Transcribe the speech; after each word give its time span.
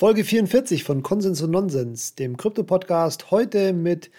Folge 0.00 0.24
44 0.24 0.82
von 0.82 1.02
Konsens 1.02 1.42
und 1.42 1.50
Nonsens, 1.50 2.14
dem 2.14 2.38
Krypto-Podcast, 2.38 3.30
heute 3.30 3.74
mit 3.74 4.10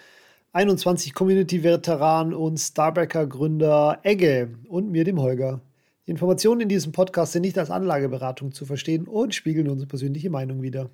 21 0.52 1.12
Community-Veteran 1.12 2.34
und 2.34 2.58
Starbacker-Gründer 2.58 3.98
Egge 4.04 4.54
und 4.68 4.92
mir, 4.92 5.02
dem 5.02 5.20
Holger. 5.20 5.60
Die 6.06 6.12
Informationen 6.12 6.60
in 6.60 6.68
diesem 6.68 6.92
Podcast 6.92 7.32
sind 7.32 7.42
nicht 7.42 7.58
als 7.58 7.72
Anlageberatung 7.72 8.52
zu 8.52 8.64
verstehen 8.64 9.08
und 9.08 9.34
spiegeln 9.34 9.68
unsere 9.68 9.88
persönliche 9.88 10.30
Meinung 10.30 10.62
wider. 10.62 10.88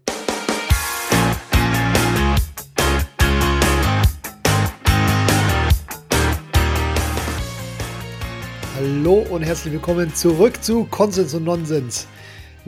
Hallo 8.74 9.26
und 9.28 9.42
herzlich 9.42 9.74
willkommen 9.74 10.14
zurück 10.14 10.64
zu 10.64 10.84
Konsens 10.86 11.34
und 11.34 11.44
Nonsens. 11.44 12.06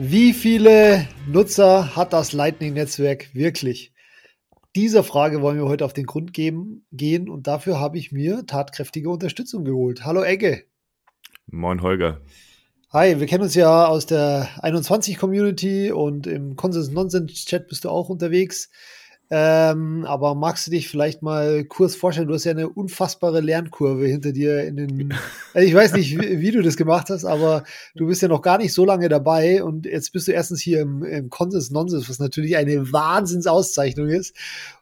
Wie 0.03 0.33
viele 0.33 1.07
Nutzer 1.27 1.95
hat 1.95 2.11
das 2.11 2.33
Lightning-Netzwerk 2.33 3.35
wirklich? 3.35 3.93
Dieser 4.75 5.03
Frage 5.03 5.43
wollen 5.43 5.59
wir 5.59 5.67
heute 5.67 5.85
auf 5.85 5.93
den 5.93 6.07
Grund 6.07 6.33
geben, 6.33 6.87
gehen 6.91 7.29
und 7.29 7.45
dafür 7.45 7.79
habe 7.79 7.99
ich 7.99 8.11
mir 8.11 8.47
tatkräftige 8.47 9.11
Unterstützung 9.11 9.63
geholt. 9.63 10.03
Hallo 10.03 10.23
Egge. 10.23 10.63
Moin 11.45 11.83
Holger. 11.83 12.19
Hi, 12.89 13.19
wir 13.19 13.27
kennen 13.27 13.43
uns 13.43 13.53
ja 13.53 13.85
aus 13.85 14.07
der 14.07 14.49
21 14.63 15.19
Community 15.19 15.91
und 15.91 16.25
im 16.25 16.55
Konsens 16.55 16.89
Nonsens 16.89 17.45
Chat 17.45 17.67
bist 17.67 17.85
du 17.85 17.89
auch 17.89 18.09
unterwegs. 18.09 18.71
Ähm, 19.33 20.03
aber 20.05 20.35
magst 20.35 20.67
du 20.67 20.71
dich 20.71 20.89
vielleicht 20.89 21.21
mal 21.21 21.63
kurz 21.63 21.95
vorstellen? 21.95 22.27
Du 22.27 22.33
hast 22.33 22.43
ja 22.43 22.51
eine 22.51 22.67
unfassbare 22.67 23.39
Lernkurve 23.39 24.05
hinter 24.05 24.33
dir 24.33 24.65
in 24.65 24.75
den. 24.75 25.13
Also 25.53 25.67
ich 25.67 25.75
weiß 25.75 25.93
nicht, 25.93 26.17
wie, 26.17 26.39
wie, 26.39 26.51
du 26.51 26.61
das 26.61 26.77
gemacht 26.77 27.09
hast, 27.09 27.25
aber 27.25 27.65
du 27.93 28.07
bist 28.07 28.21
ja 28.21 28.29
noch 28.29 28.41
gar 28.41 28.57
nicht 28.57 28.73
so 28.73 28.85
lange 28.85 29.09
dabei 29.09 29.61
und 29.65 29.85
jetzt 29.85 30.13
bist 30.13 30.29
du 30.29 30.31
erstens 30.31 30.61
hier 30.61 30.79
im, 30.79 31.03
im 31.03 31.29
Consens 31.29 31.71
Nonsens, 31.71 32.09
was 32.09 32.19
natürlich 32.19 32.55
eine 32.55 32.93
Wahnsinnsauszeichnung 32.93 34.07
ist. 34.07 34.33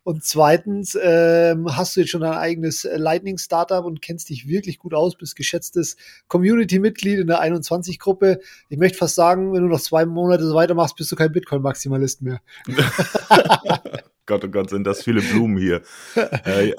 Und 0.03 0.23
zweitens 0.23 0.95
ähm, 1.01 1.75
hast 1.75 1.95
du 1.95 2.01
jetzt 2.01 2.11
schon 2.11 2.21
dein 2.21 2.33
eigenes 2.33 2.87
Lightning-Startup 2.91 3.83
und 3.83 4.03
kennst 4.03 4.29
dich 4.29 4.47
wirklich 4.47 4.77
gut 4.77 4.93
aus, 4.93 5.15
bist 5.15 5.35
geschätztes 5.35 5.97
Community-Mitglied 6.27 7.19
in 7.19 7.27
der 7.27 7.41
21-Gruppe. 7.41 8.39
Ich 8.69 8.77
möchte 8.77 8.99
fast 8.99 9.15
sagen, 9.15 9.53
wenn 9.53 9.63
du 9.63 9.69
noch 9.69 9.81
zwei 9.81 10.05
Monate 10.05 10.45
so 10.45 10.53
weitermachst, 10.53 10.95
bist 10.95 11.11
du 11.11 11.15
kein 11.15 11.31
Bitcoin-Maximalist 11.31 12.21
mehr. 12.21 12.41
Gott, 14.29 14.45
oh 14.45 14.47
Gott, 14.47 14.69
sind 14.69 14.85
das 14.85 15.03
viele 15.03 15.21
Blumen 15.21 15.57
hier. 15.57 15.81
äh, 16.45 16.73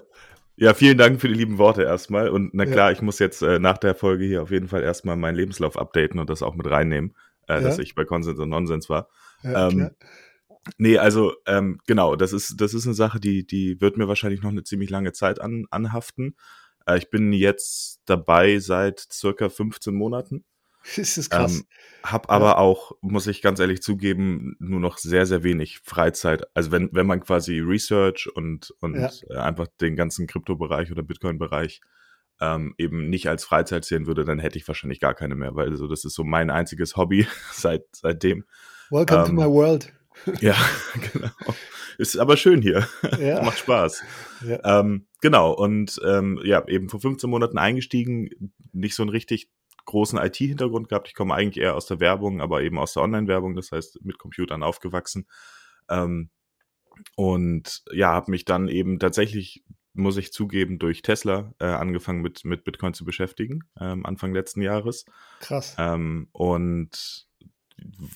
ja, 0.57 0.73
vielen 0.73 0.97
Dank 0.97 1.21
für 1.21 1.29
die 1.29 1.35
lieben 1.35 1.59
Worte 1.59 1.83
erstmal. 1.83 2.29
Und 2.29 2.55
na 2.55 2.65
klar, 2.65 2.91
ja. 2.91 2.93
ich 2.93 3.03
muss 3.03 3.19
jetzt 3.19 3.43
äh, 3.43 3.59
nach 3.59 3.77
der 3.77 3.95
Folge 3.95 4.25
hier 4.25 4.43
auf 4.43 4.51
jeden 4.51 4.69
Fall 4.69 4.83
erstmal 4.83 5.17
meinen 5.17 5.35
Lebenslauf 5.35 5.77
updaten 5.77 6.21
und 6.21 6.31
das 6.31 6.43
auch 6.43 6.55
mit 6.55 6.71
reinnehmen, 6.71 7.15
äh, 7.49 7.55
ja. 7.55 7.61
dass 7.61 7.79
ich 7.79 7.95
bei 7.95 8.05
Konsens 8.05 8.39
und 8.39 8.51
Nonsens 8.51 8.89
war. 8.89 9.09
Ja, 9.43 9.69
ähm, 9.69 9.91
nee, 10.79 10.97
also 10.97 11.35
ähm, 11.47 11.81
genau, 11.87 12.15
das 12.15 12.33
ist, 12.33 12.61
das 12.61 12.73
ist 12.73 12.87
eine 12.87 12.95
Sache, 12.95 13.19
die, 13.19 13.45
die 13.47 13.81
wird 13.81 13.97
mir 13.97 14.07
wahrscheinlich 14.07 14.43
noch 14.43 14.51
eine 14.51 14.63
ziemlich 14.63 14.91
lange 14.91 15.13
Zeit 15.13 15.41
an, 15.41 15.67
anhaften. 15.71 16.37
Äh, 16.87 16.99
ich 16.99 17.11
bin 17.11 17.33
jetzt 17.33 18.01
dabei 18.05 18.59
seit 18.59 19.01
circa 19.01 19.49
15 19.49 19.93
Monaten. 19.93 20.45
Das 20.97 21.19
ist 21.19 21.31
krass. 21.31 21.59
Ähm, 21.59 21.65
hab 22.03 22.31
aber 22.31 22.47
ja. 22.47 22.57
auch, 22.57 22.93
muss 23.03 23.27
ich 23.27 23.43
ganz 23.43 23.61
ehrlich 23.61 23.83
zugeben, 23.83 24.57
nur 24.59 24.81
noch 24.81 24.99
sehr, 24.99 25.27
sehr 25.27 25.43
wenig 25.43 25.81
Freizeit. 25.85 26.45
Also 26.55 26.71
wenn, 26.71 26.89
wenn 26.93 27.07
man 27.07 27.21
quasi 27.21 27.61
Research 27.61 28.29
und, 28.35 28.75
und 28.81 28.97
ja. 28.97 29.11
Äh, 29.29 29.37
einfach 29.37 29.67
den 29.81 29.97
ganzen 29.97 30.27
Kryptobereich 30.27 30.91
oder 30.91 31.03
Bitcoin-Bereich 31.03 31.81
ähm, 32.41 32.75
eben 32.79 33.11
nicht 33.11 33.29
als 33.29 33.45
Freizeit 33.45 33.85
sehen 33.85 34.07
würde, 34.07 34.25
dann 34.25 34.39
hätte 34.39 34.59
ich 34.59 34.67
wahrscheinlich 34.67 35.01
gar 35.01 35.15
keine 35.15 35.35
mehr, 35.35 35.55
weil 35.55 35.77
so 35.77 35.87
das 35.87 36.05
ist 36.05 36.15
so 36.15 36.25
mein 36.25 36.51
einziges 36.51 36.97
Hobby 36.97 37.27
seit 37.53 37.85
seitdem. 37.93 38.45
Welcome 38.91 39.21
ähm, 39.21 39.27
to 39.27 39.33
my 39.33 39.47
world. 39.47 39.93
ja, 40.41 40.57
genau. 41.13 41.31
Ist 41.99 42.19
aber 42.19 42.37
schön 42.37 42.63
hier. 42.63 42.87
Ja. 43.19 43.43
Macht 43.43 43.59
Spaß. 43.59 44.03
Ja. 44.47 44.81
Ähm, 44.81 45.07
genau, 45.21 45.53
und 45.53 46.01
ähm, 46.05 46.41
ja, 46.45 46.67
eben 46.67 46.89
vor 46.89 47.01
15 47.01 47.29
Monaten 47.29 47.59
eingestiegen, 47.59 48.31
nicht 48.73 48.95
so 48.95 49.03
ein 49.03 49.09
richtig 49.09 49.51
großen 49.91 50.19
IT-Hintergrund 50.19 50.89
gehabt. 50.89 51.09
Ich 51.09 51.15
komme 51.15 51.35
eigentlich 51.35 51.63
eher 51.63 51.75
aus 51.75 51.87
der 51.87 52.01
Werbung, 52.01 52.41
aber 52.41 52.63
eben 52.63 52.79
aus 52.79 52.95
der 52.95 53.03
Online-Werbung, 53.03 53.57
das 53.57 53.73
heißt 53.73 54.01
mit 54.03 54.19
Computern 54.19 54.63
aufgewachsen. 54.63 55.27
Ähm, 55.89 56.31
und 57.17 57.83
ja, 57.93 58.13
habe 58.13 58.31
mich 58.31 58.45
dann 58.45 58.69
eben 58.69 58.99
tatsächlich, 58.99 59.65
muss 59.93 60.17
ich 60.17 60.33
zugeben, 60.33 60.79
durch 60.79 61.03
Tesla 61.03 61.55
äh, 61.59 61.67
angefangen 61.67 62.23
mit, 62.23 62.45
mit 62.45 62.65
Bitcoin 62.65 62.95
zu 62.95 63.05
beschäftigen, 63.05 63.65
ähm, 63.81 64.07
Anfang 64.07 64.33
letzten 64.33 64.63
Jahres. 64.63 65.05
Krass. 65.41 65.75
Ähm, 65.79 66.29
und 66.33 67.27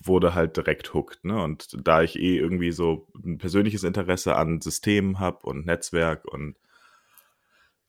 wurde 0.02 0.34
halt 0.34 0.56
direkt 0.56 0.94
hooked. 0.94 1.24
Ne? 1.24 1.42
Und 1.42 1.76
da 1.86 2.02
ich 2.02 2.18
eh 2.18 2.36
irgendwie 2.36 2.72
so 2.72 3.08
ein 3.24 3.38
persönliches 3.38 3.82
Interesse 3.82 4.36
an 4.36 4.60
Systemen 4.60 5.18
habe 5.18 5.46
und 5.46 5.66
Netzwerk 5.66 6.24
und 6.26 6.56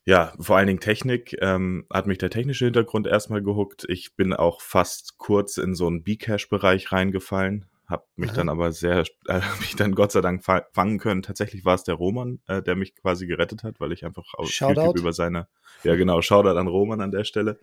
ja, 0.05 0.33
vor 0.39 0.57
allen 0.57 0.67
Dingen 0.67 0.79
Technik, 0.79 1.35
ähm, 1.41 1.87
hat 1.91 2.05
mich 2.05 2.19
der 2.19 2.29
technische 2.29 2.65
Hintergrund 2.65 3.07
erstmal 3.07 3.41
gehuckt. 3.41 3.85
Ich 3.89 4.15
bin 4.15 4.33
auch 4.33 4.61
fast 4.61 5.17
kurz 5.17 5.57
in 5.57 5.73
so 5.73 5.87
einen 5.87 6.03
B-Cash-Bereich 6.03 6.91
reingefallen, 6.91 7.65
habe 7.87 8.05
mich 8.15 8.29
Aha. 8.29 8.37
dann 8.37 8.49
aber 8.49 8.71
sehr, 8.71 9.03
äh, 9.27 9.41
mich 9.59 9.75
dann 9.75 9.95
Gott 9.95 10.11
sei 10.11 10.21
Dank 10.21 10.43
fangen 10.45 10.99
können. 10.99 11.23
Tatsächlich 11.23 11.65
war 11.65 11.73
es 11.73 11.83
der 11.83 11.95
Roman, 11.95 12.39
äh, 12.47 12.61
der 12.61 12.75
mich 12.75 12.95
quasi 12.95 13.25
gerettet 13.25 13.63
hat, 13.63 13.79
weil 13.79 13.91
ich 13.91 14.05
einfach 14.05 14.35
auf 14.35 14.49
YouTube 14.51 14.99
über 14.99 15.11
seine, 15.11 15.47
ja 15.83 15.95
genau, 15.95 16.21
Shoutout 16.21 16.57
an 16.57 16.67
Roman 16.67 17.01
an 17.01 17.11
der 17.11 17.23
Stelle, 17.23 17.59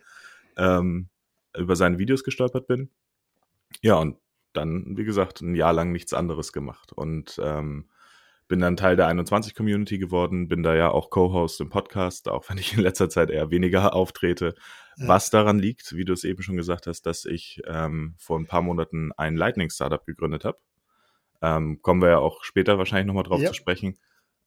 ähm, 0.56 1.08
über 1.56 1.76
seine 1.76 1.98
Videos 1.98 2.24
gestolpert 2.24 2.66
bin. 2.66 2.90
Ja, 3.82 3.94
und 3.96 4.16
dann, 4.52 4.96
wie 4.96 5.04
gesagt, 5.04 5.40
ein 5.42 5.54
Jahr 5.54 5.72
lang 5.72 5.92
nichts 5.92 6.12
anderes 6.12 6.52
gemacht. 6.52 6.92
Und 6.92 7.40
ähm, 7.42 7.88
bin 8.48 8.60
dann 8.60 8.76
Teil 8.76 8.96
der 8.96 9.06
21 9.06 9.54
Community 9.54 9.98
geworden, 9.98 10.48
bin 10.48 10.62
da 10.62 10.74
ja 10.74 10.90
auch 10.90 11.10
Co-Host 11.10 11.60
im 11.60 11.70
Podcast, 11.70 12.28
auch 12.28 12.48
wenn 12.48 12.58
ich 12.58 12.74
in 12.74 12.80
letzter 12.80 13.08
Zeit 13.08 13.30
eher 13.30 13.50
weniger 13.50 13.94
auftrete. 13.94 14.54
Ja. 14.96 15.08
Was 15.08 15.30
daran 15.30 15.58
liegt, 15.58 15.94
wie 15.96 16.04
du 16.04 16.12
es 16.12 16.24
eben 16.24 16.42
schon 16.42 16.56
gesagt 16.56 16.86
hast, 16.86 17.06
dass 17.06 17.24
ich 17.24 17.62
ähm, 17.66 18.14
vor 18.18 18.38
ein 18.38 18.46
paar 18.46 18.62
Monaten 18.62 19.10
ein 19.16 19.36
Lightning-Startup 19.36 20.04
gegründet 20.04 20.44
habe. 20.44 20.58
Ähm, 21.40 21.80
kommen 21.82 22.02
wir 22.02 22.10
ja 22.10 22.18
auch 22.18 22.44
später 22.44 22.78
wahrscheinlich 22.78 23.06
nochmal 23.06 23.24
drauf 23.24 23.40
ja. 23.40 23.48
zu 23.48 23.54
sprechen. 23.54 23.98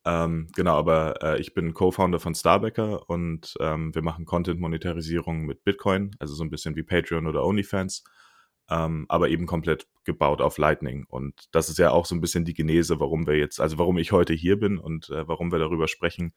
Ähm, 0.05 0.50
genau, 0.55 0.78
aber 0.78 1.23
äh, 1.23 1.41
ich 1.41 1.55
bin 1.55 1.73
Co-Founder 1.73 2.19
von 2.19 2.35
Starbacker 2.35 3.09
und 3.09 3.55
ähm, 3.59 3.94
wir 3.95 4.03
machen 4.03 4.25
Content-Monetarisierung 4.25 5.45
mit 5.45 5.63
Bitcoin, 5.63 6.11
also 6.19 6.35
so 6.35 6.44
ein 6.44 6.51
bisschen 6.51 6.75
wie 6.75 6.84
Patreon 6.84 7.25
oder 7.25 7.44
OnlyFans 7.44 8.03
ähm, 8.70 9.06
aber 9.09 9.30
eben 9.30 9.46
komplett 9.46 9.88
gebaut 10.03 10.42
auf 10.42 10.58
Lightning. 10.58 11.06
Und 11.08 11.34
das 11.52 11.70
ist 11.70 11.78
ja 11.78 11.92
auch 11.92 12.06
so 12.06 12.16
ein 12.16 12.22
bisschen 12.22 12.46
die 12.46 12.53
Genese, 12.53 13.00
warum 13.00 13.28
wir 13.28 13.38
jetzt, 13.38 13.59
also 13.59 13.78
warum 13.78 13.98
ich 13.98 14.12
heute 14.12 14.34
hier 14.34 14.59
bin 14.59 14.78
und 14.78 15.09
äh, 15.09 15.28
warum 15.28 15.52
wir 15.52 15.59
darüber 15.59 15.88
sprechen, 15.88 16.34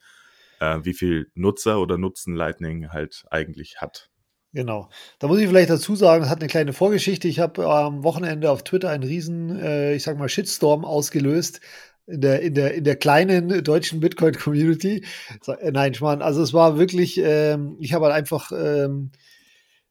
äh, 0.61 0.79
wie 0.83 0.95
viel 0.95 1.31
Nutzer 1.35 1.81
oder 1.81 1.99
Nutzen 1.99 2.35
Lightning 2.35 2.91
halt 2.91 3.25
eigentlich 3.31 3.81
hat. 3.81 4.11
Genau. 4.55 4.89
Da 5.19 5.29
muss 5.29 5.41
ich 5.41 5.47
vielleicht 5.47 5.71
dazu 5.71 5.95
sagen, 5.95 6.25
es 6.25 6.31
hat 6.31 6.41
eine 6.41 6.49
kleine 6.49 6.73
Vorgeschichte. 6.73 7.29
Ich 7.29 7.39
habe 7.39 7.67
am 7.67 8.03
Wochenende 8.03 8.51
auf 8.51 8.65
Twitter 8.65 8.89
einen 8.91 9.03
riesen, 9.03 9.59
äh, 9.59 9.95
ich 9.95 10.03
sag 10.03 10.19
mal, 10.19 10.29
Shitstorm 10.29 10.85
ausgelöst, 10.85 11.61
in 12.07 12.23
der, 12.23 12.41
in 12.41 12.55
der, 12.55 12.75
in 12.75 12.85
der 12.85 12.97
kleinen 12.97 13.63
deutschen 13.63 14.01
Bitcoin-Community. 14.01 15.05
Äh, 15.47 15.71
nein, 15.73 15.93
Schmarrn. 15.93 16.23
Also 16.23 16.43
es 16.43 16.55
war 16.55 16.79
wirklich, 16.79 17.21
ähm, 17.23 17.77
ich 17.79 17.93
habe 17.93 18.07
halt 18.07 18.15
einfach 18.15 18.51
ähm, 18.51 19.13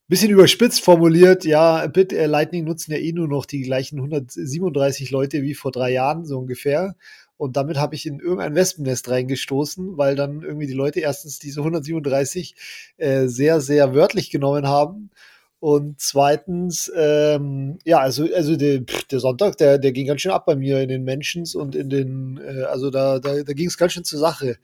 bisschen 0.07 0.31
überspitzt 0.31 0.84
formuliert, 0.84 1.45
ja, 1.45 1.85
Bit 1.88 2.13
äh, 2.13 2.28
Lightning 2.28 2.63
nutzen 2.63 2.91
ja 2.91 2.97
eh 2.97 3.12
nur 3.12 3.28
noch 3.28 3.45
die 3.45 3.62
gleichen 3.62 4.00
137 4.00 5.12
Leute 5.12 5.41
wie 5.41 5.53
vor 5.53 5.72
drei 5.72 5.91
Jahren, 5.91 6.25
so 6.25 6.40
ungefähr. 6.40 6.95
Und 7.38 7.56
damit 7.56 7.78
habe 7.78 7.94
ich 7.94 8.06
in 8.06 8.19
irgendein 8.19 8.56
Wespennest 8.56 9.09
reingestoßen, 9.09 9.97
weil 9.97 10.16
dann 10.16 10.41
irgendwie 10.41 10.66
die 10.66 10.73
Leute 10.73 11.01
erstens 11.01 11.40
diese 11.40 11.59
137 11.62 12.56
äh, 12.97 13.28
sehr, 13.28 13.62
sehr 13.62 13.94
wörtlich 13.94 14.31
genommen 14.31 14.68
haben. 14.68 15.12
Und 15.59 16.00
zweitens, 16.00 16.91
ähm, 16.95 17.79
ja, 17.84 18.00
also, 18.00 18.28
also 18.34 18.56
der, 18.56 18.81
der 19.12 19.19
Sonntag, 19.19 19.57
der, 19.57 19.78
der 19.79 19.91
ging 19.91 20.07
ganz 20.07 20.22
schön 20.22 20.31
ab 20.31 20.45
bei 20.45 20.56
mir 20.56 20.81
in 20.81 20.89
den 20.89 21.03
Mentions 21.03 21.56
und 21.56 21.75
in 21.75 21.89
den, 21.89 22.39
äh, 22.44 22.63
also 22.63 22.89
da, 22.92 23.19
da, 23.19 23.44
da 23.44 23.54
ging 23.54 23.68
es 23.68 23.77
ganz 23.77 23.94
schön 23.94 24.04
zur 24.04 24.19
Sache. 24.19 24.57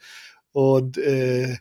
Und 0.52 0.98
äh, 0.98 1.58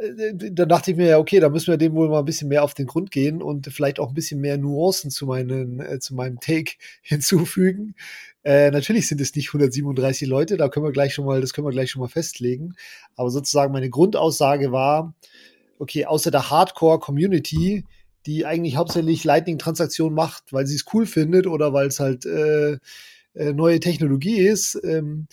äh, 0.00 0.34
dann 0.52 0.68
dachte 0.68 0.90
ich 0.90 0.96
mir, 0.96 1.08
ja, 1.08 1.18
okay, 1.18 1.40
da 1.40 1.48
müssen 1.48 1.68
wir 1.68 1.76
dem 1.76 1.94
wohl 1.94 2.08
mal 2.08 2.20
ein 2.20 2.24
bisschen 2.24 2.48
mehr 2.48 2.64
auf 2.64 2.74
den 2.74 2.86
Grund 2.86 3.10
gehen 3.10 3.42
und 3.42 3.66
vielleicht 3.72 4.00
auch 4.00 4.08
ein 4.08 4.14
bisschen 4.14 4.40
mehr 4.40 4.58
Nuancen 4.58 5.10
zu, 5.10 5.26
meinen, 5.26 5.80
äh, 5.80 5.98
zu 5.98 6.14
meinem 6.14 6.40
Take 6.40 6.72
hinzufügen. 7.02 7.94
Äh, 8.44 8.70
natürlich 8.70 9.08
sind 9.08 9.20
es 9.20 9.34
nicht 9.34 9.48
137 9.48 10.28
Leute, 10.28 10.56
da 10.56 10.68
können 10.68 10.86
wir 10.86 10.92
gleich 10.92 11.14
schon 11.14 11.26
mal, 11.26 11.40
das 11.40 11.52
können 11.52 11.66
wir 11.66 11.72
gleich 11.72 11.90
schon 11.90 12.00
mal 12.00 12.08
festlegen. 12.08 12.74
Aber 13.16 13.30
sozusagen 13.30 13.72
meine 13.72 13.90
Grundaussage 13.90 14.72
war, 14.72 15.14
okay, 15.78 16.06
außer 16.06 16.30
der 16.30 16.50
Hardcore-Community, 16.50 17.84
die 18.26 18.46
eigentlich 18.46 18.76
hauptsächlich 18.76 19.24
Lightning-Transaktionen 19.24 20.14
macht, 20.14 20.52
weil 20.52 20.66
sie 20.66 20.76
es 20.76 20.84
cool 20.92 21.06
findet 21.06 21.46
oder 21.46 21.72
weil 21.72 21.88
es 21.88 22.00
halt 22.00 22.26
äh, 22.26 22.78
äh, 23.34 23.52
neue 23.52 23.80
Technologie 23.80 24.40
ist, 24.40 24.78
ähm, 24.84 25.28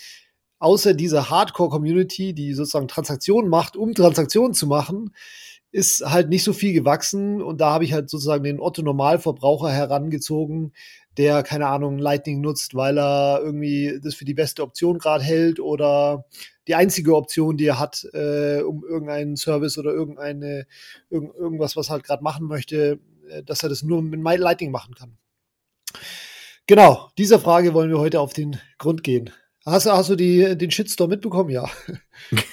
außer 0.65 0.95
dieser 0.95 1.29
Hardcore-Community, 1.29 2.33
die 2.33 2.53
sozusagen 2.53 2.87
Transaktionen 2.87 3.51
macht, 3.51 3.77
um 3.77 3.93
Transaktionen 3.93 4.55
zu 4.55 4.65
machen, 4.65 5.13
ist 5.71 6.03
halt 6.03 6.29
nicht 6.29 6.43
so 6.43 6.53
viel 6.53 6.73
gewachsen 6.73 7.39
und 7.39 7.61
da 7.61 7.69
habe 7.69 7.83
ich 7.83 7.93
halt 7.93 8.09
sozusagen 8.09 8.43
den 8.43 8.59
Otto-Normalverbraucher 8.59 9.69
herangezogen, 9.69 10.73
der, 11.17 11.43
keine 11.43 11.67
Ahnung, 11.67 11.99
Lightning 11.99 12.41
nutzt, 12.41 12.73
weil 12.73 12.97
er 12.97 13.41
irgendwie 13.43 13.99
das 14.01 14.15
für 14.15 14.25
die 14.25 14.33
beste 14.33 14.63
Option 14.63 14.97
gerade 14.97 15.23
hält 15.23 15.59
oder 15.59 16.25
die 16.67 16.73
einzige 16.73 17.15
Option, 17.15 17.57
die 17.57 17.67
er 17.67 17.79
hat, 17.79 18.03
äh, 18.13 18.61
um 18.61 18.83
irgendeinen 18.83 19.35
Service 19.35 19.77
oder 19.77 19.91
irgendeine, 19.91 20.65
irg 21.11 21.31
irgendwas, 21.37 21.75
was 21.75 21.89
er 21.89 21.93
halt 21.93 22.03
gerade 22.05 22.23
machen 22.23 22.47
möchte, 22.47 22.99
äh, 23.29 23.43
dass 23.43 23.61
er 23.61 23.69
das 23.69 23.83
nur 23.83 24.01
mit 24.01 24.19
Lightning 24.19 24.71
machen 24.71 24.95
kann. 24.95 25.15
Genau, 26.65 27.11
dieser 27.19 27.39
Frage 27.39 27.75
wollen 27.75 27.91
wir 27.91 27.99
heute 27.99 28.19
auf 28.19 28.33
den 28.33 28.59
Grund 28.79 29.03
gehen. 29.03 29.29
Hast, 29.65 29.87
hast 29.87 30.11
du 30.11 30.15
die, 30.15 30.55
den 30.55 30.69
Shitstorm 30.69 31.09
mitbekommen? 31.09 31.49
Ja. 31.49 31.67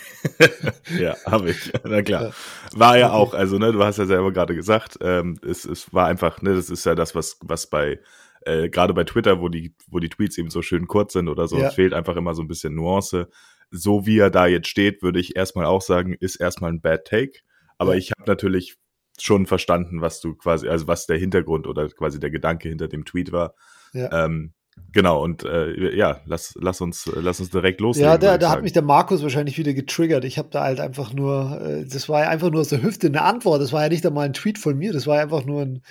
ja, 0.99 1.15
habe 1.27 1.51
ich. 1.51 1.71
Na 1.85 2.01
klar. 2.01 2.33
War 2.75 2.97
ja 2.97 3.13
auch, 3.13 3.35
also, 3.35 3.59
ne, 3.59 3.71
du 3.71 3.85
hast 3.85 3.99
ja 3.99 4.07
selber 4.07 4.33
gerade 4.33 4.55
gesagt, 4.55 4.97
ähm, 5.03 5.39
es, 5.47 5.67
es 5.67 5.93
war 5.93 6.07
einfach, 6.07 6.41
ne, 6.41 6.55
das 6.55 6.71
ist 6.71 6.87
ja 6.87 6.95
das, 6.95 7.15
was, 7.15 7.39
was 7.43 7.69
bei, 7.69 8.01
äh, 8.47 8.71
gerade 8.71 8.95
bei 8.95 9.05
Twitter, 9.05 9.43
wo 9.43 9.51
die, 9.51 9.75
wo 9.89 9.99
die 9.99 10.09
Tweets 10.09 10.39
eben 10.39 10.49
so 10.49 10.63
schön 10.63 10.87
kurz 10.87 11.13
sind 11.13 11.29
oder 11.29 11.49
so, 11.49 11.59
ja. 11.59 11.69
es 11.69 11.75
fehlt 11.75 11.93
einfach 11.93 12.17
immer 12.17 12.35
so 12.35 12.41
ein 12.41 12.49
bisschen 12.49 12.75
Nuance. 12.75 13.29
So 13.71 14.07
wie 14.07 14.19
er 14.19 14.31
da 14.31 14.47
jetzt 14.47 14.69
steht, 14.69 15.03
würde 15.03 15.21
ich 15.21 15.37
erstmal 15.37 15.67
auch 15.67 15.83
sagen, 15.83 16.15
ist 16.15 16.37
erstmal 16.37 16.73
ein 16.73 16.81
Bad 16.81 17.05
Take. 17.05 17.41
Aber 17.77 17.93
ja. 17.93 17.99
ich 17.99 18.11
habe 18.11 18.25
natürlich 18.27 18.77
schon 19.21 19.45
verstanden, 19.45 20.01
was 20.01 20.21
du 20.21 20.35
quasi, 20.35 20.67
also 20.67 20.87
was 20.87 21.07
der 21.07 21.19
Hintergrund 21.19 21.67
oder 21.67 21.89
quasi 21.91 22.19
der 22.19 22.31
Gedanke 22.31 22.71
hinter 22.71 22.89
dem 22.89 23.05
Tweet 23.05 23.33
war. 23.33 23.55
Ja. 23.93 24.25
Ähm, 24.25 24.55
Genau, 24.93 25.23
und 25.23 25.45
äh, 25.45 25.97
ja, 25.97 26.21
lass, 26.27 26.55
lass, 26.61 26.81
uns, 26.81 27.11
lass 27.15 27.41
uns 27.41 27.51
direkt 27.51 27.81
loslegen. 27.81 28.11
Ja, 28.11 28.19
da, 28.19 28.37
da 28.37 28.51
hat 28.51 28.63
mich 28.63 28.73
der 28.73 28.83
Markus 28.83 29.23
wahrscheinlich 29.23 29.57
wieder 29.57 29.73
getriggert. 29.73 30.25
Ich 30.25 30.37
habe 30.37 30.49
da 30.51 30.65
halt 30.65 30.81
einfach 30.81 31.15
nur, 31.15 31.61
äh, 31.63 31.87
das 31.87 32.09
war 32.09 32.23
ja 32.23 32.29
einfach 32.29 32.51
nur 32.51 32.61
aus 32.61 32.69
der 32.69 32.83
Hüfte 32.83 33.07
eine 33.07 33.23
Antwort. 33.23 33.63
Das 33.63 33.73
war 33.73 33.83
ja 33.83 33.89
nicht 33.89 34.05
einmal 34.05 34.27
ein 34.27 34.35
Tweet 34.35 34.59
von 34.59 34.77
mir, 34.77 34.93
das 34.93 35.07
war 35.07 35.17
ja 35.17 35.23
einfach 35.23 35.45
nur 35.45 35.63
ein, 35.63 35.83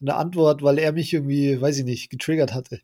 eine 0.00 0.14
Antwort, 0.14 0.62
weil 0.62 0.78
er 0.78 0.92
mich 0.92 1.12
irgendwie, 1.12 1.60
weiß 1.60 1.78
ich 1.78 1.84
nicht, 1.84 2.10
getriggert 2.10 2.54
hatte. 2.54 2.80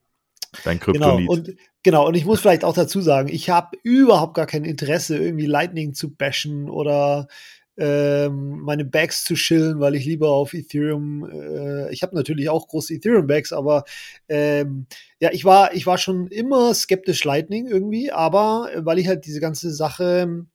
Dein 0.64 0.80
Kryptonit. 0.80 1.18
Genau 1.18 1.32
und, 1.32 1.54
genau, 1.82 2.06
und 2.06 2.14
ich 2.14 2.24
muss 2.24 2.40
vielleicht 2.40 2.64
auch 2.64 2.74
dazu 2.74 3.00
sagen, 3.00 3.28
ich 3.28 3.50
habe 3.50 3.76
überhaupt 3.82 4.34
gar 4.34 4.46
kein 4.46 4.64
Interesse, 4.64 5.18
irgendwie 5.18 5.46
Lightning 5.46 5.92
zu 5.92 6.14
bashen 6.14 6.70
oder 6.70 7.28
ähm, 7.78 8.60
meine 8.60 8.84
Bags 8.84 9.24
zu 9.24 9.34
chillen, 9.34 9.80
weil 9.80 9.94
ich 9.94 10.04
lieber 10.04 10.30
auf 10.30 10.54
Ethereum, 10.54 11.28
äh, 11.30 11.92
ich 11.92 12.02
habe 12.02 12.14
natürlich 12.14 12.48
auch 12.48 12.68
große 12.68 12.94
Ethereum-Bags, 12.94 13.52
aber 13.52 13.84
ähm, 14.28 14.86
ja, 15.20 15.30
ich 15.32 15.44
war, 15.44 15.74
ich 15.74 15.86
war 15.86 15.98
schon 15.98 16.28
immer 16.28 16.74
skeptisch 16.74 17.24
Lightning 17.24 17.66
irgendwie, 17.66 18.10
aber 18.12 18.70
äh, 18.74 18.84
weil 18.84 18.98
ich 18.98 19.08
halt 19.08 19.26
diese 19.26 19.40
ganze 19.40 19.70
Sache 19.72 20.46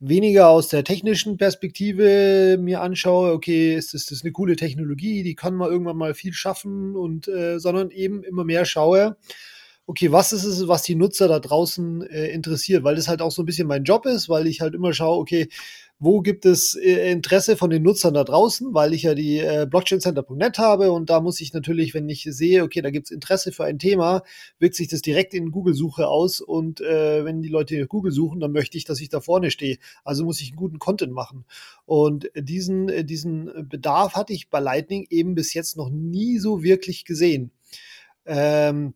weniger 0.00 0.48
aus 0.48 0.68
der 0.68 0.84
technischen 0.84 1.38
Perspektive 1.38 2.56
mir 2.60 2.80
anschaue, 2.82 3.32
okay, 3.32 3.74
ist 3.74 3.94
das, 3.94 4.06
das 4.06 4.22
eine 4.22 4.32
coole 4.32 4.56
Technologie, 4.56 5.22
die 5.22 5.34
kann 5.34 5.54
man 5.54 5.70
irgendwann 5.70 5.96
mal 5.96 6.14
viel 6.14 6.32
schaffen 6.32 6.94
und 6.94 7.26
äh, 7.26 7.58
sondern 7.58 7.90
eben 7.90 8.22
immer 8.22 8.44
mehr 8.44 8.64
schaue, 8.64 9.16
okay, 9.88 10.12
was 10.12 10.34
ist 10.34 10.44
es, 10.44 10.68
was 10.68 10.82
die 10.82 10.94
Nutzer 10.94 11.28
da 11.28 11.40
draußen 11.40 12.02
äh, 12.02 12.26
interessiert, 12.26 12.84
weil 12.84 12.96
das 12.96 13.08
halt 13.08 13.22
auch 13.22 13.30
so 13.30 13.42
ein 13.42 13.46
bisschen 13.46 13.66
mein 13.66 13.84
Job 13.84 14.04
ist, 14.04 14.28
weil 14.28 14.46
ich 14.46 14.60
halt 14.60 14.74
immer 14.74 14.92
schaue, 14.92 15.18
okay, 15.18 15.48
wo 15.98 16.20
gibt 16.20 16.44
es 16.44 16.74
äh, 16.74 17.10
Interesse 17.10 17.56
von 17.56 17.70
den 17.70 17.84
Nutzern 17.84 18.12
da 18.12 18.22
draußen, 18.22 18.74
weil 18.74 18.92
ich 18.92 19.04
ja 19.04 19.14
die 19.14 19.38
äh, 19.38 19.66
blockchaincenter.net 19.68 20.58
habe 20.58 20.92
und 20.92 21.08
da 21.08 21.20
muss 21.22 21.40
ich 21.40 21.54
natürlich, 21.54 21.94
wenn 21.94 22.06
ich 22.10 22.24
sehe, 22.30 22.64
okay, 22.64 22.82
da 22.82 22.90
gibt 22.90 23.06
es 23.06 23.10
Interesse 23.10 23.50
für 23.50 23.64
ein 23.64 23.78
Thema, 23.78 24.24
wirkt 24.58 24.74
sich 24.74 24.88
das 24.88 25.00
direkt 25.00 25.32
in 25.32 25.50
Google-Suche 25.52 26.06
aus 26.06 26.42
und 26.42 26.82
äh, 26.82 27.24
wenn 27.24 27.40
die 27.40 27.48
Leute 27.48 27.86
Google 27.86 28.12
suchen, 28.12 28.40
dann 28.40 28.52
möchte 28.52 28.76
ich, 28.76 28.84
dass 28.84 29.00
ich 29.00 29.08
da 29.08 29.20
vorne 29.22 29.50
stehe. 29.50 29.78
Also 30.04 30.22
muss 30.22 30.42
ich 30.42 30.48
einen 30.48 30.56
guten 30.56 30.78
Content 30.78 31.14
machen. 31.14 31.46
Und 31.86 32.30
diesen, 32.36 32.90
äh, 32.90 33.06
diesen 33.06 33.66
Bedarf 33.70 34.16
hatte 34.16 34.34
ich 34.34 34.50
bei 34.50 34.60
Lightning 34.60 35.06
eben 35.08 35.34
bis 35.34 35.54
jetzt 35.54 35.78
noch 35.78 35.88
nie 35.88 36.38
so 36.38 36.62
wirklich 36.62 37.06
gesehen. 37.06 37.52
Ähm, 38.26 38.92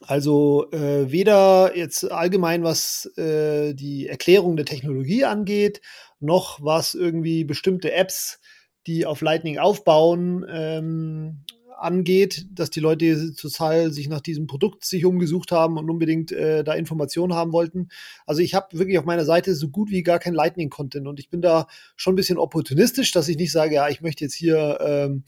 also 0.00 0.70
äh, 0.70 1.10
weder 1.10 1.76
jetzt 1.76 2.10
allgemein, 2.10 2.62
was 2.62 3.06
äh, 3.16 3.74
die 3.74 4.06
Erklärung 4.06 4.56
der 4.56 4.66
Technologie 4.66 5.24
angeht, 5.24 5.80
noch 6.20 6.60
was 6.62 6.94
irgendwie 6.94 7.44
bestimmte 7.44 7.92
Apps, 7.92 8.40
die 8.86 9.06
auf 9.06 9.20
Lightning 9.20 9.58
aufbauen, 9.58 10.46
ähm, 10.48 11.44
angeht, 11.78 12.46
dass 12.52 12.70
die 12.70 12.80
Leute 12.80 13.34
total 13.34 13.92
sich 13.92 14.08
nach 14.08 14.20
diesem 14.20 14.46
Produkt 14.46 14.84
sich 14.84 15.04
umgesucht 15.04 15.52
haben 15.52 15.78
und 15.78 15.88
unbedingt 15.88 16.32
äh, 16.32 16.64
da 16.64 16.74
Informationen 16.74 17.34
haben 17.34 17.52
wollten. 17.52 17.88
Also 18.26 18.42
ich 18.42 18.54
habe 18.54 18.78
wirklich 18.78 18.98
auf 18.98 19.04
meiner 19.04 19.24
Seite 19.24 19.54
so 19.54 19.68
gut 19.68 19.90
wie 19.90 20.02
gar 20.02 20.18
kein 20.18 20.34
Lightning-Content 20.34 21.06
und 21.06 21.20
ich 21.20 21.30
bin 21.30 21.40
da 21.40 21.66
schon 21.96 22.14
ein 22.14 22.16
bisschen 22.16 22.38
opportunistisch, 22.38 23.12
dass 23.12 23.28
ich 23.28 23.36
nicht 23.36 23.52
sage, 23.52 23.76
ja, 23.76 23.88
ich 23.88 24.00
möchte 24.00 24.24
jetzt 24.24 24.34
hier 24.34 24.78
ähm, 24.80 25.24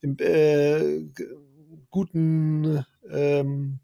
im, 0.00 0.16
äh, 0.18 1.04
guten 1.90 2.84
ähm, 3.10 3.80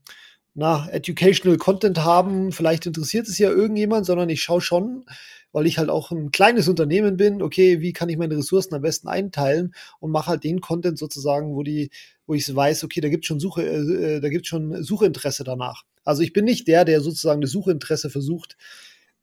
na, 0.55 0.89
educational 0.91 1.59
Content 1.59 1.99
haben. 1.99 2.53
Vielleicht 2.53 2.87
interessiert 2.87 3.29
es 3.29 3.39
ja 3.39 3.51
irgendjemand, 3.51 4.07
sondern 4.07 4.29
ich 4.29 4.43
schaue 4.43 4.61
schon, 4.61 5.05
weil 5.53 5.67
ich 5.67 5.79
halt 5.79 5.91
auch 5.91 6.11
ein 6.11 6.31
kleines 6.31 6.69
Unternehmen 6.69 7.17
bin, 7.17 7.43
okay, 7.43 7.81
wie 7.81 7.93
kann 7.93 8.09
ich 8.09 8.17
meine 8.17 8.37
Ressourcen 8.37 8.75
am 8.75 8.83
besten 8.83 9.09
einteilen 9.09 9.75
und 9.99 10.11
mache 10.11 10.29
halt 10.29 10.45
den 10.45 10.61
Content 10.61 10.99
sozusagen, 10.99 11.55
wo 11.55 11.63
die, 11.63 11.91
wo 12.27 12.35
ich 12.35 12.55
weiß, 12.55 12.85
okay, 12.85 13.01
da 13.01 13.09
gibt 13.09 13.27
schon 13.27 13.41
Suche, 13.41 13.65
äh, 13.65 14.21
da 14.21 14.29
gibt 14.29 14.47
schon 14.47 14.83
Suchinteresse 14.83 15.45
danach. 15.45 15.85
Also 16.05 16.23
ich 16.23 16.33
bin 16.33 16.45
nicht 16.45 16.69
der, 16.69 16.85
der 16.85 17.01
sozusagen 17.01 17.41
das 17.41 17.51
Suchinteresse 17.51 18.11
versucht 18.11 18.57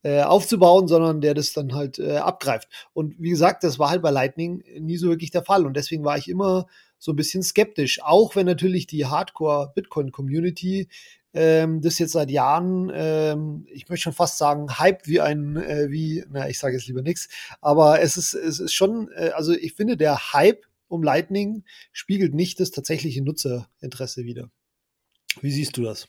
äh, 0.04 0.22
aufzubauen, 0.22 0.88
sondern 0.88 1.22
der 1.22 1.34
das 1.34 1.54
dann 1.54 1.74
halt 1.74 2.00
äh, 2.00 2.18
abgreift. 2.18 2.70
Und 2.94 3.16
wie 3.20 3.30
gesagt, 3.30 3.64
das 3.64 3.80
war 3.80 3.90
halt 3.90 4.02
bei 4.02 4.12
Lightning 4.12 4.64
nie 4.80 4.98
so 4.98 5.10
wirklich 5.10 5.32
der 5.32 5.44
Fall. 5.44 5.66
Und 5.66 5.76
deswegen 5.76 6.04
war 6.04 6.18
ich 6.18 6.30
immer 6.30 6.68
so 7.00 7.12
ein 7.12 7.16
bisschen 7.16 7.44
skeptisch, 7.44 8.02
auch 8.02 8.36
wenn 8.36 8.46
natürlich 8.46 8.88
die 8.88 9.06
Hardcore-Bitcoin-Community 9.06 10.88
ähm, 11.34 11.82
das 11.82 12.00
jetzt 12.00 12.14
seit 12.14 12.32
Jahren, 12.32 12.92
ähm, 12.94 13.68
ich 13.70 13.88
möchte 13.90 14.04
schon 14.04 14.14
fast 14.14 14.38
sagen, 14.38 14.80
Hype 14.80 15.06
wie 15.06 15.22
ein, 15.22 15.56
äh, 15.58 15.92
wie, 15.92 16.24
na, 16.30 16.50
ich 16.50 16.58
sage 16.58 16.76
jetzt 16.76 16.88
lieber 16.88 17.04
nichts, 17.04 17.30
aber 17.62 18.02
es 18.02 18.18
ist, 18.18 18.34
es 18.34 18.60
ist 18.60 18.74
schon, 18.74 19.10
äh, 19.16 19.30
also 19.36 19.54
ich 19.54 19.74
finde, 19.74 19.98
der 19.98 20.34
Hype 20.34 20.66
um 20.88 21.04
Lightning 21.04 21.64
spiegelt 21.92 22.34
nicht 22.34 22.60
das 22.60 22.72
tatsächliche 22.72 23.22
Nutzerinteresse 23.24 24.24
wider. 24.24 24.50
Wie 25.42 25.52
siehst 25.52 25.78
du 25.78 25.84
das? 25.84 26.08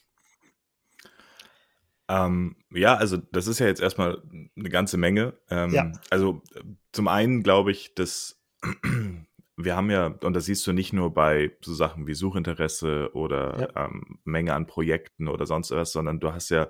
Ähm, 2.08 2.56
ja, 2.70 2.94
also 2.94 3.18
das 3.18 3.48
ist 3.48 3.58
ja 3.58 3.66
jetzt 3.66 3.82
erstmal 3.82 4.22
eine 4.56 4.68
ganze 4.70 4.96
Menge. 4.96 5.34
Ähm, 5.50 5.74
ja. 5.74 5.92
Also 6.08 6.42
zum 6.92 7.08
einen 7.08 7.42
glaube 7.42 7.70
ich, 7.70 7.94
dass 7.94 8.40
wir 9.60 9.74
haben 9.74 9.90
ja, 9.90 10.06
und 10.06 10.34
das 10.34 10.44
siehst 10.44 10.64
du 10.68 10.72
nicht 10.72 10.92
nur 10.92 11.12
bei 11.12 11.50
so 11.62 11.74
Sachen 11.74 12.06
wie 12.06 12.14
Suchinteresse 12.14 13.10
oder 13.12 13.72
ja. 13.74 13.86
ähm, 13.86 14.20
Menge 14.24 14.54
an 14.54 14.66
Projekten 14.66 15.26
oder 15.26 15.46
sonst 15.46 15.72
was, 15.72 15.90
sondern 15.90 16.20
du 16.20 16.32
hast 16.32 16.50
ja, 16.50 16.68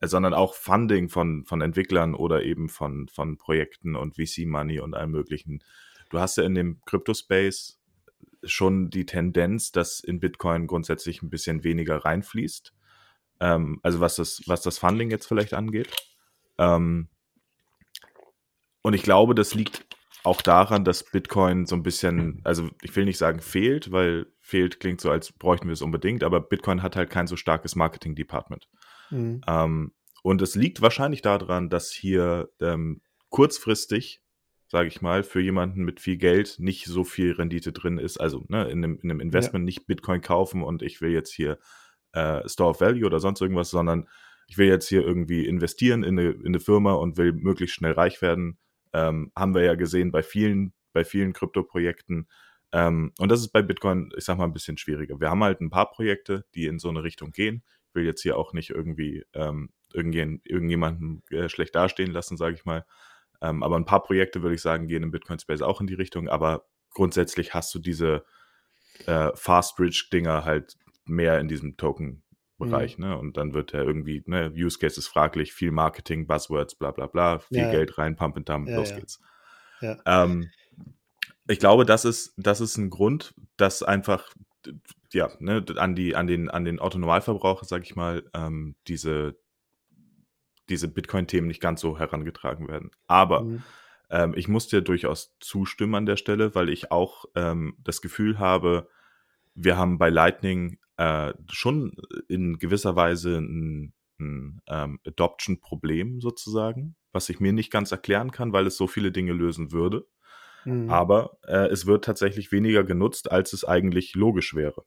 äh, 0.00 0.06
sondern 0.06 0.34
auch 0.34 0.54
Funding 0.54 1.08
von, 1.08 1.44
von 1.44 1.60
Entwicklern 1.60 2.14
oder 2.14 2.44
eben 2.44 2.68
von, 2.68 3.08
von 3.08 3.38
Projekten 3.38 3.96
und 3.96 4.14
VC-Money 4.14 4.78
und 4.78 4.94
allem 4.94 5.10
möglichen. 5.10 5.64
Du 6.10 6.20
hast 6.20 6.36
ja 6.36 6.44
in 6.44 6.54
dem 6.54 6.80
Crypto-Space 6.86 7.80
schon 8.44 8.88
die 8.88 9.04
Tendenz, 9.04 9.72
dass 9.72 9.98
in 9.98 10.20
Bitcoin 10.20 10.68
grundsätzlich 10.68 11.22
ein 11.22 11.30
bisschen 11.30 11.64
weniger 11.64 12.04
reinfließt. 12.04 12.72
Ähm, 13.40 13.80
also 13.82 13.98
was 13.98 14.14
das, 14.14 14.42
was 14.46 14.62
das 14.62 14.78
Funding 14.78 15.10
jetzt 15.10 15.26
vielleicht 15.26 15.54
angeht. 15.54 15.90
Ähm, 16.56 17.08
und 18.82 18.94
ich 18.94 19.02
glaube, 19.02 19.34
das 19.34 19.54
liegt 19.54 19.88
auch 20.28 20.42
daran, 20.42 20.84
dass 20.84 21.02
Bitcoin 21.02 21.66
so 21.66 21.74
ein 21.74 21.82
bisschen, 21.82 22.40
also 22.44 22.68
ich 22.82 22.94
will 22.94 23.04
nicht 23.04 23.18
sagen 23.18 23.40
fehlt, 23.40 23.90
weil 23.90 24.26
fehlt 24.40 24.78
klingt 24.78 25.00
so, 25.00 25.10
als 25.10 25.32
bräuchten 25.32 25.66
wir 25.66 25.72
es 25.72 25.82
unbedingt, 25.82 26.22
aber 26.22 26.40
Bitcoin 26.40 26.82
hat 26.82 26.96
halt 26.96 27.10
kein 27.10 27.26
so 27.26 27.36
starkes 27.36 27.74
Marketing-Department. 27.74 28.68
Mhm. 29.10 29.40
Ähm, 29.46 29.92
und 30.22 30.42
es 30.42 30.54
liegt 30.54 30.82
wahrscheinlich 30.82 31.22
daran, 31.22 31.70
dass 31.70 31.90
hier 31.90 32.50
ähm, 32.60 33.00
kurzfristig, 33.30 34.20
sage 34.68 34.88
ich 34.88 35.00
mal, 35.00 35.22
für 35.22 35.40
jemanden 35.40 35.84
mit 35.84 36.00
viel 36.00 36.18
Geld 36.18 36.56
nicht 36.58 36.84
so 36.84 37.04
viel 37.04 37.32
Rendite 37.32 37.72
drin 37.72 37.98
ist. 37.98 38.18
Also 38.18 38.44
ne, 38.48 38.68
in, 38.68 38.84
einem, 38.84 38.98
in 39.02 39.10
einem 39.10 39.20
Investment 39.20 39.62
ja. 39.62 39.66
nicht 39.66 39.86
Bitcoin 39.86 40.20
kaufen 40.20 40.62
und 40.62 40.82
ich 40.82 41.00
will 41.00 41.10
jetzt 41.10 41.32
hier 41.32 41.58
äh, 42.12 42.46
Store 42.48 42.70
of 42.70 42.80
Value 42.80 43.06
oder 43.06 43.20
sonst 43.20 43.40
irgendwas, 43.40 43.70
sondern 43.70 44.06
ich 44.46 44.58
will 44.58 44.68
jetzt 44.68 44.88
hier 44.88 45.02
irgendwie 45.02 45.46
investieren 45.46 46.02
in 46.02 46.18
eine, 46.18 46.30
in 46.30 46.46
eine 46.46 46.60
Firma 46.60 46.92
und 46.92 47.16
will 47.16 47.32
möglichst 47.32 47.76
schnell 47.76 47.92
reich 47.92 48.20
werden 48.20 48.58
ähm, 48.92 49.32
haben 49.36 49.54
wir 49.54 49.62
ja 49.62 49.74
gesehen 49.74 50.10
bei 50.12 50.22
vielen, 50.22 50.72
bei 50.92 51.04
vielen 51.04 51.32
Krypto-Projekten. 51.32 52.28
Ähm, 52.72 53.12
und 53.18 53.30
das 53.30 53.40
ist 53.40 53.48
bei 53.48 53.62
Bitcoin, 53.62 54.10
ich 54.16 54.24
sag 54.24 54.38
mal, 54.38 54.44
ein 54.44 54.52
bisschen 54.52 54.76
schwieriger. 54.76 55.20
Wir 55.20 55.30
haben 55.30 55.42
halt 55.42 55.60
ein 55.60 55.70
paar 55.70 55.90
Projekte, 55.90 56.44
die 56.54 56.66
in 56.66 56.78
so 56.78 56.88
eine 56.88 57.02
Richtung 57.02 57.32
gehen. 57.32 57.62
Ich 57.88 57.94
will 57.94 58.04
jetzt 58.04 58.22
hier 58.22 58.36
auch 58.36 58.52
nicht 58.52 58.70
irgendwie 58.70 59.24
ähm, 59.32 59.70
irgendjemanden 59.92 61.22
äh, 61.30 61.48
schlecht 61.48 61.74
dastehen 61.74 62.12
lassen, 62.12 62.36
sage 62.36 62.54
ich 62.54 62.64
mal. 62.64 62.84
Ähm, 63.40 63.62
aber 63.62 63.76
ein 63.76 63.86
paar 63.86 64.02
Projekte, 64.02 64.42
würde 64.42 64.54
ich 64.54 64.62
sagen, 64.62 64.88
gehen 64.88 65.02
im 65.02 65.10
Bitcoin-Space 65.10 65.62
auch 65.62 65.80
in 65.80 65.86
die 65.86 65.94
Richtung. 65.94 66.28
Aber 66.28 66.66
grundsätzlich 66.90 67.54
hast 67.54 67.74
du 67.74 67.78
diese 67.78 68.24
äh, 69.06 69.30
Fast-Bridge-Dinger 69.34 70.44
halt 70.44 70.76
mehr 71.04 71.38
in 71.38 71.48
diesem 71.48 71.76
Token 71.76 72.22
Bereich, 72.58 72.98
mhm. 72.98 73.04
ne? 73.04 73.18
Und 73.18 73.36
dann 73.36 73.54
wird 73.54 73.72
er 73.72 73.84
irgendwie, 73.84 74.22
ne, 74.26 74.52
Use 74.54 74.78
Case 74.78 74.98
ist 74.98 75.08
fraglich, 75.08 75.52
viel 75.52 75.70
Marketing, 75.70 76.26
Buzzwords, 76.26 76.74
bla 76.74 76.90
bla 76.90 77.06
bla, 77.06 77.38
viel 77.38 77.58
ja, 77.58 77.70
Geld 77.70 77.98
rein, 77.98 78.16
Pump 78.16 78.36
and 78.36 78.48
Dump, 78.48 78.68
ja, 78.68 78.76
los 78.76 78.94
geht's. 78.94 79.20
Ähm, 80.04 80.50
ich 81.46 81.60
glaube, 81.60 81.86
das 81.86 82.04
ist, 82.04 82.34
das 82.36 82.60
ist 82.60 82.76
ein 82.76 82.90
Grund, 82.90 83.34
dass 83.56 83.82
einfach 83.82 84.28
ja, 85.12 85.30
ne, 85.38 85.64
an 85.76 85.94
die, 85.94 86.14
an 86.14 86.26
den, 86.26 86.50
an 86.50 86.64
den 86.64 86.78
Autonormalverbraucher, 86.78 87.64
sag 87.64 87.82
ich 87.84 87.96
mal, 87.96 88.28
ähm, 88.34 88.74
diese, 88.86 89.38
diese 90.68 90.88
Bitcoin-Themen 90.88 91.48
nicht 91.48 91.62
ganz 91.62 91.80
so 91.80 91.98
herangetragen 91.98 92.68
werden. 92.68 92.90
Aber 93.06 93.42
mhm. 93.42 93.62
ähm, 94.10 94.34
ich 94.36 94.48
muss 94.48 94.68
dir 94.68 94.82
durchaus 94.82 95.34
zustimmen 95.40 95.94
an 95.94 96.06
der 96.06 96.16
Stelle, 96.16 96.54
weil 96.54 96.68
ich 96.68 96.90
auch 96.90 97.24
ähm, 97.34 97.76
das 97.82 98.02
Gefühl 98.02 98.38
habe, 98.38 98.88
wir 99.54 99.76
haben 99.76 99.98
bei 99.98 100.10
Lightning 100.10 100.78
äh, 100.98 101.32
schon 101.50 101.92
in 102.28 102.58
gewisser 102.58 102.96
Weise 102.96 103.38
ein, 103.38 103.94
ein 104.20 104.60
ähm, 104.68 105.00
Adoption-Problem 105.06 106.20
sozusagen, 106.20 106.96
was 107.12 107.28
ich 107.28 107.40
mir 107.40 107.52
nicht 107.52 107.70
ganz 107.70 107.92
erklären 107.92 108.30
kann, 108.30 108.52
weil 108.52 108.66
es 108.66 108.76
so 108.76 108.86
viele 108.86 109.12
Dinge 109.12 109.32
lösen 109.32 109.72
würde. 109.72 110.06
Mhm. 110.64 110.90
Aber 110.90 111.38
äh, 111.46 111.68
es 111.68 111.86
wird 111.86 112.04
tatsächlich 112.04 112.52
weniger 112.52 112.84
genutzt, 112.84 113.30
als 113.30 113.52
es 113.52 113.64
eigentlich 113.64 114.14
logisch 114.14 114.54
wäre. 114.54 114.84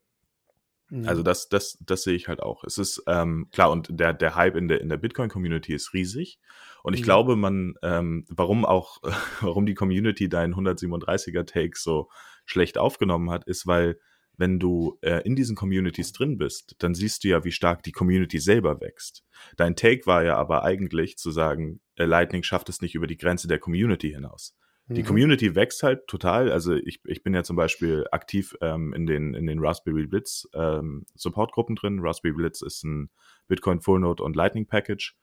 Also 1.06 1.22
mhm. 1.22 1.24
das, 1.24 1.48
das, 1.48 1.78
das 1.80 2.02
sehe 2.02 2.14
ich 2.14 2.28
halt 2.28 2.42
auch. 2.42 2.64
Es 2.64 2.76
ist 2.76 3.02
ähm, 3.06 3.48
klar 3.50 3.70
und 3.70 3.88
der, 3.98 4.12
der 4.12 4.34
Hype 4.34 4.56
in 4.56 4.68
der, 4.68 4.82
in 4.82 4.90
der 4.90 4.98
Bitcoin-Community 4.98 5.72
ist 5.72 5.94
riesig. 5.94 6.38
Und 6.82 6.92
ich 6.92 7.00
mhm. 7.00 7.04
glaube, 7.04 7.36
man, 7.36 7.74
ähm, 7.82 8.26
warum 8.28 8.66
auch, 8.66 9.00
warum 9.40 9.64
die 9.64 9.72
Community 9.72 10.28
deinen 10.28 10.54
137er 10.54 11.46
Take 11.46 11.78
so 11.78 12.10
schlecht 12.44 12.76
aufgenommen 12.76 13.30
hat, 13.30 13.44
ist, 13.46 13.66
weil 13.66 13.98
wenn 14.42 14.58
du 14.58 14.98
äh, 15.02 15.22
in 15.24 15.36
diesen 15.36 15.54
Communities 15.54 16.12
drin 16.12 16.36
bist, 16.36 16.74
dann 16.80 16.96
siehst 16.96 17.22
du 17.22 17.28
ja, 17.28 17.44
wie 17.44 17.52
stark 17.52 17.84
die 17.84 17.92
Community 17.92 18.40
selber 18.40 18.80
wächst. 18.80 19.22
Dein 19.56 19.76
Take 19.76 20.04
war 20.06 20.24
ja 20.24 20.36
aber 20.36 20.64
eigentlich 20.64 21.16
zu 21.16 21.30
sagen, 21.30 21.80
äh, 21.94 22.06
Lightning 22.06 22.42
schafft 22.42 22.68
es 22.68 22.80
nicht 22.80 22.96
über 22.96 23.06
die 23.06 23.16
Grenze 23.16 23.46
der 23.46 23.60
Community 23.60 24.10
hinaus. 24.10 24.56
Die 24.88 25.02
mhm. 25.02 25.06
Community 25.06 25.54
wächst 25.54 25.84
halt 25.84 26.08
total. 26.08 26.50
Also 26.50 26.74
ich, 26.74 27.00
ich 27.04 27.22
bin 27.22 27.34
ja 27.34 27.44
zum 27.44 27.54
Beispiel 27.54 28.04
aktiv 28.10 28.56
ähm, 28.60 28.92
in, 28.94 29.06
den, 29.06 29.34
in 29.34 29.46
den 29.46 29.60
Raspberry 29.60 30.08
Blitz 30.08 30.48
ähm, 30.54 31.06
Supportgruppen 31.14 31.76
drin. 31.76 32.00
Raspberry 32.00 32.34
Blitz 32.34 32.62
ist 32.62 32.82
ein 32.82 33.10
Bitcoin 33.46 33.80
Full 33.80 34.00
Node 34.00 34.24
und 34.24 34.34
Lightning 34.34 34.66
Package 34.66 35.14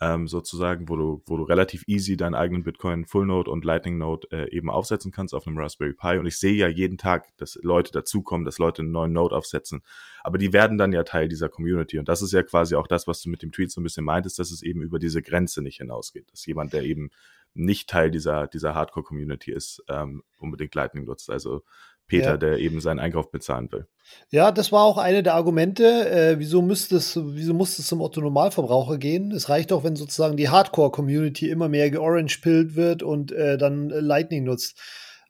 ähm, 0.00 0.26
sozusagen, 0.26 0.88
wo 0.88 0.96
du, 0.96 1.22
wo 1.26 1.36
du 1.36 1.44
relativ 1.44 1.84
easy 1.86 2.16
deinen 2.16 2.34
eigenen 2.34 2.64
Bitcoin 2.64 3.06
Full 3.06 3.26
Node 3.26 3.50
und 3.50 3.64
Lightning 3.64 3.98
Node 3.98 4.26
äh, 4.32 4.50
eben 4.50 4.68
aufsetzen 4.68 5.12
kannst 5.12 5.34
auf 5.34 5.46
einem 5.46 5.58
Raspberry 5.58 5.92
Pi. 5.92 6.18
Und 6.18 6.26
ich 6.26 6.38
sehe 6.38 6.54
ja 6.54 6.68
jeden 6.68 6.98
Tag, 6.98 7.28
dass 7.36 7.58
Leute 7.62 7.92
dazukommen, 7.92 8.44
dass 8.44 8.58
Leute 8.58 8.82
einen 8.82 8.90
neuen 8.90 9.12
Node 9.12 9.36
aufsetzen. 9.36 9.82
Aber 10.22 10.38
die 10.38 10.52
werden 10.52 10.78
dann 10.78 10.92
ja 10.92 11.04
Teil 11.04 11.28
dieser 11.28 11.48
Community. 11.48 11.98
Und 11.98 12.08
das 12.08 12.22
ist 12.22 12.32
ja 12.32 12.42
quasi 12.42 12.74
auch 12.74 12.88
das, 12.88 13.06
was 13.06 13.22
du 13.22 13.30
mit 13.30 13.42
dem 13.42 13.52
Tweet 13.52 13.70
so 13.70 13.80
ein 13.80 13.84
bisschen 13.84 14.04
meintest, 14.04 14.38
dass 14.38 14.50
es 14.50 14.62
eben 14.62 14.82
über 14.82 14.98
diese 14.98 15.22
Grenze 15.22 15.62
nicht 15.62 15.78
hinausgeht. 15.78 16.30
Dass 16.32 16.44
jemand, 16.44 16.72
der 16.72 16.82
eben 16.82 17.10
nicht 17.54 17.88
Teil 17.88 18.10
dieser, 18.10 18.48
dieser 18.48 18.74
Hardcore-Community 18.74 19.52
ist, 19.52 19.82
ähm, 19.88 20.24
unbedingt 20.38 20.74
Lightning 20.74 21.04
nutzt. 21.04 21.30
Also 21.30 21.62
Peter, 22.06 22.32
ja. 22.32 22.36
der 22.36 22.58
eben 22.58 22.80
seinen 22.80 22.98
Einkauf 22.98 23.30
bezahlen 23.30 23.70
will. 23.72 23.86
Ja, 24.30 24.52
das 24.52 24.72
war 24.72 24.84
auch 24.84 24.98
eine 24.98 25.22
der 25.22 25.34
Argumente. 25.34 26.10
Äh, 26.10 26.38
wieso, 26.38 26.60
müsste 26.60 26.96
es, 26.96 27.18
wieso 27.22 27.54
muss 27.54 27.78
es 27.78 27.86
zum 27.86 28.00
Otto-Normalverbraucher 28.00 28.98
gehen? 28.98 29.32
Es 29.32 29.48
reicht 29.48 29.70
doch, 29.70 29.84
wenn 29.84 29.96
sozusagen 29.96 30.36
die 30.36 30.50
Hardcore-Community 30.50 31.48
immer 31.48 31.68
mehr 31.68 31.90
georange-pillt 31.90 32.76
wird 32.76 33.02
und 33.02 33.32
äh, 33.32 33.56
dann 33.56 33.88
Lightning 33.88 34.44
nutzt. 34.44 34.78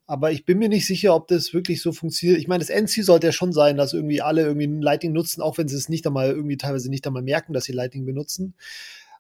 Aber 0.07 0.33
ich 0.33 0.45
bin 0.45 0.59
mir 0.59 0.69
nicht 0.69 0.87
sicher, 0.87 1.15
ob 1.15 1.29
das 1.29 1.55
wirklich 1.55 1.81
so 1.81 1.93
funktioniert. 1.93 2.39
Ich 2.39 2.49
meine, 2.49 2.61
das 2.61 2.69
Endziel 2.69 3.05
sollte 3.05 3.29
ja 3.29 3.33
schon 3.33 3.53
sein, 3.53 3.77
dass 3.77 3.95
irgendwie 3.95 4.21
alle 4.21 4.43
irgendwie 4.43 4.67
Lightning 4.67 5.13
nutzen, 5.13 5.41
auch 5.41 5.57
wenn 5.57 5.69
sie 5.69 5.77
es 5.77 5.89
nicht 5.89 6.07
einmal 6.07 6.31
irgendwie 6.31 6.59
teilweise 6.59 6.91
nicht 6.91 7.07
einmal 7.07 7.23
merken, 7.23 7.55
dass 7.55 7.65
sie 7.65 7.73
Lightning 7.73 8.05
benutzen. 8.05 8.55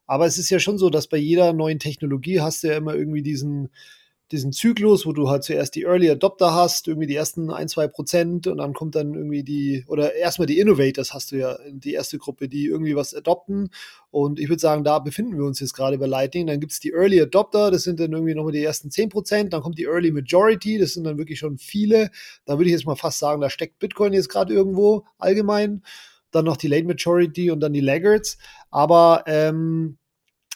Aber 0.06 0.26
es 0.26 0.37
ist 0.37 0.50
ja 0.50 0.58
schon 0.58 0.76
so, 0.76 0.90
dass 0.90 1.06
bei 1.06 1.16
jeder 1.16 1.54
neuen 1.54 1.78
Technologie 1.78 2.40
hast 2.40 2.62
du 2.62 2.68
ja 2.68 2.76
immer 2.76 2.94
irgendwie 2.94 3.23
diesen, 3.23 3.70
diesen 4.34 4.52
Zyklus, 4.52 5.06
wo 5.06 5.12
du 5.12 5.30
halt 5.30 5.44
zuerst 5.44 5.74
die 5.74 5.84
Early 5.84 6.10
Adopter 6.10 6.52
hast, 6.52 6.88
irgendwie 6.88 7.06
die 7.06 7.14
ersten 7.14 7.50
ein, 7.50 7.68
zwei 7.68 7.88
Prozent 7.88 8.46
und 8.46 8.58
dann 8.58 8.74
kommt 8.74 8.94
dann 8.94 9.14
irgendwie 9.14 9.42
die, 9.42 9.84
oder 9.86 10.14
erstmal 10.14 10.46
die 10.46 10.58
Innovators 10.58 11.14
hast 11.14 11.32
du 11.32 11.36
ja, 11.36 11.56
die 11.70 11.94
erste 11.94 12.18
Gruppe, 12.18 12.48
die 12.48 12.66
irgendwie 12.66 12.96
was 12.96 13.14
adopten. 13.14 13.70
Und 14.10 14.38
ich 14.38 14.48
würde 14.48 14.60
sagen, 14.60 14.84
da 14.84 14.98
befinden 14.98 15.38
wir 15.38 15.44
uns 15.44 15.60
jetzt 15.60 15.72
gerade 15.72 15.96
bei 15.98 16.06
Lightning. 16.06 16.46
Dann 16.46 16.60
gibt 16.60 16.72
es 16.72 16.80
die 16.80 16.92
Early 16.92 17.20
Adopter, 17.22 17.70
das 17.70 17.84
sind 17.84 18.00
dann 18.00 18.12
irgendwie 18.12 18.34
nochmal 18.34 18.52
die 18.52 18.62
ersten 18.62 18.90
zehn 18.90 19.08
Prozent. 19.08 19.52
Dann 19.52 19.62
kommt 19.62 19.78
die 19.78 19.84
Early 19.84 20.10
Majority, 20.10 20.78
das 20.78 20.92
sind 20.92 21.04
dann 21.04 21.16
wirklich 21.16 21.38
schon 21.38 21.56
viele. 21.56 22.10
Da 22.44 22.58
würde 22.58 22.66
ich 22.66 22.72
jetzt 22.72 22.86
mal 22.86 22.96
fast 22.96 23.20
sagen, 23.20 23.40
da 23.40 23.48
steckt 23.48 23.78
Bitcoin 23.78 24.12
jetzt 24.12 24.28
gerade 24.28 24.52
irgendwo 24.52 25.04
allgemein 25.18 25.82
dann 26.34 26.44
noch 26.44 26.56
die 26.56 26.68
Late 26.68 26.84
Majority 26.84 27.50
und 27.50 27.60
dann 27.60 27.72
die 27.72 27.80
Laggards. 27.80 28.38
Aber 28.70 29.24
ähm, 29.26 29.98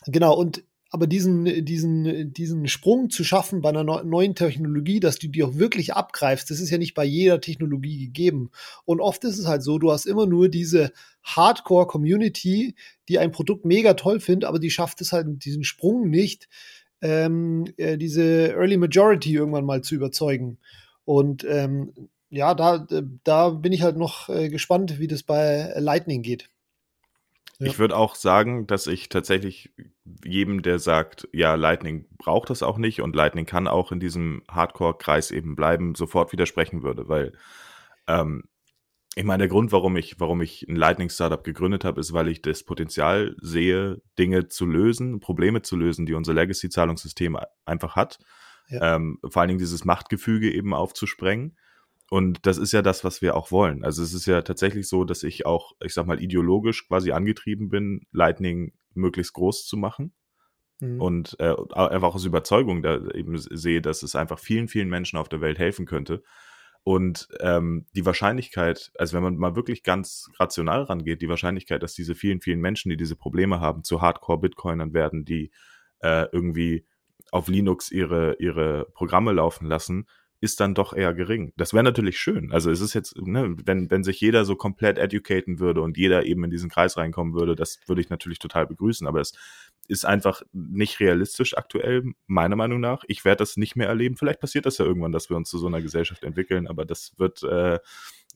genau, 0.07 0.35
und 0.35 0.65
aber 0.91 1.07
diesen, 1.07 1.65
diesen, 1.65 2.33
diesen 2.33 2.67
Sprung 2.67 3.11
zu 3.11 3.23
schaffen 3.23 3.61
bei 3.61 3.69
einer 3.69 3.85
neuen 3.85 4.35
Technologie, 4.35 5.01
dass 5.01 5.19
du 5.19 5.29
die 5.29 5.43
auch 5.43 5.55
wirklich 5.55 5.93
abgreifst, 5.93 6.51
das 6.51 6.61
ist 6.61 6.71
ja 6.71 6.79
nicht 6.79 6.95
bei 6.95 7.05
jeder 7.05 7.41
Technologie 7.41 8.07
gegeben. 8.07 8.51
Und 8.87 9.01
oft 9.01 9.23
ist 9.25 9.39
es 9.39 9.47
halt 9.47 9.63
so, 9.63 9.79
du 9.79 9.93
hast 9.93 10.07
immer 10.07 10.27
nur 10.27 10.49
diese 10.49 10.93
Hardcore-Community, 11.25 12.75
die 13.09 13.19
ein 13.19 13.33
Produkt 13.33 13.67
mega 13.67 13.95
toll 13.95 14.19
findet, 14.19 14.49
aber 14.49 14.59
die 14.59 14.71
schafft 14.71 15.03
es 15.03 15.13
halt 15.13 15.45
diesen 15.45 15.65
Sprung 15.65 16.09
nicht, 16.09 16.49
ähm, 17.03 17.67
äh, 17.77 17.99
diese 17.99 18.53
Early 18.53 18.79
Majority 18.79 19.35
irgendwann 19.35 19.67
mal 19.67 19.83
zu 19.83 19.95
überzeugen. 19.95 20.59
Und 21.05 21.45
ähm, 21.45 21.93
ja, 22.31 22.55
da, 22.55 22.87
da 23.25 23.51
bin 23.51 23.73
ich 23.73 23.83
halt 23.83 23.97
noch 23.97 24.29
äh, 24.31 24.49
gespannt, 24.49 24.99
wie 24.99 25.07
das 25.07 25.23
bei 25.23 25.73
Lightning 25.77 26.23
geht. 26.23 26.51
Ja. 27.59 27.67
Ich 27.67 27.79
würde 27.79 27.97
auch 27.97 28.15
sagen, 28.15 28.67
dass 28.69 28.87
ich 28.87 29.09
tatsächlich 29.09 29.75
jedem, 30.25 30.63
der 30.63 30.79
sagt, 30.79 31.29
ja, 31.33 31.57
Lightning 31.57 32.07
braucht 32.17 32.51
das 32.51 32.63
auch 32.63 32.79
nicht 32.79 33.01
und 33.01 33.17
Lightning 33.17 33.47
kann 33.47 33.67
auch 33.67 33.91
in 33.91 33.99
diesem 33.99 34.43
Hardcore-Kreis 34.49 35.33
eben 35.33 35.57
bleiben, 35.57 35.97
sofort 35.97 36.33
widersprechen 36.33 36.85
würde, 36.85 37.09
weil 37.09 37.33
ähm, 38.07 38.45
ich 39.17 39.25
meine, 39.25 39.43
der 39.43 39.49
Grund, 39.49 39.73
warum 39.73 39.97
ich, 39.97 40.21
warum 40.21 40.41
ich 40.43 40.69
ein 40.69 40.77
Lightning-Startup 40.77 41.43
gegründet 41.43 41.85
habe, 41.85 42.01
ist, 42.01 42.13
weil 42.13 42.29
ich 42.29 42.41
das 42.41 42.63
Potenzial 42.63 43.35
sehe, 43.41 44.01
Dinge 44.17 44.47
zu 44.47 44.65
lösen, 44.65 45.19
Probleme 45.19 45.63
zu 45.63 45.75
lösen, 45.75 46.07
die 46.07 46.15
unser 46.15 46.35
Legacy-Zahlungssystem 46.35 47.37
einfach 47.65 47.97
hat. 47.97 48.21
Ja. 48.69 48.95
Ähm, 48.95 49.19
vor 49.29 49.41
allen 49.41 49.49
Dingen 49.49 49.59
dieses 49.59 49.85
Machtgefüge 49.85 50.53
eben 50.53 50.73
aufzusprengen. 50.73 51.57
Und 52.11 52.47
das 52.47 52.57
ist 52.57 52.73
ja 52.73 52.81
das, 52.81 53.05
was 53.05 53.21
wir 53.21 53.37
auch 53.37 53.51
wollen. 53.51 53.85
Also 53.85 54.03
es 54.03 54.15
ist 54.15 54.27
ja 54.27 54.41
tatsächlich 54.43 54.89
so, 54.89 55.05
dass 55.05 55.23
ich 55.23 55.45
auch, 55.45 55.73
ich 55.85 55.93
sag 55.93 56.07
mal, 56.07 56.23
ideologisch 56.23 56.89
quasi 56.89 57.13
angetrieben 57.13 57.69
bin, 57.69 58.07
Lightning 58.13 58.73
möglichst 58.95 59.35
groß 59.35 59.67
zu 59.67 59.77
machen. 59.77 60.15
Mhm. 60.81 61.01
Und 61.01 61.37
äh, 61.39 61.55
einfach 61.75 62.15
aus 62.15 62.25
Überzeugung 62.25 62.83
da 62.83 62.97
eben 63.11 63.37
sehe, 63.37 63.83
dass 63.83 64.03
es 64.03 64.15
einfach 64.15 64.39
vielen, 64.39 64.69
vielen 64.69 64.89
Menschen 64.89 65.19
auf 65.19 65.29
der 65.29 65.41
Welt 65.41 65.59
helfen 65.59 65.85
könnte. 65.85 66.23
Und 66.83 67.29
ähm, 67.41 67.87
die 67.95 68.07
Wahrscheinlichkeit, 68.07 68.91
also 68.97 69.15
wenn 69.15 69.23
man 69.23 69.37
mal 69.37 69.57
wirklich 69.57 69.83
ganz 69.83 70.31
rational 70.39 70.85
rangeht, 70.85 71.21
die 71.21 71.29
Wahrscheinlichkeit, 71.29 71.83
dass 71.83 71.93
diese 71.93 72.15
vielen, 72.15 72.41
vielen 72.41 72.61
Menschen, 72.61 72.89
die 72.89 72.97
diese 72.97 73.17
Probleme 73.17 73.61
haben, 73.61 73.85
zu 73.85 74.01
Hardcore-Bitcoinern 74.01 74.95
werden, 74.95 75.27
die 75.27 75.51
äh, 76.01 76.27
irgendwie 76.33 76.87
auf 77.31 77.49
Linux 77.49 77.91
ihre, 77.91 78.37
ihre 78.39 78.87
Programme 78.95 79.33
laufen 79.33 79.67
lassen, 79.67 80.07
ist 80.41 80.61
dann 80.61 80.75
doch 80.75 80.93
eher 80.93 81.15
gering. 81.15 81.53
Das 81.57 81.73
wäre 81.73 81.83
natürlich 81.83 82.19
schön. 82.19 82.53
Also 82.53 82.71
es 82.71 82.81
ist 82.81 82.95
jetzt, 82.95 83.17
ne, 83.21 83.57
wenn, 83.65 83.91
wenn 83.91 84.05
sich 84.05 84.21
jeder 84.21 84.45
so 84.45 84.55
komplett 84.55 84.97
educaten 84.97 85.59
würde 85.59 85.83
und 85.83 85.97
jeder 85.97 86.27
eben 86.27 86.45
in 86.45 86.51
diesen 86.51 86.71
Kreis 86.71 86.97
reinkommen 86.97 87.35
würde, 87.35 87.57
das 87.57 87.81
würde 87.87 88.01
ich 88.01 88.11
natürlich 88.11 88.39
total 88.39 88.67
begrüßen. 88.67 89.07
Aber 89.07 89.21
es 89.21 89.33
ist 89.89 90.05
einfach 90.05 90.43
nicht 90.53 91.01
realistisch 91.01 91.57
aktuell, 91.57 92.05
meiner 92.27 92.57
Meinung 92.57 92.79
nach. 92.79 93.03
Ich 93.09 93.25
werde 93.25 93.39
das 93.39 93.57
nicht 93.57 93.75
mehr 93.75 93.89
erleben. 93.89 94.17
Vielleicht 94.17 94.41
passiert 94.41 94.67
das 94.67 94.79
ja 94.79 94.85
irgendwann, 94.85 95.13
dass 95.13 95.29
wir 95.29 95.37
uns 95.37 95.51
zu 95.51 95.59
so 95.59 95.67
einer 95.67 95.83
Gesellschaft 95.83 96.23
entwickeln, 96.23 96.69
aber 96.69 96.85
das 96.85 97.15
wird 97.17 97.43
äh, 97.43 97.81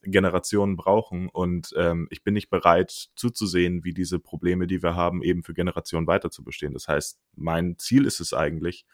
Generationen 0.03 0.77
brauchen. 0.77 1.29
Und 1.29 1.73
ähm, 1.77 2.09
ich 2.11 2.25
bin 2.25 2.35
nicht 2.35 2.51
bereit 2.51 3.11
zuzusehen, 3.15 3.85
wie 3.85 3.95
diese 3.95 4.19
Probleme, 4.19 4.67
die 4.67 4.83
wir 4.83 4.97
haben, 4.97 5.23
eben 5.23 5.45
für 5.45 5.55
Generationen 5.55 6.09
weiter 6.09 6.31
zu 6.31 6.43
bestehen. 6.43 6.73
Das 6.73 6.89
heißt, 6.89 7.21
mein 7.37 7.79
Ziel 7.79 8.07
ist 8.07 8.19
es 8.19 8.35
eigentlich, 8.35 8.87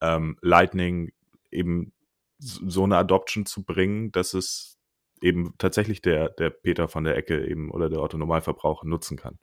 ähm, 0.00 0.38
Lightning 0.40 1.12
eben 1.50 1.92
so 2.38 2.84
eine 2.84 2.96
Adoption 2.96 3.46
zu 3.46 3.64
bringen, 3.64 4.12
dass 4.12 4.34
es 4.34 4.78
eben 5.22 5.54
tatsächlich 5.58 6.02
der, 6.02 6.28
der 6.30 6.50
Peter 6.50 6.88
von 6.88 7.04
der 7.04 7.16
Ecke 7.16 7.46
eben 7.46 7.70
oder 7.70 7.88
der 7.88 8.00
Otto 8.00 8.18
Normalverbraucher 8.18 8.86
nutzen 8.86 9.16
kann. 9.16 9.38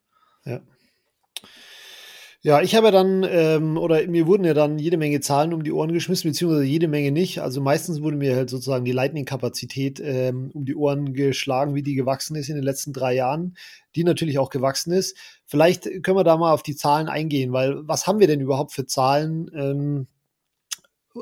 Ja. 0.45 0.61
Ja, 2.45 2.61
ich 2.61 2.75
habe 2.75 2.91
dann, 2.91 3.25
ähm, 3.25 3.77
oder 3.77 4.05
mir 4.05 4.27
wurden 4.27 4.43
ja 4.43 4.53
dann 4.53 4.77
jede 4.77 4.97
Menge 4.97 5.21
Zahlen 5.21 5.53
um 5.53 5.63
die 5.63 5.71
Ohren 5.71 5.93
geschmissen, 5.93 6.29
beziehungsweise 6.29 6.65
jede 6.65 6.89
Menge 6.89 7.13
nicht. 7.13 7.39
Also 7.39 7.61
meistens 7.61 8.01
wurde 8.01 8.17
mir 8.17 8.35
halt 8.35 8.49
sozusagen 8.49 8.83
die 8.83 8.91
Lightning-Kapazität 8.91 10.01
ähm, 10.03 10.51
um 10.53 10.65
die 10.65 10.75
Ohren 10.75 11.13
geschlagen, 11.13 11.73
wie 11.73 11.83
die 11.83 11.95
gewachsen 11.95 12.35
ist 12.35 12.49
in 12.49 12.55
den 12.55 12.65
letzten 12.65 12.91
drei 12.91 13.15
Jahren, 13.15 13.55
die 13.95 14.03
natürlich 14.03 14.39
auch 14.39 14.49
gewachsen 14.49 14.91
ist. 14.91 15.17
Vielleicht 15.45 15.83
können 16.03 16.17
wir 16.17 16.25
da 16.25 16.35
mal 16.35 16.51
auf 16.51 16.63
die 16.63 16.75
Zahlen 16.75 17.07
eingehen, 17.07 17.53
weil 17.53 17.87
was 17.87 18.07
haben 18.07 18.19
wir 18.19 18.27
denn 18.27 18.41
überhaupt 18.41 18.73
für 18.73 18.85
Zahlen? 18.85 19.49
Ähm, 19.55 20.07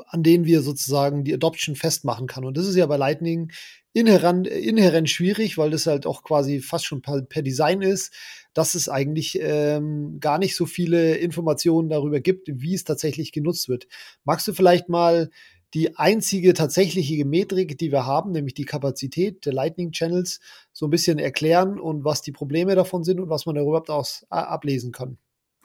an 0.06 0.22
denen 0.22 0.44
wir 0.44 0.62
sozusagen 0.62 1.24
die 1.24 1.34
Adoption 1.34 1.76
festmachen 1.76 2.26
kann. 2.26 2.44
Und 2.44 2.56
das 2.56 2.66
ist 2.66 2.76
ja 2.76 2.86
bei 2.86 2.96
Lightning 2.96 3.52
inhärent, 3.92 4.46
inhärent 4.46 5.10
schwierig, 5.10 5.58
weil 5.58 5.70
das 5.70 5.86
halt 5.86 6.06
auch 6.06 6.22
quasi 6.22 6.60
fast 6.60 6.86
schon 6.86 7.02
per, 7.02 7.22
per 7.22 7.42
Design 7.42 7.82
ist, 7.82 8.12
dass 8.54 8.74
es 8.74 8.88
eigentlich 8.88 9.38
ähm, 9.40 10.18
gar 10.20 10.38
nicht 10.38 10.56
so 10.56 10.66
viele 10.66 11.16
Informationen 11.16 11.88
darüber 11.88 12.20
gibt, 12.20 12.48
wie 12.52 12.74
es 12.74 12.84
tatsächlich 12.84 13.32
genutzt 13.32 13.68
wird. 13.68 13.86
Magst 14.24 14.48
du 14.48 14.52
vielleicht 14.52 14.88
mal 14.88 15.30
die 15.74 15.96
einzige 15.96 16.52
tatsächliche 16.52 17.24
Metrik, 17.24 17.78
die 17.78 17.92
wir 17.92 18.04
haben, 18.04 18.32
nämlich 18.32 18.54
die 18.54 18.66
Kapazität 18.66 19.46
der 19.46 19.54
Lightning 19.54 19.92
Channels, 19.92 20.40
so 20.72 20.86
ein 20.86 20.90
bisschen 20.90 21.18
erklären 21.18 21.80
und 21.80 22.04
was 22.04 22.20
die 22.20 22.32
Probleme 22.32 22.74
davon 22.74 23.04
sind 23.04 23.20
und 23.20 23.30
was 23.30 23.46
man 23.46 23.54
darüber 23.54 23.70
überhaupt 23.70 23.90
aus, 23.90 24.26
ablesen 24.28 24.92
kann. 24.92 25.16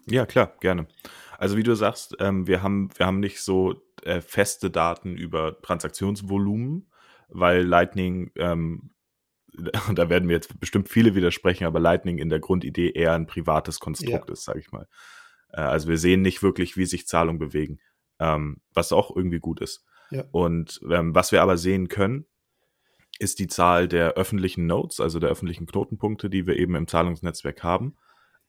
Ja, 0.10 0.25
klar, 0.25 0.53
gerne. 0.62 0.88
Also 1.38 1.56
wie 1.56 1.63
du 1.63 1.75
sagst, 1.75 2.15
ähm, 2.20 2.48
wir, 2.48 2.63
haben, 2.63 2.89
wir 2.98 3.06
haben 3.06 3.20
nicht 3.20 3.41
so 3.41 3.75
äh, 4.03 4.22
feste 4.22 4.72
Daten 4.72 5.15
über 5.15 5.62
Transaktionsvolumen, 5.62 6.89
weil 7.29 7.63
Lightning, 7.63 8.32
ähm, 8.36 8.91
da 9.94 10.10
werden 10.10 10.25
mir 10.25 10.34
jetzt 10.34 10.60
bestimmt 10.60 10.89
viele 10.89 11.15
widersprechen, 11.15 11.65
aber 11.65 11.79
Lightning 11.79 12.17
in 12.17 12.29
der 12.29 12.39
Grundidee 12.39 12.91
eher 12.91 13.13
ein 13.13 13.27
privates 13.27 13.79
Konstrukt 13.79 14.29
ja. 14.29 14.34
ist, 14.34 14.44
sage 14.44 14.60
ich 14.60 14.72
mal. 14.72 14.88
Äh, 15.51 15.62
also 15.62 15.88
wir 15.88 15.98
sehen 15.98 16.22
nicht 16.22 16.41
wirklich, 16.41 16.75
wie 16.75 16.86
sich 16.86 17.08
Zahlungen 17.08 17.39
bewegen, 17.39 17.79
ähm, 18.20 18.62
was 18.74 18.91
auch 18.91 19.15
irgendwie 19.15 19.39
gut 19.39 19.62
ist. 19.62 19.86
Ja. 20.10 20.24
Und 20.32 20.79
ähm, 20.89 21.13
was 21.13 21.32
wir 21.32 21.41
aber 21.41 21.58
sehen 21.58 21.88
können, 21.88 22.25
ist 23.20 23.39
die 23.39 23.48
Zahl 23.48 23.88
der 23.88 24.13
öffentlichen 24.13 24.65
Nodes, 24.65 25.00
also 25.00 25.20
der 25.20 25.29
öffentlichen 25.29 25.65
Knotenpunkte, 25.65 26.29
die 26.29 26.48
wir 26.48 26.58
eben 26.58 26.75
im 26.75 26.88
Zahlungsnetzwerk 26.88 27.63
haben 27.63 27.96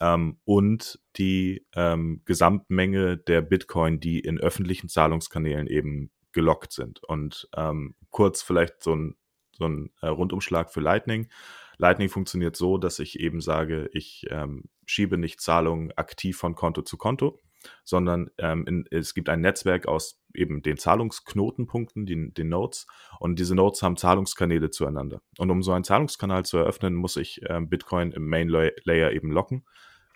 ähm, 0.01 0.39
und 0.45 1.01
die 1.17 1.67
ähm, 1.75 2.23
Gesamtmenge 2.25 3.17
der 3.17 3.43
Bitcoin, 3.43 4.01
die 4.01 4.21
in 4.21 4.39
öffentlichen 4.39 4.89
Zahlungskanälen 4.89 5.67
eben 5.67 6.11
gelockt 6.33 6.73
sind. 6.73 7.03
Und 7.05 7.49
ähm, 7.57 7.95
kurz 8.11 8.43
vielleicht 8.43 8.83
so 8.83 8.95
ein, 8.95 9.17
so 9.53 9.67
ein 9.67 9.91
äh, 10.01 10.09
Rundumschlag 10.09 10.73
für 10.73 10.81
Lightning. 10.81 11.29
Lightning 11.79 12.09
funktioniert 12.09 12.57
so, 12.57 12.79
dass 12.79 12.99
ich 12.99 13.21
eben 13.21 13.41
sage, 13.41 13.89
ich 13.93 14.27
ähm, 14.31 14.65
schiebe 14.87 15.19
nicht 15.19 15.41
Zahlungen 15.41 15.93
aktiv 15.93 16.37
von 16.37 16.55
Konto 16.55 16.83
zu 16.83 16.97
Konto, 16.97 17.41
sondern 17.85 18.31
ähm, 18.39 18.65
in, 18.67 18.85
es 18.91 19.15
gibt 19.15 19.29
ein 19.29 19.41
Netzwerk 19.41 19.87
aus 19.87 20.21
eben 20.35 20.63
den 20.63 20.77
Zahlungsknotenpunkten, 20.77 22.07
den, 22.07 22.35
den 22.35 22.49
Nodes, 22.49 22.87
und 23.21 23.39
diese 23.39 23.55
Nodes 23.55 23.83
haben 23.83 23.97
Zahlungskanäle 23.97 24.71
zueinander. 24.71 25.23
Und 25.39 25.51
um 25.51 25.63
so 25.63 25.73
einen 25.73 25.85
Zahlungskanal 25.85 26.45
zu 26.45 26.59
eröffnen, 26.59 26.95
muss 26.95 27.17
ich 27.17 27.41
ähm, 27.49 27.69
Bitcoin 27.69 28.13
im 28.13 28.29
Main 28.29 28.49
Layer 28.49 29.13
eben 29.13 29.31
locken. 29.31 29.65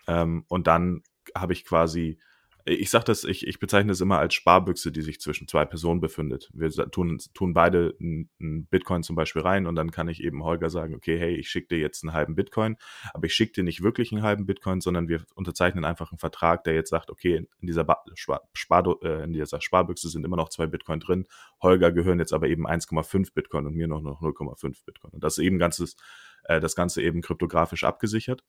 Ähm, 0.07 0.45
und 0.47 0.67
dann 0.67 1.03
habe 1.35 1.53
ich 1.53 1.65
quasi 1.65 2.19
ich 2.65 2.89
sage 2.89 3.05
das, 3.05 3.25
ich, 3.25 3.45
ich 3.45 3.59
bezeichne 3.59 3.91
das 3.91 3.99
immer 3.99 4.19
als 4.19 4.33
Sparbüchse, 4.33 4.91
die 4.91 5.01
sich 5.01 5.19
zwischen 5.19 5.47
zwei 5.49 5.65
Personen 5.65 5.99
befindet. 5.99 6.49
Wir 6.53 6.69
tun, 6.69 7.19
tun 7.33 7.53
beide 7.53 7.93
einen 7.99 8.67
Bitcoin 8.67 9.03
zum 9.03 9.17
Beispiel 9.17 9.41
rein 9.41 9.67
und 9.67 9.75
dann 9.75 9.91
kann 9.91 10.07
ich 10.07 10.23
eben 10.23 10.43
Holger 10.43 10.69
sagen, 10.69 10.95
okay, 10.95 11.19
hey, 11.19 11.35
ich 11.35 11.49
schicke 11.49 11.75
dir 11.75 11.79
jetzt 11.79 12.03
einen 12.03 12.13
halben 12.13 12.35
Bitcoin, 12.35 12.77
aber 13.13 13.25
ich 13.25 13.33
schicke 13.33 13.53
dir 13.53 13.63
nicht 13.63 13.83
wirklich 13.83 14.13
einen 14.13 14.21
halben 14.21 14.45
Bitcoin, 14.45 14.79
sondern 14.79 15.09
wir 15.09 15.25
unterzeichnen 15.35 15.83
einfach 15.83 16.11
einen 16.11 16.19
Vertrag, 16.19 16.63
der 16.63 16.73
jetzt 16.73 16.89
sagt, 16.89 17.11
okay, 17.11 17.45
in 17.59 17.67
dieser, 17.67 17.83
ba 17.83 18.01
Spar, 18.13 18.41
Spar 18.53 18.83
äh, 19.03 19.23
in 19.25 19.33
dieser 19.33 19.59
Sparbüchse 19.59 20.07
sind 20.07 20.25
immer 20.25 20.37
noch 20.37 20.49
zwei 20.49 20.67
Bitcoin 20.67 21.01
drin, 21.01 21.25
Holger 21.61 21.91
gehören 21.91 22.19
jetzt 22.19 22.31
aber 22.31 22.47
eben 22.47 22.65
1,5 22.65 23.33
Bitcoin 23.33 23.65
und 23.65 23.75
mir 23.75 23.87
noch, 23.87 24.01
noch 24.01 24.21
0,5 24.21 24.85
Bitcoin. 24.85 25.11
Und 25.11 25.23
das 25.23 25.37
ist 25.37 25.43
eben 25.43 25.59
ganzes, 25.59 25.97
äh, 26.45 26.61
das 26.61 26.75
Ganze 26.75 27.01
eben 27.01 27.21
kryptografisch 27.21 27.83
abgesichert. 27.83 28.43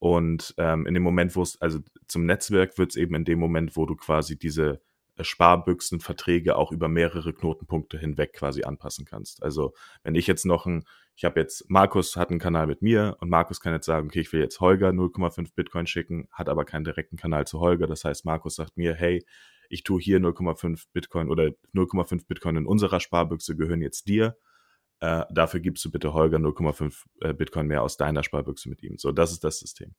Und 0.00 0.54
ähm, 0.56 0.86
in 0.86 0.94
dem 0.94 1.02
Moment, 1.02 1.36
wo 1.36 1.42
es, 1.42 1.60
also 1.60 1.78
zum 2.08 2.24
Netzwerk 2.24 2.78
wird 2.78 2.90
es 2.90 2.96
eben 2.96 3.14
in 3.14 3.26
dem 3.26 3.38
Moment, 3.38 3.76
wo 3.76 3.84
du 3.84 3.94
quasi 3.94 4.38
diese 4.38 4.80
äh, 5.16 5.24
Sparbüchsenverträge 5.24 6.56
auch 6.56 6.72
über 6.72 6.88
mehrere 6.88 7.34
Knotenpunkte 7.34 7.98
hinweg 7.98 8.32
quasi 8.32 8.64
anpassen 8.64 9.04
kannst. 9.04 9.42
Also 9.42 9.74
wenn 10.02 10.14
ich 10.14 10.26
jetzt 10.26 10.46
noch 10.46 10.64
ein, 10.64 10.84
ich 11.16 11.26
habe 11.26 11.38
jetzt, 11.38 11.68
Markus 11.68 12.16
hat 12.16 12.30
einen 12.30 12.38
Kanal 12.38 12.66
mit 12.66 12.80
mir 12.80 13.18
und 13.20 13.28
Markus 13.28 13.60
kann 13.60 13.74
jetzt 13.74 13.84
sagen, 13.84 14.06
okay, 14.08 14.20
ich 14.20 14.32
will 14.32 14.40
jetzt 14.40 14.58
Holger 14.60 14.88
0,5 14.88 15.54
Bitcoin 15.54 15.86
schicken, 15.86 16.28
hat 16.32 16.48
aber 16.48 16.64
keinen 16.64 16.84
direkten 16.84 17.18
Kanal 17.18 17.46
zu 17.46 17.60
Holger. 17.60 17.86
Das 17.86 18.04
heißt, 18.06 18.24
Markus 18.24 18.54
sagt 18.54 18.78
mir, 18.78 18.94
hey, 18.94 19.22
ich 19.68 19.82
tue 19.82 20.00
hier 20.00 20.18
0,5 20.18 20.86
Bitcoin 20.94 21.28
oder 21.28 21.50
0,5 21.74 22.26
Bitcoin 22.26 22.56
in 22.56 22.66
unserer 22.66 23.00
Sparbüchse 23.00 23.54
gehören 23.54 23.82
jetzt 23.82 24.08
dir 24.08 24.38
äh, 25.00 25.24
dafür 25.30 25.60
gibst 25.60 25.84
du 25.84 25.90
bitte 25.90 26.12
Holger 26.12 26.38
0,5 26.38 27.04
äh, 27.20 27.34
Bitcoin 27.34 27.66
mehr 27.66 27.82
aus 27.82 27.96
deiner 27.96 28.22
Sparbüchse 28.22 28.68
mit 28.68 28.82
ihm. 28.82 28.98
So, 28.98 29.12
das 29.12 29.32
ist 29.32 29.44
das 29.44 29.58
System. 29.58 29.94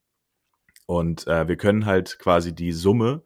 Und 0.86 1.26
äh, 1.26 1.48
wir 1.48 1.56
können 1.56 1.86
halt 1.86 2.18
quasi 2.18 2.54
die 2.54 2.72
Summe 2.72 3.24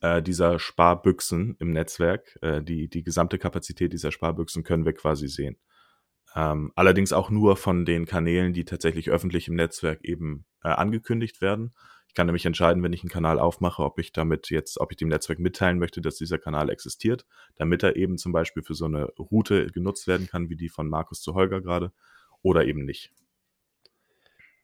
äh, 0.00 0.22
dieser 0.22 0.58
Sparbüchsen 0.58 1.56
im 1.58 1.70
Netzwerk, 1.70 2.38
äh, 2.42 2.62
die, 2.62 2.88
die 2.88 3.02
gesamte 3.02 3.38
Kapazität 3.38 3.92
dieser 3.92 4.12
Sparbüchsen 4.12 4.64
können 4.64 4.84
wir 4.84 4.94
quasi 4.94 5.28
sehen. 5.28 5.58
Ähm, 6.34 6.72
allerdings 6.76 7.12
auch 7.12 7.28
nur 7.30 7.56
von 7.56 7.84
den 7.84 8.06
Kanälen, 8.06 8.52
die 8.52 8.64
tatsächlich 8.64 9.10
öffentlich 9.10 9.48
im 9.48 9.56
Netzwerk 9.56 10.04
eben 10.04 10.46
äh, 10.62 10.68
angekündigt 10.68 11.40
werden. 11.40 11.74
Ich 12.10 12.14
kann 12.14 12.26
nämlich 12.26 12.44
entscheiden, 12.44 12.82
wenn 12.82 12.92
ich 12.92 13.04
einen 13.04 13.08
Kanal 13.08 13.38
aufmache, 13.38 13.84
ob 13.84 14.00
ich 14.00 14.10
damit 14.10 14.50
jetzt, 14.50 14.80
ob 14.80 14.90
ich 14.90 14.96
dem 14.96 15.06
Netzwerk 15.06 15.38
mitteilen 15.38 15.78
möchte, 15.78 16.00
dass 16.00 16.16
dieser 16.16 16.38
Kanal 16.38 16.68
existiert, 16.68 17.24
damit 17.54 17.84
er 17.84 17.94
eben 17.94 18.18
zum 18.18 18.32
Beispiel 18.32 18.64
für 18.64 18.74
so 18.74 18.86
eine 18.86 19.04
Route 19.16 19.68
genutzt 19.68 20.08
werden 20.08 20.26
kann, 20.26 20.48
wie 20.48 20.56
die 20.56 20.68
von 20.68 20.88
Markus 20.88 21.22
zu 21.22 21.34
Holger 21.34 21.60
gerade, 21.60 21.92
oder 22.42 22.64
eben 22.64 22.84
nicht. 22.84 23.12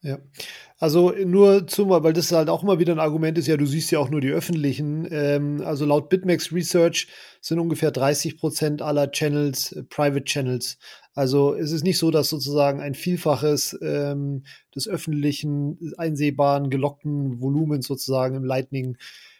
Ja, 0.02 0.18
also 0.78 1.10
nur 1.10 1.66
zum, 1.66 1.88
weil 1.88 2.12
das 2.12 2.30
halt 2.30 2.48
auch 2.48 2.62
immer 2.62 2.78
wieder 2.78 2.92
ein 2.92 3.00
Argument 3.00 3.38
ist, 3.38 3.46
ja, 3.48 3.56
du 3.56 3.66
siehst 3.66 3.90
ja 3.90 3.98
auch 3.98 4.10
nur 4.10 4.20
die 4.20 4.30
öffentlichen. 4.30 5.08
Ähm, 5.10 5.62
also 5.64 5.84
laut 5.86 6.10
BitMEX 6.10 6.52
Research 6.52 7.08
sind 7.40 7.58
ungefähr 7.58 7.90
30 7.90 8.36
Prozent 8.38 8.82
aller 8.82 9.10
Channels 9.10 9.72
äh, 9.72 9.82
Private 9.84 10.24
Channels. 10.24 10.78
Also 11.14 11.54
es 11.54 11.72
ist 11.72 11.82
nicht 11.82 11.98
so, 11.98 12.10
dass 12.10 12.28
sozusagen 12.28 12.80
ein 12.80 12.94
Vielfaches 12.94 13.76
ähm, 13.82 14.44
des 14.74 14.86
öffentlichen, 14.86 15.78
einsehbaren, 15.96 16.70
gelockten 16.70 17.40
Volumens 17.40 17.86
sozusagen 17.86 18.36
im 18.36 18.44
Lightning 18.44 18.98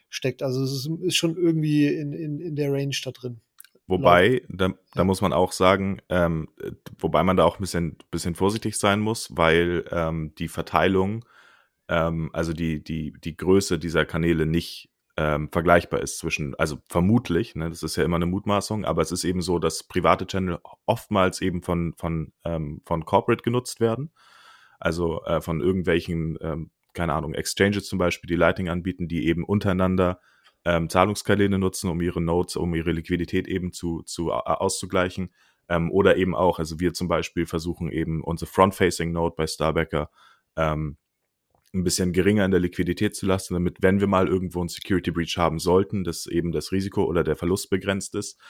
steckt. 0.09 0.43
Also 0.43 0.65
es 0.65 0.73
ist, 0.73 0.91
ist 1.03 1.17
schon 1.17 1.37
irgendwie 1.37 1.87
in, 1.87 2.13
in, 2.13 2.41
in 2.41 2.57
der 2.57 2.73
Range 2.73 2.97
da 3.05 3.11
drin. 3.11 3.41
Wobei, 3.89 4.43
da, 4.49 4.71
da 4.95 5.05
muss 5.05 5.21
man 5.21 5.33
auch 5.33 5.53
sagen, 5.53 6.01
ähm, 6.09 6.49
wobei 6.99 7.23
man 7.23 7.37
da 7.37 7.45
auch 7.45 7.59
ein 7.59 7.61
bisschen, 7.61 7.97
bisschen 8.11 8.35
vorsichtig 8.35 8.77
sein 8.79 9.01
muss, 9.01 9.29
weil 9.37 9.85
ähm, 9.93 10.35
die 10.39 10.49
Verteilung, 10.49 11.25
ähm, 11.89 12.31
also 12.33 12.53
die, 12.53 12.83
die, 12.83 13.13
die 13.13 13.37
Größe 13.37 13.79
dieser 13.79 14.05
Kanäle 14.05 14.45
nicht 14.45 14.91
ähm, 15.17 15.49
vergleichbar 15.53 16.01
ist 16.01 16.19
zwischen, 16.19 16.55
also 16.57 16.79
vermutlich, 16.89 17.55
ne, 17.55 17.71
das 17.71 17.85
ist 17.85 17.97
ja 17.97 18.05
immer 18.05 18.17
eine 18.17 18.27
Mutmaßung, 18.27 18.85
aber 18.85 19.03
es 19.03 19.13
ist 19.13 19.25
eben 19.25 19.41
so, 19.41 19.61
dass 19.61 19.85
private 19.85 20.27
Channel 20.27 20.59
oftmals 20.85 21.41
eben 21.41 21.63
von, 21.63 21.95
von, 21.97 22.33
ähm, 22.45 22.83
von 22.85 23.05
Corporate 23.05 23.43
genutzt 23.43 23.81
werden. 23.81 24.13
Also 24.79 25.23
äh, 25.25 25.41
von 25.41 25.61
irgendwelchen, 25.61 26.37
ähm, 26.41 26.71
keine 26.93 27.15
Ahnung, 27.15 27.35
Exchanges 27.35 27.87
zum 27.87 27.99
Beispiel, 27.99 28.29
die 28.29 28.37
Lighting 28.37 28.69
anbieten, 28.69 29.09
die 29.09 29.27
eben 29.27 29.45
untereinander 29.45 30.21
ähm, 30.67 30.91
Zahlungskanäle 30.91 31.59
nutzen, 31.59 31.89
um 31.89 32.01
ihre 32.01 32.21
Nodes, 32.21 32.57
um 32.57 32.75
ihre 32.75 32.91
Liquidität 32.91 33.47
eben 33.47 33.73
zu, 33.73 34.03
zu 34.03 34.33
auszugleichen. 34.33 35.33
Ähm, 35.69 35.93
oder 35.93 36.17
eben 36.17 36.35
auch, 36.35 36.59
also 36.59 36.81
wir 36.81 36.93
zum 36.93 37.07
Beispiel 37.07 37.47
versuchen 37.47 37.91
eben 37.91 38.23
unsere 38.23 38.51
Front-Facing-Node 38.51 39.35
bei 39.37 39.47
Starbacker 39.47 40.11
ähm, 40.57 40.97
ein 41.73 41.85
bisschen 41.85 42.13
geringer 42.13 42.45
in 42.45 42.51
der 42.51 42.59
Liquidität 42.59 43.15
zu 43.15 43.27
lassen, 43.27 43.55
damit, 43.55 43.79
wenn 43.81 44.01
wir 44.01 44.09
mal 44.09 44.27
irgendwo 44.27 44.59
einen 44.61 44.69
Security 44.69 45.13
Breach 45.13 45.37
haben 45.37 45.61
sollten, 45.61 46.03
dass 46.03 46.27
eben 46.27 46.51
das 46.51 46.73
Risiko 46.73 47.05
oder 47.05 47.23
der 47.23 47.37
Verlust 47.37 47.71
begrenzt 47.71 48.17
ist. 48.17 48.41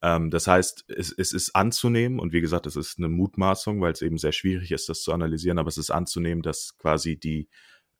Ähm, 0.00 0.30
das 0.30 0.46
heißt, 0.46 0.84
es, 0.88 1.12
es 1.12 1.32
ist 1.32 1.56
anzunehmen, 1.56 2.20
und 2.20 2.32
wie 2.32 2.40
gesagt, 2.40 2.66
es 2.66 2.76
ist 2.76 2.98
eine 2.98 3.08
Mutmaßung, 3.08 3.80
weil 3.80 3.92
es 3.92 4.02
eben 4.02 4.18
sehr 4.18 4.32
schwierig 4.32 4.70
ist, 4.70 4.88
das 4.88 5.02
zu 5.02 5.12
analysieren, 5.12 5.58
aber 5.58 5.68
es 5.68 5.78
ist 5.78 5.90
anzunehmen, 5.90 6.42
dass 6.42 6.76
quasi 6.78 7.18
die 7.18 7.48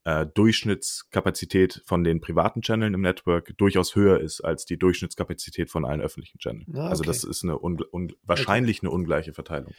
äh, 0.05 0.27
Durchschnittskapazität 0.27 1.81
von 1.85 2.03
den 2.03 2.21
privaten 2.21 2.61
Channeln 2.61 2.93
im 2.93 3.01
Network 3.01 3.57
durchaus 3.57 3.95
höher 3.95 4.19
ist 4.19 4.39
als 4.41 4.65
die 4.65 4.77
Durchschnittskapazität 4.77 5.71
von 5.71 5.83
allen 5.83 5.99
öffentlichen 5.99 6.37
Channeln. 6.39 6.65
Ah, 6.75 6.89
also 6.89 7.01
okay. 7.01 7.09
Also 7.09 7.27
das 7.27 7.37
ist 7.37 7.43
eine 7.43 7.55
wahrscheinlich 8.23 8.77
okay. 8.77 8.87
eine 8.87 8.95
ungleiche 8.95 9.33
Verteilung. 9.33 9.73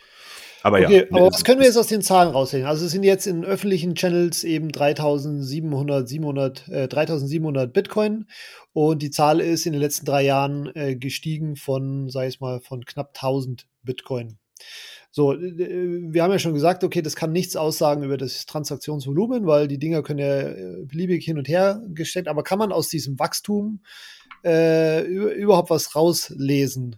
Aber 0.64 0.80
okay, 0.80 1.06
ja. 1.08 1.16
Aber 1.16 1.26
was 1.32 1.44
können 1.44 1.60
wir 1.60 1.66
jetzt 1.66 1.76
aus 1.76 1.86
den 1.86 2.02
Zahlen 2.02 2.32
raussehen? 2.32 2.66
Also 2.66 2.86
es 2.86 2.90
sind 2.90 3.04
jetzt 3.04 3.26
in 3.28 3.44
öffentlichen 3.44 3.94
Channels 3.94 4.42
eben 4.42 4.70
3700, 4.70 6.08
700, 6.08 6.68
äh, 6.68 6.88
3700 6.88 7.72
Bitcoin 7.72 8.26
und 8.72 9.02
die 9.02 9.10
Zahl 9.10 9.40
ist 9.40 9.64
in 9.64 9.74
den 9.74 9.80
letzten 9.80 10.06
drei 10.06 10.22
Jahren 10.22 10.74
äh, 10.74 10.96
gestiegen 10.96 11.54
von, 11.54 12.10
sag 12.10 12.26
ich 12.26 12.40
mal, 12.40 12.60
von 12.60 12.84
knapp 12.84 13.12
1000 13.14 13.68
Bitcoin. 13.84 14.38
So, 15.16 15.31
wir 15.31 16.22
haben 16.22 16.31
ja 16.31 16.38
schon 16.38 16.52
gesagt, 16.52 16.85
okay, 16.85 17.00
das 17.00 17.16
kann 17.16 17.33
nichts 17.33 17.57
aussagen 17.57 18.02
über 18.02 18.18
das 18.18 18.44
Transaktionsvolumen, 18.44 19.46
weil 19.46 19.66
die 19.66 19.79
Dinger 19.79 20.02
können 20.02 20.18
ja 20.18 20.40
äh, 20.42 20.85
beliebig 20.85 21.24
hin 21.24 21.38
und 21.38 21.48
her 21.48 21.83
gesteckt, 21.88 22.29
aber 22.29 22.42
kann 22.42 22.59
man 22.59 22.70
aus 22.70 22.90
diesem 22.90 23.18
Wachstum 23.18 23.81
äh, 24.44 25.00
überhaupt 25.07 25.70
was 25.70 25.96
rauslesen? 25.96 26.96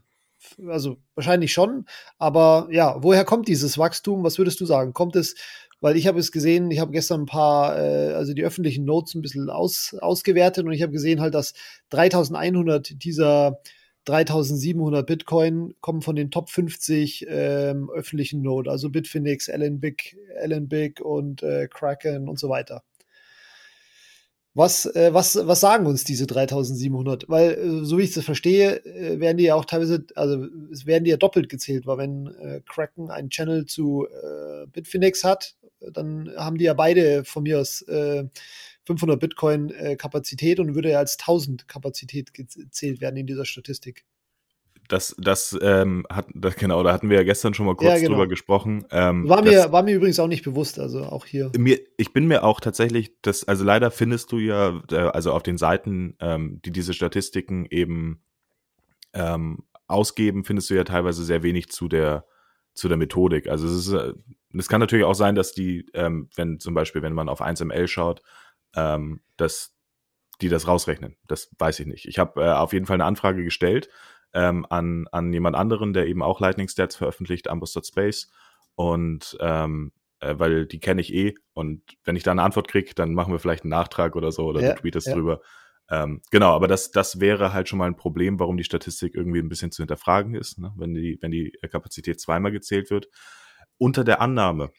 Also 0.67 0.97
wahrscheinlich 1.15 1.53
schon, 1.53 1.85
aber 2.19 2.67
ja, 2.73 2.97
woher 3.05 3.25
kommt 3.25 3.47
dieses 3.47 3.79
Wachstum? 3.79 4.25
Was 4.25 4.37
würdest 4.37 4.61
du 4.61 4.67
sagen? 4.67 4.95
Kommt 4.95 5.15
es, 5.15 5.37
weil 5.81 5.97
ich 5.97 6.09
habe 6.09 6.19
es 6.19 6.33
gesehen, 6.33 6.73
ich 6.73 6.81
habe 6.81 6.91
gestern 6.91 7.21
ein 7.21 7.27
paar, 7.27 7.79
äh, 7.79 8.15
also 8.15 8.35
die 8.35 8.43
öffentlichen 8.43 8.85
Notes 8.85 9.15
ein 9.15 9.23
bisschen 9.23 9.49
aus, 9.49 9.95
ausgewertet 10.01 10.67
und 10.67 10.73
ich 10.73 10.83
habe 10.83 10.91
gesehen 10.91 11.21
halt, 11.21 11.35
dass 11.35 11.55
3100 11.91 13.01
dieser 13.01 13.61
3700 14.05 15.07
Bitcoin 15.07 15.75
kommen 15.81 16.03
von 16.03 16.17
den 16.17 16.31
Top 16.31 16.51
50 16.51 17.27
ähm, 17.29 17.91
öffentlichen 17.91 18.43
Node, 18.43 18.71
also 18.71 18.91
Bitfinex, 18.91 19.49
Allen 19.51 19.81
Big, 19.81 20.17
Allen 20.43 20.69
Big 20.69 21.01
und 21.01 21.43
äh, 21.43 21.69
Kraken 21.69 22.29
und 22.29 22.39
so 22.39 22.49
weiter. 22.49 22.83
Was, 24.59 24.87
äh, 24.87 25.15
was, 25.15 25.39
was 25.47 25.61
sagen 25.61 25.87
uns 25.87 26.03
diese 26.03 26.27
3700? 26.27 27.29
Weil, 27.29 27.53
äh, 27.53 27.85
so 27.85 27.97
wie 27.97 28.03
ich 28.03 28.13
das 28.13 28.25
verstehe, 28.25 28.85
äh, 28.85 29.21
werden 29.21 29.37
die 29.37 29.45
ja 29.45 29.55
auch 29.55 29.65
teilweise, 29.65 30.05
also 30.17 30.47
es 30.73 30.85
werden 30.85 31.05
die 31.05 31.11
ja 31.11 31.17
doppelt 31.17 31.49
gezählt, 31.49 31.87
weil 31.87 31.99
wenn 31.99 32.27
äh, 32.27 32.61
Kraken 32.67 33.09
einen 33.09 33.31
Channel 33.31 33.67
zu 33.67 34.09
Bitfinex 34.73 35.23
hat, 35.23 35.55
dann 35.81 36.33
haben 36.37 36.59
die 36.59 36.65
ja 36.65 36.75
beide 36.75 37.25
von 37.25 37.45
mir 37.45 37.61
aus 37.61 37.85
500 38.89 39.21
Bitcoin 39.21 39.73
Kapazität 39.99 40.59
und 40.59 40.75
würde 40.75 40.91
ja 40.91 40.99
als 40.99 41.19
1000 41.19 41.69
Kapazität 41.69 42.35
gezählt 42.35 43.01
werden 43.01 43.17
in 43.17 43.27
dieser 43.27 43.45
Statistik. 43.45 44.05
Das, 44.89 45.15
das, 45.19 45.57
ähm, 45.61 46.07
hat, 46.09 46.27
das, 46.35 46.57
genau, 46.57 46.83
da 46.83 46.95
hatten 46.95 47.11
wir 47.11 47.19
ja 47.19 47.23
gestern 47.23 47.53
schon 47.53 47.67
mal 47.67 47.77
kurz 47.77 47.91
ja, 47.91 47.99
genau. 47.99 48.13
drüber 48.13 48.27
gesprochen. 48.27 48.87
Ähm, 48.91 49.29
war, 49.29 49.43
mir, 49.43 49.53
das, 49.53 49.73
war 49.73 49.83
mir 49.83 49.95
übrigens 49.95 50.19
auch 50.19 50.29
nicht 50.29 50.45
bewusst, 50.45 50.79
also 50.79 51.03
auch 51.03 51.27
hier. 51.27 51.53
Mir, 51.59 51.79
ich 51.99 52.15
bin 52.15 52.27
mir 52.27 52.43
auch 52.43 52.59
tatsächlich, 52.59 53.13
das, 53.21 53.47
also 53.47 53.65
leider 53.65 53.91
findest 53.91 54.33
du 54.33 54.39
ja, 54.39 54.83
äh, 54.91 54.97
also 54.97 55.33
auf 55.33 55.43
den 55.43 55.59
Seiten, 55.59 56.17
ähm, 56.21 56.61
die 56.65 56.73
diese 56.73 56.95
Statistiken 56.95 57.67
eben 57.69 58.23
ähm, 59.13 59.59
ausgeben, 59.89 60.45
findest 60.45 60.71
du 60.71 60.75
ja 60.75 60.85
teilweise 60.85 61.23
sehr 61.23 61.43
wenig 61.43 61.69
zu 61.69 61.89
der, 61.89 62.25
zu 62.73 62.89
der 62.89 62.97
Methodik. 62.97 63.47
Also 63.47 63.67
es 63.67 63.89
ist, 63.89 63.93
äh, 63.93 64.15
es 64.57 64.69
kann 64.69 64.81
natürlich 64.81 65.05
auch 65.05 65.15
sein, 65.15 65.35
dass 65.35 65.53
die, 65.53 65.85
ähm, 65.93 66.31
wenn 66.35 66.61
zum 66.61 66.73
Beispiel, 66.73 67.03
wenn 67.03 67.13
man 67.13 67.29
auf 67.29 67.43
1ML 67.43 67.89
schaut, 67.89 68.23
ähm, 68.75 69.21
dass 69.37 69.75
die 70.41 70.49
das 70.49 70.69
rausrechnen. 70.69 71.17
Das 71.27 71.51
weiß 71.59 71.81
ich 71.81 71.87
nicht. 71.87 72.07
Ich 72.07 72.19
habe 72.19 72.43
äh, 72.43 72.51
auf 72.51 72.73
jeden 72.73 72.87
Fall 72.87 72.95
eine 72.95 73.05
Anfrage 73.05 73.45
gestellt 73.45 73.89
ähm, 74.33 74.67
an, 74.69 75.07
an 75.11 75.33
jemand 75.33 75.57
anderen, 75.57 75.93
der 75.93 76.07
eben 76.07 76.23
auch 76.23 76.41
Lightning 76.41 76.69
Stats 76.69 76.97
veröffentlicht, 76.97 77.49
Amboss.space. 77.49 78.31
Und 78.75 79.37
ähm, 79.41 79.93
äh, 80.21 80.35
weil 80.39 80.67
die 80.67 80.81
kenne 80.81 81.01
ich 81.01 81.13
eh. 81.13 81.35
Und 81.53 81.83
wenn 82.05 82.17
ich 82.17 82.23
da 82.23 82.31
eine 82.31 82.43
Antwort 82.43 82.69
kriege, 82.69 82.95
dann 82.95 83.15
machen 83.15 83.33
wir 83.33 83.39
vielleicht 83.39 83.65
einen 83.65 83.71
Nachtrag 83.71 84.17
oder 84.17 84.33
so 84.33 84.47
oder 84.47 84.61
ja, 84.61 84.75
du 84.75 84.81
tweetest 84.81 85.09
ja. 85.09 85.15
drüber. 85.15 85.41
Ähm, 85.91 86.21
genau, 86.31 86.53
aber 86.53 86.69
das, 86.69 86.91
das 86.91 87.19
wäre 87.19 87.53
halt 87.53 87.69
schon 87.69 87.79
mal 87.79 87.87
ein 87.87 87.97
Problem, 87.97 88.39
warum 88.39 88.57
die 88.57 88.65
Statistik 88.65 89.15
irgendwie 89.15 89.39
ein 89.39 89.49
bisschen 89.49 89.73
zu 89.73 89.83
hinterfragen 89.83 90.35
ist, 90.35 90.59
ne? 90.59 90.73
wenn, 90.77 90.93
die, 90.93 91.19
wenn 91.23 91.31
die 91.31 91.53
Kapazität 91.71 92.21
zweimal 92.21 92.53
gezählt 92.53 92.91
wird. 92.91 93.09
Unter 93.79 94.05
der 94.05 94.21
Annahme, 94.21 94.71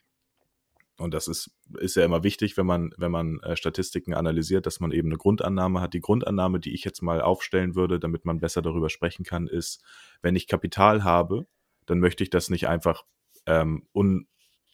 und 1.00 1.14
das 1.14 1.28
ist, 1.28 1.52
ist 1.80 1.96
ja 1.96 2.04
immer 2.04 2.24
wichtig, 2.24 2.58
wenn 2.58 2.66
man, 2.66 2.94
wenn 2.98 3.12
man 3.12 3.40
äh, 3.42 3.56
Statistiken 3.56 4.14
analysiert, 4.14 4.66
dass 4.66 4.80
man 4.80 4.92
eben 4.92 5.10
eine 5.10 5.18
Grundannahme 5.18 5.82
hat. 5.82 5.94
Die 5.94 6.02
Grundannahme, 6.02 6.60
die 6.60 6.74
ich 6.74 6.84
jetzt 6.84 7.02
mal 7.02 7.22
aufstellen 7.22 7.76
würde, 7.76 8.00
damit 8.00 8.26
man 8.26 8.40
besser 8.40 8.62
darüber 8.62 8.90
sprechen 8.90 9.24
kann, 9.24 9.48
ist, 9.48 9.82
wenn 10.22 10.36
ich 10.36 10.48
Kapital 10.48 11.04
habe, 11.04 11.48
dann 11.86 12.00
möchte 12.00 12.24
ich 12.24 12.30
das 12.30 12.50
nicht 12.50 12.68
einfach 12.68 13.06
ähm, 13.46 13.88
un, 13.94 14.28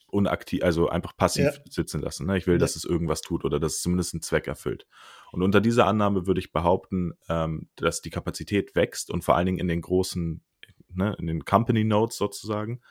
unaktiv, 0.08 0.64
also 0.64 0.90
einfach 0.90 1.16
passiv 1.16 1.46
ja. 1.46 1.52
sitzen 1.70 2.02
lassen. 2.02 2.26
Ne? 2.26 2.38
Ich 2.38 2.48
will, 2.48 2.56
ja. 2.56 2.60
dass 2.60 2.76
es 2.76 2.86
irgendwas 2.86 3.22
tut 3.22 3.46
oder 3.46 3.60
dass 3.60 3.74
es 3.74 3.82
zumindest 3.82 4.14
einen 4.14 4.22
Zweck 4.22 4.48
erfüllt. 4.48 4.88
Und 5.32 5.44
unter 5.44 5.62
dieser 5.62 5.88
Annahme 5.88 6.26
würde 6.26 6.40
ich 6.40 6.52
behaupten, 6.52 7.14
ähm, 7.30 7.70
dass 7.76 8.02
die 8.02 8.10
Kapazität 8.10 8.76
wächst 8.76 9.12
und 9.12 9.24
vor 9.24 9.36
allen 9.36 9.46
Dingen 9.46 9.60
in 9.60 9.68
den 9.68 9.82
großen, 9.82 10.44
ne, 10.90 11.16
in 11.20 11.28
den 11.28 11.46
Company 11.46 11.84
Nodes 11.84 12.18
sozusagen, 12.18 12.82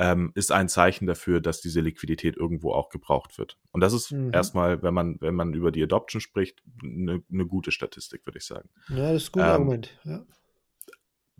ähm, 0.00 0.32
ist 0.34 0.50
ein 0.50 0.70
Zeichen 0.70 1.06
dafür, 1.06 1.42
dass 1.42 1.60
diese 1.60 1.82
Liquidität 1.82 2.34
irgendwo 2.34 2.72
auch 2.72 2.88
gebraucht 2.88 3.36
wird. 3.36 3.58
Und 3.70 3.82
das 3.82 3.92
ist 3.92 4.10
mhm. 4.10 4.32
erstmal, 4.32 4.82
wenn 4.82 4.94
man, 4.94 5.20
wenn 5.20 5.34
man 5.34 5.52
über 5.52 5.70
die 5.70 5.82
Adoption 5.82 6.22
spricht, 6.22 6.62
eine 6.82 7.22
ne 7.28 7.46
gute 7.46 7.70
Statistik, 7.70 8.24
würde 8.24 8.38
ich 8.38 8.46
sagen. 8.46 8.70
Ja, 8.88 9.12
das 9.12 9.24
ist 9.24 9.28
ein 9.28 9.32
gutes 9.32 9.46
ähm, 9.46 9.52
Argument, 9.52 10.00
ja. 10.04 10.26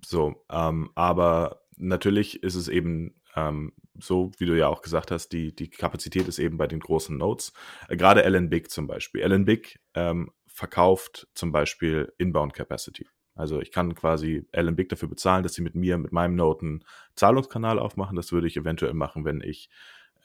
So, 0.04 0.44
ähm, 0.50 0.90
aber 0.94 1.62
natürlich 1.76 2.42
ist 2.42 2.54
es 2.54 2.68
eben 2.68 3.14
ähm, 3.34 3.72
so, 3.98 4.30
wie 4.36 4.46
du 4.46 4.56
ja 4.56 4.68
auch 4.68 4.82
gesagt 4.82 5.10
hast, 5.10 5.30
die, 5.30 5.54
die 5.56 5.70
Kapazität 5.70 6.28
ist 6.28 6.38
eben 6.38 6.58
bei 6.58 6.66
den 6.66 6.80
großen 6.80 7.16
Nodes. 7.16 7.54
Äh, 7.88 7.96
gerade 7.96 8.24
Ellen 8.24 8.50
Big 8.50 8.70
zum 8.70 8.86
Beispiel. 8.86 9.22
Ellen 9.22 9.46
Big 9.46 9.80
ähm, 9.94 10.30
verkauft 10.46 11.28
zum 11.34 11.50
Beispiel 11.50 12.12
Inbound 12.18 12.52
Capacity. 12.52 13.06
Also 13.40 13.60
ich 13.60 13.72
kann 13.72 13.94
quasi 13.94 14.46
Alan 14.52 14.76
Big 14.76 14.88
dafür 14.88 15.08
bezahlen, 15.08 15.42
dass 15.42 15.54
sie 15.54 15.62
mit 15.62 15.74
mir, 15.74 15.98
mit 15.98 16.12
meinem 16.12 16.36
Noten 16.36 16.84
Zahlungskanal 17.16 17.78
aufmachen. 17.78 18.16
Das 18.16 18.32
würde 18.32 18.46
ich 18.46 18.56
eventuell 18.56 18.94
machen, 18.94 19.24
wenn 19.24 19.40
ich 19.40 19.70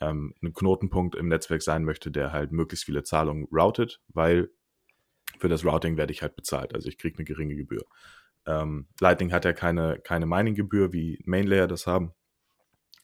ähm, 0.01 0.33
ein 0.43 0.53
Knotenpunkt 0.53 1.15
im 1.15 1.29
Netzwerk 1.29 1.61
sein 1.61 1.83
möchte, 1.83 2.11
der 2.11 2.31
halt 2.31 2.51
möglichst 2.51 2.85
viele 2.85 3.03
Zahlungen 3.03 3.47
routet, 3.51 4.01
weil 4.09 4.49
für 5.39 5.49
das 5.49 5.65
Routing 5.65 5.97
werde 5.97 6.13
ich 6.13 6.21
halt 6.21 6.35
bezahlt. 6.35 6.75
Also 6.75 6.87
ich 6.87 6.97
kriege 6.97 7.17
eine 7.17 7.25
geringe 7.25 7.55
Gebühr. 7.55 7.85
Ähm, 8.45 8.87
Lightning 8.99 9.31
hat 9.31 9.45
ja 9.45 9.53
keine, 9.53 9.99
keine 9.99 10.25
Mining-Gebühr, 10.25 10.93
wie 10.93 11.19
Mainlayer 11.25 11.67
das 11.67 11.87
haben, 11.87 12.13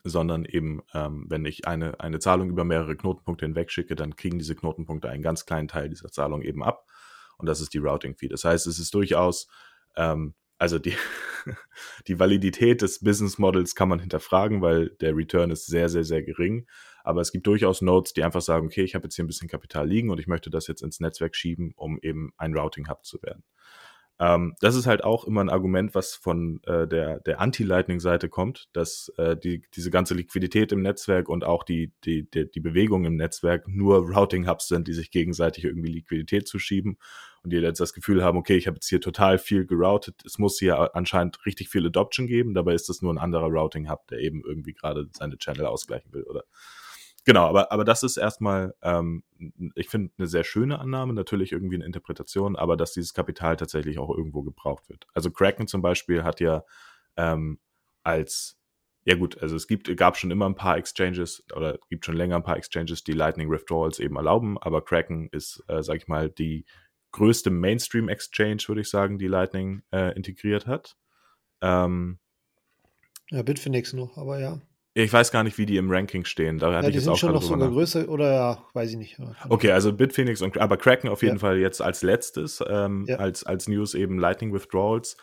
sondern 0.03 0.45
eben, 0.45 0.81
ähm, 0.93 1.25
wenn 1.29 1.45
ich 1.45 1.67
eine, 1.67 1.99
eine 1.99 2.19
Zahlung 2.19 2.49
über 2.49 2.63
mehrere 2.63 2.95
Knotenpunkte 2.95 3.45
hinweg 3.45 3.71
schicke, 3.71 3.95
dann 3.95 4.15
kriegen 4.15 4.37
diese 4.37 4.55
Knotenpunkte 4.55 5.09
einen 5.09 5.23
ganz 5.23 5.45
kleinen 5.45 5.67
Teil 5.67 5.89
dieser 5.89 6.09
Zahlung 6.09 6.41
eben 6.41 6.63
ab. 6.63 6.85
Und 7.37 7.47
das 7.47 7.59
ist 7.59 7.73
die 7.73 7.79
Routing-Fee. 7.79 8.27
Das 8.27 8.43
heißt, 8.43 8.67
es 8.67 8.77
ist 8.77 8.93
durchaus 8.93 9.47
ähm, 9.95 10.33
also 10.57 10.77
die, 10.77 10.93
die 12.07 12.19
Validität 12.19 12.83
des 12.83 12.99
Business 12.99 13.39
Models 13.39 13.73
kann 13.73 13.89
man 13.89 13.99
hinterfragen, 13.99 14.61
weil 14.61 14.89
der 15.01 15.15
Return 15.15 15.49
ist 15.49 15.65
sehr, 15.65 15.89
sehr, 15.89 16.03
sehr 16.03 16.21
gering. 16.21 16.67
Aber 17.03 17.21
es 17.21 17.31
gibt 17.31 17.47
durchaus 17.47 17.81
Nodes, 17.81 18.13
die 18.13 18.23
einfach 18.23 18.41
sagen, 18.41 18.67
okay, 18.67 18.83
ich 18.83 18.93
habe 18.93 19.05
jetzt 19.05 19.15
hier 19.15 19.25
ein 19.25 19.27
bisschen 19.27 19.49
Kapital 19.49 19.87
liegen 19.87 20.11
und 20.11 20.19
ich 20.19 20.27
möchte 20.27 20.51
das 20.51 20.67
jetzt 20.67 20.83
ins 20.83 20.99
Netzwerk 20.99 21.35
schieben, 21.35 21.73
um 21.75 21.97
eben 22.03 22.31
ein 22.37 22.55
Routing-Hub 22.55 23.03
zu 23.03 23.19
werden. 23.23 23.43
Ähm, 24.19 24.53
das 24.61 24.75
ist 24.75 24.85
halt 24.85 25.03
auch 25.03 25.25
immer 25.25 25.41
ein 25.41 25.49
Argument, 25.49 25.95
was 25.95 26.13
von 26.13 26.61
äh, 26.67 26.87
der, 26.87 27.21
der 27.21 27.41
Anti-Lightning-Seite 27.41 28.29
kommt, 28.29 28.69
dass 28.73 29.11
äh, 29.17 29.35
die, 29.35 29.63
diese 29.73 29.89
ganze 29.89 30.13
Liquidität 30.13 30.71
im 30.71 30.83
Netzwerk 30.83 31.27
und 31.27 31.43
auch 31.43 31.63
die, 31.63 31.91
die, 32.05 32.29
die, 32.29 32.51
die 32.51 32.59
Bewegung 32.59 33.05
im 33.05 33.15
Netzwerk 33.15 33.67
nur 33.67 34.07
Routing-Hubs 34.15 34.67
sind, 34.67 34.87
die 34.87 34.93
sich 34.93 35.09
gegenseitig 35.09 35.63
irgendwie 35.63 35.91
Liquidität 35.91 36.47
zuschieben 36.47 36.99
und 37.43 37.51
die 37.51 37.57
jetzt 37.57 37.79
das 37.79 37.93
Gefühl 37.93 38.23
haben, 38.23 38.37
okay, 38.37 38.55
ich 38.55 38.67
habe 38.67 38.75
jetzt 38.75 38.87
hier 38.87 39.01
total 39.01 39.37
viel 39.37 39.65
geroutet, 39.65 40.21
es 40.25 40.37
muss 40.37 40.59
hier 40.59 40.95
anscheinend 40.95 41.45
richtig 41.45 41.69
viel 41.69 41.85
Adoption 41.85 42.27
geben, 42.27 42.53
dabei 42.53 42.73
ist 42.73 42.89
das 42.89 43.01
nur 43.01 43.13
ein 43.13 43.17
anderer 43.17 43.47
Routing-Hub, 43.47 44.07
der 44.07 44.19
eben 44.19 44.43
irgendwie 44.45 44.73
gerade 44.73 45.07
seine 45.15 45.37
Channel 45.37 45.65
ausgleichen 45.65 46.13
will 46.13 46.23
oder? 46.23 46.43
Genau, 47.23 47.45
aber, 47.45 47.71
aber 47.71 47.83
das 47.83 48.01
ist 48.01 48.17
erstmal, 48.17 48.73
ähm, 48.81 49.23
ich 49.75 49.89
finde, 49.89 50.11
eine 50.17 50.27
sehr 50.27 50.43
schöne 50.43 50.79
Annahme, 50.79 51.13
natürlich 51.13 51.51
irgendwie 51.51 51.75
eine 51.75 51.85
Interpretation, 51.85 52.55
aber 52.55 52.75
dass 52.77 52.93
dieses 52.93 53.13
Kapital 53.13 53.57
tatsächlich 53.57 53.99
auch 53.99 54.09
irgendwo 54.09 54.41
gebraucht 54.41 54.89
wird. 54.89 55.05
Also 55.13 55.29
Kraken 55.29 55.67
zum 55.67 55.83
Beispiel 55.83 56.23
hat 56.23 56.39
ja 56.39 56.63
ähm, 57.17 57.59
als, 58.03 58.59
ja 59.05 59.15
gut, 59.15 59.39
also 59.39 59.55
es 59.55 59.67
gibt, 59.67 59.95
gab 59.97 60.17
schon 60.17 60.31
immer 60.31 60.47
ein 60.47 60.55
paar 60.55 60.77
Exchanges 60.77 61.43
oder 61.55 61.77
gibt 61.89 62.05
schon 62.05 62.15
länger 62.15 62.37
ein 62.37 62.43
paar 62.43 62.57
Exchanges, 62.57 63.03
die 63.03 63.13
Lightning 63.13 63.51
Withdrawals 63.51 63.99
eben 63.99 64.15
erlauben, 64.15 64.57
aber 64.57 64.83
Kraken 64.83 65.29
ist, 65.31 65.63
äh, 65.67 65.83
sag 65.83 65.97
ich 65.97 66.07
mal, 66.07 66.29
die 66.29 66.65
größte 67.11 67.49
Mainstream-Exchange, 67.49 68.63
würde 68.67 68.81
ich 68.81 68.89
sagen, 68.89 69.17
die 69.17 69.27
Lightning 69.27 69.83
äh, 69.91 70.15
integriert 70.15 70.67
hat. 70.67 70.95
Ähm, 71.61 72.19
ja, 73.29 73.41
Bitfinex 73.43 73.93
noch, 73.93 74.17
aber 74.17 74.39
ja. 74.39 74.61
Ich 74.93 75.13
weiß 75.13 75.31
gar 75.31 75.43
nicht, 75.43 75.57
wie 75.57 75.65
die 75.65 75.77
im 75.77 75.89
Ranking 75.89 76.25
stehen. 76.25 76.59
Da 76.59 76.73
hatte 76.73 76.87
ja, 76.87 76.91
die 76.91 76.97
ich 76.97 77.03
sind 77.05 77.17
schon 77.17 77.31
noch 77.33 77.41
sogar 77.41 77.69
größer 77.69 78.09
oder 78.09 78.33
ja, 78.33 78.65
weiß 78.73 78.91
ich 78.91 78.97
nicht. 78.97 79.17
Okay, 79.47 79.71
also 79.71 79.93
Bitfinex 79.93 80.41
und 80.41 80.57
aber 80.57 80.75
Kraken 80.75 81.07
auf 81.07 81.21
jeden 81.21 81.35
ja. 81.35 81.39
Fall 81.39 81.59
jetzt 81.59 81.81
als 81.81 82.01
letztes, 82.01 82.61
ähm, 82.67 83.05
ja. 83.07 83.15
als, 83.15 83.45
als 83.45 83.69
News 83.69 83.93
eben 83.93 84.19
Lightning 84.19 84.53
Withdrawals. 84.53 85.15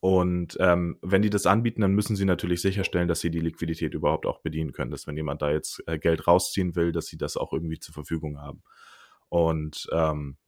Und 0.00 0.56
ähm, 0.58 0.96
wenn 1.02 1.20
die 1.20 1.28
das 1.28 1.44
anbieten, 1.44 1.82
dann 1.82 1.92
müssen 1.92 2.16
sie 2.16 2.24
natürlich 2.24 2.62
sicherstellen, 2.62 3.08
dass 3.08 3.20
sie 3.20 3.30
die 3.30 3.40
Liquidität 3.40 3.92
überhaupt 3.92 4.24
auch 4.24 4.38
bedienen 4.38 4.72
können. 4.72 4.90
Dass 4.90 5.06
wenn 5.06 5.16
jemand 5.16 5.42
da 5.42 5.50
jetzt 5.50 5.82
äh, 5.86 5.98
Geld 5.98 6.26
rausziehen 6.26 6.74
will, 6.74 6.90
dass 6.90 7.06
sie 7.06 7.18
das 7.18 7.36
auch 7.36 7.52
irgendwie 7.52 7.78
zur 7.78 7.92
Verfügung 7.92 8.40
haben. 8.40 8.62
Und 9.28 9.86
ähm, 9.92 10.38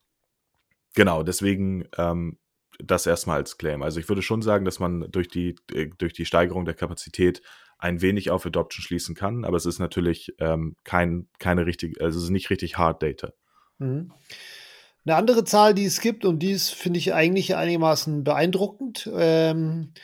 genau, 0.94 1.22
deswegen 1.22 1.88
ähm, 1.96 2.38
das 2.78 3.06
erstmal 3.06 3.38
als 3.38 3.58
Claim. 3.58 3.82
Also 3.82 4.00
ich 4.00 4.08
würde 4.08 4.22
schon 4.22 4.42
sagen, 4.42 4.64
dass 4.64 4.78
man 4.78 5.10
durch 5.10 5.28
die, 5.28 5.56
äh, 5.72 5.90
durch 5.98 6.12
die 6.12 6.26
Steigerung 6.26 6.64
der 6.64 6.74
Kapazität 6.74 7.42
ein 7.78 8.00
wenig 8.00 8.30
auf 8.30 8.46
Adoption 8.46 8.82
schließen 8.82 9.14
kann, 9.14 9.44
aber 9.44 9.56
es 9.56 9.66
ist 9.66 9.78
natürlich 9.78 10.34
ähm, 10.38 10.76
kein, 10.84 11.28
keine 11.38 11.66
richtige, 11.66 12.00
also 12.00 12.18
es 12.18 12.24
ist 12.24 12.30
nicht 12.30 12.50
richtig 12.50 12.78
Hard 12.78 13.02
Data. 13.02 13.32
Mhm. 13.78 14.12
Eine 15.04 15.16
andere 15.16 15.44
Zahl, 15.44 15.74
die 15.74 15.84
es 15.84 16.00
gibt, 16.00 16.24
und 16.24 16.38
die 16.38 16.52
ist, 16.52 16.70
finde 16.70 16.98
ich, 17.00 17.12
eigentlich 17.12 17.56
einigermaßen 17.56 18.22
beeindruckend. 18.22 19.10
Ähm, 19.12 19.94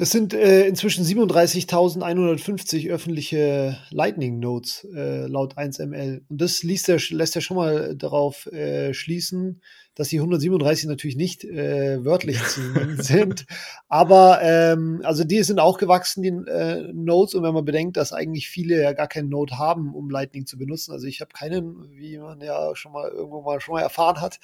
es 0.00 0.10
sind 0.10 0.32
äh, 0.32 0.66
inzwischen 0.68 1.04
37.150 1.04 2.88
öffentliche 2.88 3.78
Lightning 3.90 4.38
Nodes 4.38 4.86
äh, 4.94 5.26
laut 5.26 5.58
1ML. 5.58 6.22
Und 6.28 6.40
das 6.40 6.62
liest 6.62 6.88
er, 6.88 7.00
lässt 7.10 7.34
er 7.34 7.42
schon 7.42 7.56
mal 7.56 7.96
darauf 7.96 8.46
äh, 8.46 8.94
schließen, 8.94 9.60
dass 9.98 10.08
die 10.08 10.18
137 10.18 10.88
natürlich 10.88 11.16
nicht 11.16 11.42
äh, 11.42 12.04
wörtlich 12.04 12.40
sind. 12.98 13.46
Aber 13.88 14.40
ähm, 14.42 15.00
also 15.02 15.24
die 15.24 15.42
sind 15.42 15.58
auch 15.58 15.76
gewachsen, 15.76 16.22
die 16.22 16.28
äh, 16.28 16.92
Nodes. 16.92 17.34
Und 17.34 17.42
wenn 17.42 17.52
man 17.52 17.64
bedenkt, 17.64 17.96
dass 17.96 18.12
eigentlich 18.12 18.48
viele 18.48 18.80
ja 18.80 18.92
gar 18.92 19.08
keinen 19.08 19.28
Node 19.28 19.58
haben, 19.58 19.96
um 19.96 20.08
Lightning 20.08 20.46
zu 20.46 20.56
benutzen. 20.56 20.92
Also 20.92 21.08
ich 21.08 21.20
habe 21.20 21.32
keinen, 21.32 21.90
wie 21.96 22.16
man 22.16 22.40
ja 22.40 22.76
schon 22.76 22.92
mal 22.92 23.10
irgendwo 23.10 23.42
mal 23.42 23.60
schon 23.60 23.74
mal 23.74 23.82
erfahren 23.82 24.20
hat. 24.20 24.38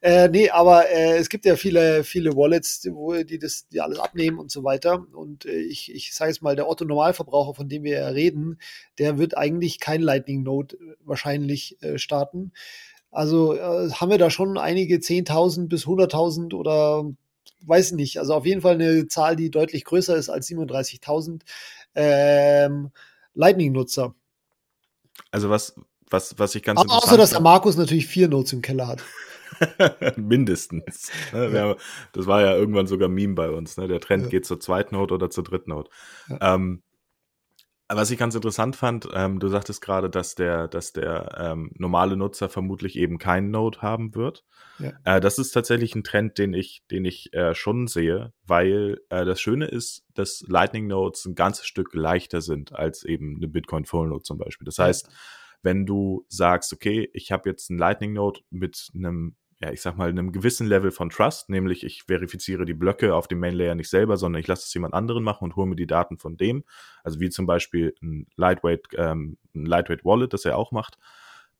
Äh, 0.00 0.28
nee, 0.28 0.50
aber 0.50 0.90
äh, 0.90 1.18
es 1.18 1.28
gibt 1.28 1.44
ja 1.44 1.54
viele, 1.54 2.02
viele 2.02 2.34
Wallets, 2.34 2.84
wo 2.90 3.14
die 3.14 3.38
das 3.38 3.68
die 3.68 3.80
alles 3.80 4.00
abnehmen 4.00 4.40
und 4.40 4.50
so 4.50 4.64
weiter. 4.64 5.06
Und 5.12 5.46
äh, 5.46 5.52
ich, 5.52 5.94
ich 5.94 6.14
sage 6.14 6.32
jetzt 6.32 6.42
mal, 6.42 6.56
der 6.56 6.68
Otto 6.68 6.84
Normalverbraucher, 6.84 7.54
von 7.54 7.68
dem 7.68 7.84
wir 7.84 8.00
ja 8.00 8.08
reden, 8.08 8.58
der 8.98 9.18
wird 9.18 9.36
eigentlich 9.36 9.78
kein 9.78 10.00
Lightning 10.02 10.42
Node 10.42 10.76
wahrscheinlich 11.04 11.80
äh, 11.80 11.96
starten. 11.96 12.50
Also 13.10 13.54
äh, 13.54 13.90
haben 13.90 14.10
wir 14.10 14.18
da 14.18 14.30
schon 14.30 14.58
einige 14.58 14.96
10.000 14.96 15.68
bis 15.68 15.86
100.000 15.86 16.54
oder 16.54 17.04
weiß 17.62 17.92
nicht. 17.92 18.18
Also 18.18 18.34
auf 18.34 18.46
jeden 18.46 18.60
Fall 18.60 18.74
eine 18.74 19.08
Zahl, 19.08 19.36
die 19.36 19.50
deutlich 19.50 19.84
größer 19.84 20.16
ist 20.16 20.28
als 20.28 20.48
37.000 20.48 21.42
ähm, 21.94 22.90
Lightning-Nutzer. 23.34 24.14
Also 25.30 25.50
was, 25.50 25.74
was, 26.10 26.38
was 26.38 26.54
ich 26.54 26.62
ganz 26.62 26.80
Aber 26.80 26.92
Außer, 26.92 27.16
dass 27.16 27.30
der 27.30 27.40
Markus 27.40 27.76
natürlich 27.76 28.06
vier 28.06 28.28
Notes 28.28 28.52
im 28.52 28.62
Keller 28.62 28.86
hat. 28.86 29.02
Mindestens. 30.16 31.10
Ne? 31.32 31.76
Das 32.12 32.26
war 32.26 32.42
ja 32.42 32.54
irgendwann 32.54 32.86
sogar 32.86 33.08
Meme 33.08 33.34
bei 33.34 33.50
uns. 33.50 33.76
Ne? 33.76 33.88
Der 33.88 34.00
Trend 34.00 34.24
ja. 34.24 34.28
geht 34.28 34.46
zur 34.46 34.60
zweiten 34.60 34.94
Note 34.94 35.14
oder 35.14 35.30
zur 35.30 35.44
dritten 35.44 35.70
Note. 35.70 35.90
Ja. 36.28 36.54
Ähm, 36.54 36.82
was 37.88 38.10
ich 38.10 38.18
ganz 38.18 38.34
interessant 38.34 38.74
fand, 38.74 39.08
ähm, 39.14 39.38
du 39.38 39.48
sagtest 39.48 39.80
gerade, 39.80 40.10
dass 40.10 40.34
der, 40.34 40.66
dass 40.66 40.92
der 40.92 41.36
ähm, 41.38 41.70
normale 41.74 42.16
Nutzer 42.16 42.48
vermutlich 42.48 42.96
eben 42.96 43.18
keinen 43.18 43.50
Node 43.50 43.80
haben 43.80 44.14
wird. 44.14 44.44
Ja. 44.78 44.92
Äh, 45.04 45.20
das 45.20 45.38
ist 45.38 45.52
tatsächlich 45.52 45.94
ein 45.94 46.02
Trend, 46.02 46.38
den 46.38 46.52
ich, 46.52 46.82
den 46.90 47.04
ich 47.04 47.32
äh, 47.32 47.54
schon 47.54 47.86
sehe, 47.86 48.32
weil 48.44 49.00
äh, 49.08 49.24
das 49.24 49.40
Schöne 49.40 49.66
ist, 49.66 50.04
dass 50.14 50.44
Lightning 50.48 50.88
Nodes 50.88 51.24
ein 51.26 51.34
ganzes 51.34 51.66
Stück 51.66 51.94
leichter 51.94 52.40
sind 52.40 52.72
als 52.72 53.04
eben 53.04 53.36
eine 53.36 53.48
Bitcoin 53.48 53.84
Full 53.84 54.08
Node 54.08 54.22
zum 54.22 54.38
Beispiel. 54.38 54.64
Das 54.64 54.78
heißt, 54.78 55.08
wenn 55.62 55.86
du 55.86 56.24
sagst, 56.28 56.72
okay, 56.72 57.08
ich 57.12 57.30
habe 57.30 57.48
jetzt 57.48 57.70
einen 57.70 57.78
Lightning 57.78 58.12
Node 58.12 58.40
mit 58.50 58.90
einem 58.94 59.36
ja, 59.58 59.70
ich 59.72 59.80
sag 59.80 59.96
mal, 59.96 60.10
einem 60.10 60.32
gewissen 60.32 60.66
Level 60.66 60.90
von 60.90 61.08
Trust, 61.08 61.48
nämlich 61.48 61.82
ich 61.82 62.02
verifiziere 62.04 62.66
die 62.66 62.74
Blöcke 62.74 63.14
auf 63.14 63.26
dem 63.26 63.38
Main 63.38 63.54
Layer 63.54 63.74
nicht 63.74 63.88
selber, 63.88 64.18
sondern 64.18 64.40
ich 64.40 64.46
lasse 64.46 64.64
es 64.64 64.74
jemand 64.74 64.92
anderen 64.92 65.24
machen 65.24 65.44
und 65.44 65.56
hole 65.56 65.66
mir 65.66 65.76
die 65.76 65.86
Daten 65.86 66.18
von 66.18 66.36
dem. 66.36 66.64
Also 67.02 67.20
wie 67.20 67.30
zum 67.30 67.46
Beispiel 67.46 67.94
ein 68.02 68.26
Lightweight, 68.36 68.88
ähm, 68.96 69.38
ein 69.54 69.64
Lightweight 69.64 70.04
Wallet, 70.04 70.34
das 70.34 70.44
er 70.44 70.58
auch 70.58 70.72
macht, 70.72 70.98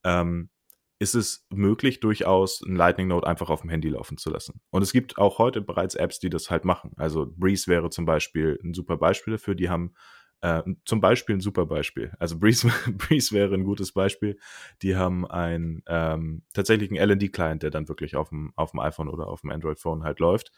ähm, 0.04 0.50
ist 0.98 1.14
es 1.14 1.46
möglich, 1.50 2.00
durchaus 2.00 2.62
ein 2.62 2.76
Lightning 2.76 3.09
Node 3.09 3.26
einfach 3.26 3.50
auf 3.50 3.62
dem 3.62 3.70
Handy 3.70 3.88
laufen 3.88 4.18
zu 4.18 4.30
lassen. 4.30 4.61
Und 4.70 4.82
es 4.82 4.92
gibt 4.92 5.18
auch 5.18 5.38
heute 5.38 5.61
bereits 5.61 5.94
Apps, 5.94 6.18
die 6.18 6.30
das 6.30 6.50
halt 6.50 6.64
machen. 6.64 6.92
Also 6.96 7.32
Breeze 7.37 7.66
wäre 7.66 7.90
zum 7.90 8.04
Beispiel 8.04 8.59
ein 8.62 8.74
super 8.74 8.96
Beispiel 8.96 9.32
dafür. 9.32 9.54
Die 9.54 9.68
haben 9.68 9.94
äh, 10.40 10.62
zum 10.85 11.01
Beispiel 11.01 11.37
ein 11.37 11.40
super 11.40 11.66
Beispiel. 11.66 12.12
Also 12.18 12.38
Breeze, 12.38 12.68
Breeze 12.92 13.35
wäre 13.35 13.55
ein 13.55 13.64
gutes 13.64 13.92
Beispiel. 13.92 14.38
Die 14.83 14.96
haben 14.96 15.27
ein 15.27 15.83
ähm, 15.87 16.42
tatsächlich 16.53 16.90
einen 16.90 17.11
LD-Client, 17.11 17.62
der 17.62 17.70
dann 17.70 17.88
wirklich 17.88 18.16
auf 18.16 18.29
dem, 18.31 18.53
auf 18.57 18.72
dem 18.72 18.81
iPhone 18.81 19.09
oder 19.09 19.29
auf 19.29 19.40
dem 19.40 19.51
Android-Phone 19.51 20.05
halt 20.05 20.20
läuft. 20.20 20.53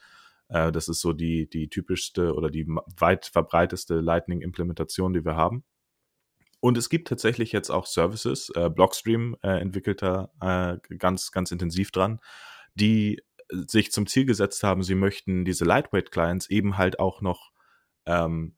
Äh, 0.49 0.73
das 0.73 0.89
ist 0.89 1.01
so 1.01 1.13
die, 1.13 1.49
die 1.49 1.69
typischste 1.69 2.35
oder 2.35 2.51
die 2.51 2.67
weit 2.67 3.27
verbreiteste 3.27 4.01
Lightning-Implementation, 4.01 5.13
die 5.13 5.25
wir 5.25 5.37
haben. 5.37 5.65
Und 6.61 6.77
es 6.77 6.89
gibt 6.89 7.09
tatsächlich 7.09 7.53
jetzt 7.53 7.71
auch 7.71 7.87
Services, 7.87 8.51
äh, 8.57 8.69
Blockstream 8.69 9.37
äh, 9.43 9.61
entwickelt 9.61 10.03
da 10.03 10.31
äh, 10.41 10.97
ganz, 10.97 11.31
ganz 11.31 11.53
intensiv 11.53 11.93
dran, 11.93 12.19
die 12.75 13.23
sich 13.51 13.93
zum 13.93 14.07
Ziel 14.07 14.27
gesetzt 14.27 14.63
haben, 14.63 14.83
sie 14.83 14.95
möchten 14.95 15.45
diese 15.45 15.65
Lightweight-Clients 15.65 16.51
eben 16.51 16.77
halt 16.77 16.99
auch 16.99 17.23
noch 17.23 17.51
ähm, 18.07 18.58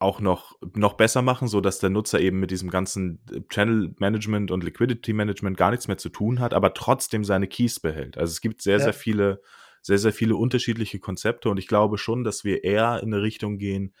auch 0.00 0.20
noch, 0.20 0.58
noch 0.74 0.94
besser 0.94 1.20
machen, 1.20 1.46
so 1.46 1.60
dass 1.60 1.78
der 1.78 1.90
Nutzer 1.90 2.20
eben 2.20 2.40
mit 2.40 2.50
diesem 2.50 2.70
ganzen 2.70 3.22
äh, 3.30 3.42
Channel 3.48 3.94
Management 3.98 4.50
und 4.50 4.64
Liquidity 4.64 5.12
Management 5.12 5.58
gar 5.58 5.70
nichts 5.70 5.88
mehr 5.88 5.98
zu 5.98 6.08
tun 6.08 6.40
hat, 6.40 6.54
aber 6.54 6.72
trotzdem 6.74 7.22
seine 7.22 7.46
Keys 7.46 7.80
behält. 7.80 8.16
Also 8.16 8.32
es 8.32 8.40
gibt 8.40 8.62
sehr, 8.62 8.78
ja. 8.78 8.84
sehr 8.84 8.94
viele, 8.94 9.42
sehr, 9.82 9.98
sehr 9.98 10.12
viele 10.12 10.36
unterschiedliche 10.36 10.98
Konzepte 10.98 11.50
und 11.50 11.58
ich 11.58 11.68
glaube 11.68 11.98
schon, 11.98 12.24
dass 12.24 12.44
wir 12.44 12.64
eher 12.64 13.00
in 13.02 13.12
eine 13.12 13.22
Richtung 13.22 13.58
gehen, 13.58 13.94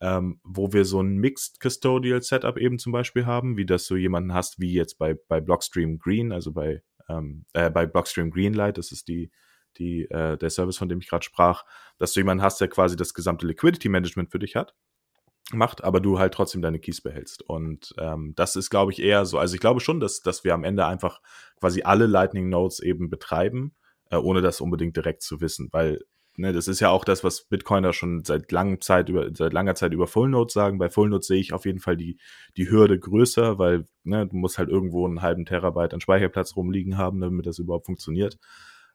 ähm, 0.00 0.40
wo 0.42 0.72
wir 0.72 0.84
so 0.84 1.00
ein 1.00 1.18
Mixed 1.18 1.60
Custodial 1.60 2.20
Setup 2.20 2.58
eben 2.58 2.80
zum 2.80 2.90
Beispiel 2.90 3.24
haben, 3.24 3.56
wie 3.56 3.64
das 3.64 3.86
so 3.86 3.94
jemanden 3.94 4.34
hast, 4.34 4.58
wie 4.58 4.72
jetzt 4.72 4.98
bei, 4.98 5.14
bei 5.28 5.40
Blockstream 5.40 6.00
Green, 6.00 6.32
also 6.32 6.50
bei, 6.50 6.82
ähm, 7.08 7.44
äh, 7.52 7.70
bei 7.70 7.86
Blockstream 7.86 8.32
Greenlight, 8.32 8.76
das 8.76 8.90
ist 8.90 9.06
die, 9.06 9.30
die, 9.78 10.10
äh, 10.10 10.36
der 10.36 10.50
Service, 10.50 10.78
von 10.78 10.88
dem 10.88 10.98
ich 10.98 11.08
gerade 11.08 11.24
sprach, 11.24 11.64
dass 11.98 12.12
du 12.12 12.20
jemanden 12.20 12.42
hast, 12.42 12.60
der 12.60 12.66
quasi 12.66 12.96
das 12.96 13.14
gesamte 13.14 13.46
Liquidity 13.46 13.88
Management 13.88 14.32
für 14.32 14.40
dich 14.40 14.56
hat 14.56 14.74
macht, 15.52 15.84
aber 15.84 16.00
du 16.00 16.18
halt 16.18 16.34
trotzdem 16.34 16.62
deine 16.62 16.78
Keys 16.78 17.00
behältst. 17.00 17.42
Und 17.42 17.94
ähm, 17.98 18.32
das 18.36 18.56
ist, 18.56 18.70
glaube 18.70 18.92
ich, 18.92 19.02
eher 19.02 19.26
so. 19.26 19.38
Also 19.38 19.54
ich 19.54 19.60
glaube 19.60 19.80
schon, 19.80 20.00
dass, 20.00 20.20
dass 20.20 20.44
wir 20.44 20.54
am 20.54 20.64
Ende 20.64 20.86
einfach 20.86 21.20
quasi 21.60 21.82
alle 21.82 22.06
Lightning 22.06 22.48
Nodes 22.48 22.80
eben 22.80 23.10
betreiben, 23.10 23.74
äh, 24.10 24.16
ohne 24.16 24.40
das 24.40 24.60
unbedingt 24.60 24.96
direkt 24.96 25.22
zu 25.22 25.40
wissen. 25.40 25.68
Weil, 25.70 26.00
ne, 26.36 26.52
das 26.52 26.66
ist 26.66 26.80
ja 26.80 26.88
auch 26.88 27.04
das, 27.04 27.24
was 27.24 27.42
Bitcoiner 27.42 27.92
schon 27.92 28.24
seit 28.24 28.50
langer 28.52 28.80
Zeit 28.80 29.10
über, 29.10 29.34
seit 29.34 29.52
langer 29.52 29.74
Zeit 29.74 29.92
über 29.92 30.06
Full 30.06 30.30
Nodes 30.30 30.54
sagen. 30.54 30.78
Bei 30.78 30.88
Full 30.88 31.10
Nodes 31.10 31.26
sehe 31.26 31.40
ich 31.40 31.52
auf 31.52 31.66
jeden 31.66 31.80
Fall 31.80 31.98
die, 31.98 32.18
die 32.56 32.70
Hürde 32.70 32.98
größer, 32.98 33.58
weil 33.58 33.86
ne, 34.02 34.26
du 34.26 34.36
musst 34.36 34.56
halt 34.58 34.70
irgendwo 34.70 35.06
einen 35.06 35.20
halben 35.20 35.44
Terabyte 35.44 35.92
an 35.92 36.00
Speicherplatz 36.00 36.56
rumliegen 36.56 36.96
haben, 36.96 37.20
damit 37.20 37.44
das 37.46 37.58
überhaupt 37.58 37.86
funktioniert. 37.86 38.38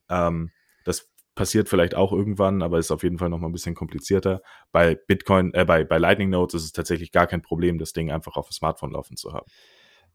Ähm, 0.10 0.50
das 0.84 1.12
passiert 1.40 1.70
vielleicht 1.70 1.96
auch 1.96 2.12
irgendwann, 2.12 2.62
aber 2.62 2.80
ist 2.80 2.92
auf 2.92 3.02
jeden 3.02 3.18
Fall 3.18 3.30
noch 3.30 3.40
mal 3.40 3.48
ein 3.48 3.54
bisschen 3.54 3.74
komplizierter. 3.74 4.42
Bei 4.74 4.96
Bitcoin, 4.96 5.54
äh, 5.54 5.64
bei, 5.64 5.86
bei 5.86 5.98
Lightning 5.98 6.30
Notes 6.30 6.54
ist 6.56 6.66
es 6.66 6.72
tatsächlich 6.74 7.14
gar 7.14 7.28
kein 7.28 7.42
Problem, 7.42 7.78
das 7.78 7.94
Ding 7.94 8.12
einfach 8.12 8.36
auf 8.36 8.50
dem 8.50 8.52
Smartphone 8.52 8.92
laufen 8.92 9.16
zu 9.16 9.32
haben. 9.32 9.46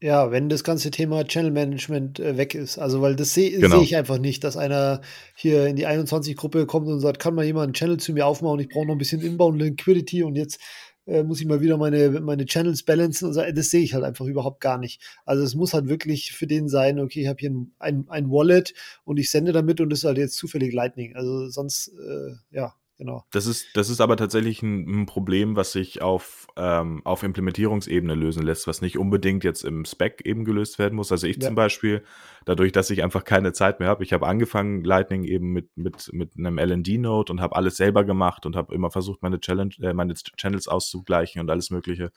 Ja, 0.02 0.30
wenn 0.30 0.50
das 0.50 0.64
ganze 0.64 0.90
Thema 0.90 1.24
Channel 1.24 1.50
Management 1.50 2.20
äh, 2.20 2.36
weg 2.36 2.54
ist. 2.54 2.76
Also, 2.76 3.00
weil 3.00 3.16
das 3.16 3.32
sehe 3.32 3.58
genau. 3.58 3.78
seh 3.78 3.84
ich 3.84 3.96
einfach 3.96 4.18
nicht, 4.18 4.44
dass 4.44 4.58
einer 4.58 5.00
hier 5.34 5.66
in 5.66 5.76
die 5.76 5.86
21-Gruppe 5.86 6.66
kommt 6.66 6.88
und 6.88 7.00
sagt, 7.00 7.20
kann 7.20 7.34
mal 7.34 7.46
jemand 7.46 7.68
einen 7.68 7.72
Channel 7.72 7.96
zu 7.96 8.12
mir 8.12 8.26
aufmachen, 8.26 8.60
ich 8.60 8.68
brauche 8.68 8.84
noch 8.84 8.94
ein 8.94 8.98
bisschen 8.98 9.22
Inbound 9.22 9.58
Liquidity 9.58 10.24
und 10.24 10.36
jetzt 10.36 10.60
äh, 11.06 11.22
muss 11.22 11.40
ich 11.40 11.46
mal 11.46 11.60
wieder 11.60 11.76
meine, 11.76 12.20
meine 12.20 12.46
Channels 12.46 12.82
balancen 12.82 13.26
und 13.26 13.34
so. 13.34 13.42
Das 13.42 13.70
sehe 13.70 13.82
ich 13.82 13.94
halt 13.94 14.04
einfach 14.04 14.26
überhaupt 14.26 14.60
gar 14.60 14.78
nicht. 14.78 15.02
Also 15.24 15.42
es 15.42 15.54
muss 15.54 15.74
halt 15.74 15.88
wirklich 15.88 16.32
für 16.32 16.46
den 16.46 16.68
sein, 16.68 17.00
okay, 17.00 17.22
ich 17.22 17.28
habe 17.28 17.40
hier 17.40 17.50
ein, 17.50 17.72
ein, 17.78 18.06
ein, 18.08 18.30
Wallet 18.30 18.74
und 19.04 19.18
ich 19.18 19.30
sende 19.30 19.52
damit 19.52 19.80
und 19.80 19.90
das 19.90 20.00
ist 20.00 20.04
halt 20.04 20.18
jetzt 20.18 20.36
zufällig 20.36 20.72
Lightning. 20.72 21.14
Also 21.16 21.48
sonst, 21.48 21.88
äh, 21.88 22.34
ja, 22.50 22.74
genau. 23.04 23.24
Das 23.32 23.46
ist, 23.46 23.76
das 23.76 23.90
ist 23.90 24.00
aber 24.00 24.16
tatsächlich 24.16 24.62
ein, 24.62 25.02
ein 25.02 25.06
Problem, 25.06 25.56
was 25.56 25.72
sich 25.72 26.00
auf, 26.00 26.46
ähm, 26.56 27.02
auf 27.04 27.22
Implementierungsebene 27.22 28.14
lösen 28.14 28.42
lässt, 28.42 28.66
was 28.66 28.80
nicht 28.80 28.98
unbedingt 28.98 29.44
jetzt 29.44 29.64
im 29.64 29.84
Spec 29.84 30.22
eben 30.24 30.44
gelöst 30.44 30.78
werden 30.78 30.96
muss. 30.96 31.12
Also 31.12 31.26
ich 31.26 31.36
ja. 31.36 31.48
zum 31.48 31.54
Beispiel, 31.54 32.02
dadurch, 32.46 32.72
dass 32.72 32.90
ich 32.90 33.02
einfach 33.02 33.24
keine 33.24 33.52
Zeit 33.52 33.78
mehr 33.78 33.88
habe, 33.88 34.04
ich 34.04 34.12
habe 34.12 34.26
angefangen, 34.26 34.82
Lightning 34.84 35.24
eben 35.24 35.52
mit, 35.52 35.76
mit, 35.76 36.10
mit 36.12 36.32
einem 36.38 36.58
LND-Node 36.58 37.30
und 37.30 37.40
habe 37.40 37.56
alles 37.56 37.76
selber 37.76 38.04
gemacht 38.04 38.46
und 38.46 38.56
habe 38.56 38.74
immer 38.74 38.90
versucht, 38.90 39.22
meine, 39.22 39.38
Challenge, 39.38 39.74
äh, 39.82 39.92
meine 39.92 40.14
Channels 40.14 40.66
auszugleichen 40.66 41.40
und 41.40 41.50
alles 41.50 41.70
Mögliche. 41.70 42.10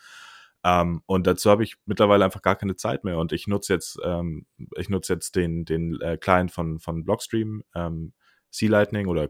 Um, 0.64 0.72
ähm, 0.72 1.02
und 1.06 1.28
dazu 1.28 1.52
habe 1.52 1.64
ich 1.64 1.76
mittlerweile 1.86 2.26
einfach 2.26 2.42
gar 2.42 2.56
keine 2.56 2.76
Zeit 2.76 3.04
mehr. 3.04 3.20
Und 3.20 3.32
ich 3.32 3.46
nutze 3.48 3.74
jetzt, 3.74 4.00
ähm, 4.04 4.48
ich 4.76 4.90
nutze 4.90 5.14
jetzt 5.14 5.36
den, 5.36 5.66
den 5.66 6.02
äh, 6.02 6.18
Client 6.18 6.52
von, 6.52 6.80
von 6.80 7.06
Blockstream, 7.06 7.64
ähm, 7.76 8.14
C-Lightning 8.52 9.08
oder 9.08 9.30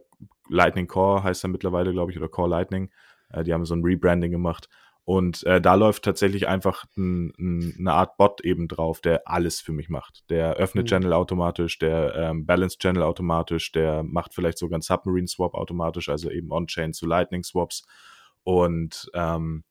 Lightning 0.49 0.88
Core 0.88 1.23
heißt 1.23 1.43
er 1.43 1.49
mittlerweile, 1.49 1.91
glaube 1.91 2.12
ich, 2.12 2.17
oder 2.17 2.30
Core 2.30 2.49
Lightning. 2.49 2.89
Äh, 3.30 3.43
die 3.43 3.53
haben 3.53 3.65
so 3.65 3.75
ein 3.75 3.84
Rebranding 3.84 4.32
gemacht. 4.32 4.69
Und 5.03 5.45
äh, 5.45 5.62
da 5.62 5.75
läuft 5.75 6.03
tatsächlich 6.03 6.49
einfach 6.49 6.84
ein, 6.97 7.32
ein, 7.39 7.75
eine 7.80 7.93
Art 7.93 8.17
Bot 8.17 8.41
eben 8.41 8.67
drauf, 8.67 8.99
der 8.99 9.21
alles 9.25 9.62
für 9.62 9.71
mich 9.71 9.88
macht. 9.88 10.30
Der 10.30 10.56
öffnet 10.56 10.86
mhm. 10.86 10.89
Channel 10.89 11.13
automatisch, 11.13 11.80
der 11.80 12.13
ähm, 12.15 12.45
Balance 12.45 12.77
Channel 12.77 13.03
automatisch, 13.03 13.71
der 13.71 14.03
macht 14.03 14.34
vielleicht 14.34 14.58
sogar 14.58 14.75
einen 14.75 14.82
Submarine 14.82 15.27
Swap 15.27 15.53
automatisch, 15.53 16.10
also 16.10 16.30
eben 16.30 16.51
On-Chain 16.51 16.91
zu 16.91 17.06
Lightning 17.06 17.43
Swaps. 17.43 17.86
Und 18.43 19.10
ähm, 19.13 19.63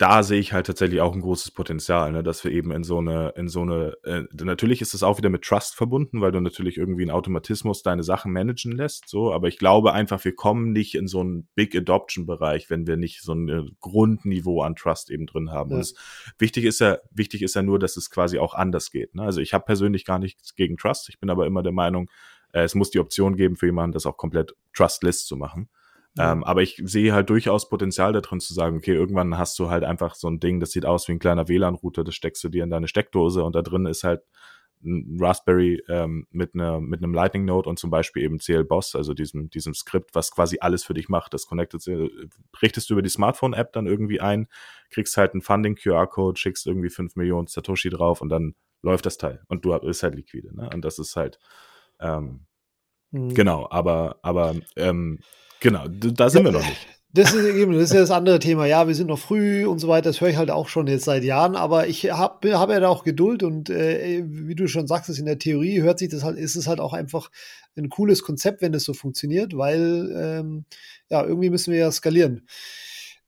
da 0.00 0.22
sehe 0.22 0.40
ich 0.40 0.54
halt 0.54 0.66
tatsächlich 0.66 1.02
auch 1.02 1.12
ein 1.12 1.20
großes 1.20 1.50
Potenzial, 1.50 2.10
ne, 2.10 2.22
dass 2.22 2.42
wir 2.42 2.50
eben 2.50 2.72
in 2.72 2.84
so 2.84 2.98
eine, 2.98 3.34
in 3.36 3.48
so 3.48 3.60
eine, 3.60 3.98
äh, 4.04 4.22
natürlich 4.32 4.80
ist 4.80 4.94
es 4.94 5.02
auch 5.02 5.18
wieder 5.18 5.28
mit 5.28 5.42
Trust 5.42 5.74
verbunden, 5.74 6.22
weil 6.22 6.32
du 6.32 6.40
natürlich 6.40 6.78
irgendwie 6.78 7.02
einen 7.02 7.10
Automatismus 7.10 7.82
deine 7.82 8.02
Sachen 8.02 8.32
managen 8.32 8.72
lässt, 8.72 9.10
so, 9.10 9.30
aber 9.30 9.48
ich 9.48 9.58
glaube 9.58 9.92
einfach, 9.92 10.24
wir 10.24 10.34
kommen 10.34 10.72
nicht 10.72 10.94
in 10.94 11.06
so 11.06 11.20
einen 11.20 11.48
Big 11.54 11.76
Adoption 11.76 12.24
Bereich, 12.24 12.70
wenn 12.70 12.86
wir 12.86 12.96
nicht 12.96 13.20
so 13.20 13.34
ein 13.34 13.76
Grundniveau 13.80 14.62
an 14.62 14.74
Trust 14.74 15.10
eben 15.10 15.26
drin 15.26 15.50
haben. 15.50 15.68
Ja. 15.70 15.76
Und 15.76 15.82
es, 15.82 15.94
wichtig 16.38 16.64
ist 16.64 16.80
ja, 16.80 16.96
wichtig 17.10 17.42
ist 17.42 17.54
ja 17.54 17.60
nur, 17.60 17.78
dass 17.78 17.98
es 17.98 18.08
quasi 18.08 18.38
auch 18.38 18.54
anders 18.54 18.90
geht. 18.90 19.14
Ne? 19.14 19.22
Also 19.22 19.42
ich 19.42 19.52
habe 19.52 19.66
persönlich 19.66 20.06
gar 20.06 20.18
nichts 20.18 20.54
gegen 20.54 20.78
Trust, 20.78 21.10
ich 21.10 21.20
bin 21.20 21.28
aber 21.28 21.46
immer 21.46 21.62
der 21.62 21.72
Meinung, 21.72 22.08
äh, 22.52 22.62
es 22.62 22.74
muss 22.74 22.90
die 22.90 23.00
Option 23.00 23.36
geben 23.36 23.56
für 23.56 23.66
jemanden, 23.66 23.92
das 23.92 24.06
auch 24.06 24.16
komplett 24.16 24.56
trustless 24.72 25.26
zu 25.26 25.36
machen. 25.36 25.68
Ähm, 26.18 26.42
aber 26.42 26.62
ich 26.62 26.80
sehe 26.84 27.12
halt 27.12 27.30
durchaus 27.30 27.68
Potenzial 27.68 28.12
darin 28.12 28.40
zu 28.40 28.52
sagen, 28.52 28.78
okay, 28.78 28.94
irgendwann 28.94 29.38
hast 29.38 29.58
du 29.58 29.70
halt 29.70 29.84
einfach 29.84 30.14
so 30.14 30.28
ein 30.28 30.40
Ding, 30.40 30.58
das 30.58 30.72
sieht 30.72 30.84
aus 30.84 31.06
wie 31.06 31.12
ein 31.12 31.20
kleiner 31.20 31.48
WLAN-Router, 31.48 32.02
das 32.02 32.14
steckst 32.14 32.42
du 32.42 32.48
dir 32.48 32.64
in 32.64 32.70
deine 32.70 32.88
Steckdose 32.88 33.44
und 33.44 33.54
da 33.54 33.62
drin 33.62 33.86
ist 33.86 34.02
halt 34.02 34.22
ein 34.82 35.18
Raspberry 35.20 35.82
ähm, 35.88 36.26
mit, 36.30 36.54
einer 36.54 36.80
mit 36.80 37.02
einem 37.02 37.12
Lightning 37.12 37.44
Node 37.44 37.68
und 37.68 37.78
zum 37.78 37.90
Beispiel 37.90 38.22
eben 38.22 38.38
CL 38.38 38.64
Boss, 38.64 38.96
also 38.96 39.14
diesem, 39.14 39.50
diesem 39.50 39.74
Skript, 39.74 40.14
was 40.14 40.30
quasi 40.30 40.58
alles 40.60 40.84
für 40.84 40.94
dich 40.94 41.08
macht. 41.08 41.34
Das 41.34 41.46
connectet, 41.46 41.84
richtest 42.62 42.88
du 42.88 42.94
über 42.94 43.02
die 43.02 43.10
Smartphone-App 43.10 43.72
dann 43.72 43.86
irgendwie 43.86 44.20
ein, 44.20 44.48
kriegst 44.90 45.16
halt 45.16 45.32
einen 45.32 45.42
Funding-QR-Code, 45.42 46.38
schickst 46.38 46.66
irgendwie 46.66 46.90
fünf 46.90 47.14
Millionen 47.16 47.46
Satoshi 47.46 47.90
drauf 47.90 48.22
und 48.22 48.30
dann 48.30 48.54
läuft 48.82 49.06
das 49.06 49.18
Teil. 49.18 49.42
Und 49.48 49.64
du 49.64 49.78
bist 49.78 50.02
halt 50.02 50.14
liquide, 50.14 50.56
ne? 50.56 50.70
Und 50.72 50.82
das 50.84 50.98
ist 50.98 51.14
halt, 51.14 51.38
ähm, 52.00 52.46
mhm. 53.10 53.34
genau, 53.34 53.66
aber, 53.70 54.16
aber 54.22 54.54
ähm, 54.76 55.20
Genau, 55.60 55.86
da 55.88 56.30
sind 56.30 56.44
wir 56.44 56.52
noch 56.52 56.66
nicht. 56.66 56.86
Das 57.12 57.34
ist 57.34 57.44
eben, 57.44 57.72
das 57.72 57.84
ist 57.84 57.92
ja 57.92 58.00
das 58.00 58.12
andere 58.12 58.38
Thema. 58.38 58.66
Ja, 58.66 58.86
wir 58.86 58.94
sind 58.94 59.08
noch 59.08 59.18
früh 59.18 59.66
und 59.66 59.80
so 59.80 59.88
weiter. 59.88 60.10
Das 60.10 60.20
höre 60.20 60.28
ich 60.28 60.36
halt 60.36 60.50
auch 60.50 60.68
schon 60.68 60.86
jetzt 60.86 61.04
seit 61.04 61.24
Jahren. 61.24 61.56
Aber 61.56 61.88
ich 61.88 62.08
habe 62.10 62.56
hab 62.56 62.70
ja 62.70 62.78
da 62.78 62.88
auch 62.88 63.02
Geduld 63.02 63.42
und 63.42 63.68
äh, 63.68 64.22
wie 64.24 64.54
du 64.54 64.68
schon 64.68 64.86
sagst, 64.86 65.18
in 65.18 65.26
der 65.26 65.38
Theorie 65.38 65.82
hört 65.82 65.98
sich 65.98 66.08
das 66.08 66.22
halt, 66.22 66.38
ist 66.38 66.54
es 66.54 66.68
halt 66.68 66.78
auch 66.78 66.92
einfach 66.92 67.30
ein 67.76 67.88
cooles 67.88 68.22
Konzept, 68.22 68.62
wenn 68.62 68.72
das 68.72 68.84
so 68.84 68.94
funktioniert, 68.94 69.56
weil 69.56 70.14
ähm, 70.16 70.64
ja, 71.08 71.24
irgendwie 71.24 71.50
müssen 71.50 71.72
wir 71.72 71.80
ja 71.80 71.90
skalieren. 71.90 72.46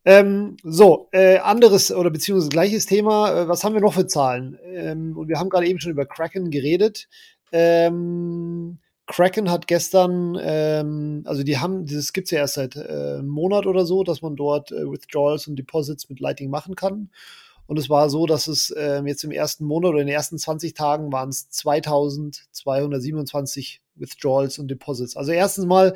Ähm, 0.04 0.56
so, 0.62 1.08
äh, 1.10 1.38
anderes 1.38 1.92
oder 1.92 2.10
beziehungsweise 2.10 2.50
gleiches 2.50 2.86
Thema. 2.86 3.42
Äh, 3.42 3.48
was 3.48 3.64
haben 3.64 3.74
wir 3.74 3.80
noch 3.80 3.94
für 3.94 4.06
Zahlen? 4.06 4.58
Ähm, 4.64 5.16
und 5.16 5.28
wir 5.28 5.40
haben 5.40 5.50
gerade 5.50 5.66
eben 5.66 5.80
schon 5.80 5.92
über 5.92 6.06
Kraken 6.06 6.52
geredet. 6.52 7.08
Ähm, 7.50 8.78
Kraken 9.06 9.50
hat 9.50 9.66
gestern, 9.66 10.38
ähm, 10.40 11.24
also 11.26 11.42
die 11.42 11.58
haben, 11.58 11.86
das 11.86 12.12
gibt 12.12 12.26
es 12.26 12.30
ja 12.30 12.38
erst 12.38 12.54
seit 12.54 12.76
äh, 12.76 13.16
einem 13.18 13.28
Monat 13.28 13.66
oder 13.66 13.84
so, 13.84 14.04
dass 14.04 14.22
man 14.22 14.36
dort 14.36 14.70
äh, 14.70 14.88
Withdrawals 14.90 15.48
und 15.48 15.56
Deposits 15.56 16.08
mit 16.08 16.20
Lightning 16.20 16.50
machen 16.50 16.76
kann. 16.76 17.10
Und 17.66 17.78
es 17.78 17.88
war 17.88 18.10
so, 18.10 18.26
dass 18.26 18.48
es 18.48 18.70
äh, 18.70 19.00
jetzt 19.06 19.24
im 19.24 19.30
ersten 19.30 19.64
Monat 19.64 19.90
oder 19.90 20.00
in 20.00 20.06
den 20.06 20.14
ersten 20.14 20.38
20 20.38 20.74
Tagen 20.74 21.10
waren 21.12 21.30
es 21.30 21.48
2227 21.50 23.80
Withdrawals 23.94 24.58
und 24.58 24.68
Deposits. 24.68 25.16
Also 25.16 25.32
erstens 25.32 25.64
mal 25.66 25.94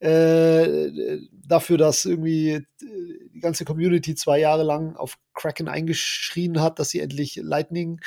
äh, 0.00 1.18
dafür, 1.32 1.78
dass 1.78 2.04
irgendwie 2.04 2.50
äh, 2.50 2.64
die 3.34 3.40
ganze 3.40 3.64
Community 3.64 4.14
zwei 4.14 4.38
Jahre 4.38 4.62
lang 4.62 4.96
auf 4.96 5.18
Kraken 5.34 5.68
eingeschrien 5.68 6.60
hat, 6.60 6.78
dass 6.78 6.90
sie 6.90 7.00
endlich 7.00 7.36
Lightning 7.36 8.00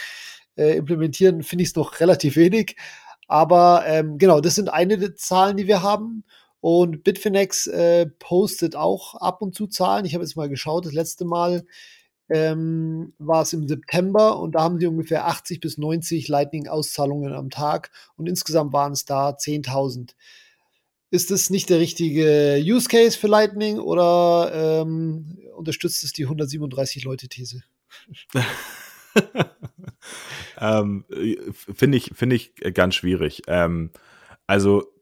äh, 0.55 0.77
implementieren, 0.77 1.43
finde 1.43 1.63
ich 1.63 1.69
es 1.69 1.75
noch 1.75 1.99
relativ 1.99 2.35
wenig. 2.35 2.75
Aber 3.31 3.85
ähm, 3.87 4.17
genau, 4.17 4.41
das 4.41 4.55
sind 4.55 4.67
eine 4.67 4.97
der 4.97 5.15
Zahlen, 5.15 5.55
die 5.55 5.65
wir 5.65 5.81
haben. 5.81 6.25
Und 6.59 7.05
Bitfinex 7.05 7.65
äh, 7.67 8.07
postet 8.19 8.75
auch 8.75 9.15
ab 9.15 9.41
und 9.41 9.55
zu 9.55 9.67
Zahlen. 9.67 10.03
Ich 10.03 10.13
habe 10.15 10.25
jetzt 10.25 10.35
mal 10.35 10.49
geschaut, 10.49 10.85
das 10.85 10.91
letzte 10.91 11.23
Mal 11.23 11.63
ähm, 12.27 13.13
war 13.19 13.43
es 13.43 13.53
im 13.53 13.69
September 13.69 14.37
und 14.37 14.55
da 14.55 14.63
haben 14.63 14.79
sie 14.79 14.85
ungefähr 14.85 15.27
80 15.27 15.61
bis 15.61 15.77
90 15.77 16.27
Lightning-Auszahlungen 16.27 17.31
am 17.31 17.49
Tag 17.49 17.91
und 18.17 18.27
insgesamt 18.27 18.73
waren 18.73 18.91
es 18.91 19.05
da 19.05 19.29
10.000. 19.29 20.09
Ist 21.09 21.31
das 21.31 21.49
nicht 21.49 21.69
der 21.69 21.79
richtige 21.79 22.61
Use 22.61 22.89
Case 22.89 23.17
für 23.17 23.27
Lightning 23.27 23.79
oder 23.79 24.81
ähm, 24.81 25.39
unterstützt 25.55 26.03
es 26.03 26.11
die 26.11 26.27
137-Leute-These? 26.27 27.63
ähm, 30.61 31.05
Finde 31.53 31.97
ich, 31.97 32.11
find 32.13 32.31
ich 32.31 32.53
ganz 32.73 32.95
schwierig. 32.95 33.41
Ähm, 33.47 33.91
also, 34.47 34.93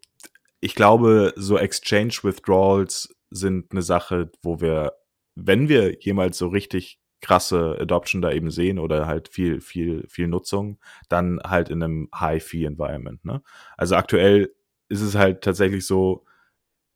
ich 0.61 0.73
glaube, 0.73 1.33
so 1.35 1.57
Exchange 1.57 2.13
Withdrawals 2.23 3.15
sind 3.29 3.71
eine 3.71 3.81
Sache, 3.81 4.31
wo 4.41 4.61
wir, 4.61 4.93
wenn 5.35 5.69
wir 5.69 5.99
jemals 5.99 6.37
so 6.37 6.47
richtig 6.47 6.99
krasse 7.21 7.77
Adoption 7.79 8.21
da 8.21 8.31
eben 8.31 8.49
sehen 8.49 8.79
oder 8.79 9.05
halt 9.05 9.27
viel, 9.27 9.59
viel, 9.59 10.07
viel 10.07 10.27
Nutzung, 10.27 10.79
dann 11.09 11.39
halt 11.45 11.69
in 11.69 11.83
einem 11.83 12.09
High-Fee-Environment. 12.15 13.23
Ne? 13.25 13.41
Also 13.75 13.95
aktuell 13.95 14.53
ist 14.87 15.01
es 15.01 15.15
halt 15.15 15.41
tatsächlich 15.41 15.85
so, 15.85 16.25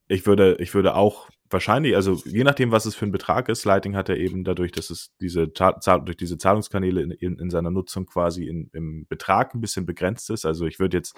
ich 0.07 0.25
würde, 0.25 0.55
ich 0.59 0.73
würde 0.73 0.95
auch 0.95 1.29
wahrscheinlich, 1.53 1.95
also 1.95 2.21
je 2.25 2.43
nachdem, 2.43 2.71
was 2.71 2.85
es 2.85 2.95
für 2.95 3.05
ein 3.05 3.11
Betrag 3.11 3.47
ist, 3.47 3.63
Lighting 3.65 3.95
hat 3.95 4.09
er 4.09 4.17
eben 4.17 4.43
dadurch, 4.43 4.71
dass 4.71 4.89
es 4.89 5.15
diese 5.21 5.47
durch 5.47 6.17
diese 6.17 6.37
Zahlungskanäle 6.37 7.01
in, 7.01 7.11
in, 7.11 7.39
in 7.39 7.49
seiner 7.49 7.71
Nutzung 7.71 8.05
quasi 8.05 8.47
in, 8.47 8.69
im 8.73 9.05
Betrag 9.07 9.53
ein 9.53 9.61
bisschen 9.61 9.85
begrenzt 9.85 10.29
ist. 10.29 10.45
Also 10.45 10.65
ich 10.65 10.79
würde 10.79 10.97
jetzt 10.97 11.15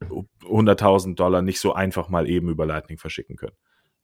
100.000 0.00 1.14
Dollar 1.14 1.42
nicht 1.42 1.60
so 1.60 1.72
einfach 1.72 2.08
mal 2.08 2.28
eben 2.28 2.48
über 2.48 2.66
Lightning 2.66 2.98
verschicken 2.98 3.36
können. 3.36 3.56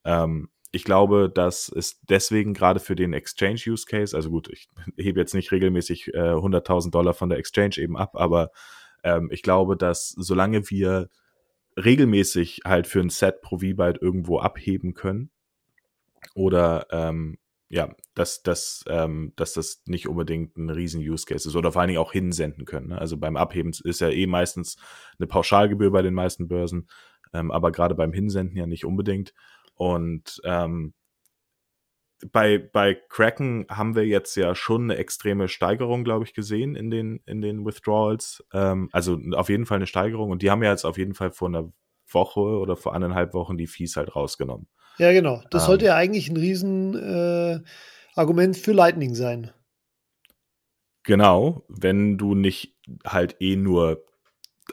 Ähm, 0.04 0.48
ich 0.72 0.84
glaube, 0.84 1.30
dass 1.32 1.68
es 1.68 2.00
deswegen 2.02 2.54
gerade 2.54 2.80
für 2.80 2.96
den 2.96 3.12
Exchange-Use-Case, 3.12 4.16
also 4.16 4.30
gut, 4.30 4.48
ich 4.50 4.68
hebe 4.96 5.20
jetzt 5.20 5.34
nicht 5.34 5.52
regelmäßig 5.52 6.14
äh, 6.14 6.32
100.000 6.32 6.90
Dollar 6.90 7.14
von 7.14 7.28
der 7.28 7.38
Exchange 7.38 7.78
eben 7.78 7.96
ab, 7.96 8.12
aber 8.14 8.50
ähm, 9.02 9.28
ich 9.30 9.42
glaube, 9.42 9.76
dass 9.76 10.08
solange 10.16 10.70
wir 10.70 11.08
regelmäßig 11.76 12.60
halt 12.64 12.86
für 12.86 13.00
ein 13.00 13.10
Set 13.10 13.42
pro 13.42 13.58
V-Byte 13.58 14.00
irgendwo 14.00 14.38
abheben 14.38 14.94
können 14.94 15.30
oder 16.36 16.86
ähm, 16.90 17.38
ja, 17.68 17.96
dass, 18.14 18.42
dass, 18.42 18.84
ähm, 18.88 19.32
dass 19.36 19.54
das 19.54 19.82
nicht 19.86 20.06
unbedingt 20.06 20.56
ein 20.56 20.70
riesen 20.70 21.00
Use 21.00 21.24
Case 21.26 21.48
ist 21.48 21.56
oder 21.56 21.72
vor 21.72 21.80
allen 21.80 21.88
Dingen 21.88 22.00
auch 22.00 22.12
hinsenden 22.12 22.66
können. 22.66 22.88
Ne? 22.88 22.98
Also 22.98 23.16
beim 23.16 23.36
Abheben 23.36 23.72
ist 23.82 24.00
ja 24.00 24.10
eh 24.10 24.26
meistens 24.26 24.76
eine 25.18 25.26
Pauschalgebühr 25.26 25.90
bei 25.90 26.02
den 26.02 26.14
meisten 26.14 26.46
Börsen, 26.46 26.88
ähm, 27.32 27.50
aber 27.50 27.72
gerade 27.72 27.94
beim 27.94 28.12
Hinsenden 28.12 28.56
ja 28.56 28.66
nicht 28.66 28.84
unbedingt. 28.84 29.32
Und 29.74 30.40
ähm, 30.44 30.92
bei, 32.32 32.58
bei 32.58 32.94
Kraken 33.08 33.66
haben 33.70 33.94
wir 33.94 34.06
jetzt 34.06 34.36
ja 34.36 34.54
schon 34.54 34.84
eine 34.84 34.96
extreme 34.96 35.48
Steigerung, 35.48 36.04
glaube 36.04 36.24
ich, 36.24 36.34
gesehen 36.34 36.76
in 36.76 36.90
den, 36.90 37.20
in 37.26 37.40
den 37.40 37.64
Withdrawals. 37.64 38.44
Ähm, 38.52 38.90
also 38.92 39.18
auf 39.32 39.48
jeden 39.48 39.66
Fall 39.66 39.76
eine 39.76 39.86
Steigerung. 39.86 40.30
Und 40.30 40.42
die 40.42 40.50
haben 40.50 40.62
ja 40.62 40.70
jetzt 40.70 40.84
auf 40.84 40.98
jeden 40.98 41.14
Fall 41.14 41.30
vor 41.30 41.48
einer 41.48 41.72
Woche 42.08 42.40
oder 42.40 42.76
vor 42.76 42.94
eineinhalb 42.94 43.34
Wochen 43.34 43.56
die 43.56 43.66
Fees 43.66 43.96
halt 43.96 44.14
rausgenommen. 44.14 44.68
Ja, 44.98 45.12
genau. 45.12 45.42
Das 45.50 45.64
ähm, 45.64 45.66
sollte 45.66 45.86
ja 45.86 45.96
eigentlich 45.96 46.28
ein 46.28 46.36
Riesenargument 46.36 48.56
äh, 48.56 48.58
für 48.58 48.72
Lightning 48.72 49.14
sein. 49.14 49.50
Genau, 51.02 51.64
wenn 51.68 52.18
du 52.18 52.34
nicht 52.34 52.76
halt 53.04 53.36
eh 53.40 53.56
nur 53.56 54.04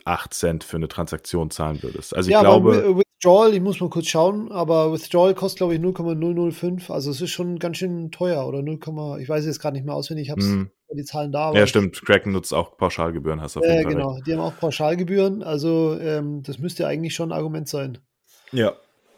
8 0.05 0.33
Cent 0.33 0.63
für 0.63 0.77
eine 0.77 0.88
Transaktion 0.88 1.51
zahlen 1.51 1.83
würdest. 1.83 2.15
Also 2.15 2.29
ich 2.29 2.33
ja, 2.33 2.41
glaube. 2.41 2.97
Withdrawal, 2.97 3.53
ich 3.53 3.62
muss 3.62 3.79
mal 3.79 3.89
kurz 3.89 4.07
schauen, 4.07 4.51
aber 4.51 4.91
Withdrawal 4.91 5.33
kostet, 5.33 5.59
glaube 5.59 5.75
ich, 5.75 5.79
0,005. 5.79 6.89
Also 6.89 7.12
es 7.12 7.21
ist 7.21 7.29
schon 7.29 7.59
ganz 7.59 7.77
schön 7.77 8.12
teuer 8.12 8.45
oder 8.45 8.62
0, 8.62 8.79
ich 9.21 9.29
weiß 9.29 9.45
jetzt 9.45 9.59
gerade 9.59 9.77
nicht 9.77 9.86
mehr 9.86 9.95
auswendig, 9.95 10.25
ich 10.25 10.31
habe 10.31 10.43
mm. 10.43 10.71
die 10.93 11.05
Zahlen 11.05 11.31
da. 11.31 11.53
Ja, 11.53 11.65
stimmt. 11.65 12.03
Kraken 12.03 12.33
nutzt 12.33 12.53
auch 12.53 12.75
Pauschalgebühren, 12.75 13.39
hast 13.39 13.55
du 13.55 13.62
auf 13.62 13.65
jeden 13.65 13.77
äh, 13.77 13.83
Fall 13.83 13.93
Genau, 13.93 14.12
recht. 14.13 14.27
die 14.27 14.33
haben 14.33 14.41
auch 14.41 14.57
Pauschalgebühren. 14.57 15.43
Also 15.43 15.97
ähm, 16.01 16.43
das 16.43 16.57
müsste 16.57 16.88
eigentlich 16.88 17.15
schon 17.15 17.31
ein 17.31 17.38
Argument 17.38 17.69
sein. 17.69 17.99
Ja, 18.51 18.73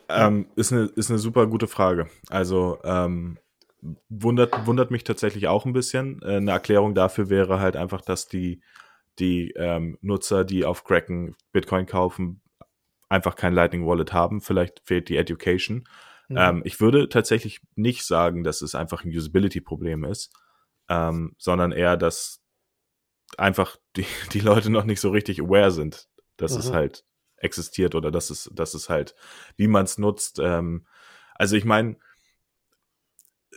ähm, 0.10 0.48
ist, 0.56 0.72
eine, 0.72 0.84
ist 0.84 1.10
eine 1.10 1.20
super 1.20 1.48
gute 1.48 1.68
Frage. 1.68 2.08
Also 2.30 2.80
ähm, 2.84 3.38
wundert, 4.10 4.66
wundert 4.66 4.92
mich 4.92 5.04
tatsächlich 5.04 5.48
auch 5.48 5.66
ein 5.66 5.74
bisschen. 5.74 6.22
Äh, 6.22 6.38
eine 6.38 6.52
Erklärung 6.52 6.96
dafür 6.96 7.30
wäre 7.30 7.60
halt 7.60 7.76
einfach, 7.76 8.02
dass 8.02 8.28
die, 8.28 8.62
die 9.20 9.52
ähm, 9.52 9.98
Nutzer, 10.02 10.44
die 10.44 10.66
auf 10.66 10.84
Kraken 10.84 11.36
Bitcoin 11.52 11.86
kaufen, 11.86 12.42
einfach 13.10 13.36
kein 13.36 13.54
Lightning 13.54 13.86
Wallet 13.86 14.14
haben. 14.14 14.42
Vielleicht 14.42 14.82
fehlt 14.86 15.10
die 15.10 15.18
Education. 15.18 15.88
Mhm. 16.28 16.38
Ähm, 16.38 16.62
ich 16.66 16.80
würde 16.80 17.10
tatsächlich 17.10 17.62
nicht 17.76 18.04
sagen, 18.06 18.44
dass 18.44 18.62
es 18.62 18.76
einfach 18.76 19.04
ein 19.04 19.10
Usability-Problem 19.10 20.04
ist, 20.04 20.34
ähm, 20.90 21.36
sondern 21.38 21.72
eher, 21.72 21.98
dass 21.98 22.42
einfach 23.38 23.78
die, 23.96 24.06
die 24.34 24.40
Leute 24.40 24.70
noch 24.70 24.86
nicht 24.86 25.02
so 25.02 25.10
richtig 25.10 25.42
aware 25.42 25.72
sind, 25.72 26.08
dass 26.38 26.54
mhm. 26.54 26.60
es 26.60 26.72
halt 26.72 27.06
existiert 27.46 27.96
oder 27.96 28.12
dass 28.12 28.30
es, 28.30 28.52
dass 28.54 28.74
es 28.74 28.90
halt, 28.90 29.16
wie 29.56 29.68
man 29.68 29.86
es 29.86 29.98
nutzt. 29.98 30.40
Ähm, 30.44 30.86
also 31.36 31.56
ich 31.56 31.66
meine, 31.66 31.98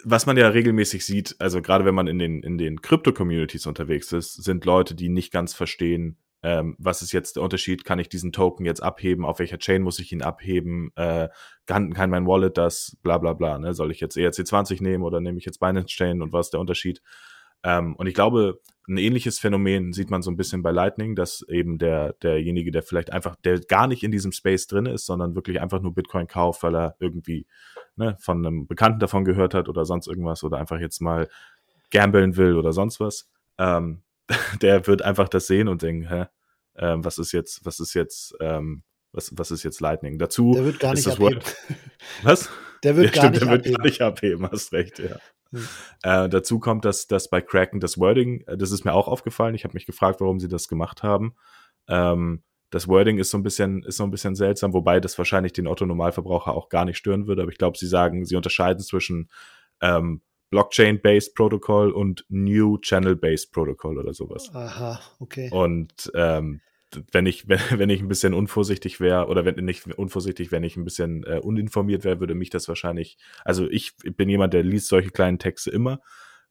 was 0.05 0.27
man 0.27 0.37
ja 0.37 0.49
regelmäßig 0.49 1.05
sieht, 1.05 1.37
also 1.41 1.61
gerade 1.61 1.85
wenn 1.85 1.95
man 1.95 2.07
in 2.07 2.19
den, 2.19 2.43
in 2.43 2.59
den 2.59 2.81
Krypto-Communities 2.83 3.67
unterwegs 3.67 4.13
ist, 4.13 4.43
sind 4.45 4.65
Leute, 4.65 4.95
die 4.95 5.09
nicht 5.09 5.33
ganz 5.33 5.55
verstehen, 5.55 6.19
ähm, 6.43 6.77
was 6.79 7.03
ist 7.03 7.13
jetzt 7.13 7.37
der 7.37 7.43
Unterschied? 7.43 7.85
Kann 7.85 7.99
ich 7.99 8.09
diesen 8.09 8.31
Token 8.31 8.65
jetzt 8.65 8.83
abheben? 8.83 9.25
Auf 9.25 9.41
welcher 9.41 9.59
Chain 9.59 9.83
muss 9.83 9.99
ich 9.99 10.13
ihn 10.13 10.23
abheben? 10.23 10.93
Äh, 10.95 11.29
kann, 11.67 11.93
kann 11.95 12.11
mein 12.11 12.27
Wallet 12.27 12.57
das? 12.57 12.97
Bla 13.03 13.19
bla 13.19 13.33
bla. 13.33 13.59
Ne? 13.59 13.75
Soll 13.75 13.91
ich 13.91 13.99
jetzt 14.01 14.17
ERC20 14.17 14.83
nehmen 14.83 15.03
oder 15.03 15.21
nehme 15.21 15.39
ich 15.39 15.45
jetzt 15.45 15.59
Binance 15.59 15.89
Chain 15.89 16.23
und 16.23 16.33
was 16.33 16.47
ist 16.47 16.53
der 16.53 16.61
Unterschied? 16.61 17.03
Ähm, 17.63 17.97
und 17.97 18.07
ich 18.07 18.15
glaube, 18.15 18.61
ein 18.89 18.97
ähnliches 18.97 19.39
Phänomen 19.39 19.93
sieht 19.93 20.11
man 20.11 20.23
so 20.23 20.31
ein 20.31 20.37
bisschen 20.37 20.63
bei 20.63 20.71
Lightning, 20.71 21.15
dass 21.15 21.45
eben 21.49 21.79
der, 21.79 22.15
derjenige, 22.15 22.71
der 22.71 22.83
vielleicht 22.83 23.13
einfach, 23.13 23.37
der 23.37 23.61
gar 23.61 23.87
nicht 23.87 24.03
in 24.03 24.11
diesem 24.11 24.33
Space 24.33 24.67
drin 24.67 24.87
ist, 24.87 25.05
sondern 25.05 25.35
wirklich 25.35 25.61
einfach 25.61 25.81
nur 25.81 25.95
Bitcoin 25.95 26.27
kauft, 26.27 26.63
weil 26.63 26.75
er 26.75 26.97
irgendwie 26.99 27.47
ne, 27.97 28.17
von 28.19 28.45
einem 28.45 28.67
Bekannten 28.67 29.01
davon 29.01 29.25
gehört 29.25 29.53
hat 29.53 29.69
oder 29.69 29.85
sonst 29.85 30.07
irgendwas 30.07 30.43
oder 30.43 30.59
einfach 30.59 30.81
jetzt 30.81 31.01
mal 31.01 31.29
gambeln 31.91 32.37
will 32.37 32.57
oder 32.57 32.73
sonst 32.73 32.99
was. 32.99 33.29
Ähm, 33.59 34.03
der 34.63 34.87
wird 34.87 35.03
einfach 35.03 35.29
das 35.29 35.47
sehen 35.47 35.69
und 35.69 35.83
denken, 35.83 36.09
hä, 36.09 36.27
ähm, 36.77 37.05
was 37.05 37.19
ist 37.19 37.33
jetzt, 37.33 37.65
was 37.65 37.81
ist 37.81 37.95
jetzt, 37.95 38.35
ähm, 38.41 38.83
was, 39.13 39.33
was 39.37 39.51
ist 39.51 39.65
jetzt 39.65 39.81
Lightning? 39.81 40.19
Dazu 40.19 40.53
der 40.55 40.65
wird 40.65 40.81
gar 40.81 40.95
nicht 40.95 41.07
abheben. 41.07 41.37
Word 41.37 41.57
was? 42.23 42.51
Der 42.85 42.97
wird, 42.97 43.15
ja, 43.15 43.23
gar, 43.23 43.35
stimmt, 43.35 43.51
nicht 43.51 43.65
der 43.65 43.65
wird 43.65 43.77
gar 43.77 43.85
nicht 43.85 44.03
abheben, 44.03 44.49
hast 44.51 44.73
recht, 44.73 44.99
ja. 44.99 45.17
Hm. 45.51 45.69
Äh, 46.03 46.29
dazu 46.29 46.59
kommt, 46.59 46.85
dass, 46.85 47.07
dass 47.07 47.31
bei 47.31 47.41
Kraken 47.41 47.81
das 47.81 47.99
Wording, 47.99 48.43
äh, 48.47 48.57
das 48.57 48.71
ist 48.71 48.85
mir 48.85 48.93
auch 48.93 49.09
aufgefallen, 49.09 49.55
ich 49.55 49.65
habe 49.65 49.75
mich 49.75 49.87
gefragt, 49.87 50.21
warum 50.21 50.41
sie 50.41 50.49
das 50.49 50.69
gemacht 50.69 51.03
haben. 51.03 51.35
Ähm, 51.89 52.43
das 52.71 52.87
Wording 52.87 53.19
ist 53.19 53.31
so 53.31 53.39
ein 53.39 53.43
bisschen, 53.43 53.83
ist 53.83 53.97
so 53.97 54.05
ein 54.05 54.11
bisschen 54.11 54.35
seltsam, 54.35 54.75
wobei 54.75 55.01
das 55.01 55.17
wahrscheinlich 55.17 55.55
den 55.55 55.67
Otto-Normalverbraucher 55.67 56.53
auch 56.53 56.69
gar 56.69 56.85
nicht 56.85 56.99
stören 56.99 57.27
würde, 57.27 57.43
aber 57.43 57.51
ich 57.51 57.59
glaube, 57.59 57.79
sie 57.79 57.87
sagen, 57.87 58.27
sie 58.27 58.37
unterscheiden 58.37 58.83
zwischen 58.83 59.31
ähm, 59.81 60.21
Blockchain-based 60.51 61.35
Protocol 61.35 61.91
und 61.93 62.25
New 62.29 62.79
Channel-based 62.79 63.53
Protocol 63.53 63.99
oder 63.99 64.13
sowas. 64.13 64.51
Aha, 64.55 65.01
okay. 65.19 65.51
Und 65.51 66.11
ähm, 66.15 66.61
wenn 67.13 67.27
ich, 67.27 67.49
wenn, 67.49 67.59
wenn 67.79 67.91
ich 67.91 68.01
ein 68.01 68.09
bisschen 68.09 68.35
unvorsichtig 68.35 69.01
wäre, 69.01 69.27
oder 69.27 69.45
wenn 69.45 69.57
nicht 69.65 69.87
unvorsichtig, 69.87 70.53
wenn 70.53 70.65
ich 70.65 70.77
ein 70.77 70.85
bisschen 70.85 71.25
äh, 71.25 71.41
uninformiert 71.43 72.05
wäre, 72.05 72.21
würde 72.21 72.35
mich 72.35 72.51
das 72.51 72.69
wahrscheinlich, 72.69 73.19
also 73.45 73.69
ich 73.69 73.97
bin 73.97 74.29
jemand, 74.29 74.55
der 74.55 74.63
liest 74.63 74.89
solche 74.89 75.11
kleinen 75.11 75.39
Texte 75.39 75.71
immer. 75.71 76.01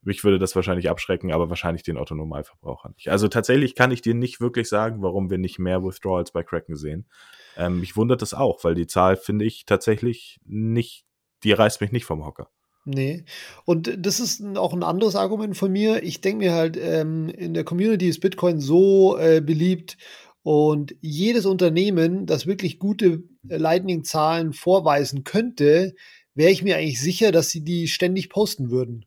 Mich 0.02 0.22
würde 0.22 0.38
das 0.38 0.54
wahrscheinlich 0.54 0.88
abschrecken, 0.88 1.32
aber 1.32 1.50
wahrscheinlich 1.50 1.82
den 1.82 1.96
Otto-Normalverbraucher 1.96 2.90
nicht. 2.90 3.10
Also 3.10 3.26
tatsächlich 3.26 3.74
kann 3.74 3.90
ich 3.90 4.00
dir 4.00 4.14
nicht 4.14 4.40
wirklich 4.40 4.68
sagen, 4.68 5.02
warum 5.02 5.28
wir 5.28 5.38
nicht 5.38 5.58
mehr 5.58 5.82
Withdrawals 5.82 6.30
bei 6.30 6.44
Kraken 6.44 6.76
sehen. 6.76 7.08
Ähm, 7.56 7.80
mich 7.80 7.96
wundert 7.96 8.22
das 8.22 8.32
auch, 8.32 8.62
weil 8.62 8.76
die 8.76 8.86
Zahl 8.86 9.16
finde 9.16 9.44
ich 9.44 9.66
tatsächlich 9.66 10.40
nicht, 10.44 11.04
die 11.42 11.52
reißt 11.52 11.80
mich 11.80 11.90
nicht 11.90 12.04
vom 12.04 12.24
Hocker. 12.24 12.48
Nee. 12.88 13.24
Und 13.66 13.92
das 13.98 14.18
ist 14.18 14.42
auch 14.56 14.72
ein 14.72 14.82
anderes 14.82 15.14
Argument 15.14 15.56
von 15.56 15.70
mir. 15.70 16.02
Ich 16.02 16.22
denke 16.22 16.46
mir 16.46 16.52
halt, 16.54 16.78
ähm, 16.80 17.28
in 17.28 17.52
der 17.52 17.64
Community 17.64 18.08
ist 18.08 18.20
Bitcoin 18.20 18.60
so 18.60 19.18
äh, 19.18 19.42
beliebt 19.42 19.98
und 20.48 20.96
jedes 21.02 21.44
Unternehmen, 21.44 22.24
das 22.24 22.46
wirklich 22.46 22.78
gute 22.78 23.22
äh, 23.50 23.58
Lightning-Zahlen 23.58 24.54
vorweisen 24.54 25.22
könnte, 25.22 25.94
wäre 26.34 26.50
ich 26.50 26.62
mir 26.62 26.78
eigentlich 26.78 27.02
sicher, 27.02 27.32
dass 27.32 27.50
sie 27.50 27.62
die 27.62 27.86
ständig 27.86 28.30
posten 28.30 28.70
würden. 28.70 29.04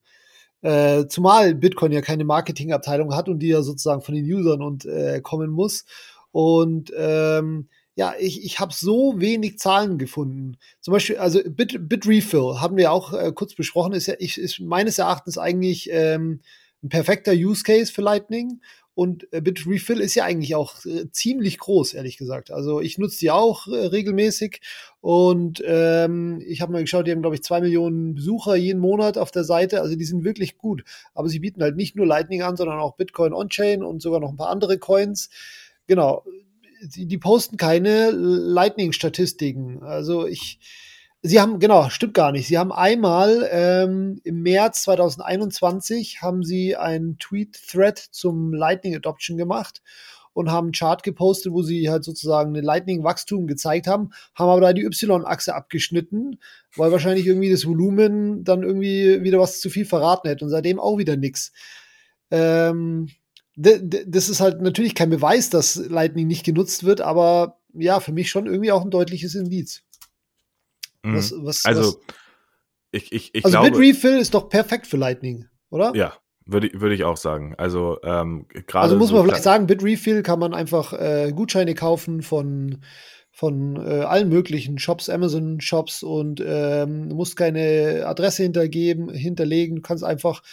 Äh, 0.62 1.08
zumal 1.08 1.56
Bitcoin 1.56 1.94
ja 1.94 2.02
keine 2.02 2.26
Marketingabteilung 2.26 3.16
hat 3.16 3.28
und 3.28 3.40
die 3.40 3.48
ja 3.48 3.64
sozusagen 3.64 4.04
von 4.04 4.14
den 4.14 4.32
Usern 4.32 4.62
und 4.62 4.86
äh, 4.86 5.20
kommen 5.24 5.50
muss. 5.50 5.86
Und 6.30 6.94
ähm, 6.96 7.70
ja, 7.96 8.14
ich, 8.20 8.46
ich 8.46 8.60
habe 8.60 8.72
so 8.72 9.20
wenig 9.20 9.58
Zahlen 9.58 9.98
gefunden. 9.98 10.58
Zum 10.80 10.92
Beispiel, 10.92 11.18
also 11.18 11.40
Bit, 11.44 11.90
Bitrefill 11.90 12.62
haben 12.62 12.78
wir 12.78 12.92
auch 12.92 13.14
äh, 13.14 13.32
kurz 13.34 13.56
besprochen, 13.56 13.94
ist 13.94 14.06
ja 14.06 14.14
ich, 14.20 14.38
ist 14.38 14.60
meines 14.60 15.00
Erachtens 15.00 15.40
eigentlich 15.40 15.90
ähm, 15.92 16.42
ein 16.84 16.90
perfekter 16.90 17.34
Use 17.34 17.64
Case 17.64 17.92
für 17.92 18.04
Lightning. 18.04 18.62
Und 18.94 19.32
äh, 19.32 19.42
Bitrefill 19.42 20.02
ist 20.02 20.16
ja 20.16 20.26
eigentlich 20.26 20.56
auch 20.56 20.86
äh, 20.86 21.10
ziemlich 21.12 21.58
groß, 21.58 21.94
ehrlich 21.94 22.18
gesagt. 22.18 22.52
Also 22.52 22.82
ich 22.82 22.98
nutze 22.98 23.20
die 23.20 23.32
auch 23.32 23.68
äh, 23.68 23.86
regelmäßig 23.88 24.62
und 25.00 25.64
ähm, 25.66 26.42
ich 26.46 26.62
habe 26.62 26.74
mal 26.74 26.82
geschaut, 26.82 27.08
die 27.08 27.12
haben, 27.12 27.22
glaube 27.22 27.36
ich, 27.36 27.44
zwei 27.44 27.62
Millionen 27.62 28.16
Besucher 28.16 28.56
jeden 28.56 28.80
Monat 28.80 29.18
auf 29.18 29.32
der 29.32 29.44
Seite. 29.46 29.82
Also 29.82 29.96
die 29.96 30.06
sind 30.06 30.24
wirklich 30.24 30.58
gut. 30.58 30.84
Aber 31.14 31.30
sie 31.30 31.40
bieten 31.40 31.64
halt 31.64 31.78
nicht 31.78 31.96
nur 31.96 32.06
Lightning 32.06 32.42
an, 32.42 32.58
sondern 32.58 32.80
auch 32.80 32.98
Bitcoin 32.98 33.34
On-Chain 33.34 33.84
und 33.84 34.02
sogar 34.02 34.20
noch 34.20 34.30
ein 34.30 34.38
paar 34.38 34.50
andere 34.50 34.78
Coins. 34.78 35.30
Genau 35.88 36.24
die, 36.82 37.06
die 37.06 37.18
posten 37.18 37.58
keine 37.58 38.12
Lightning-Statistiken. 38.12 39.84
Also 39.84 40.28
ich, 40.28 40.60
sie 41.22 41.40
haben, 41.40 41.60
genau, 41.60 41.90
stimmt 41.90 42.14
gar 42.14 42.32
nicht. 42.32 42.48
Sie 42.48 42.58
haben 42.58 42.72
einmal 42.72 43.48
ähm, 43.52 44.20
im 44.24 44.42
März 44.42 44.84
2021 44.84 46.22
haben 46.22 46.44
sie 46.44 46.76
einen 46.76 47.18
Tweet-Thread 47.20 47.98
zum 47.98 48.54
Lightning 48.54 48.96
Adoption 48.96 49.38
gemacht 49.38 49.82
und 50.34 50.50
haben 50.50 50.68
einen 50.68 50.74
Chart 50.74 51.04
gepostet, 51.04 51.52
wo 51.54 51.62
sie 51.62 51.90
halt 51.90 52.04
sozusagen 52.04 52.56
eine 52.56 52.66
Lightning-Wachstum 52.66 53.48
gezeigt 53.48 53.88
haben, 53.88 54.12
haben 54.34 54.50
aber 54.50 54.62
da 54.62 54.74
die 54.74 54.86
Y-Achse 54.86 55.54
abgeschnitten, 55.54 56.40
weil 56.76 56.92
wahrscheinlich 56.92 57.28
irgendwie 57.28 57.52
das 57.52 57.66
Volumen 57.66 58.44
dann 58.44 58.64
irgendwie 58.64 59.24
wieder 59.24 59.40
was 59.40 59.60
zu 59.60 59.70
viel 59.70 59.86
verraten 59.86 60.28
hätte 60.30 60.46
und 60.46 60.52
seitdem 60.52 60.80
auch 60.80 60.98
wieder 60.98 61.18
nix. 61.18 61.52
Ähm, 62.32 63.10
das 63.56 64.30
ist 64.30 64.40
halt 64.40 64.62
natürlich 64.62 64.96
kein 64.96 65.10
Beweis, 65.10 65.50
dass 65.50 65.76
Lightning 65.76 66.26
nicht 66.26 66.46
genutzt 66.46 66.86
wird, 66.86 67.02
aber 67.02 67.60
ja, 67.74 68.00
für 68.00 68.14
mich 68.14 68.30
schon 68.30 68.48
irgendwie 68.48 68.72
auch 68.72 68.84
ein 68.84 68.92
deutliches 68.92 69.36
Indiz. 69.36 69.84
Mhm. 71.04 71.16
Was, 71.16 71.34
was, 71.38 71.66
also, 71.66 71.82
was, 71.82 71.98
ich, 72.92 73.12
ich, 73.12 73.36
ich 73.36 73.46
also 73.46 73.60
glaube. 73.60 73.72
Bitrefill 73.72 74.18
ist 74.18 74.34
doch 74.34 74.50
perfekt 74.50 74.88
für 74.88 74.98
Lightning, 74.98 75.48
oder? 75.70 75.94
Ja, 75.96 76.14
würde, 76.46 76.70
würde 76.74 76.96
ich 76.96 77.04
auch 77.04 77.18
sagen. 77.18 77.56
Also, 77.58 78.00
ähm, 78.04 78.48
gerade. 78.50 78.84
Also 78.84 78.98
muss 78.98 79.12
man 79.12 79.22
so 79.22 79.24
vielleicht 79.24 79.44
sagen, 79.44 79.68
Bitrefill 79.68 80.24
kann 80.24 80.40
man 80.40 80.54
einfach 80.54 80.94
äh, 80.94 81.32
Gutscheine 81.34 81.76
kaufen 81.76 82.22
von, 82.22 82.84
von 83.32 83.78
äh, 83.78 84.02
allen 84.02 84.30
möglichen 84.30 84.78
Shops, 84.78 85.10
Amazon-Shops 85.10 86.04
und 86.04 86.44
ähm, 86.46 87.10
musst 87.10 87.38
keine 87.38 88.04
Adresse 88.06 88.44
hintergeben, 88.44 89.10
hinterlegen. 89.10 89.78
Du 89.78 89.82
kannst 89.82 90.04
einfach 90.04 90.44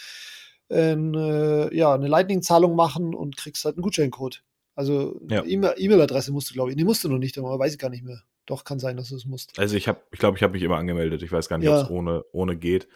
eine, 0.71 1.69
ja, 1.73 1.93
eine 1.93 2.07
Lightning-Zahlung 2.07 2.75
machen 2.75 3.15
und 3.15 3.37
kriegst 3.37 3.65
halt 3.65 3.75
einen 3.75 3.81
Gutscheincode. 3.81 4.43
Also 4.75 5.19
ja. 5.27 5.43
E-Mail-Adresse 5.43 6.31
musst 6.31 6.49
du, 6.49 6.53
glaube 6.53 6.69
ich. 6.69 6.77
Nee, 6.77 6.83
musst 6.83 7.03
du 7.03 7.09
noch 7.09 7.17
nicht, 7.17 7.37
aber 7.37 7.59
weiß 7.59 7.73
ich 7.73 7.79
gar 7.79 7.89
nicht 7.89 8.05
mehr. 8.05 8.21
Doch, 8.49 8.63
kann 8.63 8.79
sein, 8.79 8.97
dass 8.97 9.09
du 9.09 9.15
es 9.15 9.25
musst. 9.25 9.59
Also 9.59 9.77
ich 9.77 9.87
habe, 9.87 10.01
ich 10.11 10.17
glaube, 10.17 10.35
ich 10.35 10.41
habe 10.41 10.53
mich 10.53 10.63
immer 10.63 10.77
angemeldet. 10.77 11.21
Ich 11.21 11.31
weiß 11.31 11.49
gar 11.49 11.59
nicht, 11.59 11.67
ja. 11.67 11.77
ob 11.77 11.83
es 11.83 11.89
ohne, 11.91 12.25
ohne 12.31 12.57
geht. 12.57 12.87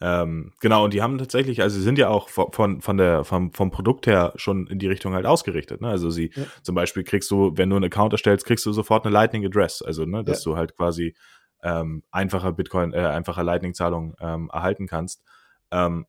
Ähm, 0.00 0.52
genau, 0.60 0.84
und 0.84 0.94
die 0.94 1.02
haben 1.02 1.18
tatsächlich, 1.18 1.62
also 1.62 1.76
sie 1.76 1.82
sind 1.82 1.98
ja 1.98 2.08
auch 2.08 2.28
von, 2.28 2.80
von 2.80 2.96
der, 2.96 3.24
vom, 3.24 3.52
vom 3.52 3.72
Produkt 3.72 4.06
her 4.06 4.32
schon 4.36 4.68
in 4.68 4.78
die 4.78 4.86
Richtung 4.86 5.12
halt 5.12 5.26
ausgerichtet. 5.26 5.80
Ne? 5.80 5.88
Also 5.88 6.10
sie, 6.10 6.30
ja. 6.32 6.44
zum 6.62 6.76
Beispiel 6.76 7.02
kriegst 7.02 7.28
du, 7.32 7.50
wenn 7.56 7.68
du 7.68 7.74
einen 7.74 7.86
Account 7.86 8.12
erstellst, 8.12 8.46
kriegst 8.46 8.64
du 8.64 8.72
sofort 8.72 9.04
eine 9.04 9.12
Lightning 9.12 9.44
Address. 9.44 9.82
Also, 9.82 10.04
ne, 10.04 10.22
dass 10.22 10.44
ja. 10.44 10.52
du 10.52 10.56
halt 10.56 10.76
quasi 10.76 11.16
ähm, 11.64 12.04
einfacher 12.12 12.52
Bitcoin, 12.52 12.92
äh, 12.92 12.98
einfacher 12.98 13.42
Lightning-Zahlung 13.42 14.14
ähm, 14.20 14.48
erhalten 14.52 14.86
kannst. 14.86 15.24
Ähm, 15.72 16.06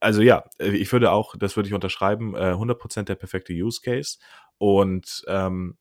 also 0.00 0.22
ja, 0.22 0.44
äh, 0.58 0.70
ich 0.70 0.90
würde 0.90 1.12
auch, 1.12 1.36
das 1.36 1.56
würde 1.56 1.68
ich 1.68 1.74
unterschreiben, 1.74 2.34
äh, 2.34 2.54
100% 2.54 3.02
der 3.02 3.16
perfekte 3.16 3.52
Use 3.52 3.82
Case. 3.82 4.16
Und 4.56 5.24
ähm, 5.28 5.76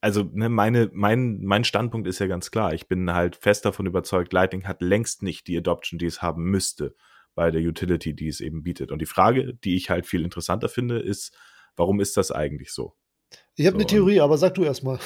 also 0.00 0.28
ne, 0.32 0.48
meine, 0.48 0.90
mein, 0.92 1.40
mein 1.42 1.64
Standpunkt 1.64 2.06
ist 2.08 2.18
ja 2.18 2.26
ganz 2.26 2.50
klar. 2.50 2.74
Ich 2.74 2.88
bin 2.88 3.12
halt 3.12 3.36
fest 3.36 3.64
davon 3.64 3.86
überzeugt, 3.86 4.32
Lightning 4.32 4.64
hat 4.64 4.82
längst 4.82 5.22
nicht 5.22 5.46
die 5.46 5.56
Adoption, 5.56 5.98
die 5.98 6.06
es 6.06 6.22
haben 6.22 6.44
müsste 6.44 6.94
bei 7.34 7.50
der 7.50 7.62
Utility, 7.62 8.14
die 8.14 8.28
es 8.28 8.40
eben 8.40 8.62
bietet. 8.62 8.92
Und 8.92 9.00
die 9.00 9.06
Frage, 9.06 9.54
die 9.54 9.76
ich 9.76 9.90
halt 9.90 10.06
viel 10.06 10.22
interessanter 10.22 10.68
finde, 10.68 10.98
ist, 10.98 11.36
warum 11.76 12.00
ist 12.00 12.16
das 12.16 12.30
eigentlich 12.30 12.72
so? 12.72 12.94
Ich 13.54 13.66
habe 13.66 13.74
so, 13.74 13.78
eine 13.78 13.86
Theorie, 13.86 14.20
aber 14.20 14.36
sag 14.38 14.54
du 14.54 14.64
erst 14.64 14.84
mal. 14.84 14.98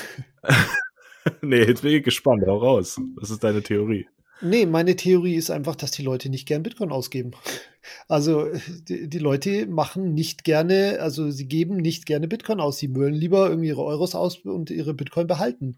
nee, 1.43 1.63
jetzt 1.63 1.83
bin 1.83 1.93
ich 1.93 2.03
gespannt. 2.03 2.45
Hau 2.47 2.59
raus. 2.59 3.01
Was 3.17 3.31
ist 3.31 3.45
deine 3.45 3.63
Theorie? 3.63 4.09
Nee, 4.41 4.67
meine 4.67 4.97
Theorie 4.97 5.35
ist 5.35 5.51
einfach, 5.51 5.77
dass 5.77 5.91
die 5.91 6.03
Leute 6.03 6.29
nicht 6.29 6.47
gern 6.47 6.63
Bitcoin 6.63 6.93
ausgeben. 6.93 7.33
Also 8.09 8.49
die, 8.89 9.09
die, 9.09 9.19
Leute 9.19 9.67
machen 9.67 10.13
nicht 10.13 10.45
gerne, 10.45 10.99
also 11.01 11.31
sie 11.31 11.47
geben 11.47 11.77
nicht 11.77 12.05
gerne 12.05 12.29
Bitcoin 12.29 12.61
aus. 12.61 12.79
Sie 12.79 12.95
wollen 12.95 13.15
lieber 13.15 13.49
irgendwie 13.49 13.69
ihre 13.69 13.85
Euros 13.85 14.15
aus 14.15 14.39
und 14.39 14.71
ihre 14.71 14.93
Bitcoin 14.93 15.27
behalten. 15.27 15.77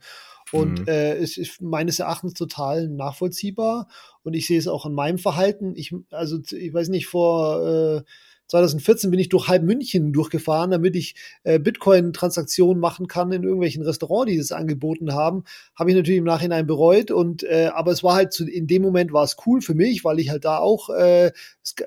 Und 0.51 0.81
mhm. 0.81 0.89
äh, 0.89 1.15
es 1.15 1.37
ist 1.37 1.61
meines 1.61 1.99
Erachtens 1.99 2.35
total 2.35 2.89
nachvollziehbar. 2.89 3.89
Und 4.23 4.35
ich 4.35 4.47
sehe 4.47 4.59
es 4.59 4.69
auch 4.69 4.87
an 4.87 4.95
meinem 4.95 5.19
Verhalten. 5.19 5.75
Ich, 5.77 5.95
also 6.11 6.39
ich 6.51 6.73
weiß 6.73 6.89
nicht, 6.89 7.07
vor 7.07 7.67
äh, 7.67 8.03
2014 8.49 9.11
bin 9.11 9.21
ich 9.21 9.29
durch 9.29 9.49
halb 9.49 9.63
München 9.63 10.13
durchgefahren, 10.13 10.71
damit 10.71 10.97
ich 10.97 11.15
äh, 11.45 11.59
Bitcoin-Transaktionen 11.59 12.81
machen 12.81 13.07
kann 13.07 13.31
in 13.33 13.43
irgendwelchen 13.43 13.83
Restaurants, 13.83 14.33
die 14.33 14.39
es 14.39 14.53
angeboten 14.53 15.15
haben. 15.15 15.45
Habe 15.75 15.91
ich 15.91 15.97
natürlich 15.97 16.19
im 16.19 16.25
Nachhinein 16.25 16.67
bereut. 16.67 17.11
Und 17.11 17.43
äh, 17.45 17.71
aber 17.75 17.93
es 17.93 18.03
war 18.03 18.15
halt 18.15 18.33
zu, 18.33 18.49
in 18.49 18.67
dem 18.67 18.83
Moment 18.83 19.13
war 19.13 19.25
es 19.25 19.37
cool 19.47 19.61
für 19.61 19.75
mich, 19.75 20.05
weil 20.05 20.19
ich 20.19 20.31
halt 20.31 20.45
da 20.45 20.59
auch 20.59 20.91
äh, 20.91 21.31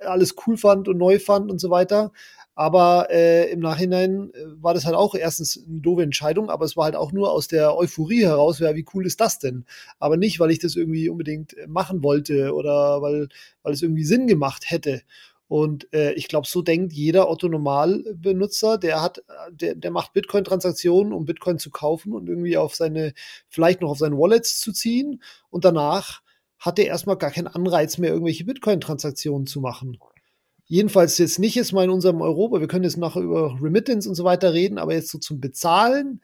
alles 0.06 0.36
cool 0.46 0.58
fand 0.58 0.88
und 0.88 0.98
neu 0.98 1.20
fand 1.20 1.52
und 1.52 1.60
so 1.60 1.70
weiter. 1.70 2.12
Aber 2.54 3.08
äh, 3.10 3.50
im 3.50 3.60
Nachhinein 3.60 4.30
äh, 4.34 4.62
war 4.62 4.74
das 4.74 4.86
halt 4.86 4.96
auch 4.96 5.16
erstens 5.16 5.64
eine 5.68 5.80
doofe 5.80 6.04
Entscheidung, 6.04 6.50
aber 6.50 6.66
es 6.66 6.76
war 6.76 6.86
halt 6.86 6.96
auch 6.96 7.12
nur 7.14 7.32
aus 7.32 7.48
der 7.48 7.76
Euphorie 7.78 8.24
heraus, 8.24 8.60
ja, 8.60 8.76
wie 8.76 8.86
cool 8.94 9.06
ist 9.06 9.22
das 9.22 9.40
denn? 9.40 9.66
Aber 10.00 10.18
nicht, 10.18 10.40
weil 10.40 10.52
ich 10.52 10.60
das 10.60 10.76
irgendwie 10.76 11.10
unbedingt 11.10 11.56
machen 11.68 12.04
wollte 12.04 12.54
oder 12.54 13.02
weil, 13.02 13.30
weil 13.64 13.74
es 13.74 13.82
irgendwie 13.82 14.04
Sinn 14.04 14.28
gemacht 14.28 14.66
hätte. 14.68 15.02
Und 15.52 15.94
äh, 15.94 16.14
ich 16.14 16.30
glaube, 16.30 16.48
so 16.48 16.62
denkt 16.62 16.94
jeder 16.94 17.30
Otto-Normal-Benutzer, 17.30 18.78
der 18.78 19.02
hat, 19.02 19.22
der, 19.52 19.76
der 19.76 19.92
macht 19.92 20.14
Bitcoin-Transaktionen, 20.14 21.12
um 21.12 21.26
Bitcoin 21.26 21.60
zu 21.60 21.72
kaufen 21.72 22.14
und 22.14 22.30
irgendwie 22.30 22.56
auf 22.56 22.74
seine, 22.74 23.14
vielleicht 23.50 23.82
noch 23.82 23.90
auf 23.90 23.98
seine 23.98 24.18
Wallets 24.18 24.62
zu 24.62 24.72
ziehen. 24.72 25.22
Und 25.50 25.66
danach 25.66 26.22
hat 26.58 26.80
er 26.80 26.86
erstmal 26.86 27.18
gar 27.18 27.32
keinen 27.32 27.48
Anreiz 27.48 27.98
mehr, 27.98 28.12
irgendwelche 28.12 28.46
Bitcoin-Transaktionen 28.46 29.46
zu 29.46 29.60
machen. 29.60 29.98
Jedenfalls 30.68 31.18
jetzt 31.18 31.38
nicht 31.38 31.56
jetzt 31.56 31.74
mal 31.74 31.84
in 31.84 31.90
unserem 31.90 32.22
Europa. 32.22 32.62
Wir 32.62 32.70
können 32.70 32.86
jetzt 32.86 32.96
nachher 32.96 33.22
über 33.22 33.58
Remittance 33.62 34.08
und 34.08 34.16
so 34.16 34.24
weiter 34.24 34.54
reden, 34.54 34.78
aber 34.78 34.94
jetzt 34.94 35.10
so 35.10 35.18
zum 35.18 35.42
Bezahlen 35.42 36.22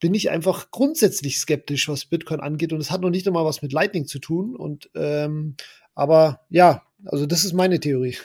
bin 0.00 0.12
ich 0.12 0.30
einfach 0.30 0.72
grundsätzlich 0.72 1.38
skeptisch, 1.38 1.88
was 1.88 2.06
Bitcoin 2.06 2.40
angeht. 2.40 2.72
Und 2.72 2.80
es 2.80 2.90
hat 2.90 3.00
noch 3.00 3.10
nicht 3.10 3.28
einmal 3.28 3.44
was 3.44 3.62
mit 3.62 3.72
Lightning 3.72 4.08
zu 4.08 4.18
tun. 4.18 4.56
Und 4.56 4.90
ähm, 4.96 5.54
aber 5.94 6.40
ja, 6.50 6.82
also 7.06 7.26
das 7.26 7.44
ist 7.44 7.52
meine 7.52 7.80
Theorie. 7.80 8.16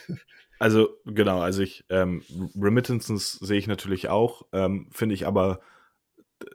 Also 0.61 0.89
genau, 1.05 1.39
also 1.39 1.61
ich 1.61 1.85
ähm, 1.89 2.21
Remittances 2.59 3.33
sehe 3.33 3.57
ich 3.57 3.67
natürlich 3.67 4.09
auch, 4.09 4.45
ähm, 4.51 4.89
finde 4.91 5.15
ich 5.15 5.25
aber 5.25 5.61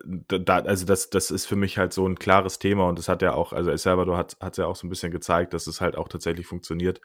da, 0.05 0.59
also 0.59 0.87
das, 0.87 1.11
das 1.11 1.31
ist 1.31 1.47
für 1.47 1.57
mich 1.57 1.79
halt 1.79 1.93
so 1.93 2.07
ein 2.07 2.18
klares 2.18 2.59
Thema 2.59 2.89
und 2.89 2.99
das 2.99 3.09
hat 3.09 3.22
ja 3.22 3.35
auch, 3.35 3.53
also 3.53 3.70
El 3.70 3.79
Salvador 3.79 4.16
hat 4.16 4.37
es 4.41 4.57
ja 4.57 4.66
auch 4.66 4.77
so 4.77 4.87
ein 4.87 4.91
bisschen 4.91 5.12
gezeigt, 5.12 5.55
dass 5.55 5.66
es 5.66 5.81
halt 5.81 5.97
auch 5.97 6.09
tatsächlich 6.09 6.47
funktioniert. 6.47 7.01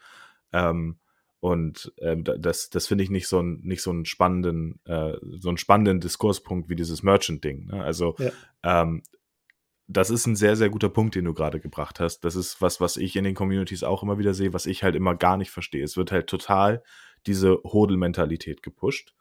Ähm, 0.52 0.98
und 1.40 1.92
ähm, 1.98 2.22
das, 2.24 2.68
das 2.68 2.86
finde 2.86 3.02
ich 3.04 3.10
nicht 3.10 3.26
so 3.26 3.40
ein, 3.40 3.60
nicht 3.62 3.82
so 3.82 3.90
einen 3.90 4.04
spannenden, 4.04 4.78
äh, 4.84 5.14
so 5.38 5.48
einen 5.48 5.56
spannenden 5.56 6.00
Diskurspunkt 6.00 6.68
wie 6.68 6.76
dieses 6.76 7.02
Merchant-Ding. 7.02 7.66
Ne? 7.66 7.82
Also 7.82 8.14
ja. 8.18 8.30
ähm, 8.62 9.02
das 9.92 10.08
ist 10.08 10.26
ein 10.26 10.36
sehr, 10.36 10.54
sehr 10.54 10.70
guter 10.70 10.88
Punkt, 10.88 11.16
den 11.16 11.24
du 11.24 11.34
gerade 11.34 11.58
gebracht 11.58 11.98
hast. 11.98 12.20
Das 12.20 12.36
ist 12.36 12.62
was, 12.62 12.80
was 12.80 12.96
ich 12.96 13.16
in 13.16 13.24
den 13.24 13.34
Communities 13.34 13.82
auch 13.82 14.04
immer 14.04 14.18
wieder 14.18 14.34
sehe, 14.34 14.52
was 14.52 14.66
ich 14.66 14.84
halt 14.84 14.94
immer 14.94 15.16
gar 15.16 15.36
nicht 15.36 15.50
verstehe. 15.50 15.82
Es 15.82 15.96
wird 15.96 16.12
halt 16.12 16.28
total 16.28 16.82
diese 17.26 17.58
Hodel-Mentalität 17.64 18.62
gepusht, 18.62 19.14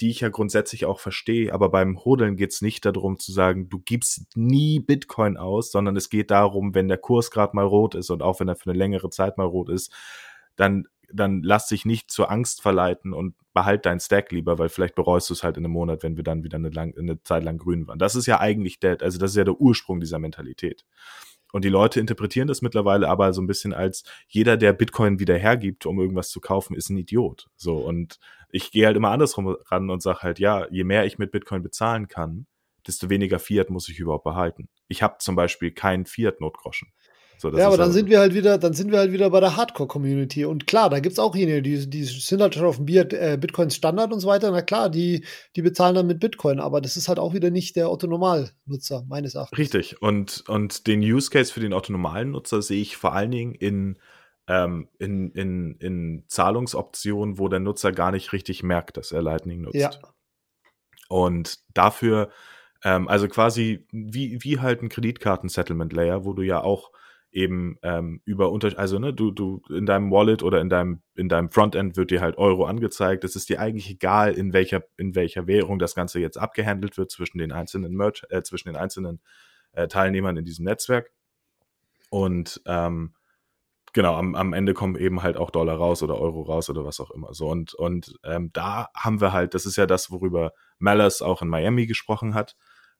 die 0.00 0.10
ich 0.10 0.20
ja 0.20 0.28
grundsätzlich 0.28 0.84
auch 0.84 1.00
verstehe, 1.00 1.54
aber 1.54 1.70
beim 1.70 2.04
Hodeln 2.04 2.36
geht 2.36 2.52
es 2.52 2.60
nicht 2.60 2.84
darum 2.84 3.18
zu 3.18 3.32
sagen, 3.32 3.70
du 3.70 3.78
gibst 3.78 4.36
nie 4.36 4.78
Bitcoin 4.78 5.38
aus, 5.38 5.72
sondern 5.72 5.96
es 5.96 6.10
geht 6.10 6.30
darum, 6.30 6.74
wenn 6.74 6.88
der 6.88 6.98
Kurs 6.98 7.30
gerade 7.30 7.56
mal 7.56 7.64
rot 7.64 7.94
ist 7.94 8.10
und 8.10 8.22
auch 8.22 8.40
wenn 8.40 8.48
er 8.48 8.56
für 8.56 8.70
eine 8.70 8.78
längere 8.78 9.08
Zeit 9.08 9.38
mal 9.38 9.46
rot 9.46 9.70
ist, 9.70 9.90
dann, 10.56 10.86
dann 11.12 11.42
lass 11.42 11.68
dich 11.68 11.84
nicht 11.84 12.10
zur 12.10 12.30
Angst 12.30 12.62
verleiten 12.62 13.12
und 13.12 13.34
behalt 13.52 13.86
deinen 13.86 14.00
Stack 14.00 14.32
lieber, 14.32 14.58
weil 14.58 14.68
vielleicht 14.68 14.94
bereust 14.94 15.28
du 15.30 15.34
es 15.34 15.42
halt 15.42 15.56
in 15.56 15.64
einem 15.64 15.72
Monat, 15.72 16.02
wenn 16.02 16.16
wir 16.16 16.24
dann 16.24 16.44
wieder 16.44 16.56
eine, 16.56 16.70
lang, 16.70 16.96
eine 16.96 17.22
Zeit 17.22 17.44
lang 17.44 17.58
grün 17.58 17.86
waren. 17.86 17.98
Das 17.98 18.14
ist 18.14 18.26
ja 18.26 18.40
eigentlich 18.40 18.80
der, 18.80 19.00
also 19.02 19.18
das 19.18 19.32
ist 19.32 19.36
ja 19.36 19.44
der 19.44 19.60
Ursprung 19.60 20.00
dieser 20.00 20.18
Mentalität. 20.18 20.84
Und 21.52 21.64
die 21.64 21.68
Leute 21.68 21.98
interpretieren 21.98 22.46
das 22.46 22.62
mittlerweile 22.62 23.08
aber 23.08 23.32
so 23.32 23.42
ein 23.42 23.48
bisschen 23.48 23.72
als 23.72 24.04
jeder, 24.28 24.56
der 24.56 24.72
Bitcoin 24.72 25.18
wieder 25.18 25.36
hergibt, 25.36 25.84
um 25.84 25.98
irgendwas 25.98 26.30
zu 26.30 26.40
kaufen, 26.40 26.76
ist 26.76 26.90
ein 26.90 26.96
Idiot. 26.96 27.48
So 27.56 27.76
und 27.76 28.20
ich 28.50 28.70
gehe 28.70 28.86
halt 28.86 28.96
immer 28.96 29.10
andersrum 29.10 29.56
ran 29.66 29.90
und 29.90 30.02
sage 30.02 30.20
halt, 30.22 30.38
ja, 30.38 30.66
je 30.70 30.84
mehr 30.84 31.06
ich 31.06 31.18
mit 31.18 31.32
Bitcoin 31.32 31.62
bezahlen 31.62 32.08
kann, 32.08 32.46
desto 32.86 33.10
weniger 33.10 33.38
Fiat 33.38 33.70
muss 33.70 33.88
ich 33.88 33.98
überhaupt 33.98 34.24
behalten. 34.24 34.68
Ich 34.88 35.02
habe 35.02 35.16
zum 35.18 35.36
Beispiel 35.36 35.72
keinen 35.72 36.06
Fiat-Notgroschen. 36.06 36.92
So, 37.40 37.48
ja, 37.56 37.68
aber 37.68 37.78
dann 37.78 37.86
also 37.86 37.94
sind 37.94 38.10
wir 38.10 38.18
halt 38.18 38.34
wieder, 38.34 38.58
dann 38.58 38.74
sind 38.74 38.92
wir 38.92 38.98
halt 38.98 39.12
wieder 39.12 39.30
bei 39.30 39.40
der 39.40 39.56
Hardcore-Community. 39.56 40.44
Und 40.44 40.66
klar, 40.66 40.90
da 40.90 41.00
gibt 41.00 41.14
es 41.14 41.18
auch 41.18 41.34
jene, 41.34 41.62
die, 41.62 41.88
die 41.88 42.04
sind 42.04 42.42
halt 42.42 42.54
schon 42.54 42.66
auf 42.66 42.76
dem 42.76 42.86
äh, 42.86 43.38
Bitcoins 43.40 43.74
Standard 43.74 44.12
und 44.12 44.20
so 44.20 44.28
weiter. 44.28 44.50
Na 44.50 44.60
klar, 44.60 44.90
die, 44.90 45.24
die 45.56 45.62
bezahlen 45.62 45.94
dann 45.94 46.06
mit 46.06 46.20
Bitcoin, 46.20 46.60
aber 46.60 46.82
das 46.82 46.98
ist 46.98 47.08
halt 47.08 47.18
auch 47.18 47.32
wieder 47.32 47.48
nicht 47.48 47.76
der 47.76 47.90
Otto-Normal-Nutzer, 47.90 49.04
meines 49.08 49.36
Erachtens. 49.36 49.58
Richtig. 49.58 50.02
Und, 50.02 50.44
und 50.48 50.86
den 50.86 51.00
Use 51.00 51.30
Case 51.30 51.50
für 51.50 51.60
den 51.60 51.72
Otto-normalen 51.72 52.32
Nutzer 52.32 52.60
sehe 52.60 52.82
ich 52.82 52.98
vor 52.98 53.14
allen 53.14 53.30
Dingen 53.30 53.54
in 53.54 53.96
ähm, 54.46 54.88
in, 54.98 55.30
in, 55.30 55.76
in 55.76 56.24
Zahlungsoptionen, 56.26 57.38
wo 57.38 57.48
der 57.48 57.60
Nutzer 57.60 57.92
gar 57.92 58.10
nicht 58.10 58.32
richtig 58.32 58.62
merkt, 58.62 58.96
dass 58.96 59.12
er 59.12 59.22
Lightning 59.22 59.62
nutzt. 59.62 59.76
Ja. 59.76 59.92
Und 61.08 61.60
dafür, 61.72 62.30
ähm, 62.82 63.06
also 63.08 63.28
quasi 63.28 63.86
wie, 63.92 64.42
wie 64.42 64.58
halt 64.58 64.82
ein 64.82 64.88
Kreditkarten-Settlement-Layer, 64.88 66.24
wo 66.24 66.32
du 66.32 66.42
ja 66.42 66.60
auch 66.60 66.90
eben 67.32 67.76
ähm, 67.82 68.20
über 68.24 68.50
unter 68.50 68.76
also 68.78 68.98
ne 68.98 69.14
du 69.14 69.30
du 69.30 69.62
in 69.70 69.86
deinem 69.86 70.10
Wallet 70.10 70.42
oder 70.42 70.60
in 70.60 70.68
deinem 70.68 71.02
in 71.14 71.28
deinem 71.28 71.50
Frontend 71.50 71.96
wird 71.96 72.10
dir 72.10 72.20
halt 72.20 72.38
Euro 72.38 72.64
angezeigt 72.64 73.22
es 73.22 73.36
ist 73.36 73.48
dir 73.48 73.60
eigentlich 73.60 73.88
egal 73.88 74.32
in 74.32 74.52
welcher 74.52 74.82
in 74.96 75.14
welcher 75.14 75.46
Währung 75.46 75.78
das 75.78 75.94
ganze 75.94 76.18
jetzt 76.18 76.38
abgehandelt 76.38 76.98
wird 76.98 77.10
zwischen 77.10 77.38
den 77.38 77.52
einzelnen 77.52 77.92
Merch 77.92 78.24
äh, 78.30 78.42
zwischen 78.42 78.68
den 78.68 78.76
einzelnen 78.76 79.20
äh, 79.72 79.86
Teilnehmern 79.86 80.36
in 80.36 80.44
diesem 80.44 80.64
Netzwerk 80.64 81.12
und 82.10 82.60
ähm, 82.66 83.14
genau, 83.92 84.16
am, 84.16 84.34
am 84.34 84.52
Ende 84.52 84.74
kommen 84.74 84.96
eben 84.96 85.22
halt 85.22 85.36
auch 85.36 85.50
Dollar 85.50 85.76
raus 85.76 86.02
oder 86.02 86.18
Euro 86.18 86.42
raus 86.42 86.68
oder 86.70 86.84
was 86.84 87.00
auch 87.00 87.10
immer. 87.10 87.34
So 87.34 87.48
und, 87.48 87.74
und 87.74 88.18
ähm, 88.24 88.50
da 88.52 88.88
haben 88.94 89.20
wir 89.20 89.32
halt, 89.32 89.54
das 89.54 89.66
ist 89.66 89.76
ja 89.76 89.86
das, 89.86 90.10
worüber 90.10 90.52
Malice 90.78 91.22
auch 91.22 91.42
in 91.42 91.48
Miami 91.48 91.86
gesprochen 91.86 92.34
hat, 92.34 92.56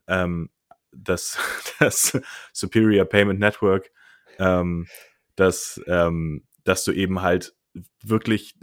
ähm, 0.06 0.50
das, 0.92 1.38
das 1.78 2.20
Superior 2.52 3.04
Payment 3.04 3.40
Network, 3.40 3.90
ähm, 4.40 4.88
dass, 5.36 5.80
ähm, 5.86 6.44
dass 6.64 6.84
du 6.84 6.92
eben 6.92 7.22
halt 7.22 7.54
wirklich 8.02 8.56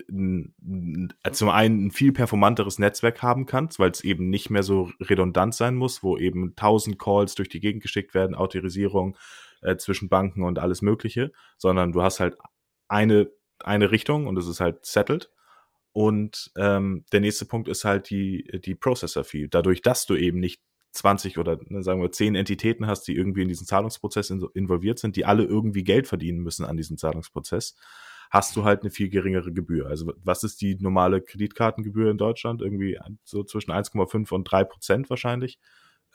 zum 1.32 1.49
einen 1.49 1.86
ein 1.86 1.91
viel 1.91 2.11
performanteres 2.11 2.78
Netzwerk 2.78 3.21
haben 3.21 3.45
kannst, 3.45 3.80
weil 3.80 3.91
es 3.91 4.03
eben 4.03 4.30
nicht 4.30 4.49
mehr 4.49 4.63
so 4.63 4.91
redundant 4.99 5.55
sein 5.55 5.75
muss, 5.75 6.03
wo 6.03 6.17
eben 6.17 6.55
tausend 6.55 6.99
Calls 6.99 7.36
durch 7.36 7.47
die 7.47 7.61
Gegend 7.61 7.82
geschickt 7.82 8.13
werden, 8.13 8.36
Autorisierung, 8.36 9.17
äh, 9.61 9.78
zwischen 9.78 10.09
Banken 10.09 10.43
und 10.43 10.59
alles 10.59 10.82
Mögliche, 10.82 11.32
sondern 11.57 11.93
du 11.93 12.01
hast 12.01 12.19
halt 12.19 12.38
eine, 12.88 13.32
eine 13.59 13.91
Richtung 13.91 14.28
und 14.28 14.38
es 14.38 14.47
ist 14.47 14.59
halt 14.59 14.86
settled. 14.86 15.32
Und 15.93 16.51
ähm, 16.57 17.05
der 17.11 17.21
nächste 17.21 17.45
Punkt 17.45 17.67
ist 17.67 17.84
halt 17.84 18.09
die, 18.09 18.61
die 18.63 18.75
Processor-Fee. 18.75 19.47
Dadurch, 19.47 19.82
dass 19.82 20.05
du 20.05 20.15
eben 20.15 20.39
nicht 20.39 20.61
20 20.91 21.38
oder 21.38 21.59
ne, 21.67 21.83
sagen 21.83 22.01
wir 22.01 22.11
10 22.11 22.35
Entitäten 22.35 22.88
hast, 22.88 23.03
die 23.07 23.15
irgendwie 23.15 23.43
in 23.43 23.49
diesen 23.49 23.67
Zahlungsprozess 23.67 24.29
in, 24.29 24.45
involviert 24.53 24.99
sind, 24.99 25.15
die 25.15 25.25
alle 25.25 25.43
irgendwie 25.43 25.83
Geld 25.83 26.07
verdienen 26.07 26.39
müssen 26.39 26.65
an 26.65 26.77
diesem 26.77 26.97
Zahlungsprozess, 26.97 27.75
hast 28.29 28.55
du 28.55 28.63
halt 28.63 28.81
eine 28.81 28.91
viel 28.91 29.09
geringere 29.09 29.53
Gebühr. 29.53 29.88
Also 29.88 30.13
was 30.23 30.43
ist 30.43 30.61
die 30.61 30.75
normale 30.75 31.21
Kreditkartengebühr 31.21 32.11
in 32.11 32.17
Deutschland? 32.17 32.61
Irgendwie 32.61 32.97
so 33.23 33.43
zwischen 33.43 33.71
1,5 33.71 34.33
und 34.33 34.43
3 34.43 34.63
Prozent 34.65 35.09
wahrscheinlich. 35.09 35.59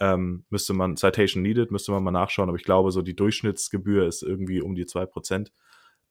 Ähm, 0.01 0.45
müsste 0.51 0.73
man, 0.73 0.97
Citation 0.97 1.43
Needed, 1.43 1.71
müsste 1.71 1.93
man 1.93 2.03
mal 2.03 2.11
nachschauen, 2.11 2.49
aber 2.49 2.57
ich 2.57 2.65
glaube, 2.65 2.91
so 2.91 3.03
die 3.03 3.15
Durchschnittsgebühr 3.15 4.07
ist 4.07 4.23
irgendwie 4.23 4.61
um 4.61 4.75
die 4.75 4.85
2%. 4.85 5.51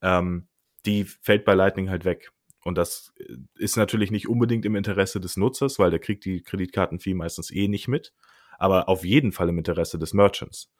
Ähm, 0.00 0.48
die 0.86 1.04
fällt 1.04 1.44
bei 1.44 1.54
Lightning 1.54 1.90
halt 1.90 2.04
weg. 2.04 2.32
Und 2.64 2.78
das 2.78 3.12
äh, 3.18 3.36
ist 3.56 3.76
natürlich 3.76 4.10
nicht 4.10 4.28
unbedingt 4.28 4.64
im 4.64 4.76
Interesse 4.76 5.20
des 5.20 5.36
Nutzers, 5.36 5.78
weil 5.78 5.90
der 5.90 5.98
kriegt 5.98 6.24
die 6.24 6.42
Kreditkartenfee 6.42 7.14
meistens 7.14 7.50
eh 7.50 7.68
nicht 7.68 7.88
mit, 7.88 8.12
aber 8.62 8.88
auf 8.88 9.04
jeden 9.04 9.32
Fall 9.32 9.48
im 9.48 9.58
Interesse 9.58 9.98
des 9.98 10.14
Merchants. 10.14 10.70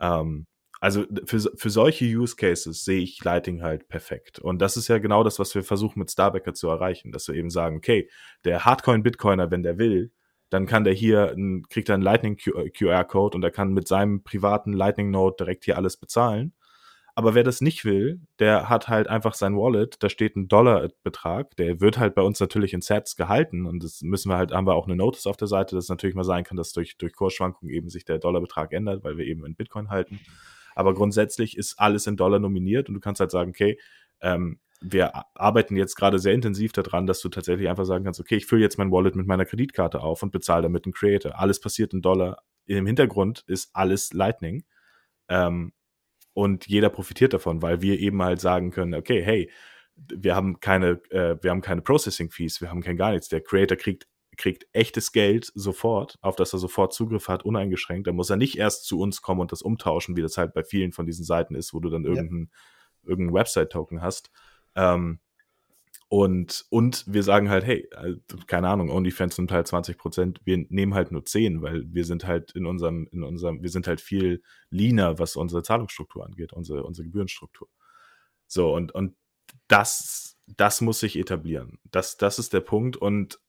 Ähm, 0.00 0.46
also 0.80 1.04
für, 1.24 1.38
für 1.54 1.70
solche 1.70 2.04
Use 2.04 2.34
Cases 2.34 2.84
sehe 2.84 3.00
ich 3.00 3.22
Lightning 3.22 3.62
halt 3.62 3.86
perfekt. 3.86 4.40
Und 4.40 4.60
das 4.60 4.76
ist 4.76 4.88
ja 4.88 4.98
genau 4.98 5.22
das, 5.22 5.38
was 5.38 5.54
wir 5.54 5.62
versuchen 5.62 6.00
mit 6.00 6.10
Starbacker 6.10 6.52
zu 6.52 6.68
erreichen, 6.68 7.12
dass 7.12 7.28
wir 7.28 7.36
eben 7.36 7.50
sagen, 7.50 7.76
okay, 7.76 8.10
der 8.44 8.64
Hardcoin-Bitcoiner, 8.64 9.52
wenn 9.52 9.62
der 9.62 9.78
will, 9.78 10.10
dann 10.50 10.66
kann 10.66 10.82
der 10.82 10.94
hier, 10.94 11.36
kriegt 11.70 11.88
er 11.88 11.94
einen 11.94 12.02
Lightning 12.02 12.36
QR-Code 12.36 13.36
und 13.36 13.44
er 13.44 13.52
kann 13.52 13.72
mit 13.72 13.86
seinem 13.86 14.24
privaten 14.24 14.72
Lightning 14.72 15.10
Node 15.10 15.36
direkt 15.38 15.64
hier 15.64 15.76
alles 15.76 15.96
bezahlen. 15.96 16.52
Aber 17.14 17.34
wer 17.34 17.44
das 17.44 17.60
nicht 17.60 17.84
will, 17.84 18.22
der 18.38 18.70
hat 18.70 18.88
halt 18.88 19.06
einfach 19.06 19.34
sein 19.34 19.54
Wallet, 19.54 20.02
da 20.02 20.08
steht 20.08 20.34
ein 20.34 20.48
Dollarbetrag, 20.48 21.54
der 21.56 21.80
wird 21.80 21.98
halt 21.98 22.14
bei 22.14 22.22
uns 22.22 22.40
natürlich 22.40 22.72
in 22.72 22.80
Sets 22.80 23.16
gehalten 23.16 23.66
und 23.66 23.84
das 23.84 24.00
müssen 24.00 24.30
wir 24.30 24.38
halt, 24.38 24.52
haben 24.52 24.66
wir 24.66 24.74
auch 24.74 24.86
eine 24.86 24.96
Notice 24.96 25.26
auf 25.26 25.36
der 25.36 25.48
Seite, 25.48 25.74
dass 25.74 25.84
es 25.84 25.90
natürlich 25.90 26.16
mal 26.16 26.24
sein 26.24 26.44
kann, 26.44 26.56
dass 26.56 26.72
durch, 26.72 26.96
durch 26.96 27.12
Kursschwankungen 27.12 27.72
eben 27.74 27.90
sich 27.90 28.06
der 28.06 28.18
Dollarbetrag 28.18 28.72
ändert, 28.72 29.04
weil 29.04 29.18
wir 29.18 29.26
eben 29.26 29.44
in 29.44 29.54
Bitcoin 29.54 29.90
halten. 29.90 30.20
Aber 30.74 30.94
grundsätzlich 30.94 31.58
ist 31.58 31.78
alles 31.78 32.06
in 32.06 32.16
Dollar 32.16 32.38
nominiert 32.38 32.88
und 32.88 32.94
du 32.94 33.00
kannst 33.00 33.20
halt 33.20 33.30
sagen, 33.30 33.50
okay, 33.50 33.78
ähm, 34.22 34.58
wir 34.80 35.12
arbeiten 35.34 35.76
jetzt 35.76 35.96
gerade 35.96 36.18
sehr 36.18 36.32
intensiv 36.32 36.72
daran, 36.72 37.06
dass 37.06 37.20
du 37.20 37.28
tatsächlich 37.28 37.68
einfach 37.68 37.84
sagen 37.84 38.04
kannst, 38.04 38.20
okay, 38.20 38.36
ich 38.36 38.46
fülle 38.46 38.62
jetzt 38.62 38.78
mein 38.78 38.90
Wallet 38.90 39.14
mit 39.14 39.26
meiner 39.26 39.44
Kreditkarte 39.44 40.00
auf 40.00 40.22
und 40.22 40.32
bezahle 40.32 40.62
damit 40.62 40.86
einen 40.86 40.92
Creator. 40.92 41.38
Alles 41.38 41.60
passiert 41.60 41.92
in 41.92 42.02
Dollar. 42.02 42.42
Im 42.66 42.86
Hintergrund 42.86 43.44
ist 43.46 43.70
alles 43.74 44.12
Lightning. 44.12 44.64
Ähm, 45.28 45.72
und 46.34 46.66
jeder 46.66 46.88
profitiert 46.90 47.32
davon, 47.32 47.62
weil 47.62 47.82
wir 47.82 47.98
eben 47.98 48.22
halt 48.22 48.40
sagen 48.40 48.70
können, 48.70 48.94
okay, 48.94 49.22
hey, 49.22 49.50
wir 49.94 50.34
haben 50.34 50.60
keine, 50.60 51.00
äh, 51.10 51.36
wir 51.42 51.50
haben 51.50 51.60
keine 51.60 51.82
Processing 51.82 52.30
Fees, 52.30 52.60
wir 52.60 52.70
haben 52.70 52.82
kein 52.82 52.96
gar 52.96 53.12
nichts. 53.12 53.28
Der 53.28 53.42
Creator 53.42 53.76
kriegt 53.76 54.06
kriegt 54.36 54.66
echtes 54.72 55.12
Geld 55.12 55.52
sofort, 55.54 56.18
auf 56.22 56.36
das 56.36 56.52
er 56.52 56.58
sofort 56.58 56.94
Zugriff 56.94 57.28
hat, 57.28 57.44
uneingeschränkt. 57.44 58.06
Da 58.06 58.12
muss 58.12 58.30
er 58.30 58.36
nicht 58.36 58.56
erst 58.56 58.86
zu 58.86 58.98
uns 58.98 59.20
kommen 59.20 59.40
und 59.40 59.52
das 59.52 59.62
umtauschen, 59.62 60.16
wie 60.16 60.22
das 60.22 60.38
halt 60.38 60.54
bei 60.54 60.64
vielen 60.64 60.92
von 60.92 61.06
diesen 61.06 61.24
Seiten 61.24 61.54
ist, 61.54 61.74
wo 61.74 61.80
du 61.80 61.90
dann 61.90 62.04
irgendeinen 62.04 62.50
ja. 63.02 63.10
irgendein 63.10 63.34
Website-Token 63.34 64.00
hast, 64.00 64.30
ähm, 64.74 65.20
und, 66.12 66.66
und 66.68 67.04
wir 67.06 67.22
sagen 67.22 67.48
halt, 67.48 67.64
hey, 67.64 67.88
also, 67.96 68.18
keine 68.46 68.68
Ahnung, 68.68 68.90
OnlyFans 68.90 69.38
nimmt 69.38 69.50
halt 69.50 69.66
20 69.66 69.96
Prozent, 69.96 70.40
wir 70.44 70.58
nehmen 70.68 70.92
halt 70.92 71.10
nur 71.10 71.24
10, 71.24 71.62
weil 71.62 71.84
wir 71.86 72.04
sind 72.04 72.26
halt 72.26 72.52
in 72.52 72.66
unserem, 72.66 73.08
in 73.12 73.22
unserem, 73.22 73.62
wir 73.62 73.70
sind 73.70 73.86
halt 73.86 74.02
viel 74.02 74.42
leaner, 74.68 75.18
was 75.18 75.36
unsere 75.36 75.62
Zahlungsstruktur 75.62 76.26
angeht, 76.26 76.52
unsere, 76.52 76.84
unsere 76.84 77.06
Gebührenstruktur. 77.06 77.66
So, 78.46 78.74
und, 78.74 78.92
und 78.94 79.16
das, 79.68 80.36
das 80.46 80.82
muss 80.82 81.00
sich 81.00 81.18
etablieren. 81.18 81.78
Das, 81.90 82.18
das 82.18 82.38
ist 82.38 82.52
der 82.52 82.60
Punkt. 82.60 82.98
Und 82.98 83.40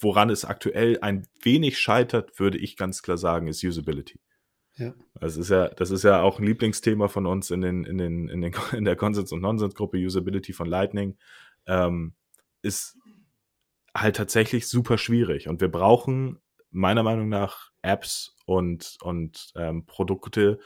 woran 0.00 0.28
es 0.28 0.44
aktuell 0.44 0.98
ein 1.00 1.26
wenig 1.40 1.78
scheitert, 1.78 2.38
würde 2.38 2.58
ich 2.58 2.76
ganz 2.76 3.00
klar 3.00 3.16
sagen, 3.16 3.46
ist 3.46 3.64
Usability. 3.64 4.20
Ja. 4.76 4.94
Das 5.20 5.36
ist 5.36 5.50
ja, 5.50 5.68
das 5.68 5.90
ist 5.90 6.02
ja 6.02 6.22
auch 6.22 6.38
ein 6.38 6.46
Lieblingsthema 6.46 7.08
von 7.08 7.26
uns 7.26 7.50
in 7.50 7.60
den, 7.60 7.84
in 7.84 7.98
den, 7.98 8.28
in 8.28 8.40
den, 8.40 8.54
in 8.72 8.84
der 8.84 8.96
Konsens- 8.96 9.32
und 9.32 9.40
Nonsens-Gruppe 9.40 9.98
Usability 9.98 10.52
von 10.52 10.68
Lightning. 10.68 11.16
Ähm, 11.66 12.14
ist 12.62 12.96
halt 13.94 14.16
tatsächlich 14.16 14.66
super 14.68 14.98
schwierig 14.98 15.48
und 15.48 15.60
wir 15.60 15.70
brauchen 15.70 16.38
meiner 16.70 17.02
Meinung 17.02 17.28
nach 17.28 17.70
Apps 17.82 18.36
und, 18.46 18.96
und 19.02 19.52
ähm, 19.54 19.86
Produkte, 19.86 20.58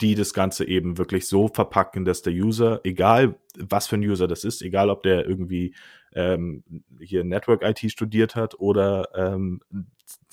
die 0.00 0.14
das 0.14 0.34
Ganze 0.34 0.66
eben 0.66 0.98
wirklich 0.98 1.26
so 1.26 1.48
verpacken, 1.48 2.04
dass 2.04 2.22
der 2.22 2.32
User, 2.32 2.80
egal 2.84 3.36
was 3.58 3.86
für 3.86 3.96
ein 3.96 4.02
User 4.02 4.28
das 4.28 4.44
ist, 4.44 4.62
egal 4.62 4.90
ob 4.90 5.02
der 5.02 5.26
irgendwie 5.26 5.74
ähm, 6.14 6.62
hier 7.00 7.24
Network 7.24 7.62
IT 7.62 7.90
studiert 7.90 8.34
hat 8.34 8.58
oder 8.58 9.08
ähm, 9.14 9.60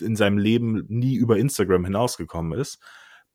in 0.01 0.15
seinem 0.15 0.37
Leben 0.37 0.85
nie 0.89 1.15
über 1.15 1.37
Instagram 1.37 1.85
hinausgekommen 1.85 2.59
ist, 2.59 2.79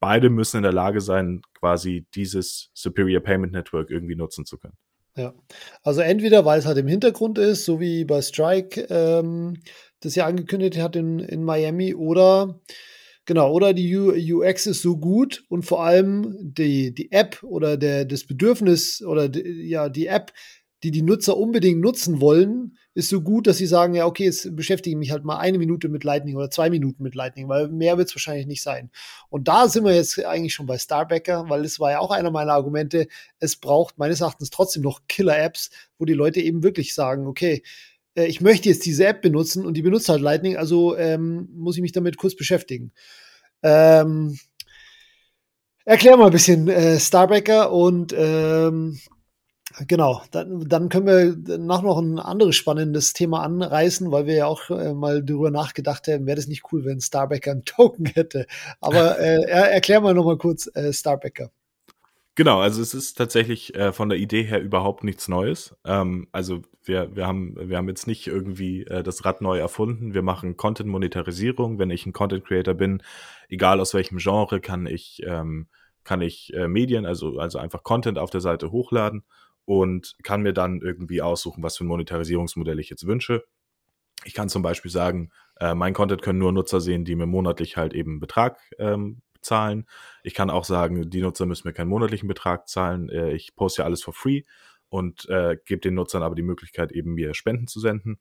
beide 0.00 0.30
müssen 0.30 0.58
in 0.58 0.62
der 0.62 0.72
Lage 0.72 1.00
sein, 1.00 1.42
quasi 1.58 2.06
dieses 2.14 2.70
Superior 2.74 3.22
Payment 3.22 3.52
Network 3.52 3.90
irgendwie 3.90 4.16
nutzen 4.16 4.44
zu 4.44 4.58
können. 4.58 4.76
Ja, 5.16 5.34
also 5.82 6.00
entweder 6.00 6.44
weil 6.44 6.60
es 6.60 6.66
halt 6.66 6.78
im 6.78 6.86
Hintergrund 6.86 7.38
ist, 7.38 7.64
so 7.64 7.80
wie 7.80 8.04
bei 8.04 8.22
Strike 8.22 8.82
ähm, 8.88 9.56
das 10.00 10.14
ja 10.14 10.26
angekündigt 10.26 10.78
hat 10.78 10.94
in, 10.94 11.18
in 11.18 11.42
Miami, 11.42 11.94
oder 11.94 12.60
Genau, 13.28 13.52
oder 13.52 13.74
die 13.74 13.94
UX 14.32 14.66
ist 14.66 14.80
so 14.80 14.96
gut 14.96 15.44
und 15.50 15.66
vor 15.66 15.84
allem 15.84 16.34
die, 16.40 16.94
die 16.94 17.12
App 17.12 17.42
oder 17.42 17.76
der, 17.76 18.06
das 18.06 18.24
Bedürfnis 18.24 19.02
oder 19.02 19.28
die, 19.28 19.68
ja, 19.68 19.90
die 19.90 20.06
App 20.06 20.32
die 20.82 20.92
die 20.92 21.02
Nutzer 21.02 21.36
unbedingt 21.36 21.80
nutzen 21.80 22.20
wollen, 22.20 22.78
ist 22.94 23.08
so 23.08 23.20
gut, 23.20 23.46
dass 23.46 23.58
sie 23.58 23.66
sagen, 23.66 23.94
ja, 23.94 24.06
okay, 24.06 24.24
jetzt 24.24 24.54
beschäftige 24.54 24.94
ich 24.94 24.98
mich 24.98 25.10
halt 25.10 25.24
mal 25.24 25.36
eine 25.36 25.58
Minute 25.58 25.88
mit 25.88 26.04
Lightning 26.04 26.36
oder 26.36 26.50
zwei 26.50 26.70
Minuten 26.70 27.02
mit 27.02 27.14
Lightning, 27.14 27.48
weil 27.48 27.68
mehr 27.68 27.98
wird 27.98 28.08
es 28.08 28.14
wahrscheinlich 28.14 28.46
nicht 28.46 28.62
sein. 28.62 28.90
Und 29.28 29.48
da 29.48 29.68
sind 29.68 29.84
wir 29.84 29.94
jetzt 29.94 30.24
eigentlich 30.24 30.54
schon 30.54 30.66
bei 30.66 30.78
Starbacker, 30.78 31.48
weil 31.48 31.64
das 31.64 31.80
war 31.80 31.90
ja 31.90 31.98
auch 31.98 32.12
einer 32.12 32.30
meiner 32.30 32.52
Argumente. 32.52 33.08
Es 33.40 33.56
braucht 33.56 33.98
meines 33.98 34.20
Erachtens 34.20 34.50
trotzdem 34.50 34.82
noch 34.82 35.00
Killer-Apps, 35.08 35.70
wo 35.98 36.04
die 36.04 36.14
Leute 36.14 36.40
eben 36.40 36.62
wirklich 36.62 36.94
sagen, 36.94 37.26
okay, 37.26 37.62
äh, 38.18 38.26
ich 38.26 38.40
möchte 38.40 38.68
jetzt 38.68 38.84
diese 38.84 39.06
App 39.06 39.22
benutzen 39.22 39.64
und 39.64 39.74
die 39.74 39.82
benutzt 39.82 40.08
halt 40.08 40.20
Lightning, 40.20 40.56
also 40.56 40.96
ähm, 40.96 41.48
muss 41.54 41.76
ich 41.76 41.82
mich 41.82 41.92
damit 41.92 42.16
kurz 42.16 42.34
beschäftigen. 42.34 42.92
Ähm, 43.62 44.38
erklär 45.84 46.16
mal 46.16 46.26
ein 46.26 46.32
bisschen 46.32 46.68
äh, 46.68 46.98
Starbacker 46.98 47.72
und 47.72 48.14
ähm, 48.16 48.98
Genau, 49.86 50.22
dann, 50.30 50.66
dann 50.68 50.88
können 50.88 51.06
wir 51.06 51.58
nach 51.58 51.82
noch 51.82 51.98
ein 51.98 52.18
anderes 52.18 52.56
spannendes 52.56 53.12
Thema 53.12 53.42
anreißen, 53.42 54.10
weil 54.10 54.26
wir 54.26 54.34
ja 54.34 54.46
auch 54.46 54.70
äh, 54.70 54.94
mal 54.94 55.22
darüber 55.22 55.50
nachgedacht 55.50 56.08
haben, 56.08 56.26
wäre 56.26 56.36
das 56.36 56.48
nicht 56.48 56.64
cool, 56.72 56.84
wenn 56.84 57.00
Starbacker 57.00 57.52
einen 57.52 57.64
Token 57.64 58.06
hätte. 58.06 58.46
Aber 58.80 59.18
äh, 59.20 59.42
erklär 59.42 60.00
mal 60.00 60.14
nochmal 60.14 60.38
kurz 60.38 60.68
äh, 60.74 60.92
Starbacker. 60.92 61.50
Genau, 62.38 62.60
also 62.60 62.80
es 62.80 62.94
ist 62.94 63.14
tatsächlich 63.14 63.74
äh, 63.74 63.92
von 63.92 64.08
der 64.08 64.16
Idee 64.16 64.44
her 64.44 64.62
überhaupt 64.62 65.02
nichts 65.02 65.26
Neues. 65.26 65.74
Ähm, 65.84 66.28
also 66.30 66.62
wir, 66.84 67.16
wir, 67.16 67.26
haben, 67.26 67.56
wir 67.58 67.76
haben 67.76 67.88
jetzt 67.88 68.06
nicht 68.06 68.28
irgendwie 68.28 68.84
äh, 68.84 69.02
das 69.02 69.24
Rad 69.24 69.40
neu 69.40 69.58
erfunden. 69.58 70.14
Wir 70.14 70.22
machen 70.22 70.56
Content-Monetarisierung. 70.56 71.80
Wenn 71.80 71.90
ich 71.90 72.06
ein 72.06 72.12
Content-Creator 72.12 72.74
bin, 72.74 73.02
egal 73.48 73.80
aus 73.80 73.92
welchem 73.92 74.18
Genre, 74.18 74.60
kann 74.60 74.86
ich, 74.86 75.20
ähm, 75.26 75.66
kann 76.04 76.20
ich 76.20 76.54
äh, 76.54 76.68
Medien, 76.68 77.06
also, 77.06 77.40
also 77.40 77.58
einfach 77.58 77.82
Content 77.82 78.20
auf 78.20 78.30
der 78.30 78.40
Seite 78.40 78.70
hochladen 78.70 79.24
und 79.64 80.14
kann 80.22 80.42
mir 80.42 80.52
dann 80.52 80.80
irgendwie 80.80 81.20
aussuchen, 81.22 81.64
was 81.64 81.76
für 81.76 81.82
ein 81.82 81.88
Monetarisierungsmodell 81.88 82.78
ich 82.78 82.88
jetzt 82.88 83.04
wünsche. 83.04 83.42
Ich 84.24 84.34
kann 84.34 84.48
zum 84.48 84.62
Beispiel 84.62 84.92
sagen, 84.92 85.30
äh, 85.58 85.74
mein 85.74 85.92
Content 85.92 86.22
können 86.22 86.38
nur 86.38 86.52
Nutzer 86.52 86.80
sehen, 86.80 87.04
die 87.04 87.16
mir 87.16 87.26
monatlich 87.26 87.76
halt 87.76 87.94
eben 87.94 88.20
Betrag 88.20 88.60
ähm, 88.78 89.22
zahlen. 89.40 89.86
Ich 90.22 90.34
kann 90.34 90.50
auch 90.50 90.64
sagen, 90.64 91.10
die 91.10 91.20
Nutzer 91.20 91.46
müssen 91.46 91.66
mir 91.66 91.74
keinen 91.74 91.88
monatlichen 91.88 92.28
Betrag 92.28 92.68
zahlen. 92.68 93.08
Äh, 93.08 93.32
ich 93.32 93.54
poste 93.54 93.82
ja 93.82 93.86
alles 93.86 94.02
for 94.02 94.14
free 94.14 94.42
und 94.88 95.28
äh, 95.28 95.56
gebe 95.64 95.80
den 95.80 95.94
Nutzern 95.94 96.22
aber 96.22 96.34
die 96.34 96.42
Möglichkeit, 96.42 96.92
eben 96.92 97.14
mir 97.14 97.34
Spenden 97.34 97.66
zu 97.66 97.80
senden. 97.80 98.18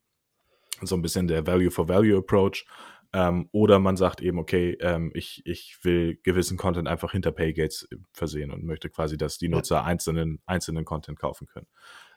So 0.81 0.95
ein 0.95 1.01
bisschen 1.01 1.27
der 1.27 1.47
Value 1.47 1.71
for 1.71 1.87
Value 1.87 2.17
Approach. 2.17 2.65
Ähm, 3.13 3.47
oder 3.53 3.79
man 3.79 3.95
sagt 3.95 4.21
eben, 4.21 4.37
okay, 4.37 4.77
ähm, 4.81 5.11
ich, 5.13 5.41
ich 5.45 5.79
will 5.83 6.19
gewissen 6.23 6.57
Content 6.57 6.89
einfach 6.89 7.13
hinter 7.13 7.31
Paygates 7.31 7.87
versehen 8.11 8.51
und 8.51 8.65
möchte 8.65 8.89
quasi, 8.89 9.17
dass 9.17 9.37
die 9.37 9.47
Nutzer 9.47 9.85
einzelnen, 9.85 10.41
einzelnen 10.45 10.83
Content 10.83 11.17
kaufen 11.17 11.47
können. 11.47 11.67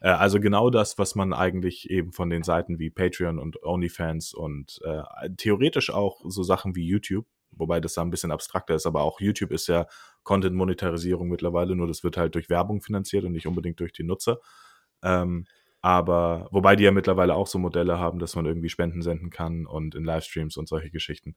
Äh, 0.01 0.09
also 0.09 0.41
genau 0.41 0.69
das, 0.69 0.99
was 0.99 1.15
man 1.15 1.33
eigentlich 1.33 1.91
eben 1.91 2.13
von 2.13 2.29
den 2.29 2.43
Seiten 2.43 2.81
wie 2.81 2.91
Patreon 2.91 3.39
und 3.39 3.63
OnlyFans 3.63 4.35
und 4.35 4.81
äh, 4.85 5.31
theoretisch 5.37 5.91
auch 5.91 6.21
so 6.25 6.43
Sachen 6.43 6.75
wie 6.75 6.87
YouTube, 6.87 7.27
wobei 7.53 7.81
das 7.81 7.95
da 7.95 8.03
ein 8.03 8.11
bisschen 8.11 8.33
abstrakter 8.33 8.75
ist, 8.75 8.87
aber 8.87 9.03
auch 9.03 9.21
YouTube 9.21 9.53
ist 9.53 9.69
ja 9.69 9.87
Content-Monetarisierung 10.23 11.29
mittlerweile, 11.29 11.75
nur 11.77 11.87
das 11.87 12.05
wird 12.05 12.17
halt 12.17 12.35
durch 12.35 12.51
Werbung 12.51 12.81
finanziert 12.81 13.25
und 13.25 13.33
nicht 13.33 13.47
unbedingt 13.47 13.81
durch 13.81 13.93
die 13.93 14.05
Nutzer. 14.05 14.39
Ähm, 15.03 15.47
aber 15.83 16.49
wobei 16.51 16.77
die 16.77 16.85
ja 16.85 16.91
mittlerweile 16.91 17.35
auch 17.35 17.47
so 17.47 17.59
Modelle 17.59 17.99
haben, 17.99 18.19
dass 18.19 18.37
man 18.37 18.45
irgendwie 18.45 18.69
Spenden 18.69 19.03
senden 19.03 19.31
kann 19.31 19.67
und 19.67 19.95
in 19.95 20.05
Livestreams 20.05 20.57
und 20.57 20.69
solche 20.69 20.91
Geschichten. 20.91 21.37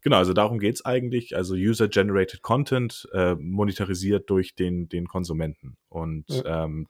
Genau, 0.00 0.16
also 0.16 0.32
darum 0.32 0.58
geht's 0.58 0.84
eigentlich. 0.84 1.36
Also 1.36 1.54
User-Generated 1.54 2.42
Content 2.42 3.08
äh, 3.12 3.36
monetarisiert 3.36 4.28
durch 4.28 4.54
den, 4.54 4.88
den 4.88 5.06
Konsumenten. 5.06 5.76
Und 5.88 6.28
ja. 6.28 6.64
ähm, 6.64 6.88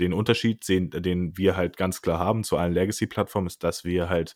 den 0.00 0.12
Unterschied, 0.12 0.64
sehen, 0.64 0.90
den 0.90 1.36
wir 1.36 1.56
halt 1.56 1.76
ganz 1.76 2.02
klar 2.02 2.18
haben 2.18 2.42
zu 2.42 2.56
allen 2.56 2.72
Legacy-Plattformen, 2.72 3.46
ist, 3.46 3.62
dass 3.62 3.84
wir 3.84 4.08
halt 4.08 4.34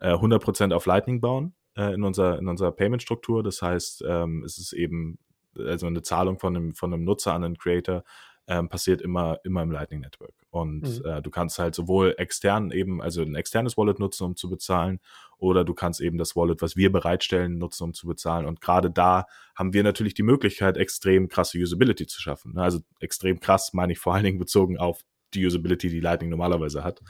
äh, 0.00 0.14
100% 0.14 0.74
auf 0.74 0.86
Lightning 0.86 1.20
bauen 1.20 1.54
äh, 1.76 1.94
in, 1.94 2.02
unserer, 2.02 2.38
in 2.38 2.48
unserer 2.48 2.72
Payment-Struktur. 2.72 3.42
Das 3.42 3.62
heißt, 3.62 4.04
ähm, 4.06 4.42
es 4.44 4.58
ist 4.58 4.72
eben 4.72 5.18
also 5.56 5.86
eine 5.86 6.02
Zahlung 6.02 6.38
von 6.38 6.56
einem, 6.56 6.74
von 6.74 6.92
einem 6.92 7.04
Nutzer 7.04 7.34
an 7.34 7.44
einen 7.44 7.58
Creator 7.58 8.04
ähm, 8.50 8.68
passiert 8.68 9.00
immer, 9.00 9.38
immer 9.44 9.62
im 9.62 9.70
Lightning 9.70 10.00
Network. 10.00 10.34
Und 10.50 10.82
mhm. 10.82 11.04
äh, 11.04 11.22
du 11.22 11.30
kannst 11.30 11.60
halt 11.60 11.74
sowohl 11.74 12.14
extern 12.18 12.72
eben, 12.72 13.00
also 13.00 13.22
ein 13.22 13.36
externes 13.36 13.76
Wallet 13.78 14.00
nutzen, 14.00 14.24
um 14.24 14.36
zu 14.36 14.50
bezahlen, 14.50 14.98
oder 15.38 15.64
du 15.64 15.72
kannst 15.72 16.00
eben 16.00 16.18
das 16.18 16.34
Wallet, 16.34 16.60
was 16.60 16.76
wir 16.76 16.90
bereitstellen, 16.90 17.58
nutzen, 17.58 17.84
um 17.84 17.94
zu 17.94 18.08
bezahlen. 18.08 18.46
Und 18.46 18.60
gerade 18.60 18.90
da 18.90 19.26
haben 19.54 19.72
wir 19.72 19.84
natürlich 19.84 20.14
die 20.14 20.24
Möglichkeit, 20.24 20.76
extrem 20.76 21.28
krasse 21.28 21.58
Usability 21.58 22.08
zu 22.08 22.20
schaffen. 22.20 22.54
Ne? 22.54 22.62
Also 22.62 22.80
extrem 22.98 23.38
krass 23.38 23.72
meine 23.72 23.92
ich 23.92 24.00
vor 24.00 24.14
allen 24.14 24.24
Dingen 24.24 24.38
bezogen 24.38 24.78
auf 24.78 25.02
die 25.32 25.46
Usability, 25.46 25.88
die 25.88 26.00
Lightning 26.00 26.30
normalerweise 26.30 26.82
hat. 26.82 27.00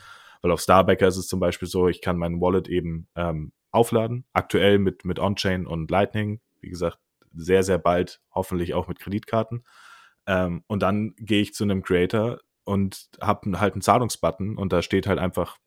Weil 0.42 0.50
auf 0.50 0.60
Starbacker 0.60 1.08
ist 1.08 1.16
es 1.16 1.26
zum 1.26 1.40
Beispiel 1.40 1.68
so, 1.68 1.88
ich 1.88 2.02
kann 2.02 2.18
mein 2.18 2.40
Wallet 2.40 2.68
eben 2.68 3.08
ähm, 3.16 3.52
aufladen, 3.70 4.24
aktuell 4.32 4.78
mit, 4.78 5.04
mit 5.04 5.18
On-Chain 5.18 5.66
und 5.66 5.90
Lightning. 5.90 6.40
Wie 6.60 6.70
gesagt, 6.70 6.98
sehr, 7.34 7.62
sehr 7.62 7.78
bald 7.78 8.20
hoffentlich 8.34 8.74
auch 8.74 8.88
mit 8.88 8.98
Kreditkarten. 8.98 9.64
Ähm, 10.26 10.64
und 10.66 10.82
dann 10.82 11.14
gehe 11.16 11.42
ich 11.42 11.54
zu 11.54 11.64
einem 11.64 11.82
Creator 11.82 12.40
und 12.64 13.08
habe 13.20 13.58
halt 13.58 13.74
einen 13.74 13.82
Zahlungsbutton 13.82 14.56
und 14.56 14.72
da 14.72 14.82
steht 14.82 15.06
halt 15.06 15.18
einfach 15.18 15.58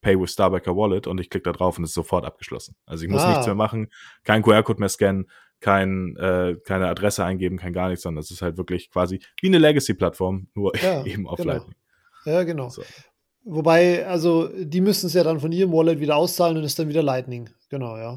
Pay 0.00 0.20
with 0.20 0.32
Starbucker 0.32 0.76
Wallet 0.76 1.06
und 1.06 1.18
ich 1.20 1.30
klicke 1.30 1.50
da 1.50 1.52
drauf 1.52 1.78
und 1.78 1.84
es 1.84 1.90
ist 1.90 1.94
sofort 1.94 2.24
abgeschlossen. 2.24 2.76
Also 2.84 3.04
ich 3.04 3.10
muss 3.10 3.22
ah. 3.22 3.30
nichts 3.30 3.46
mehr 3.46 3.54
machen, 3.54 3.90
kein 4.22 4.42
QR-Code 4.42 4.78
mehr 4.78 4.90
scannen, 4.90 5.30
kein, 5.60 6.14
äh, 6.16 6.56
keine 6.64 6.88
Adresse 6.88 7.24
eingeben, 7.24 7.56
kein 7.56 7.72
gar 7.72 7.88
nichts, 7.88 8.02
sondern 8.02 8.20
es 8.20 8.30
ist 8.30 8.42
halt 8.42 8.58
wirklich 8.58 8.90
quasi 8.90 9.20
wie 9.40 9.46
eine 9.46 9.58
Legacy-Plattform, 9.58 10.48
nur 10.54 10.76
ja, 10.76 11.02
eben 11.06 11.26
auf 11.26 11.38
genau. 11.38 11.54
Lightning. 11.54 11.76
Ja, 12.26 12.42
genau. 12.44 12.68
So. 12.68 12.82
Wobei, 13.44 14.06
also 14.06 14.48
die 14.48 14.80
müssen 14.80 15.06
es 15.06 15.14
ja 15.14 15.22
dann 15.22 15.40
von 15.40 15.52
ihrem 15.52 15.72
Wallet 15.72 16.00
wieder 16.00 16.16
auszahlen 16.16 16.56
und 16.56 16.64
ist 16.64 16.78
dann 16.78 16.88
wieder 16.88 17.02
Lightning. 17.02 17.50
Genau, 17.68 17.96
ja. 17.96 18.16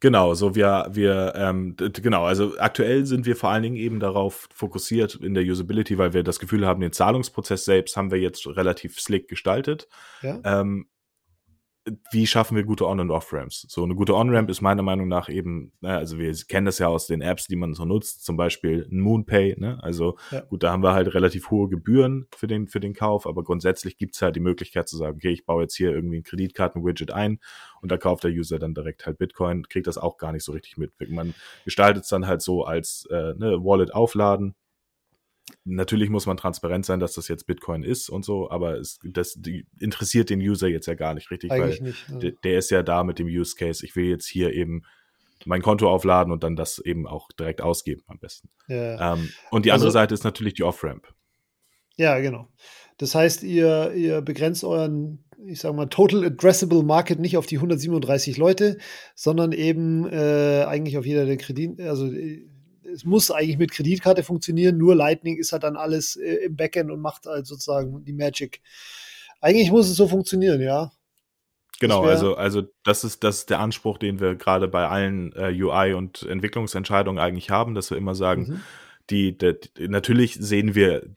Genau, 0.00 0.34
so 0.34 0.54
wir, 0.54 0.88
wir, 0.90 1.32
ähm, 1.34 1.74
genau, 1.76 2.24
also 2.24 2.56
aktuell 2.58 3.04
sind 3.04 3.26
wir 3.26 3.34
vor 3.34 3.50
allen 3.50 3.64
Dingen 3.64 3.76
eben 3.76 3.98
darauf 3.98 4.48
fokussiert 4.54 5.16
in 5.16 5.34
der 5.34 5.42
Usability, 5.42 5.98
weil 5.98 6.12
wir 6.12 6.22
das 6.22 6.38
Gefühl 6.38 6.66
haben, 6.66 6.80
den 6.80 6.92
Zahlungsprozess 6.92 7.64
selbst 7.64 7.96
haben 7.96 8.12
wir 8.12 8.18
jetzt 8.18 8.46
relativ 8.46 9.00
slick 9.00 9.28
gestaltet. 9.28 9.88
Ja. 10.22 10.40
Ähm, 10.44 10.86
wie 12.10 12.26
schaffen 12.26 12.56
wir 12.56 12.64
gute 12.64 12.86
On- 12.86 13.00
und 13.00 13.10
Off-Ramps? 13.10 13.66
So 13.68 13.84
eine 13.84 13.94
gute 13.94 14.14
On-Ramp 14.14 14.50
ist 14.50 14.60
meiner 14.60 14.82
Meinung 14.82 15.08
nach 15.08 15.28
eben, 15.28 15.72
ne, 15.80 15.96
also 15.96 16.18
wir 16.18 16.32
kennen 16.48 16.66
das 16.66 16.78
ja 16.78 16.88
aus 16.88 17.06
den 17.06 17.20
Apps, 17.20 17.46
die 17.46 17.56
man 17.56 17.74
so 17.74 17.84
nutzt, 17.84 18.24
zum 18.24 18.36
Beispiel 18.36 18.86
Moonpay, 18.90 19.56
ne? 19.58 19.78
Also 19.82 20.16
ja. 20.30 20.40
gut, 20.40 20.62
da 20.62 20.72
haben 20.72 20.82
wir 20.82 20.94
halt 20.94 21.14
relativ 21.14 21.50
hohe 21.50 21.68
Gebühren 21.68 22.26
für 22.34 22.46
den, 22.46 22.68
für 22.68 22.80
den 22.80 22.94
Kauf, 22.94 23.26
aber 23.26 23.44
grundsätzlich 23.44 23.96
gibt's 23.96 24.22
halt 24.22 24.36
die 24.36 24.40
Möglichkeit 24.40 24.88
zu 24.88 24.96
sagen, 24.96 25.16
okay, 25.16 25.30
ich 25.30 25.46
baue 25.46 25.62
jetzt 25.62 25.76
hier 25.76 25.90
irgendwie 25.90 26.18
ein 26.18 26.24
Kreditkarten-Widget 26.24 27.10
ein 27.10 27.40
und 27.80 27.90
da 27.92 27.96
kauft 27.96 28.24
der 28.24 28.30
User 28.30 28.58
dann 28.58 28.74
direkt 28.74 29.06
halt 29.06 29.18
Bitcoin, 29.18 29.68
kriegt 29.68 29.86
das 29.86 29.98
auch 29.98 30.18
gar 30.18 30.32
nicht 30.32 30.44
so 30.44 30.52
richtig 30.52 30.76
mit. 30.76 30.92
Man 31.08 31.34
gestaltet 31.64 32.04
es 32.04 32.08
dann 32.08 32.26
halt 32.26 32.42
so 32.42 32.64
als 32.64 33.06
äh, 33.10 33.34
ne, 33.34 33.58
Wallet 33.62 33.94
aufladen, 33.94 34.54
Natürlich 35.64 36.10
muss 36.10 36.26
man 36.26 36.36
transparent 36.36 36.86
sein, 36.86 37.00
dass 37.00 37.14
das 37.14 37.28
jetzt 37.28 37.46
Bitcoin 37.46 37.82
ist 37.82 38.08
und 38.08 38.24
so, 38.24 38.50
aber 38.50 38.78
es, 38.78 38.98
das 39.04 39.38
interessiert 39.78 40.30
den 40.30 40.40
User 40.40 40.68
jetzt 40.68 40.86
ja 40.86 40.94
gar 40.94 41.14
nicht 41.14 41.30
richtig, 41.30 41.50
Eigentlich 41.50 41.80
weil 41.80 41.88
nicht, 41.88 42.08
ja. 42.08 42.18
der, 42.18 42.32
der 42.44 42.58
ist 42.58 42.70
ja 42.70 42.82
da 42.82 43.04
mit 43.04 43.18
dem 43.18 43.26
Use 43.26 43.54
Case. 43.56 43.84
Ich 43.84 43.96
will 43.96 44.06
jetzt 44.06 44.26
hier 44.26 44.52
eben 44.52 44.82
mein 45.44 45.62
Konto 45.62 45.88
aufladen 45.90 46.32
und 46.32 46.42
dann 46.42 46.56
das 46.56 46.78
eben 46.78 47.06
auch 47.06 47.28
direkt 47.38 47.60
ausgeben 47.60 48.02
am 48.06 48.18
besten. 48.18 48.48
Ja. 48.66 49.14
Ähm, 49.14 49.30
und 49.50 49.64
die 49.64 49.72
andere 49.72 49.88
also, 49.88 49.98
Seite 49.98 50.14
ist 50.14 50.24
natürlich 50.24 50.54
die 50.54 50.64
Off-Ramp. 50.64 51.06
Ja, 51.96 52.18
genau. 52.20 52.48
Das 52.98 53.14
heißt, 53.14 53.44
ihr, 53.44 53.92
ihr 53.94 54.22
begrenzt 54.22 54.64
euren, 54.64 55.24
ich 55.46 55.60
sag 55.60 55.74
mal, 55.74 55.86
Total 55.86 56.24
Addressable 56.24 56.82
Market 56.82 57.20
nicht 57.20 57.36
auf 57.36 57.46
die 57.46 57.56
137 57.56 58.36
Leute, 58.36 58.78
sondern 59.14 59.52
eben 59.52 60.08
äh, 60.08 60.64
eigentlich 60.66 60.98
auf 60.98 61.06
jeder 61.06 61.26
der 61.26 61.36
Kredit, 61.36 61.80
also 61.80 62.06
äh, 62.06 62.46
es 62.92 63.04
muss 63.04 63.30
eigentlich 63.30 63.58
mit 63.58 63.70
Kreditkarte 63.72 64.22
funktionieren, 64.22 64.78
nur 64.78 64.94
Lightning 64.94 65.36
ist 65.36 65.52
halt 65.52 65.62
dann 65.62 65.76
alles 65.76 66.16
äh, 66.16 66.46
im 66.46 66.56
Backend 66.56 66.90
und 66.90 67.00
macht 67.00 67.26
halt 67.26 67.46
sozusagen 67.46 68.04
die 68.04 68.12
Magic. 68.12 68.60
Eigentlich 69.40 69.70
muss 69.70 69.88
es 69.88 69.96
so 69.96 70.08
funktionieren, 70.08 70.60
ja. 70.60 70.90
Genau, 71.80 72.02
also, 72.02 72.34
also 72.34 72.62
das 72.82 73.04
ist, 73.04 73.22
das 73.22 73.38
ist 73.38 73.50
der 73.50 73.60
Anspruch, 73.60 73.98
den 73.98 74.18
wir 74.18 74.34
gerade 74.34 74.66
bei 74.66 74.88
allen 74.88 75.32
äh, 75.36 75.52
UI- 75.52 75.94
und 75.94 76.24
Entwicklungsentscheidungen 76.24 77.22
eigentlich 77.22 77.50
haben, 77.50 77.74
dass 77.74 77.90
wir 77.90 77.96
immer 77.96 78.16
sagen, 78.16 78.42
mhm. 78.42 78.60
die, 79.10 79.38
die, 79.38 79.54
die, 79.76 79.88
natürlich 79.88 80.34
sehen 80.34 80.74
wir 80.74 81.08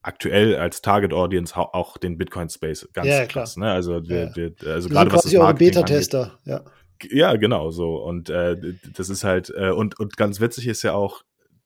aktuell 0.00 0.56
als 0.56 0.80
Target 0.80 1.12
Audience 1.12 1.54
auch 1.56 1.98
den 1.98 2.16
Bitcoin 2.16 2.48
Space 2.48 2.88
ganz 2.94 3.08
ja, 3.08 3.26
krass. 3.26 3.56
Ne? 3.58 3.70
Also, 3.70 4.08
wir, 4.08 4.24
ja. 4.24 4.36
wir, 4.36 4.54
also 4.66 4.88
gerade 4.88 5.12
was 5.12 5.24
das 5.24 5.34
Marketing 5.34 5.74
Beta-Tester, 5.74 6.38
ja. 6.44 6.64
Ja, 7.04 7.36
genau 7.36 7.70
so. 7.70 7.96
Und 7.96 8.30
äh, 8.30 8.56
das 8.94 9.08
ist 9.08 9.24
halt, 9.24 9.52
äh, 9.56 9.70
und, 9.70 9.98
und 9.98 10.16
ganz 10.16 10.40
witzig 10.40 10.66
ist 10.66 10.82
ja 10.82 10.94
auch, 10.94 11.22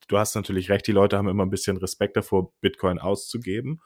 du 0.07 0.17
hast 0.17 0.35
natürlich 0.35 0.69
recht, 0.69 0.87
die 0.87 0.91
Leute 0.91 1.17
haben 1.17 1.27
immer 1.27 1.45
ein 1.45 1.49
bisschen 1.49 1.77
Respekt 1.77 2.17
davor, 2.17 2.51
Bitcoin 2.61 2.99
auszugeben. 2.99 3.81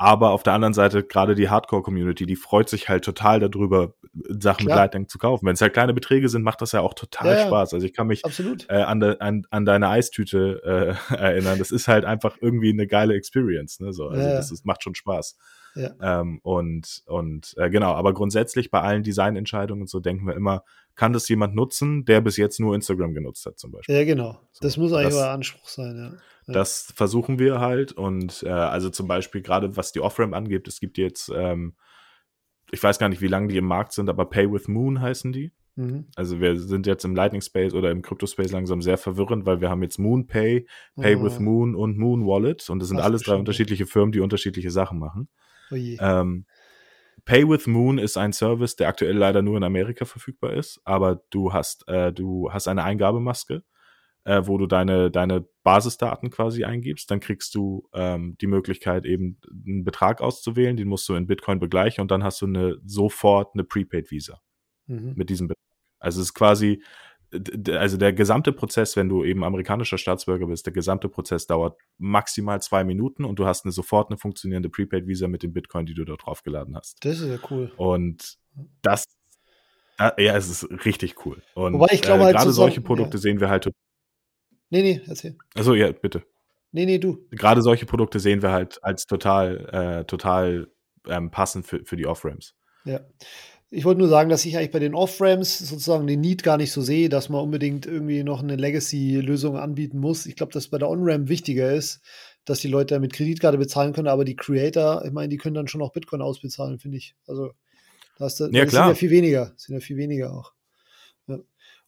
Aber 0.00 0.30
auf 0.30 0.44
der 0.44 0.52
anderen 0.52 0.74
Seite, 0.74 1.02
gerade 1.02 1.34
die 1.34 1.50
Hardcore-Community, 1.50 2.24
die 2.24 2.36
freut 2.36 2.68
sich 2.68 2.88
halt 2.88 3.04
total 3.04 3.40
darüber, 3.40 3.94
Sachen 4.28 4.66
Klar. 4.66 4.76
mit 4.76 4.76
Lightning 4.76 5.08
zu 5.08 5.18
kaufen. 5.18 5.44
Wenn 5.44 5.54
es 5.54 5.60
halt 5.60 5.72
kleine 5.72 5.92
Beträge 5.92 6.28
sind, 6.28 6.42
macht 6.42 6.62
das 6.62 6.70
ja 6.70 6.82
auch 6.82 6.94
total 6.94 7.36
ja, 7.36 7.46
Spaß. 7.46 7.74
Also 7.74 7.84
ich 7.84 7.92
kann 7.92 8.06
mich 8.06 8.22
äh, 8.68 8.74
an, 8.74 9.00
de, 9.00 9.18
an, 9.18 9.42
an 9.50 9.64
deine 9.64 9.88
Eistüte 9.88 10.96
äh, 11.10 11.14
erinnern. 11.16 11.58
Das 11.58 11.72
ist 11.72 11.88
halt 11.88 12.04
einfach 12.04 12.36
irgendwie 12.40 12.70
eine 12.70 12.86
geile 12.86 13.14
Experience. 13.14 13.80
Ne? 13.80 13.92
So, 13.92 14.06
also 14.06 14.22
ja. 14.22 14.34
das 14.34 14.52
ist, 14.52 14.64
macht 14.64 14.84
schon 14.84 14.94
Spaß. 14.94 15.36
Ja. 15.78 16.20
Ähm, 16.20 16.40
und 16.42 17.02
und 17.06 17.54
äh, 17.56 17.70
genau, 17.70 17.92
aber 17.92 18.12
grundsätzlich 18.12 18.70
bei 18.70 18.80
allen 18.80 19.04
Designentscheidungen 19.04 19.86
so 19.86 20.00
denken 20.00 20.26
wir 20.26 20.34
immer, 20.34 20.64
kann 20.96 21.12
das 21.12 21.28
jemand 21.28 21.54
nutzen, 21.54 22.04
der 22.04 22.20
bis 22.20 22.36
jetzt 22.36 22.58
nur 22.58 22.74
Instagram 22.74 23.14
genutzt 23.14 23.46
hat, 23.46 23.58
zum 23.58 23.70
Beispiel. 23.70 23.94
Ja, 23.94 24.04
genau. 24.04 24.40
So, 24.50 24.62
das 24.62 24.76
muss 24.76 24.92
eigentlich 24.92 25.14
das, 25.14 25.22
euer 25.22 25.30
Anspruch 25.30 25.68
sein, 25.68 25.96
ja. 25.96 26.18
ja. 26.48 26.52
Das 26.52 26.92
versuchen 26.96 27.38
wir 27.38 27.60
halt. 27.60 27.92
Und 27.92 28.42
äh, 28.42 28.48
also 28.48 28.90
zum 28.90 29.06
Beispiel 29.06 29.40
gerade 29.40 29.76
was 29.76 29.92
die 29.92 30.00
Off-Ramp 30.00 30.34
angeht, 30.34 30.66
es 30.66 30.80
gibt 30.80 30.98
jetzt, 30.98 31.30
ähm, 31.32 31.74
ich 32.72 32.82
weiß 32.82 32.98
gar 32.98 33.08
nicht, 33.08 33.22
wie 33.22 33.28
lange 33.28 33.46
die 33.46 33.56
im 33.56 33.66
Markt 33.66 33.92
sind, 33.92 34.10
aber 34.10 34.28
Pay 34.28 34.52
with 34.52 34.66
Moon 34.66 35.00
heißen 35.00 35.32
die. 35.32 35.52
Mhm. 35.76 36.06
Also 36.16 36.40
wir 36.40 36.58
sind 36.58 36.88
jetzt 36.88 37.04
im 37.04 37.14
Lightning 37.14 37.42
Space 37.42 37.72
oder 37.74 37.92
im 37.92 38.02
Crypto 38.02 38.26
Space 38.26 38.50
langsam 38.50 38.82
sehr 38.82 38.98
verwirrend, 38.98 39.46
weil 39.46 39.60
wir 39.60 39.70
haben 39.70 39.84
jetzt 39.84 39.98
Moon 39.98 40.26
Pay, 40.26 40.66
Pay 40.96 41.14
oh. 41.14 41.22
with 41.22 41.38
Moon 41.38 41.76
und 41.76 41.96
Moon 41.96 42.26
Wallet 42.26 42.68
und 42.68 42.80
das 42.80 42.88
sind 42.88 42.98
Ach, 42.98 43.04
alles 43.04 43.22
drei 43.22 43.36
unterschiedliche 43.36 43.86
Firmen, 43.86 44.10
die 44.10 44.18
unterschiedliche 44.18 44.72
Sachen 44.72 44.98
machen. 44.98 45.28
Oh 45.70 45.76
ähm, 45.76 46.46
Pay 47.24 47.48
with 47.48 47.66
Moon 47.66 47.98
ist 47.98 48.16
ein 48.16 48.32
Service, 48.32 48.76
der 48.76 48.88
aktuell 48.88 49.16
leider 49.16 49.42
nur 49.42 49.56
in 49.56 49.64
Amerika 49.64 50.06
verfügbar 50.06 50.54
ist, 50.54 50.80
aber 50.84 51.22
du 51.30 51.52
hast, 51.52 51.86
äh, 51.88 52.12
du 52.12 52.50
hast 52.50 52.68
eine 52.68 52.84
Eingabemaske, 52.84 53.64
äh, 54.24 54.42
wo 54.44 54.56
du 54.56 54.66
deine, 54.66 55.10
deine 55.10 55.46
Basisdaten 55.62 56.30
quasi 56.30 56.64
eingibst. 56.64 57.10
Dann 57.10 57.20
kriegst 57.20 57.54
du 57.54 57.88
ähm, 57.92 58.36
die 58.40 58.46
Möglichkeit, 58.46 59.04
eben 59.04 59.38
einen 59.66 59.84
Betrag 59.84 60.20
auszuwählen, 60.22 60.76
den 60.76 60.88
musst 60.88 61.08
du 61.08 61.14
in 61.14 61.26
Bitcoin 61.26 61.58
begleichen 61.58 62.00
und 62.00 62.10
dann 62.10 62.24
hast 62.24 62.40
du 62.40 62.46
eine 62.46 62.78
sofort 62.84 63.54
eine 63.54 63.64
Prepaid-Visa 63.64 64.40
mhm. 64.86 65.12
mit 65.14 65.28
diesem 65.28 65.48
Betrag. 65.48 65.64
Also 65.98 66.20
es 66.20 66.28
ist 66.28 66.34
quasi, 66.34 66.82
also 67.32 67.96
der 67.96 68.12
gesamte 68.12 68.52
Prozess, 68.52 68.96
wenn 68.96 69.08
du 69.08 69.24
eben 69.24 69.44
amerikanischer 69.44 69.98
Staatsbürger 69.98 70.46
bist, 70.46 70.66
der 70.66 70.72
gesamte 70.72 71.08
Prozess 71.08 71.46
dauert 71.46 71.78
maximal 71.98 72.62
zwei 72.62 72.84
Minuten 72.84 73.24
und 73.24 73.38
du 73.38 73.46
hast 73.46 73.64
eine 73.64 73.72
sofort 73.72 74.10
eine 74.10 74.18
funktionierende 74.18 74.70
Prepaid-Visa 74.70 75.28
mit 75.28 75.42
dem 75.42 75.52
Bitcoin, 75.52 75.86
die 75.86 75.94
du 75.94 76.04
da 76.04 76.16
draufgeladen 76.16 76.76
hast. 76.76 77.04
Das 77.04 77.20
ist 77.20 77.28
ja 77.28 77.38
cool. 77.50 77.70
Und 77.76 78.38
das, 78.82 79.04
ja, 79.98 80.12
es 80.16 80.48
ist 80.48 80.86
richtig 80.86 81.26
cool. 81.26 81.42
Und 81.54 81.74
Wobei 81.74 81.88
ich 81.92 82.02
glaube, 82.02 82.22
äh, 82.22 82.26
halt 82.26 82.36
gerade 82.36 82.52
solche 82.52 82.80
Produkte 82.80 83.18
ja. 83.18 83.20
sehen 83.20 83.40
wir 83.40 83.50
halt. 83.50 83.70
Nee, 84.70 84.82
nee, 84.82 85.00
erzähl. 85.06 85.36
Achso, 85.54 85.74
ja, 85.74 85.92
bitte. 85.92 86.24
Nee, 86.72 86.86
nee, 86.86 86.98
du. 86.98 87.26
Gerade 87.30 87.62
solche 87.62 87.86
Produkte 87.86 88.20
sehen 88.20 88.42
wir 88.42 88.52
halt 88.52 88.82
als 88.84 89.06
total, 89.06 89.68
äh, 89.72 90.04
total 90.04 90.70
ähm, 91.06 91.30
passend 91.30 91.66
für, 91.66 91.84
für 91.84 91.96
die 91.96 92.06
Off-Ramps. 92.06 92.54
Ja. 92.84 93.00
Ich 93.70 93.84
wollte 93.84 93.98
nur 93.98 94.08
sagen, 94.08 94.30
dass 94.30 94.46
ich 94.46 94.56
eigentlich 94.56 94.70
bei 94.70 94.78
den 94.78 94.94
Off-Ramps 94.94 95.58
sozusagen 95.58 96.06
den 96.06 96.22
Need 96.22 96.42
gar 96.42 96.56
nicht 96.56 96.72
so 96.72 96.80
sehe, 96.80 97.10
dass 97.10 97.28
man 97.28 97.42
unbedingt 97.42 97.84
irgendwie 97.84 98.22
noch 98.22 98.42
eine 98.42 98.56
Legacy-Lösung 98.56 99.58
anbieten 99.58 99.98
muss. 99.98 100.24
Ich 100.24 100.36
glaube, 100.36 100.52
dass 100.52 100.68
bei 100.68 100.78
der 100.78 100.88
On-Ramp 100.88 101.28
wichtiger 101.28 101.70
ist, 101.72 102.00
dass 102.46 102.60
die 102.60 102.68
Leute 102.68 102.98
mit 102.98 103.12
Kreditkarte 103.12 103.58
bezahlen 103.58 103.92
können, 103.92 104.08
aber 104.08 104.24
die 104.24 104.36
Creator, 104.36 105.04
ich 105.04 105.12
meine, 105.12 105.28
die 105.28 105.36
können 105.36 105.54
dann 105.54 105.68
schon 105.68 105.82
auch 105.82 105.92
Bitcoin 105.92 106.22
ausbezahlen, 106.22 106.78
finde 106.78 106.96
ich. 106.96 107.14
Also, 107.26 107.50
das, 108.18 108.36
das 108.36 108.50
ja, 108.52 108.62
sind 108.66 108.72
ja 108.72 108.94
viel 108.94 109.10
weniger, 109.10 109.52
sind 109.56 109.74
ja 109.74 109.80
viel 109.80 109.98
weniger 109.98 110.32
auch. 110.32 110.54
Ja. 111.26 111.38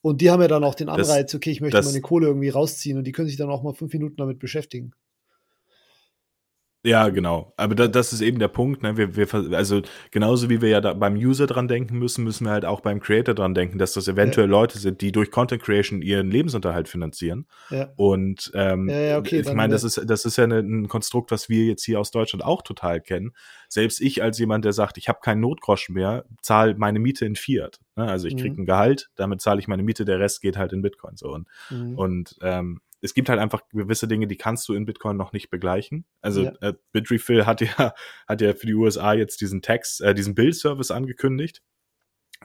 Und 0.02 0.20
die 0.20 0.30
haben 0.30 0.42
ja 0.42 0.48
dann 0.48 0.64
auch 0.64 0.74
den 0.74 0.90
Anreiz, 0.90 1.32
das, 1.32 1.34
okay, 1.34 1.50
ich 1.50 1.62
möchte 1.62 1.82
meine 1.82 2.00
Kohle 2.02 2.26
irgendwie 2.26 2.50
rausziehen 2.50 2.98
und 2.98 3.04
die 3.04 3.12
können 3.12 3.28
sich 3.28 3.38
dann 3.38 3.48
auch 3.48 3.62
mal 3.62 3.72
fünf 3.72 3.92
Minuten 3.94 4.16
damit 4.16 4.38
beschäftigen. 4.38 4.92
Ja, 6.82 7.10
genau. 7.10 7.52
Aber 7.58 7.74
da, 7.74 7.88
das 7.88 8.14
ist 8.14 8.22
eben 8.22 8.38
der 8.38 8.48
Punkt. 8.48 8.82
Ne? 8.82 8.96
Wir, 8.96 9.14
wir, 9.14 9.28
also 9.54 9.82
genauso 10.10 10.48
wie 10.48 10.62
wir 10.62 10.70
ja 10.70 10.80
da 10.80 10.94
beim 10.94 11.14
User 11.14 11.46
dran 11.46 11.68
denken 11.68 11.98
müssen, 11.98 12.24
müssen 12.24 12.46
wir 12.46 12.52
halt 12.52 12.64
auch 12.64 12.80
beim 12.80 13.00
Creator 13.00 13.34
dran 13.34 13.54
denken, 13.54 13.76
dass 13.76 13.92
das 13.92 14.08
eventuell 14.08 14.46
ja. 14.46 14.50
Leute 14.50 14.78
sind, 14.78 15.02
die 15.02 15.12
durch 15.12 15.30
Content 15.30 15.62
Creation 15.62 16.00
ihren 16.00 16.30
Lebensunterhalt 16.30 16.88
finanzieren. 16.88 17.46
Ja. 17.68 17.90
Und 17.96 18.50
ähm, 18.54 18.88
ja, 18.88 19.00
ja, 19.00 19.18
okay, 19.18 19.40
ich 19.40 19.52
meine, 19.52 19.74
das 19.74 19.84
ist 19.84 20.00
das 20.06 20.24
ist 20.24 20.38
ja 20.38 20.44
eine, 20.44 20.60
ein 20.60 20.88
Konstrukt, 20.88 21.30
was 21.30 21.50
wir 21.50 21.66
jetzt 21.66 21.84
hier 21.84 22.00
aus 22.00 22.12
Deutschland 22.12 22.44
auch 22.44 22.62
total 22.62 23.02
kennen. 23.02 23.32
Selbst 23.68 24.00
ich 24.00 24.22
als 24.22 24.38
jemand, 24.38 24.64
der 24.64 24.72
sagt, 24.72 24.96
ich 24.96 25.08
habe 25.08 25.20
keinen 25.22 25.40
Notgroschen 25.40 25.94
mehr, 25.94 26.24
zahle 26.40 26.76
meine 26.76 26.98
Miete 26.98 27.26
in 27.26 27.36
Fiat. 27.36 27.78
Ne? 27.94 28.06
Also 28.06 28.26
ich 28.26 28.38
kriege 28.38 28.54
mhm. 28.54 28.62
ein 28.62 28.66
Gehalt, 28.66 29.10
damit 29.16 29.42
zahle 29.42 29.60
ich 29.60 29.68
meine 29.68 29.82
Miete, 29.82 30.06
der 30.06 30.18
Rest 30.18 30.40
geht 30.40 30.56
halt 30.56 30.72
in 30.72 30.80
Bitcoin 30.80 31.16
so 31.16 31.30
und 31.30 31.46
mhm. 31.68 31.98
und 31.98 32.38
ähm, 32.40 32.80
es 33.00 33.14
gibt 33.14 33.28
halt 33.28 33.40
einfach 33.40 33.62
gewisse 33.72 34.08
Dinge, 34.08 34.26
die 34.26 34.36
kannst 34.36 34.68
du 34.68 34.74
in 34.74 34.84
Bitcoin 34.84 35.16
noch 35.16 35.32
nicht 35.32 35.50
begleichen. 35.50 36.04
Also 36.20 36.44
ja. 36.44 36.52
äh, 36.60 36.74
Bitrefill 36.92 37.46
hat 37.46 37.60
ja, 37.60 37.94
hat 38.28 38.40
ja 38.40 38.54
für 38.54 38.66
die 38.66 38.74
USA 38.74 39.14
jetzt 39.14 39.40
diesen 39.40 39.62
Text, 39.62 40.00
äh, 40.00 40.14
diesen 40.14 40.34
Bill-Service 40.34 40.90
angekündigt, 40.90 41.62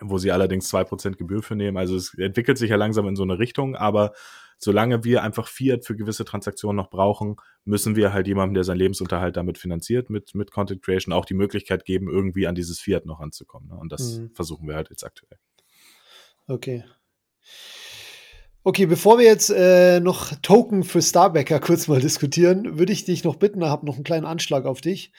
wo 0.02 0.18
sie 0.18 0.32
allerdings 0.32 0.68
zwei 0.68 0.84
Prozent 0.84 1.18
Gebühr 1.18 1.44
für 1.44 1.56
nehmen. 1.56 1.78
Also 1.78 1.96
es 1.96 2.14
entwickelt 2.14 2.58
sich 2.58 2.70
ja 2.70 2.78
langsam 2.78 3.08
in 3.08 3.16
so 3.16 3.24
eine 3.24 3.40
Richtung, 3.40 3.76
aber 3.76 4.14
solange 4.58 5.04
wir 5.04 5.24
einfach 5.24 5.48
Fiat 5.48 5.86
für 5.86 5.96
gewisse 5.96 6.26
Transaktionen 6.26 6.78
noch 6.78 6.90
brauchen, 6.90 7.36
müssen 7.66 7.96
wir 7.96 8.14
halt 8.14 8.28
jemandem, 8.28 8.56
der 8.56 8.64
seinen 8.64 8.78
Lebensunterhalt 8.78 9.36
damit 9.36 9.58
finanziert, 9.58 10.10
mit, 10.10 10.34
mit 10.34 10.52
Content 10.52 10.82
Creation, 10.82 11.14
auch 11.14 11.26
die 11.26 11.34
Möglichkeit 11.34 11.86
geben, 11.86 12.10
irgendwie 12.10 12.48
an 12.48 12.56
dieses 12.56 12.80
Fiat 12.80 13.06
noch 13.06 13.20
ranzukommen. 13.20 13.70
Ne? 13.70 13.76
Und 13.76 13.92
das 13.92 14.20
mhm. 14.20 14.32
versuchen 14.34 14.68
wir 14.68 14.76
halt 14.76 14.90
jetzt 14.90 15.04
aktuell. 15.04 15.38
Okay. 16.48 16.86
Okay, 18.68 18.88
bevor 18.88 19.20
wir 19.20 19.26
jetzt 19.26 19.52
äh, 19.52 20.00
noch 20.00 20.34
Token 20.42 20.84
für 20.84 21.00
Starbacker 21.00 21.60
kurz 21.60 21.88
mal 21.88 22.02
diskutieren, 22.02 22.80
würde 22.80 22.94
ich 22.94 23.06
dich 23.06 23.24
noch 23.24 23.36
bitten, 23.36 23.62
ich 23.62 23.68
habe 23.68 23.86
noch 23.86 23.94
einen 23.94 24.04
kleinen 24.04 24.26
Anschlag 24.26 24.66
auf 24.66 24.82
dich. 24.82 25.12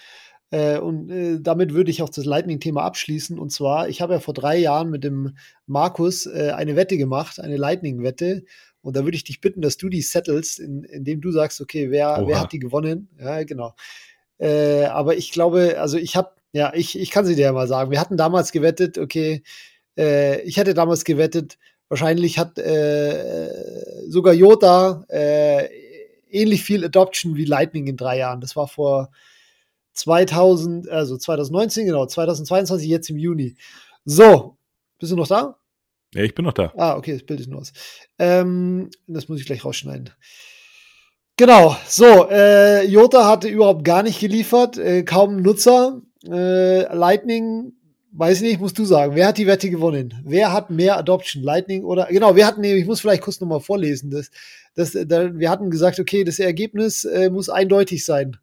Äh, 0.50 0.78
und 0.78 1.10
äh, 1.10 1.38
damit 1.40 1.72
würde 1.72 1.92
ich 1.92 2.02
auch 2.02 2.08
das 2.08 2.24
Lightning-Thema 2.24 2.82
abschließen. 2.82 3.38
Und 3.38 3.50
zwar, 3.52 3.88
ich 3.88 4.00
habe 4.00 4.14
ja 4.14 4.18
vor 4.18 4.34
drei 4.34 4.56
Jahren 4.56 4.90
mit 4.90 5.04
dem 5.04 5.36
Markus 5.64 6.26
äh, 6.26 6.54
eine 6.56 6.74
Wette 6.74 6.96
gemacht, 6.96 7.38
eine 7.38 7.56
Lightning-Wette. 7.56 8.42
Und 8.82 8.96
da 8.96 9.04
würde 9.04 9.16
ich 9.16 9.22
dich 9.22 9.40
bitten, 9.40 9.60
dass 9.60 9.76
du 9.76 9.88
die 9.88 10.02
settlest, 10.02 10.58
in, 10.58 10.82
indem 10.82 11.20
du 11.20 11.30
sagst, 11.30 11.60
okay, 11.60 11.92
wer, 11.92 12.24
wer 12.26 12.40
hat 12.40 12.52
die 12.52 12.58
gewonnen? 12.58 13.10
Ja, 13.16 13.44
genau. 13.44 13.76
Äh, 14.38 14.86
aber 14.86 15.16
ich 15.16 15.30
glaube, 15.30 15.76
also 15.78 15.98
ich 15.98 16.16
habe, 16.16 16.30
ja, 16.50 16.72
ich, 16.74 16.98
ich 16.98 17.12
kann 17.12 17.24
sie 17.24 17.36
dir 17.36 17.42
ja 17.42 17.52
mal 17.52 17.68
sagen. 17.68 17.92
Wir 17.92 18.00
hatten 18.00 18.16
damals 18.16 18.50
gewettet, 18.50 18.98
okay, 18.98 19.44
äh, 19.96 20.40
ich 20.40 20.56
hätte 20.56 20.74
damals 20.74 21.04
gewettet, 21.04 21.58
Wahrscheinlich 21.88 22.38
hat 22.38 22.58
äh, 22.58 23.50
sogar 24.08 24.34
Jota 24.34 25.04
äh, 25.08 25.68
ähnlich 26.30 26.62
viel 26.64 26.84
Adoption 26.84 27.36
wie 27.36 27.44
Lightning 27.44 27.86
in 27.86 27.96
drei 27.96 28.18
Jahren. 28.18 28.40
Das 28.40 28.56
war 28.56 28.66
vor 28.66 29.10
2000, 29.92 30.88
also 30.88 31.16
2019, 31.16 31.86
genau, 31.86 32.06
2022, 32.06 32.88
jetzt 32.88 33.10
im 33.10 33.18
Juni. 33.18 33.56
So, 34.04 34.56
bist 34.98 35.12
du 35.12 35.16
noch 35.16 35.28
da? 35.28 35.56
Ja, 36.14 36.22
ich 36.22 36.34
bin 36.34 36.44
noch 36.44 36.52
da. 36.52 36.72
Ah, 36.76 36.96
okay, 36.96 37.12
das 37.12 37.24
Bild 37.24 37.40
ist 37.40 37.48
nur 37.48 37.60
aus. 37.60 37.72
Ähm, 38.18 38.90
das 39.06 39.28
muss 39.28 39.40
ich 39.40 39.46
gleich 39.46 39.64
rausschneiden. 39.64 40.10
Genau, 41.36 41.76
so, 41.86 42.28
äh, 42.30 42.84
Jota 42.86 43.28
hatte 43.28 43.48
überhaupt 43.48 43.84
gar 43.84 44.02
nicht 44.02 44.20
geliefert, 44.20 44.78
äh, 44.78 45.02
kaum 45.02 45.42
Nutzer. 45.42 46.00
Äh, 46.26 46.92
Lightning 46.94 47.74
Weiß 48.18 48.40
nicht, 48.40 48.60
musst 48.60 48.78
du 48.78 48.86
sagen. 48.86 49.14
Wer 49.14 49.26
hat 49.28 49.36
die 49.36 49.46
Wette 49.46 49.68
gewonnen? 49.68 50.14
Wer 50.24 50.50
hat 50.50 50.70
mehr 50.70 50.96
Adoption? 50.96 51.42
Lightning 51.42 51.84
oder 51.84 52.06
genau, 52.06 52.34
wir 52.34 52.46
hatten, 52.46 52.64
ich 52.64 52.86
muss 52.86 53.02
vielleicht 53.02 53.20
kurz 53.20 53.40
nochmal 53.40 53.60
vorlesen. 53.60 54.10
Das, 54.10 54.30
das, 54.74 54.96
da, 55.06 55.38
wir 55.38 55.50
hatten 55.50 55.70
gesagt, 55.70 56.00
okay, 56.00 56.24
das 56.24 56.38
Ergebnis 56.38 57.04
äh, 57.04 57.28
muss 57.28 57.50
eindeutig 57.50 58.06
sein. 58.06 58.38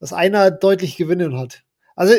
Dass 0.00 0.12
einer 0.12 0.50
deutlich 0.50 0.96
gewinnen 0.96 1.38
hat. 1.38 1.62
Also 1.94 2.12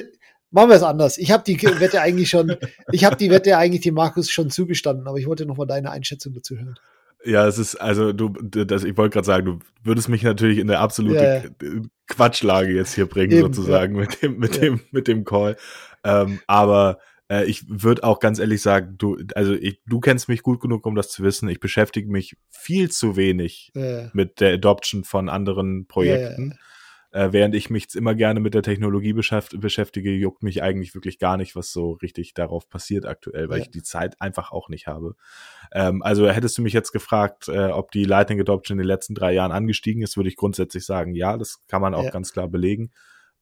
machen 0.50 0.70
wir 0.70 0.76
es 0.76 0.82
anders. 0.82 1.20
Ich 1.20 1.32
habe 1.32 1.44
die 1.46 1.62
Wette 1.62 2.02
eigentlich 2.02 2.32
schon, 2.32 2.56
ich 2.92 3.06
habe 3.06 3.16
die 3.16 3.30
Wette 3.30 3.56
eigentlich 3.60 3.82
dem 3.82 3.94
Markus 3.94 4.32
schon 4.32 4.50
zugestanden, 4.50 5.08
aber 5.08 5.20
ich 5.20 5.28
wollte 5.28 5.46
nochmal 5.46 5.68
deine 5.68 5.92
Einschätzung 5.92 6.34
dazu 6.34 6.56
hören. 6.56 6.80
Ja, 7.28 7.46
es 7.46 7.58
ist, 7.58 7.76
also 7.76 8.14
du, 8.14 8.30
das, 8.30 8.86
ich 8.86 8.96
wollte 8.96 9.14
gerade 9.14 9.26
sagen, 9.26 9.46
du 9.46 9.60
würdest 9.84 10.08
mich 10.08 10.24
natürlich 10.24 10.60
in 10.60 10.68
der 10.68 10.80
absolute 10.80 11.54
ja, 11.62 11.68
ja. 11.68 11.82
Quatschlage 12.08 12.74
jetzt 12.74 12.96
hier 12.96 13.06
bringen, 13.06 13.34
Eben, 13.34 13.54
sozusagen, 13.54 13.96
ja. 13.96 14.02
mit 14.02 14.22
dem, 14.22 14.38
mit 14.38 14.62
dem, 14.62 14.80
mit 14.92 15.08
dem 15.10 15.26
Call. 15.26 15.58
Ähm, 16.06 16.40
aber 16.48 17.00
äh, 17.30 17.44
ich 17.46 17.66
würde 17.68 18.06
auch 18.06 18.20
ganz 18.20 18.40
ehrlich 18.40 18.62
sagen, 18.62 18.96
du, 18.98 19.18
also 19.36 19.54
ich, 19.54 19.82
du 19.86 20.00
kennst 20.00 20.30
mich 20.30 20.42
gut 20.42 20.62
genug, 20.62 20.86
um 20.86 20.96
das 20.96 21.10
zu 21.10 21.22
wissen. 21.24 21.50
Ich 21.50 21.60
beschäftige 21.60 22.10
mich 22.10 22.38
viel 22.50 22.90
zu 22.90 23.18
wenig 23.18 23.72
mit 24.14 24.40
der 24.40 24.54
Adoption 24.54 25.04
von 25.04 25.28
anderen 25.28 25.86
Projekten. 25.88 26.58
Ja, 27.18 27.26
äh, 27.26 27.34
während 27.34 27.56
ich 27.56 27.70
mich 27.70 27.88
immer 27.96 28.16
gerne 28.16 28.40
mit 28.40 28.54
der 28.54 28.64
Technologie 28.64 29.14
beschäftige, 29.14 30.12
juckt 30.12 30.44
mich 30.44 30.62
eigentlich 30.62 30.94
wirklich 30.94 31.20
gar 31.20 31.38
nicht, 31.38 31.56
was 31.56 31.72
so 31.72 31.94
richtig 31.94 32.34
darauf 32.34 32.70
passiert 32.70 33.06
aktuell, 33.06 33.50
weil 33.50 33.62
ich 33.62 33.72
die 33.72 33.84
Zeit 33.84 34.22
einfach 34.22 34.52
auch 34.52 34.70
nicht 34.70 34.88
habe. 34.88 35.16
Ähm, 35.74 36.04
also 36.04 36.30
hättest 36.30 36.58
du 36.58 36.62
mich 36.62 36.74
jetzt 36.74 36.92
gefragt, 36.92 37.48
äh, 37.48 37.68
ob 37.68 37.92
die 37.92 38.06
Lightning 38.06 38.40
Adoption 38.40 38.78
in 38.78 38.84
den 38.84 38.88
letzten 38.88 39.16
drei 39.16 39.34
Jahren 39.34 39.52
angestiegen 39.52 40.02
ist, 40.02 40.18
würde 40.18 40.30
ich 40.30 40.36
grundsätzlich 40.36 40.86
sagen, 40.86 41.16
ja, 41.16 41.38
das 41.38 41.64
kann 41.68 41.82
man 41.82 41.94
auch 41.94 42.12
ganz 42.12 42.32
klar 42.32 42.48
belegen. 42.48 42.92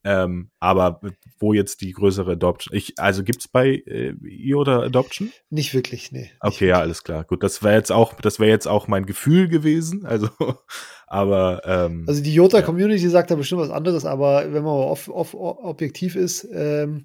Ähm, 0.06 0.52
aber 0.60 1.02
wo 1.40 1.54
jetzt 1.54 1.82
die 1.82 1.92
größere 1.92 2.34
Adoption? 2.34 2.78
Ich, 2.78 2.94
also 2.98 3.24
gibt's 3.24 3.48
bei 3.48 3.84
äh, 3.88 4.14
IOTA 4.24 4.84
Adoption? 4.84 5.32
Nicht 5.50 5.74
wirklich, 5.74 6.12
nee. 6.12 6.30
Okay, 6.42 6.68
ja, 6.68 6.80
alles 6.80 7.04
klar. 7.04 7.24
Gut, 7.24 7.42
das 7.42 7.64
wäre 7.64 7.74
jetzt 7.74 7.92
auch, 7.92 8.14
das 8.22 8.40
wäre 8.40 8.52
jetzt 8.52 8.68
auch 8.68 8.88
mein 8.88 9.08
Gefühl 9.08 9.48
gewesen. 9.48 10.06
Also, 10.06 10.30
aber 11.08 11.64
ähm, 11.66 12.06
also 12.08 12.22
die 12.22 12.36
IOTA 12.36 12.62
Community 12.62 13.10
sagt 13.10 13.32
da 13.32 13.36
bestimmt 13.36 13.62
was 13.62 13.72
anderes, 13.72 14.06
aber 14.06 14.54
wenn 14.54 14.64
man 14.64 14.74
off, 14.74 15.10
off, 15.10 15.34
objektiv 15.34 16.16
ist, 16.16 16.48
ähm, 16.54 17.04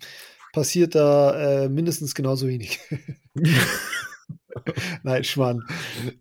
passiert 0.52 0.94
da 0.94 1.64
äh, 1.64 1.68
mindestens 1.70 2.14
genauso 2.14 2.46
wenig. 2.48 2.80
Nein, 5.02 5.24
Schmarrn. 5.24 5.64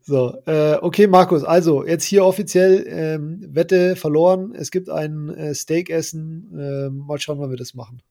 So, 0.01 0.37
äh, 0.45 0.75
okay, 0.81 1.07
Markus, 1.07 1.43
also 1.43 1.85
jetzt 1.85 2.03
hier 2.03 2.25
offiziell 2.25 2.85
ähm, 2.87 3.45
Wette 3.49 3.95
verloren. 3.95 4.53
Es 4.55 4.71
gibt 4.71 4.89
ein 4.89 5.29
äh, 5.29 5.55
Steakessen. 5.55 6.51
Äh, 6.57 6.89
mal 6.89 7.19
schauen, 7.19 7.39
wann 7.39 7.49
wir 7.49 7.57
das 7.57 7.73
machen. 7.73 8.01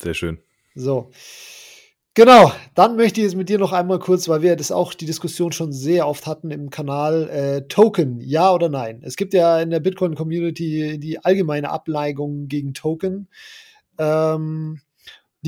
Sehr 0.00 0.14
schön. 0.14 0.38
So. 0.74 1.10
Genau, 2.18 2.50
dann 2.74 2.96
möchte 2.96 3.20
ich 3.20 3.26
jetzt 3.26 3.36
mit 3.36 3.48
dir 3.48 3.58
noch 3.58 3.72
einmal 3.72 4.00
kurz, 4.00 4.28
weil 4.28 4.42
wir 4.42 4.56
das 4.56 4.72
auch 4.72 4.92
die 4.92 5.06
Diskussion 5.06 5.52
schon 5.52 5.72
sehr 5.72 6.08
oft 6.08 6.26
hatten 6.26 6.50
im 6.50 6.68
Kanal, 6.68 7.28
äh, 7.28 7.68
Token, 7.68 8.20
ja 8.20 8.52
oder 8.52 8.68
nein? 8.68 9.02
Es 9.04 9.14
gibt 9.14 9.34
ja 9.34 9.60
in 9.60 9.70
der 9.70 9.78
Bitcoin-Community 9.78 10.98
die 10.98 11.24
allgemeine 11.24 11.70
Ableigung 11.70 12.48
gegen 12.48 12.74
Token, 12.74 13.28
ähm, 13.98 14.80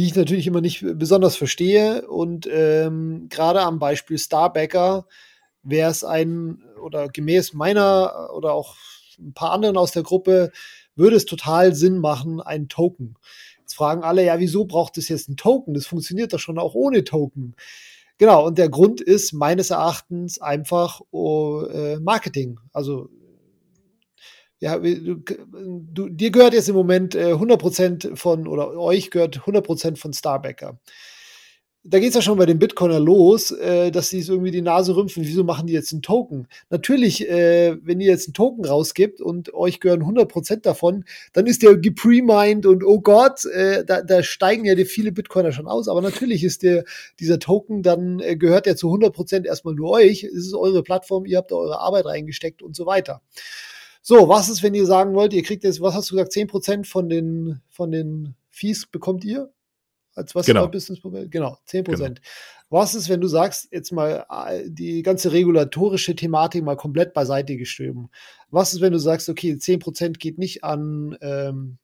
die 0.00 0.06
ich 0.06 0.14
natürlich 0.14 0.46
immer 0.46 0.62
nicht 0.62 0.82
besonders 0.98 1.36
verstehe. 1.36 2.08
Und 2.08 2.48
ähm, 2.50 3.26
gerade 3.28 3.60
am 3.60 3.78
Beispiel 3.78 4.16
Starbacker 4.16 5.06
wäre 5.62 5.90
es 5.90 6.04
ein, 6.04 6.62
oder 6.82 7.08
gemäß 7.08 7.52
meiner 7.52 8.30
oder 8.34 8.54
auch 8.54 8.76
ein 9.18 9.34
paar 9.34 9.52
anderen 9.52 9.76
aus 9.76 9.92
der 9.92 10.02
Gruppe, 10.02 10.52
würde 10.96 11.16
es 11.16 11.26
total 11.26 11.74
Sinn 11.74 11.98
machen, 11.98 12.40
ein 12.40 12.68
Token 12.68 13.16
Jetzt 13.60 13.76
fragen 13.76 14.02
alle, 14.02 14.24
ja, 14.24 14.40
wieso 14.40 14.64
braucht 14.64 14.96
es 14.96 15.08
jetzt 15.08 15.28
ein 15.28 15.36
Token? 15.36 15.74
Das 15.74 15.86
funktioniert 15.86 16.32
doch 16.32 16.40
schon 16.40 16.58
auch 16.58 16.74
ohne 16.74 17.04
Token. 17.04 17.54
Genau, 18.18 18.46
und 18.46 18.56
der 18.56 18.70
Grund 18.70 19.02
ist 19.02 19.32
meines 19.32 19.70
Erachtens 19.70 20.40
einfach 20.40 21.02
oh, 21.10 21.66
äh, 21.72 22.00
Marketing. 22.00 22.58
Also 22.72 23.10
ja, 24.60 24.78
du, 24.78 25.22
du, 25.92 26.08
dir 26.08 26.30
gehört 26.30 26.54
jetzt 26.54 26.68
im 26.68 26.74
Moment 26.74 27.14
äh, 27.14 27.32
100% 27.32 28.16
von, 28.16 28.46
oder 28.46 28.76
euch 28.76 29.10
gehört 29.10 29.40
100% 29.40 29.96
von 29.96 30.12
Starbacker 30.12 30.78
da 31.82 31.98
geht 31.98 32.10
es 32.10 32.14
ja 32.14 32.20
schon 32.20 32.36
bei 32.36 32.44
den 32.44 32.58
Bitcoiner 32.58 33.00
los, 33.00 33.52
äh, 33.52 33.90
dass 33.90 34.10
sie 34.10 34.18
es 34.18 34.28
irgendwie 34.28 34.50
die 34.50 34.60
Nase 34.60 34.94
rümpfen. 34.94 35.24
Wieso 35.24 35.44
machen 35.44 35.66
die 35.66 35.72
jetzt 35.72 35.92
einen 35.92 36.02
Token? 36.02 36.46
Natürlich, 36.68 37.26
äh, 37.26 37.74
wenn 37.82 38.00
ihr 38.00 38.08
jetzt 38.10 38.28
einen 38.28 38.34
Token 38.34 38.66
rausgibt 38.66 39.22
und 39.22 39.54
euch 39.54 39.80
gehören 39.80 40.02
100% 40.02 40.60
davon, 40.60 41.04
dann 41.32 41.46
ist 41.46 41.62
der 41.62 41.76
gepremined 41.76 42.66
und 42.66 42.84
oh 42.84 43.00
Gott, 43.00 43.46
äh, 43.46 43.82
da, 43.84 44.02
da 44.02 44.22
steigen 44.22 44.66
ja 44.66 44.74
die 44.74 44.84
viele 44.84 45.10
Bitcoiner 45.10 45.52
schon 45.52 45.68
aus. 45.68 45.88
Aber 45.88 46.02
natürlich 46.02 46.44
ist 46.44 46.62
der, 46.62 46.84
dieser 47.18 47.38
Token, 47.38 47.82
dann 47.82 48.20
äh, 48.20 48.36
gehört 48.36 48.66
der 48.66 48.76
zu 48.76 48.88
100% 48.88 49.46
erstmal 49.46 49.74
nur 49.74 49.90
euch. 49.90 50.24
Es 50.24 50.46
ist 50.46 50.54
eure 50.54 50.82
Plattform, 50.82 51.24
ihr 51.24 51.38
habt 51.38 51.50
da 51.50 51.56
eure 51.56 51.80
Arbeit 51.80 52.04
reingesteckt 52.04 52.62
und 52.62 52.76
so 52.76 52.84
weiter. 52.84 53.22
So, 54.02 54.28
was 54.28 54.48
ist, 54.48 54.62
wenn 54.62 54.74
ihr 54.74 54.86
sagen 54.86 55.14
wollt, 55.14 55.32
ihr 55.32 55.42
kriegt 55.42 55.64
jetzt, 55.64 55.80
was 55.80 55.94
hast 55.94 56.10
du 56.10 56.16
gesagt, 56.16 56.32
10% 56.32 56.86
von 56.86 57.08
den, 57.08 57.60
von 57.68 57.90
den 57.90 58.34
Fees 58.48 58.86
bekommt 58.86 59.24
ihr? 59.24 59.52
Als 60.14 60.34
was 60.34 60.46
genau. 60.46 60.66
Businessmodell? 60.68 61.28
Genau, 61.28 61.56
10 61.66 61.84
Prozent. 61.84 62.20
Genau. 62.20 62.30
Was 62.68 62.94
ist, 62.94 63.08
wenn 63.08 63.20
du 63.20 63.28
sagst, 63.28 63.68
jetzt 63.72 63.92
mal 63.92 64.26
äh, 64.28 64.68
die 64.68 65.02
ganze 65.02 65.32
regulatorische 65.32 66.14
Thematik 66.14 66.64
mal 66.64 66.76
komplett 66.76 67.14
beiseite 67.14 67.56
geschoben? 67.56 68.10
Was 68.50 68.72
ist, 68.72 68.80
wenn 68.80 68.92
du 68.92 68.98
sagst, 68.98 69.28
okay, 69.28 69.56
10 69.56 69.78
Prozent 69.78 70.18
geht 70.18 70.38
nicht 70.38 70.64
an 70.64 71.16
ähm, 71.20 71.78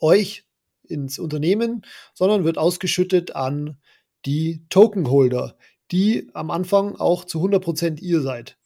euch 0.00 0.44
ins 0.84 1.18
Unternehmen, 1.18 1.82
sondern 2.14 2.44
wird 2.44 2.58
ausgeschüttet 2.58 3.34
an 3.34 3.78
die 4.24 4.64
Tokenholder, 4.68 5.56
die 5.90 6.30
am 6.34 6.50
Anfang 6.50 6.96
auch 6.96 7.24
zu 7.24 7.38
100 7.38 7.62
Prozent 7.62 8.00
ihr 8.00 8.20
seid. 8.20 8.56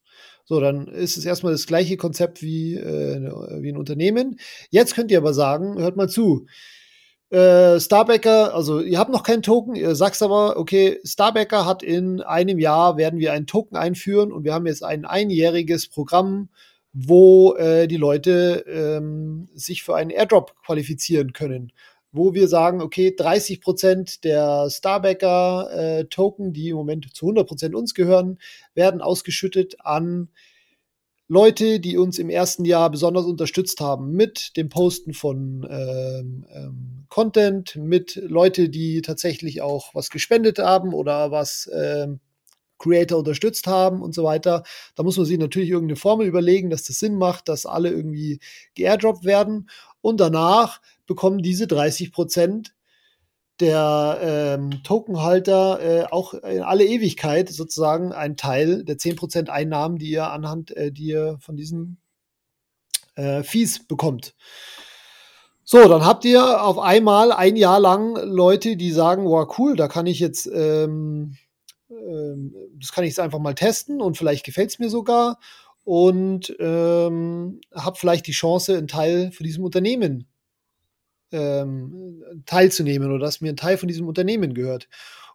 So, 0.49 0.61
dann 0.61 0.87
ist 0.87 1.17
es 1.17 1.25
erstmal 1.25 1.53
das 1.53 1.67
gleiche 1.67 1.97
Konzept 1.97 2.41
wie, 2.41 2.77
äh, 2.77 3.31
wie 3.61 3.71
ein 3.71 3.77
Unternehmen. 3.77 4.39
Jetzt 4.71 4.95
könnt 4.95 5.11
ihr 5.11 5.19
aber 5.19 5.35
sagen, 5.35 5.77
hört 5.79 5.97
mal 5.97 6.09
zu, 6.09 6.47
äh, 7.31 7.81
Starbacker, 7.81 8.55
also 8.55 8.81
ihr 8.81 8.99
habt 9.01 9.11
noch 9.11 9.25
keinen 9.25 9.43
Token, 9.43 9.75
ihr 9.75 9.97
sagt 9.97 10.23
aber, 10.23 10.57
okay, 10.57 11.01
Starbacker 11.03 11.67
hat 11.67 11.83
in 11.83 12.21
einem 12.21 12.61
Jahr 12.61 12.97
werden 12.97 13.19
wir 13.19 13.33
einen 13.33 13.49
Token 13.49 13.77
einführen 13.77 14.31
und 14.31 14.45
wir 14.45 14.55
haben 14.55 14.67
jetzt 14.67 14.85
ein 14.85 15.05
einjähriges 15.05 15.89
Programm, 15.89 16.49
wo 16.93 17.55
äh, 17.57 17.89
die 17.89 17.97
Leute 17.97 18.65
ähm, 18.69 19.49
sich 19.55 19.83
für 19.83 19.97
einen 19.97 20.11
Airdrop 20.11 20.55
qualifizieren 20.65 21.33
können. 21.33 21.73
Wo 22.17 22.35
wir 22.35 22.49
sagen, 22.49 22.81
okay, 22.81 23.15
30 23.17 23.61
Prozent 23.61 24.25
der 24.25 24.69
Starbacker 24.71 25.71
äh, 25.73 26.05
Token, 26.07 26.53
die 26.53 26.71
im 26.71 26.77
Moment 26.77 27.15
zu 27.15 27.27
100 27.27 27.47
Prozent 27.47 27.75
uns 27.75 27.95
gehören, 27.95 28.39
werden 28.75 29.01
ausgeschüttet 29.01 29.77
an 29.81 30.29
Leute, 31.29 31.81
die 31.81 31.99
uns 31.99 32.21
im 32.21 32.31
ersten 32.31 32.65
Jahr 32.65 32.89
besonders 32.89 33.25
unterstützt 33.25 33.81
haben 33.81 34.13
mit 34.13 34.57
dem 34.57 34.69
Posten 34.69 35.13
von 35.13 35.67
ähm, 35.69 36.47
ähm, 36.55 37.07
Content, 37.09 37.75
mit 37.77 38.15
Leute, 38.15 38.69
die 38.69 39.03
tatsächlich 39.03 39.61
auch 39.61 39.93
was 39.93 40.11
gespendet 40.11 40.61
haben 40.61 40.95
oder 40.95 41.33
was 41.33 41.69
ähm, 41.75 42.21
Creator 42.79 43.19
unterstützt 43.19 43.67
haben 43.67 44.03
und 44.03 44.15
so 44.15 44.23
weiter. 44.23 44.63
Da 44.95 45.03
muss 45.03 45.17
man 45.17 45.27
sich 45.27 45.39
natürlich 45.39 45.71
irgendeine 45.71 45.97
Formel 45.97 46.27
überlegen, 46.27 46.71
dass 46.71 46.85
das 46.85 46.99
Sinn 46.99 47.17
macht, 47.17 47.49
dass 47.49 47.67
alle 47.67 47.91
irgendwie 47.91 48.39
geairdroppt 48.75 49.25
werden. 49.25 49.69
Und 50.01 50.21
danach 50.21 50.81
bekommen 51.07 51.43
diese 51.43 51.67
30 51.67 52.13
Prozent 52.13 52.75
der 53.61 54.19
ähm, 54.21 54.83
Tokenhalter 54.83 55.81
äh, 55.81 56.05
auch 56.11 56.35
in 56.35 56.63
alle 56.63 56.85
Ewigkeit 56.85 57.49
sozusagen 57.49 58.13
ein 58.13 58.37
Teil 58.37 58.85
der 58.85 58.97
10% 58.97 59.49
Einnahmen, 59.49 59.99
die 59.99 60.11
ihr 60.11 60.31
anhand, 60.31 60.77
äh, 60.77 60.93
die 60.93 61.07
ihr 61.07 61.39
von 61.41 61.57
diesen 61.57 61.99
äh, 63.15 63.43
Fees 63.43 63.87
bekommt. 63.87 64.35
So, 65.65 65.89
dann 65.89 66.05
habt 66.05 66.25
ihr 66.25 66.63
auf 66.63 66.79
einmal 66.79 67.33
ein 67.33 67.57
Jahr 67.57 67.81
lang 67.81 68.17
Leute, 68.23 68.77
die 68.77 68.93
sagen, 68.93 69.25
wow, 69.25 69.53
cool, 69.59 69.75
da 69.75 69.89
kann 69.89 70.07
ich 70.07 70.21
jetzt, 70.21 70.47
ähm, 70.47 71.37
ähm, 71.91 72.55
das 72.79 72.93
kann 72.93 73.05
ich 73.05 73.11
jetzt 73.11 73.21
einfach 73.21 73.41
mal 73.41 73.55
testen 73.55 74.01
und 74.01 74.17
vielleicht 74.17 74.45
gefällt 74.45 74.71
es 74.71 74.79
mir 74.79 74.91
sogar 74.91 75.41
und 75.83 76.55
ähm, 76.61 77.61
habe 77.75 77.97
vielleicht 77.99 78.27
die 78.27 78.33
Chance, 78.33 78.77
einen 78.77 78.87
Teil 78.87 79.33
von 79.33 79.45
diesem 79.45 79.65
Unternehmen 79.65 80.29
ähm, 81.33 82.23
teilzunehmen 82.47 83.11
oder 83.11 83.25
dass 83.25 83.41
mir 83.41 83.51
ein 83.51 83.57
Teil 83.57 83.79
von 83.79 83.89
diesem 83.89 84.09
Unternehmen 84.09 84.55
gehört. 84.55 84.89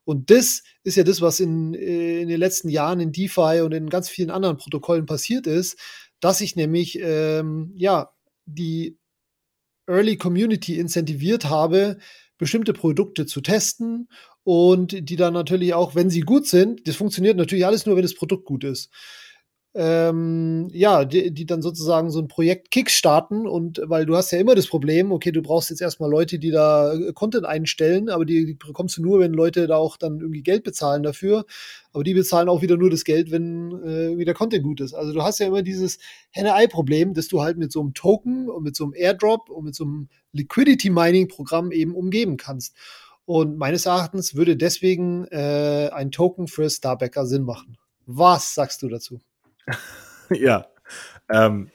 Und 0.04 0.32
das 0.32 0.64
ist 0.84 0.98
ja 0.98 1.04
das, 1.04 1.22
was 1.22 1.40
in, 1.40 1.74
in 1.74 2.28
den 2.28 2.40
letzten 2.40 2.70
Jahren 2.70 3.00
in 3.00 3.12
DeFi 3.12 3.62
und 3.62 3.72
in 3.72 3.90
ganz 3.90 4.10
vielen 4.10 4.32
anderen 4.32 4.58
Protokollen 4.58 5.06
passiert 5.06 5.48
ist, 5.48 5.78
dass 6.20 6.42
ich 6.42 6.56
nämlich 6.56 7.00
ähm, 7.02 7.74
ja 7.76 8.12
die 8.46 8.98
Early 9.88 10.18
Community 10.18 10.80
incentiviert 10.80 11.46
habe, 11.46 11.98
bestimmte 12.38 12.74
Produkte 12.74 13.26
zu 13.26 13.42
testen 13.42 14.08
und 14.44 15.10
die 15.10 15.16
dann 15.16 15.34
natürlich 15.34 15.74
auch, 15.76 15.94
wenn 15.94 16.10
sie 16.10 16.22
gut 16.22 16.48
sind, 16.48 16.88
das 16.88 16.96
funktioniert 16.96 17.38
natürlich 17.38 17.66
alles 17.66 17.86
nur, 17.86 17.96
wenn 17.96 18.04
das 18.04 18.16
Produkt 18.16 18.46
gut 18.46 18.64
ist 18.64 18.90
ähm, 19.74 20.68
ja, 20.74 21.06
die, 21.06 21.32
die 21.32 21.46
dann 21.46 21.62
sozusagen 21.62 22.12
so 22.12 22.20
ein 22.20 22.28
Projekt 22.28 22.72
kickstarten 22.72 23.48
und 23.48 23.82
weil 23.86 24.06
du 24.06 24.18
hast 24.18 24.32
ja 24.32 24.40
immer 24.40 24.54
das 24.54 24.68
Problem, 24.68 25.14
okay, 25.14 25.32
du 25.32 25.42
brauchst 25.42 25.70
jetzt 25.70 25.82
erstmal 25.82 26.10
Leute, 26.10 26.40
die 26.40 26.52
da 26.52 26.94
äh, 26.94 27.14
Content 27.14 27.46
einstellen, 27.46 28.10
aber 28.10 28.26
die, 28.26 28.46
die 28.46 28.54
bekommst 28.56 28.98
du 28.98 29.02
nur, 29.02 29.20
wenn 29.20 29.32
Leute 29.32 29.68
da 29.68 29.78
auch 29.78 29.96
dann 29.96 30.20
irgendwie 30.20 30.44
Geld 30.44 30.64
bezahlen 30.66 31.04
dafür. 31.04 31.46
Aber 31.94 32.04
die 32.04 32.14
bezahlen 32.14 32.50
auch 32.50 32.62
wieder 32.62 32.76
nur 32.76 32.90
das 32.90 33.06
Geld, 33.06 33.32
wenn 33.32 33.72
äh, 33.84 34.18
wieder 34.18 34.34
Content 34.34 34.64
gut 34.64 34.82
ist. 34.82 34.94
Also 34.94 35.14
du 35.14 35.24
hast 35.24 35.40
ja 35.40 35.48
immer 35.48 35.62
dieses 35.62 36.00
Henne-Ei-Problem, 36.32 37.14
dass 37.14 37.30
du 37.30 37.42
halt 37.42 37.58
mit 37.58 37.72
so 37.72 37.80
einem 37.80 37.94
Token 37.94 38.50
und 38.50 38.64
mit 38.64 38.76
so 38.76 38.84
einem 38.84 38.94
Airdrop 38.94 39.50
und 39.50 39.64
mit 39.64 39.76
so 39.76 39.86
einem 39.86 40.10
Liquidity-Mining-Programm 40.34 41.72
eben 41.72 41.96
umgeben 41.96 42.36
kannst. 42.36 42.76
Und 43.24 43.58
meines 43.58 43.86
Erachtens 43.86 44.36
würde 44.36 44.58
deswegen 44.58 45.26
äh, 45.28 45.90
ein 45.94 46.12
Token 46.12 46.48
für 46.48 46.70
Starbacker 46.70 47.26
Sinn 47.26 47.44
machen. 47.44 47.78
Was 48.06 48.54
sagst 48.54 48.82
du 48.82 48.90
dazu? 48.90 49.22
ja. 50.30 50.68
Ähm, 51.30 51.72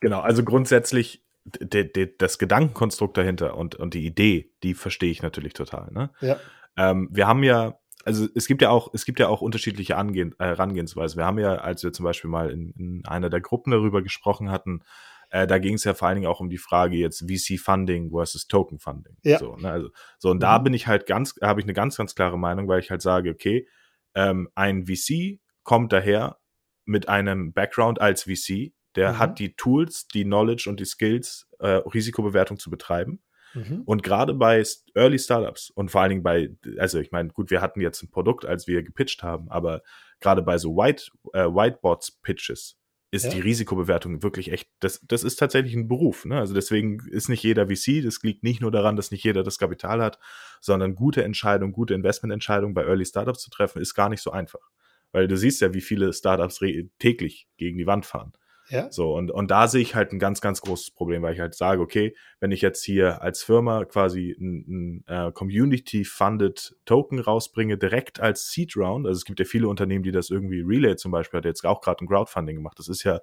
genau, 0.00 0.20
also 0.20 0.44
grundsätzlich 0.44 1.24
das 1.44 2.38
Gedankenkonstrukt 2.38 3.16
dahinter 3.16 3.56
und, 3.56 3.74
und 3.74 3.94
die 3.94 4.04
Idee, 4.04 4.52
die 4.62 4.74
verstehe 4.74 5.10
ich 5.10 5.22
natürlich 5.22 5.54
total. 5.54 5.90
Ne? 5.92 6.10
Ja. 6.20 6.36
Ähm, 6.76 7.08
wir 7.10 7.26
haben 7.26 7.42
ja, 7.42 7.78
also 8.04 8.28
es 8.34 8.46
gibt 8.46 8.62
ja 8.62 8.70
auch, 8.70 8.90
es 8.92 9.04
gibt 9.04 9.18
ja 9.18 9.28
auch 9.28 9.40
unterschiedliche 9.40 9.96
Angehen, 9.96 10.34
äh, 10.38 10.44
Herangehensweisen. 10.44 11.18
Wir 11.18 11.24
haben 11.24 11.38
ja, 11.38 11.56
als 11.56 11.82
wir 11.82 11.92
zum 11.92 12.04
Beispiel 12.04 12.30
mal 12.30 12.50
in, 12.50 12.70
in 12.72 13.02
einer 13.06 13.30
der 13.30 13.40
Gruppen 13.40 13.70
darüber 13.70 14.02
gesprochen 14.02 14.50
hatten, 14.50 14.82
äh, 15.30 15.46
da 15.46 15.58
ging 15.58 15.74
es 15.74 15.84
ja 15.84 15.94
vor 15.94 16.08
allen 16.08 16.16
Dingen 16.16 16.26
auch 16.26 16.40
um 16.40 16.48
die 16.48 16.58
Frage 16.58 16.96
jetzt 16.96 17.28
VC-Funding 17.28 18.10
versus 18.10 18.46
Token-Funding. 18.46 19.16
Ja. 19.22 19.38
So, 19.38 19.56
ne? 19.56 19.70
also, 19.70 19.88
so, 20.18 20.30
und 20.30 20.38
mhm. 20.38 20.40
da 20.40 20.58
bin 20.58 20.74
ich 20.74 20.86
halt 20.86 21.06
ganz, 21.06 21.34
habe 21.42 21.60
ich 21.60 21.66
eine 21.66 21.74
ganz, 21.74 21.96
ganz 21.96 22.14
klare 22.14 22.38
Meinung, 22.38 22.68
weil 22.68 22.80
ich 22.80 22.90
halt 22.90 23.02
sage, 23.02 23.30
okay, 23.30 23.68
ähm, 24.14 24.48
ein 24.54 24.86
VC 24.86 25.38
kommt 25.68 25.92
daher 25.92 26.38
mit 26.86 27.10
einem 27.10 27.52
Background 27.52 28.00
als 28.00 28.22
VC, 28.22 28.72
der 28.96 29.12
mhm. 29.12 29.18
hat 29.18 29.38
die 29.38 29.54
Tools, 29.54 30.08
die 30.08 30.24
Knowledge 30.24 30.64
und 30.70 30.80
die 30.80 30.86
Skills, 30.86 31.46
äh, 31.58 31.68
Risikobewertung 31.68 32.58
zu 32.58 32.70
betreiben. 32.70 33.22
Mhm. 33.52 33.82
Und 33.84 34.02
gerade 34.02 34.32
bei 34.32 34.64
Early 34.94 35.18
Startups 35.18 35.68
und 35.68 35.90
vor 35.90 36.00
allen 36.00 36.08
Dingen 36.08 36.22
bei, 36.22 36.56
also 36.78 36.98
ich 36.98 37.12
meine, 37.12 37.28
gut, 37.28 37.50
wir 37.50 37.60
hatten 37.60 37.82
jetzt 37.82 38.02
ein 38.02 38.08
Produkt, 38.10 38.46
als 38.46 38.66
wir 38.66 38.82
gepitcht 38.82 39.22
haben, 39.22 39.50
aber 39.50 39.82
gerade 40.20 40.40
bei 40.40 40.56
so 40.56 40.74
White, 40.74 41.10
äh, 41.34 41.44
Whiteboards-Pitches 41.44 42.78
ist 43.10 43.24
ja. 43.26 43.30
die 43.32 43.40
Risikobewertung 43.40 44.22
wirklich 44.22 44.50
echt, 44.50 44.70
das, 44.80 45.02
das 45.06 45.22
ist 45.22 45.36
tatsächlich 45.36 45.74
ein 45.74 45.86
Beruf. 45.86 46.24
Ne? 46.24 46.38
Also 46.38 46.54
deswegen 46.54 47.06
ist 47.10 47.28
nicht 47.28 47.42
jeder 47.42 47.66
VC, 47.66 48.02
das 48.02 48.22
liegt 48.22 48.42
nicht 48.42 48.62
nur 48.62 48.70
daran, 48.70 48.96
dass 48.96 49.10
nicht 49.10 49.22
jeder 49.22 49.42
das 49.42 49.58
Kapital 49.58 50.00
hat, 50.00 50.18
sondern 50.62 50.94
gute 50.94 51.24
Entscheidungen, 51.24 51.74
gute 51.74 51.92
Investmententscheidungen 51.92 52.72
bei 52.72 52.84
Early 52.84 53.04
Startups 53.04 53.42
zu 53.42 53.50
treffen, 53.50 53.82
ist 53.82 53.92
gar 53.92 54.08
nicht 54.08 54.22
so 54.22 54.30
einfach. 54.30 54.70
Weil 55.12 55.28
du 55.28 55.36
siehst 55.36 55.60
ja, 55.60 55.74
wie 55.74 55.80
viele 55.80 56.12
Startups 56.12 56.60
täglich 56.98 57.48
gegen 57.56 57.78
die 57.78 57.86
Wand 57.86 58.06
fahren. 58.06 58.32
Ja. 58.70 58.90
So, 58.90 59.14
und, 59.14 59.30
und 59.30 59.50
da 59.50 59.66
sehe 59.66 59.80
ich 59.80 59.94
halt 59.94 60.12
ein 60.12 60.18
ganz, 60.18 60.40
ganz 60.40 60.60
großes 60.60 60.90
Problem, 60.90 61.22
weil 61.22 61.34
ich 61.34 61.40
halt 61.40 61.54
sage, 61.54 61.80
okay, 61.80 62.14
wenn 62.38 62.52
ich 62.52 62.60
jetzt 62.60 62.84
hier 62.84 63.22
als 63.22 63.42
Firma 63.42 63.84
quasi 63.86 64.36
ein, 64.38 65.04
ein 65.08 65.28
uh, 65.28 65.32
Community-Funded 65.32 66.76
Token 66.84 67.18
rausbringe, 67.18 67.78
direkt 67.78 68.20
als 68.20 68.50
Seed 68.52 68.76
Round, 68.76 69.06
also 69.06 69.16
es 69.16 69.24
gibt 69.24 69.38
ja 69.38 69.46
viele 69.46 69.68
Unternehmen, 69.68 70.02
die 70.02 70.12
das 70.12 70.28
irgendwie, 70.28 70.60
Relay 70.60 70.96
zum 70.96 71.12
Beispiel 71.12 71.38
hat 71.38 71.46
jetzt 71.46 71.64
auch 71.64 71.80
gerade 71.80 72.04
ein 72.04 72.08
Crowdfunding 72.08 72.56
gemacht. 72.56 72.78
Das 72.78 72.88
ist 72.88 73.04
ja, 73.04 73.20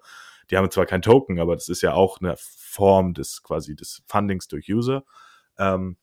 die 0.50 0.58
haben 0.58 0.70
zwar 0.72 0.88
kein 0.88 1.04
Token, 1.04 1.40
aber 1.40 1.56
das 1.56 1.70
ist 1.70 1.82
ja 1.82 1.94
auch 1.94 2.20
eine 2.20 2.36
Form 2.38 3.14
des 3.14 3.44
quasi 3.44 3.76
des 3.76 4.04
Fundings 4.08 4.48
durch 4.48 4.68
User. 4.68 5.04
Ähm, 5.60 5.98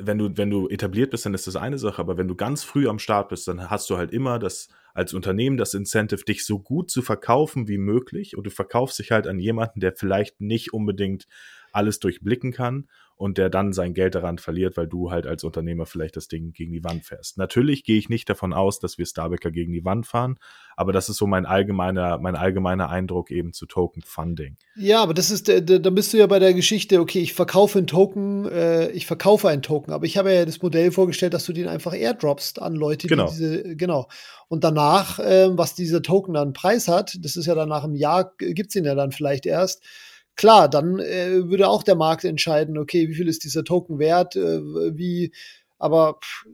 wenn 0.00 0.18
du, 0.18 0.36
wenn 0.36 0.50
du 0.50 0.68
etabliert 0.68 1.10
bist, 1.10 1.26
dann 1.26 1.34
ist 1.34 1.46
das 1.46 1.56
eine 1.56 1.78
Sache, 1.78 2.00
aber 2.00 2.16
wenn 2.16 2.28
du 2.28 2.34
ganz 2.34 2.64
früh 2.64 2.88
am 2.88 2.98
Start 2.98 3.28
bist, 3.28 3.46
dann 3.48 3.70
hast 3.70 3.88
du 3.90 3.96
halt 3.96 4.12
immer 4.12 4.38
das 4.38 4.68
als 4.94 5.14
Unternehmen 5.14 5.56
das 5.56 5.74
Incentive, 5.74 6.24
dich 6.24 6.44
so 6.44 6.58
gut 6.58 6.90
zu 6.90 7.02
verkaufen 7.02 7.68
wie 7.68 7.78
möglich 7.78 8.36
und 8.36 8.44
du 8.44 8.50
verkaufst 8.50 8.98
dich 8.98 9.12
halt 9.12 9.26
an 9.26 9.38
jemanden, 9.38 9.80
der 9.80 9.92
vielleicht 9.92 10.40
nicht 10.40 10.72
unbedingt 10.72 11.26
alles 11.72 12.00
durchblicken 12.00 12.52
kann 12.52 12.88
und 13.20 13.36
der 13.36 13.50
dann 13.50 13.74
sein 13.74 13.92
Geld 13.92 14.14
daran 14.14 14.38
verliert, 14.38 14.78
weil 14.78 14.86
du 14.86 15.10
halt 15.10 15.26
als 15.26 15.44
Unternehmer 15.44 15.84
vielleicht 15.84 16.16
das 16.16 16.26
Ding 16.26 16.54
gegen 16.54 16.72
die 16.72 16.82
Wand 16.82 17.04
fährst. 17.04 17.36
Natürlich 17.36 17.84
gehe 17.84 17.98
ich 17.98 18.08
nicht 18.08 18.30
davon 18.30 18.54
aus, 18.54 18.78
dass 18.78 18.96
wir 18.96 19.04
Starbacker 19.04 19.50
gegen 19.50 19.74
die 19.74 19.84
Wand 19.84 20.06
fahren, 20.06 20.38
aber 20.74 20.92
das 20.92 21.10
ist 21.10 21.18
so 21.18 21.26
mein 21.26 21.44
allgemeiner, 21.44 22.16
mein 22.16 22.34
allgemeiner 22.34 22.88
Eindruck 22.88 23.30
eben 23.30 23.52
zu 23.52 23.66
Token 23.66 24.00
Funding. 24.00 24.56
Ja, 24.74 25.02
aber 25.02 25.12
das 25.12 25.30
ist, 25.30 25.48
da 25.50 25.90
bist 25.90 26.14
du 26.14 26.16
ja 26.16 26.26
bei 26.28 26.38
der 26.38 26.54
Geschichte, 26.54 26.98
okay, 26.98 27.18
ich 27.20 27.34
verkaufe 27.34 27.76
einen 27.76 27.86
Token, 27.86 28.46
äh, 28.46 28.88
ich 28.92 29.04
verkaufe 29.04 29.50
einen 29.50 29.60
Token, 29.60 29.92
aber 29.92 30.06
ich 30.06 30.16
habe 30.16 30.32
ja 30.32 30.46
das 30.46 30.62
Modell 30.62 30.90
vorgestellt, 30.90 31.34
dass 31.34 31.44
du 31.44 31.52
den 31.52 31.68
einfach 31.68 31.92
airdroppst 31.92 32.62
an 32.62 32.74
Leute, 32.74 33.06
genau. 33.06 33.26
die 33.26 33.32
diese, 33.32 33.76
genau. 33.76 34.08
Und 34.48 34.64
danach, 34.64 35.18
äh, 35.18 35.50
was 35.58 35.74
dieser 35.74 36.00
Token 36.00 36.32
dann 36.32 36.54
Preis 36.54 36.88
hat, 36.88 37.18
das 37.20 37.36
ist 37.36 37.44
ja 37.44 37.54
dann 37.54 37.68
nach 37.68 37.84
einem 37.84 37.96
Jahr, 37.96 38.32
gibt's 38.38 38.74
ihn 38.76 38.86
ja 38.86 38.94
dann 38.94 39.12
vielleicht 39.12 39.44
erst, 39.44 39.84
klar, 40.36 40.68
dann 40.68 40.98
äh, 40.98 41.48
würde 41.48 41.68
auch 41.68 41.82
der 41.82 41.96
Markt 41.96 42.24
entscheiden, 42.24 42.78
okay, 42.78 43.08
wie 43.08 43.14
viel 43.14 43.28
ist 43.28 43.44
dieser 43.44 43.64
Token 43.64 43.98
wert, 43.98 44.36
äh, 44.36 44.60
wie, 44.62 45.32
aber 45.78 46.18
pff, 46.22 46.46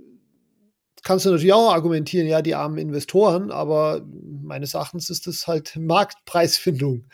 kannst 1.07 1.24
du 1.24 1.31
natürlich 1.31 1.53
auch 1.53 1.72
argumentieren, 1.72 2.27
ja, 2.27 2.43
die 2.43 2.57
armen 2.57 2.79
Investoren, 2.79 3.53
aber 3.53 4.05
meines 4.43 4.74
Erachtens 4.74 5.09
ist 5.09 5.29
das 5.29 5.47
halt 5.47 5.77
Marktpreisfindung, 5.77 7.05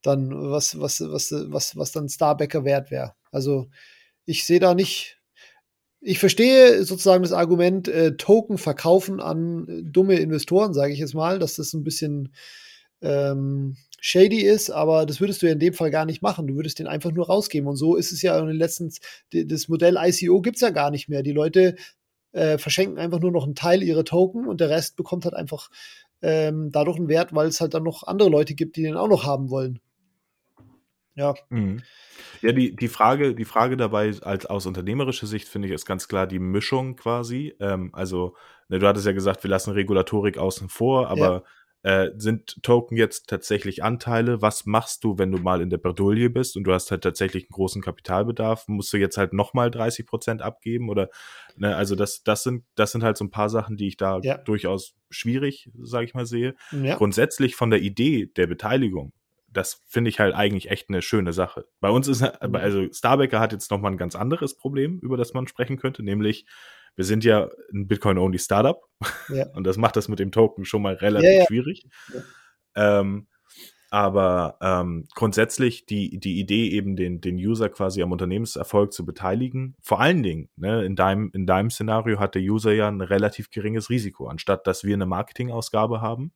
dann 0.00 0.30
was, 0.50 0.78
was, 0.78 1.00
was, 1.00 1.32
was, 1.32 1.76
was 1.76 1.92
dann 1.92 2.08
Starbacker 2.08 2.64
wert 2.64 2.92
wäre. 2.92 3.14
Also 3.32 3.66
ich 4.26 4.44
sehe 4.44 4.60
da 4.60 4.74
nicht, 4.74 5.18
ich 6.00 6.20
verstehe 6.20 6.84
sozusagen 6.84 7.24
das 7.24 7.32
Argument, 7.32 7.88
äh, 7.88 8.16
Token 8.16 8.58
verkaufen 8.58 9.20
an 9.20 9.66
äh, 9.68 9.82
dumme 9.82 10.16
Investoren, 10.16 10.72
sage 10.72 10.92
ich 10.92 11.00
jetzt 11.00 11.14
mal, 11.14 11.40
dass 11.40 11.56
das 11.56 11.72
ein 11.72 11.82
bisschen 11.82 12.32
ähm, 13.00 13.76
shady 14.04 14.40
ist, 14.42 14.68
aber 14.68 15.06
das 15.06 15.20
würdest 15.20 15.42
du 15.42 15.46
ja 15.46 15.52
in 15.52 15.60
dem 15.60 15.74
Fall 15.74 15.92
gar 15.92 16.04
nicht 16.04 16.22
machen. 16.22 16.48
Du 16.48 16.56
würdest 16.56 16.80
den 16.80 16.88
einfach 16.88 17.12
nur 17.12 17.26
rausgeben. 17.26 17.68
Und 17.68 17.76
so 17.76 17.94
ist 17.94 18.10
es 18.10 18.20
ja 18.20 18.36
in 18.36 18.48
den 18.48 18.56
letzten, 18.56 18.92
das 19.32 19.68
Modell 19.68 19.96
ICO 19.96 20.40
gibt 20.42 20.56
es 20.56 20.60
ja 20.60 20.70
gar 20.70 20.90
nicht 20.90 21.08
mehr. 21.08 21.22
Die 21.22 21.30
Leute 21.30 21.76
äh, 22.32 22.58
verschenken 22.58 22.98
einfach 22.98 23.20
nur 23.20 23.30
noch 23.30 23.44
einen 23.44 23.54
Teil 23.54 23.80
ihrer 23.80 24.04
Token 24.04 24.48
und 24.48 24.60
der 24.60 24.70
Rest 24.70 24.96
bekommt 24.96 25.24
halt 25.24 25.34
einfach 25.34 25.70
ähm, 26.20 26.72
dadurch 26.72 26.96
einen 26.96 27.08
Wert, 27.08 27.32
weil 27.32 27.46
es 27.46 27.60
halt 27.60 27.74
dann 27.74 27.84
noch 27.84 28.02
andere 28.02 28.28
Leute 28.28 28.56
gibt, 28.56 28.74
die 28.74 28.82
den 28.82 28.96
auch 28.96 29.08
noch 29.08 29.24
haben 29.24 29.50
wollen. 29.50 29.78
Ja. 31.14 31.34
Mhm. 31.48 31.82
Ja, 32.40 32.50
die, 32.50 32.74
die, 32.74 32.88
Frage, 32.88 33.36
die 33.36 33.44
Frage 33.44 33.76
dabei 33.76 34.12
als 34.22 34.46
aus 34.46 34.66
unternehmerischer 34.66 35.28
Sicht 35.28 35.46
finde 35.46 35.68
ich 35.68 35.74
ist 35.74 35.86
ganz 35.86 36.08
klar 36.08 36.26
die 36.26 36.40
Mischung 36.40 36.96
quasi. 36.96 37.54
Ähm, 37.60 37.90
also, 37.92 38.34
ne, 38.68 38.80
du 38.80 38.86
hattest 38.88 39.06
ja 39.06 39.12
gesagt, 39.12 39.44
wir 39.44 39.50
lassen 39.50 39.70
Regulatorik 39.70 40.38
außen 40.38 40.68
vor, 40.68 41.06
aber 41.06 41.18
ja. 41.20 41.42
Äh, 41.82 42.10
sind 42.16 42.62
Token 42.62 42.96
jetzt 42.96 43.28
tatsächlich 43.28 43.82
Anteile? 43.82 44.40
Was 44.40 44.66
machst 44.66 45.02
du, 45.02 45.18
wenn 45.18 45.32
du 45.32 45.38
mal 45.38 45.60
in 45.60 45.70
der 45.70 45.78
Bredouille 45.78 46.30
bist 46.30 46.56
und 46.56 46.64
du 46.64 46.72
hast 46.72 46.90
halt 46.90 47.02
tatsächlich 47.02 47.44
einen 47.44 47.54
großen 47.54 47.82
Kapitalbedarf? 47.82 48.68
Musst 48.68 48.92
du 48.92 48.98
jetzt 48.98 49.16
halt 49.16 49.32
nochmal 49.32 49.70
30 49.70 50.06
Prozent 50.06 50.42
abgeben? 50.42 50.88
Oder, 50.90 51.08
ne, 51.56 51.74
also 51.74 51.96
das, 51.96 52.22
das 52.22 52.44
sind, 52.44 52.64
das 52.76 52.92
sind 52.92 53.02
halt 53.02 53.16
so 53.16 53.24
ein 53.24 53.30
paar 53.30 53.48
Sachen, 53.48 53.76
die 53.76 53.88
ich 53.88 53.96
da 53.96 54.20
ja. 54.22 54.38
durchaus 54.38 54.94
schwierig, 55.10 55.70
sage 55.80 56.04
ich 56.04 56.14
mal, 56.14 56.26
sehe. 56.26 56.54
Ja. 56.70 56.96
Grundsätzlich 56.96 57.56
von 57.56 57.70
der 57.70 57.80
Idee 57.80 58.26
der 58.26 58.46
Beteiligung 58.46 59.12
das 59.52 59.82
finde 59.86 60.08
ich 60.08 60.18
halt 60.18 60.34
eigentlich 60.34 60.70
echt 60.70 60.88
eine 60.88 61.02
schöne 61.02 61.32
Sache. 61.32 61.66
Bei 61.80 61.90
uns 61.90 62.08
ist, 62.08 62.22
mhm. 62.22 62.54
also 62.54 62.90
Starbacker 62.90 63.40
hat 63.40 63.52
jetzt 63.52 63.70
nochmal 63.70 63.92
ein 63.92 63.98
ganz 63.98 64.16
anderes 64.16 64.56
Problem, 64.56 64.98
über 65.00 65.16
das 65.16 65.34
man 65.34 65.46
sprechen 65.46 65.76
könnte, 65.76 66.02
nämlich 66.02 66.46
wir 66.96 67.04
sind 67.04 67.24
ja 67.24 67.48
ein 67.72 67.86
Bitcoin-only 67.88 68.38
Startup 68.38 68.80
ja. 69.28 69.46
und 69.54 69.64
das 69.64 69.76
macht 69.76 69.96
das 69.96 70.08
mit 70.08 70.18
dem 70.18 70.32
Token 70.32 70.64
schon 70.64 70.82
mal 70.82 70.94
relativ 70.94 71.30
ja, 71.30 71.38
ja. 71.38 71.46
schwierig. 71.46 71.84
Ähm, 72.74 73.28
aber 73.92 74.56
ähm, 74.62 75.06
grundsätzlich 75.14 75.84
die, 75.84 76.18
die 76.18 76.40
Idee, 76.40 76.70
eben 76.70 76.96
den, 76.96 77.20
den 77.20 77.36
User 77.36 77.68
quasi 77.68 78.02
am 78.02 78.10
Unternehmenserfolg 78.10 78.90
zu 78.90 79.04
beteiligen, 79.04 79.76
vor 79.82 80.00
allen 80.00 80.22
Dingen, 80.22 80.48
ne, 80.56 80.82
in, 80.82 80.96
deinem, 80.96 81.30
in 81.34 81.44
deinem 81.44 81.68
Szenario 81.68 82.18
hat 82.18 82.34
der 82.34 82.40
User 82.40 82.72
ja 82.72 82.88
ein 82.88 83.02
relativ 83.02 83.50
geringes 83.50 83.90
Risiko. 83.90 84.28
Anstatt 84.28 84.66
dass 84.66 84.82
wir 84.82 84.94
eine 84.94 85.04
Marketingausgabe 85.04 86.00
haben, 86.00 86.32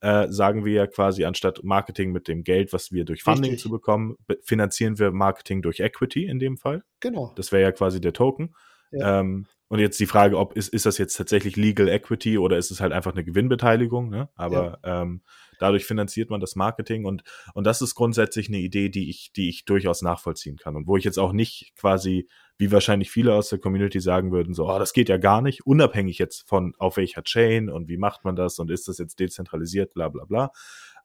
äh, 0.00 0.28
sagen 0.30 0.64
wir 0.64 0.72
ja 0.72 0.86
quasi, 0.86 1.26
anstatt 1.26 1.62
Marketing 1.62 2.12
mit 2.12 2.28
dem 2.28 2.44
Geld, 2.44 2.72
was 2.72 2.92
wir 2.92 3.04
durch 3.04 3.22
Funding 3.22 3.50
Richtig. 3.50 3.60
zu 3.60 3.68
bekommen, 3.68 4.16
finanzieren 4.42 4.98
wir 4.98 5.10
Marketing 5.10 5.60
durch 5.60 5.80
Equity 5.80 6.24
in 6.24 6.38
dem 6.38 6.56
Fall. 6.56 6.82
Genau. 7.00 7.30
Das 7.36 7.52
wäre 7.52 7.62
ja 7.62 7.72
quasi 7.72 8.00
der 8.00 8.14
Token. 8.14 8.54
Ja. 8.90 9.20
Ähm, 9.20 9.46
und 9.68 9.80
jetzt 9.80 9.98
die 9.98 10.06
Frage, 10.06 10.38
ob 10.38 10.56
ist, 10.56 10.68
ist 10.68 10.86
das 10.86 10.96
jetzt 10.96 11.16
tatsächlich 11.16 11.56
Legal 11.56 11.88
Equity 11.88 12.38
oder 12.38 12.56
ist 12.56 12.70
es 12.70 12.80
halt 12.80 12.92
einfach 12.92 13.12
eine 13.12 13.24
Gewinnbeteiligung, 13.24 14.08
ne? 14.08 14.28
Aber 14.36 14.78
ja. 14.84 15.02
ähm, 15.02 15.22
dadurch 15.58 15.84
finanziert 15.84 16.30
man 16.30 16.40
das 16.40 16.54
Marketing 16.54 17.04
und, 17.04 17.24
und 17.52 17.64
das 17.64 17.82
ist 17.82 17.96
grundsätzlich 17.96 18.48
eine 18.48 18.58
Idee, 18.58 18.90
die 18.90 19.10
ich, 19.10 19.32
die 19.32 19.48
ich 19.48 19.64
durchaus 19.64 20.02
nachvollziehen 20.02 20.56
kann. 20.56 20.76
Und 20.76 20.86
wo 20.86 20.96
ich 20.96 21.04
jetzt 21.04 21.18
auch 21.18 21.32
nicht 21.32 21.72
quasi, 21.76 22.28
wie 22.58 22.70
wahrscheinlich 22.70 23.10
viele 23.10 23.34
aus 23.34 23.48
der 23.48 23.58
Community 23.58 23.98
sagen 23.98 24.30
würden, 24.30 24.54
so, 24.54 24.68
oh, 24.68 24.78
das 24.78 24.92
geht 24.92 25.08
ja 25.08 25.16
gar 25.16 25.42
nicht, 25.42 25.66
unabhängig 25.66 26.18
jetzt 26.18 26.48
von 26.48 26.74
auf 26.78 26.96
welcher 26.96 27.24
Chain 27.24 27.68
und 27.68 27.88
wie 27.88 27.96
macht 27.96 28.24
man 28.24 28.36
das 28.36 28.60
und 28.60 28.70
ist 28.70 28.86
das 28.86 28.98
jetzt 28.98 29.18
dezentralisiert, 29.18 29.94
bla 29.94 30.08
bla 30.08 30.26
bla. 30.26 30.52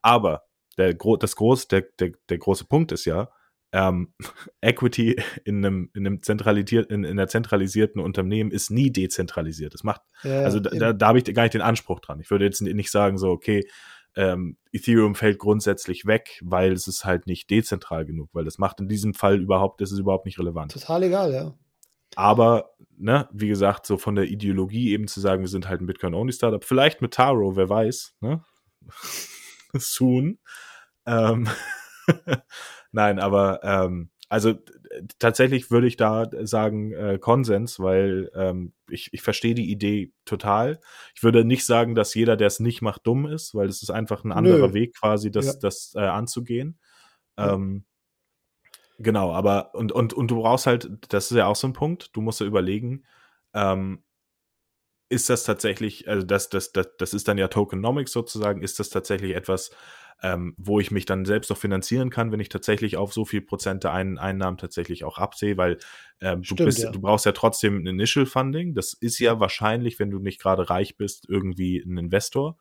Aber 0.02 0.44
der, 0.78 0.94
das 0.94 1.34
groß, 1.34 1.66
der, 1.66 1.82
der, 1.98 2.12
der 2.28 2.38
große 2.38 2.66
Punkt 2.66 2.92
ist 2.92 3.06
ja, 3.06 3.28
ähm, 3.72 4.12
Equity 4.60 5.20
in 5.44 5.64
einem, 5.64 5.90
in 5.94 6.06
einem 6.06 6.22
zentralisiert, 6.22 6.90
in, 6.90 7.04
in 7.04 7.12
einer 7.12 7.28
zentralisierten 7.28 8.00
Unternehmen 8.00 8.50
ist 8.50 8.70
nie 8.70 8.92
dezentralisiert. 8.92 9.74
Das 9.74 9.82
macht, 9.82 10.02
ja, 10.22 10.42
also 10.42 10.60
da, 10.60 10.92
da 10.92 11.06
habe 11.08 11.18
ich 11.18 11.24
gar 11.34 11.42
nicht 11.42 11.54
den 11.54 11.62
Anspruch 11.62 12.00
dran. 12.00 12.20
Ich 12.20 12.30
würde 12.30 12.44
jetzt 12.44 12.60
nicht 12.60 12.90
sagen, 12.90 13.18
so, 13.18 13.30
okay, 13.30 13.66
ähm, 14.14 14.58
Ethereum 14.72 15.14
fällt 15.14 15.38
grundsätzlich 15.38 16.06
weg, 16.06 16.40
weil 16.42 16.72
es 16.72 16.86
ist 16.86 17.04
halt 17.04 17.26
nicht 17.26 17.48
dezentral 17.50 18.04
genug, 18.04 18.28
weil 18.32 18.44
das 18.44 18.58
macht 18.58 18.80
in 18.80 18.88
diesem 18.88 19.14
Fall 19.14 19.40
überhaupt, 19.40 19.80
das 19.80 19.90
ist 19.90 19.98
überhaupt 19.98 20.26
nicht 20.26 20.38
relevant. 20.38 20.72
Total 20.72 21.02
egal, 21.02 21.32
ja. 21.32 21.54
Aber, 22.14 22.74
ne, 22.98 23.26
wie 23.32 23.48
gesagt, 23.48 23.86
so 23.86 23.96
von 23.96 24.14
der 24.14 24.26
Ideologie 24.26 24.92
eben 24.92 25.08
zu 25.08 25.20
sagen, 25.20 25.40
wir 25.40 25.48
sind 25.48 25.66
halt 25.66 25.80
ein 25.80 25.86
Bitcoin-Only-Startup, 25.86 26.62
vielleicht 26.62 27.00
mit 27.00 27.14
Taro, 27.14 27.56
wer 27.56 27.70
weiß, 27.70 28.16
ne? 28.20 28.44
Soon. 29.78 30.38
Ähm, 31.06 31.48
Nein, 32.92 33.18
aber 33.18 33.60
ähm, 33.62 34.10
also 34.28 34.54
tatsächlich 35.18 35.70
würde 35.70 35.86
ich 35.86 35.96
da 35.96 36.26
sagen 36.42 36.92
äh, 36.92 37.18
Konsens, 37.18 37.78
weil 37.80 38.30
ähm, 38.34 38.72
ich, 38.88 39.12
ich 39.12 39.22
verstehe 39.22 39.54
die 39.54 39.70
Idee 39.70 40.12
total. 40.24 40.80
Ich 41.14 41.22
würde 41.22 41.44
nicht 41.44 41.66
sagen, 41.66 41.94
dass 41.94 42.14
jeder, 42.14 42.36
der 42.36 42.46
es 42.46 42.60
nicht 42.60 42.82
macht, 42.82 43.06
dumm 43.06 43.26
ist, 43.26 43.54
weil 43.54 43.68
es 43.68 43.82
ist 43.82 43.90
einfach 43.90 44.24
ein 44.24 44.32
anderer 44.32 44.68
Nö. 44.68 44.74
Weg 44.74 44.94
quasi, 44.94 45.30
das, 45.30 45.46
ja. 45.46 45.52
das 45.60 45.92
äh, 45.96 46.00
anzugehen. 46.00 46.78
Ja. 47.38 47.54
Ähm, 47.54 47.84
genau, 48.98 49.32
aber 49.32 49.74
und, 49.74 49.92
und, 49.92 50.14
und 50.14 50.30
du 50.30 50.40
brauchst 50.40 50.66
halt, 50.66 50.90
das 51.10 51.30
ist 51.30 51.36
ja 51.36 51.46
auch 51.46 51.56
so 51.56 51.66
ein 51.66 51.74
Punkt, 51.74 52.16
du 52.16 52.20
musst 52.20 52.40
ja 52.40 52.46
überlegen, 52.46 53.04
ähm, 53.54 54.02
ist 55.12 55.28
das 55.28 55.44
tatsächlich, 55.44 56.08
also 56.08 56.26
das, 56.26 56.48
das, 56.48 56.72
das, 56.72 56.88
das 56.98 57.14
ist 57.14 57.28
dann 57.28 57.38
ja 57.38 57.48
Tokenomics 57.48 58.12
sozusagen, 58.12 58.62
ist 58.62 58.80
das 58.80 58.88
tatsächlich 58.88 59.34
etwas, 59.36 59.70
ähm, 60.22 60.54
wo 60.56 60.80
ich 60.80 60.90
mich 60.90 61.04
dann 61.04 61.26
selbst 61.26 61.50
noch 61.50 61.58
finanzieren 61.58 62.08
kann, 62.08 62.32
wenn 62.32 62.40
ich 62.40 62.48
tatsächlich 62.48 62.96
auf 62.96 63.12
so 63.12 63.24
viel 63.24 63.42
Prozent 63.42 63.84
der 63.84 63.92
Ein 63.92 64.18
Einnahmen 64.18 64.56
tatsächlich 64.56 65.04
auch 65.04 65.18
absehe, 65.18 65.56
weil 65.58 65.78
ähm, 66.20 66.42
Stimmt, 66.44 66.60
du, 66.60 66.64
bist, 66.64 66.78
ja. 66.78 66.90
du 66.90 67.00
brauchst 67.00 67.26
ja 67.26 67.32
trotzdem 67.32 67.82
ein 67.82 67.86
Initial 67.86 68.24
Funding. 68.24 68.74
Das 68.74 68.94
ist 68.94 69.18
ja 69.18 69.38
wahrscheinlich, 69.38 69.98
wenn 69.98 70.10
du 70.10 70.18
nicht 70.18 70.40
gerade 70.40 70.70
reich 70.70 70.96
bist, 70.96 71.26
irgendwie 71.28 71.82
ein 71.84 71.98
Investor. 71.98 72.56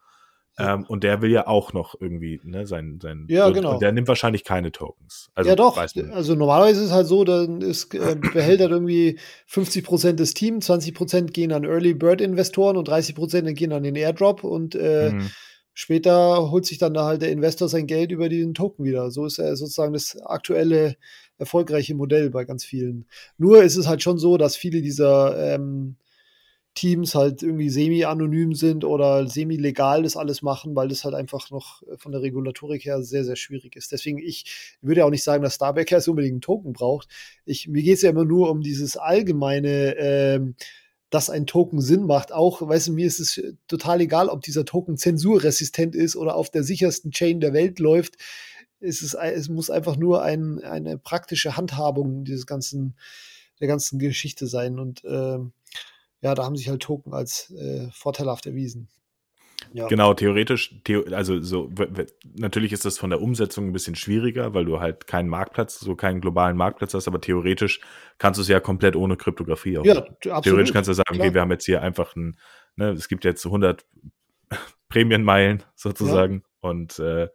Ähm, 0.58 0.86
und 0.88 1.04
der 1.04 1.22
will 1.22 1.32
ja 1.32 1.48
auch 1.48 1.72
noch 1.74 1.96
irgendwie 2.00 2.42
ne, 2.44 2.68
sein, 2.68 3.00
sein 3.02 3.26
ja, 3.30 3.48
und, 3.48 3.54
genau. 3.54 3.74
Und 3.74 3.82
der 3.82 3.92
nimmt 3.92 4.08
wahrscheinlich 4.08 4.44
keine 4.44 4.72
Tokens. 4.72 5.30
Also, 5.34 5.50
ja, 5.50 5.56
doch. 5.56 5.78
Also 5.78 6.36
normalerweise 6.36 6.82
ist 6.82 6.88
es 6.88 6.92
halt 6.92 7.08
so, 7.08 7.24
dann 7.24 7.62
ist, 7.62 7.94
äh, 7.96 8.16
behält 8.16 8.60
er 8.60 8.70
irgendwie 8.70 9.18
50 9.48 9.84
Prozent 9.84 10.20
des 10.20 10.34
Teams, 10.34 10.66
20 10.66 10.94
Prozent 10.94 11.34
gehen 11.34 11.54
an 11.54 11.64
Early 11.64 11.94
Bird 11.94 12.20
Investoren 12.20 12.76
und 12.76 12.88
30 12.88 13.16
Prozent 13.16 13.58
gehen 13.58 13.72
an 13.72 13.84
den 13.84 13.96
Airdrop 13.96 14.44
und 14.44 14.76
äh, 14.76 15.12
mhm. 15.12 15.32
Später 15.74 16.52
holt 16.52 16.66
sich 16.66 16.80
dann 16.80 16.94
da 16.94 17.06
halt 17.06 17.22
der 17.22 17.32
Investor 17.32 17.70
sein 17.70 17.88
Geld 17.88 18.12
über 18.12 18.28
den 18.28 18.54
Token 18.54 18.84
wieder. 18.84 19.10
So 19.10 19.26
ist 19.26 19.40
er 19.40 19.56
sozusagen 19.56 19.94
das 19.94 20.18
aktuelle 20.22 20.98
erfolgreiche 21.38 21.96
Modell 21.96 22.30
bei 22.30 22.44
ganz 22.44 22.66
vielen. 22.66 23.08
Nur 23.38 23.64
ist 23.64 23.78
es 23.78 23.88
halt 23.88 24.04
schon 24.04 24.18
so, 24.18 24.38
dass 24.38 24.58
viele 24.58 24.82
dieser, 24.82 25.56
ähm, 25.56 25.96
Teams 26.74 27.16
halt 27.16 27.44
irgendwie 27.44 27.70
semi-anonym 27.70 28.56
sind 28.56 28.86
oder 28.86 29.28
semi-legal 29.28 30.04
das 30.04 30.16
alles 30.16 30.42
machen, 30.42 30.76
weil 30.76 30.88
das 30.88 31.04
halt 31.04 31.16
einfach 31.16 31.50
noch 31.52 31.84
von 31.98 32.14
der 32.14 32.22
Regulatorik 32.22 32.86
her 32.86 33.04
sehr, 33.04 33.26
sehr 33.26 33.36
schwierig 33.36 33.76
ist. 33.76 33.92
Deswegen, 33.92 34.20
ich 34.20 34.78
würde 34.82 35.06
auch 35.06 35.10
nicht 35.10 35.24
sagen, 35.24 35.44
dass 35.44 35.56
Starbacker 35.56 35.98
es 35.98 36.08
unbedingt 36.08 36.34
einen 36.34 36.42
Token 36.42 36.72
braucht. 36.72 37.10
Ich, 37.46 37.68
mir 37.68 37.84
geht 37.84 37.96
es 37.96 38.04
ja 38.04 38.12
immer 38.12 38.24
nur 38.24 38.50
um 38.50 38.62
dieses 38.62 38.96
allgemeine, 38.96 39.96
ähm, 39.98 40.56
dass 41.10 41.30
ein 41.30 41.46
Token 41.46 41.82
Sinn 41.82 42.06
macht. 42.06 42.32
Auch, 42.32 42.66
weißt 42.66 42.88
du, 42.88 42.94
mir 42.94 43.06
ist 43.06 43.20
es 43.20 43.42
total 43.68 44.00
egal, 44.00 44.30
ob 44.30 44.42
dieser 44.42 44.64
Token 44.64 44.98
zensurresistent 44.98 45.94
ist 45.94 46.16
oder 46.16 46.36
auf 46.36 46.50
der 46.50 46.64
sichersten 46.64 47.12
Chain 47.12 47.42
der 47.42 47.52
Welt 47.52 47.80
läuft. 47.80 48.16
Es, 48.80 49.02
ist, 49.02 49.16
es 49.16 49.50
muss 49.50 49.70
einfach 49.70 49.98
nur 49.98 50.24
ein, 50.24 50.60
eine 50.64 50.98
praktische 50.98 51.58
Handhabung 51.58 52.24
dieses 52.24 52.46
ganzen, 52.46 52.96
der 53.60 53.68
ganzen 53.68 54.00
Geschichte 54.00 54.48
sein. 54.48 54.80
Und 54.80 55.04
ähm, 55.06 55.52
ja, 56.22 56.36
da 56.36 56.44
haben 56.44 56.56
sich 56.56 56.70
halt 56.70 56.82
Token 56.82 57.14
als 57.14 57.52
äh, 57.52 57.90
vorteilhaft 57.92 58.46
erwiesen. 58.46 58.88
Ja. 59.74 59.88
Genau, 59.88 60.14
theoretisch, 60.14 60.82
theo 60.84 61.04
also 61.12 61.40
so, 61.40 61.70
natürlich 62.36 62.74
ist 62.74 62.84
das 62.84 62.98
von 62.98 63.10
der 63.10 63.22
Umsetzung 63.22 63.68
ein 63.68 63.74
bisschen 63.74 63.96
schwieriger, 63.96 64.54
weil 64.54 64.66
du 64.66 64.80
halt 64.80 65.08
keinen 65.08 65.30
Marktplatz, 65.30 65.80
so 65.80 65.96
keinen 65.96 66.20
globalen 66.20 66.58
Marktplatz 66.58 66.94
hast, 66.94 67.08
aber 67.08 67.22
theoretisch 67.22 67.80
kannst 68.18 68.38
du 68.38 68.42
es 68.42 68.48
ja 68.48 68.60
komplett 68.60 68.96
ohne 68.96 69.18
Kryptographie 69.18 69.78
auch. 69.78 69.86
Ja, 69.86 70.00
absolut. 70.00 70.44
Theoretisch 70.44 70.74
kannst 70.74 70.90
du 70.90 70.94
sagen, 70.94 71.14
Klar. 71.14 71.28
okay, 71.28 71.34
wir 71.34 71.42
haben 71.42 71.52
jetzt 71.52 71.66
hier 71.66 71.82
einfach 71.82 72.16
ein, 72.16 72.38
ne, 72.76 72.90
es 72.90 73.08
gibt 73.08 73.24
jetzt 73.24 73.46
100 73.46 73.86
Prämienmeilen 74.90 75.64
sozusagen 75.76 76.44
ja. 76.44 76.70
und 76.70 77.00
äh, 77.00 77.30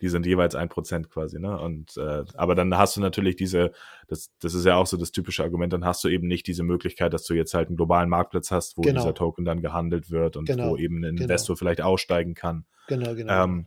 die 0.00 0.08
sind 0.08 0.26
jeweils 0.26 0.54
ein 0.54 0.68
Prozent 0.68 1.10
quasi, 1.10 1.38
ne? 1.38 1.58
Und 1.58 1.96
äh, 1.96 2.24
aber 2.34 2.54
dann 2.54 2.76
hast 2.76 2.96
du 2.96 3.00
natürlich 3.00 3.36
diese, 3.36 3.72
das, 4.08 4.30
das 4.40 4.54
ist 4.54 4.64
ja 4.64 4.76
auch 4.76 4.86
so 4.86 4.96
das 4.96 5.12
typische 5.12 5.42
Argument, 5.42 5.72
dann 5.72 5.84
hast 5.84 6.02
du 6.04 6.08
eben 6.08 6.26
nicht 6.26 6.46
diese 6.46 6.62
Möglichkeit, 6.62 7.12
dass 7.12 7.24
du 7.24 7.34
jetzt 7.34 7.54
halt 7.54 7.68
einen 7.68 7.76
globalen 7.76 8.08
Marktplatz 8.08 8.50
hast, 8.50 8.76
wo 8.76 8.82
genau. 8.82 9.00
dieser 9.00 9.14
Token 9.14 9.44
dann 9.44 9.60
gehandelt 9.60 10.10
wird 10.10 10.36
und 10.36 10.46
genau. 10.46 10.70
wo 10.70 10.76
eben 10.76 10.98
ein 10.98 11.16
genau. 11.16 11.22
Investor 11.22 11.56
vielleicht 11.56 11.82
aussteigen 11.82 12.34
kann. 12.34 12.64
Genau, 12.88 13.14
genau. 13.14 13.44
Ähm, 13.44 13.66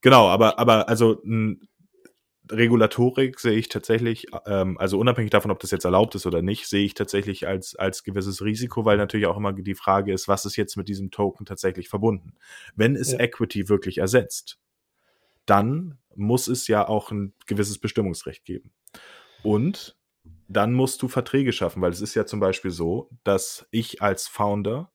genau, 0.00 0.28
aber, 0.28 0.58
aber 0.58 0.88
also 0.88 1.20
ein, 1.24 1.68
Regulatorik 2.50 3.38
sehe 3.38 3.56
ich 3.56 3.68
tatsächlich, 3.68 4.26
ähm, 4.46 4.76
also 4.78 4.98
unabhängig 4.98 5.30
davon, 5.30 5.50
ob 5.50 5.60
das 5.60 5.70
jetzt 5.70 5.84
erlaubt 5.84 6.14
ist 6.14 6.26
oder 6.26 6.42
nicht, 6.42 6.66
sehe 6.66 6.84
ich 6.84 6.94
tatsächlich 6.94 7.46
als, 7.46 7.76
als 7.76 8.02
gewisses 8.02 8.42
Risiko, 8.42 8.84
weil 8.84 8.96
natürlich 8.96 9.26
auch 9.26 9.36
immer 9.36 9.52
die 9.52 9.74
Frage 9.74 10.12
ist, 10.12 10.28
was 10.28 10.44
ist 10.44 10.56
jetzt 10.56 10.76
mit 10.76 10.88
diesem 10.88 11.10
Token 11.10 11.46
tatsächlich 11.46 11.88
verbunden? 11.88 12.34
Wenn 12.74 12.96
es 12.96 13.12
ja. 13.12 13.20
Equity 13.20 13.68
wirklich 13.68 13.98
ersetzt, 13.98 14.58
dann 15.46 15.98
muss 16.14 16.48
es 16.48 16.68
ja 16.68 16.86
auch 16.86 17.10
ein 17.10 17.34
gewisses 17.46 17.78
Bestimmungsrecht 17.78 18.44
geben. 18.44 18.72
Und 19.42 19.96
dann 20.48 20.74
musst 20.74 21.00
du 21.02 21.08
Verträge 21.08 21.52
schaffen, 21.52 21.80
weil 21.80 21.92
es 21.92 22.00
ist 22.00 22.14
ja 22.14 22.26
zum 22.26 22.40
Beispiel 22.40 22.70
so, 22.70 23.10
dass 23.24 23.66
ich 23.70 24.02
als 24.02 24.26
Founder 24.26 24.92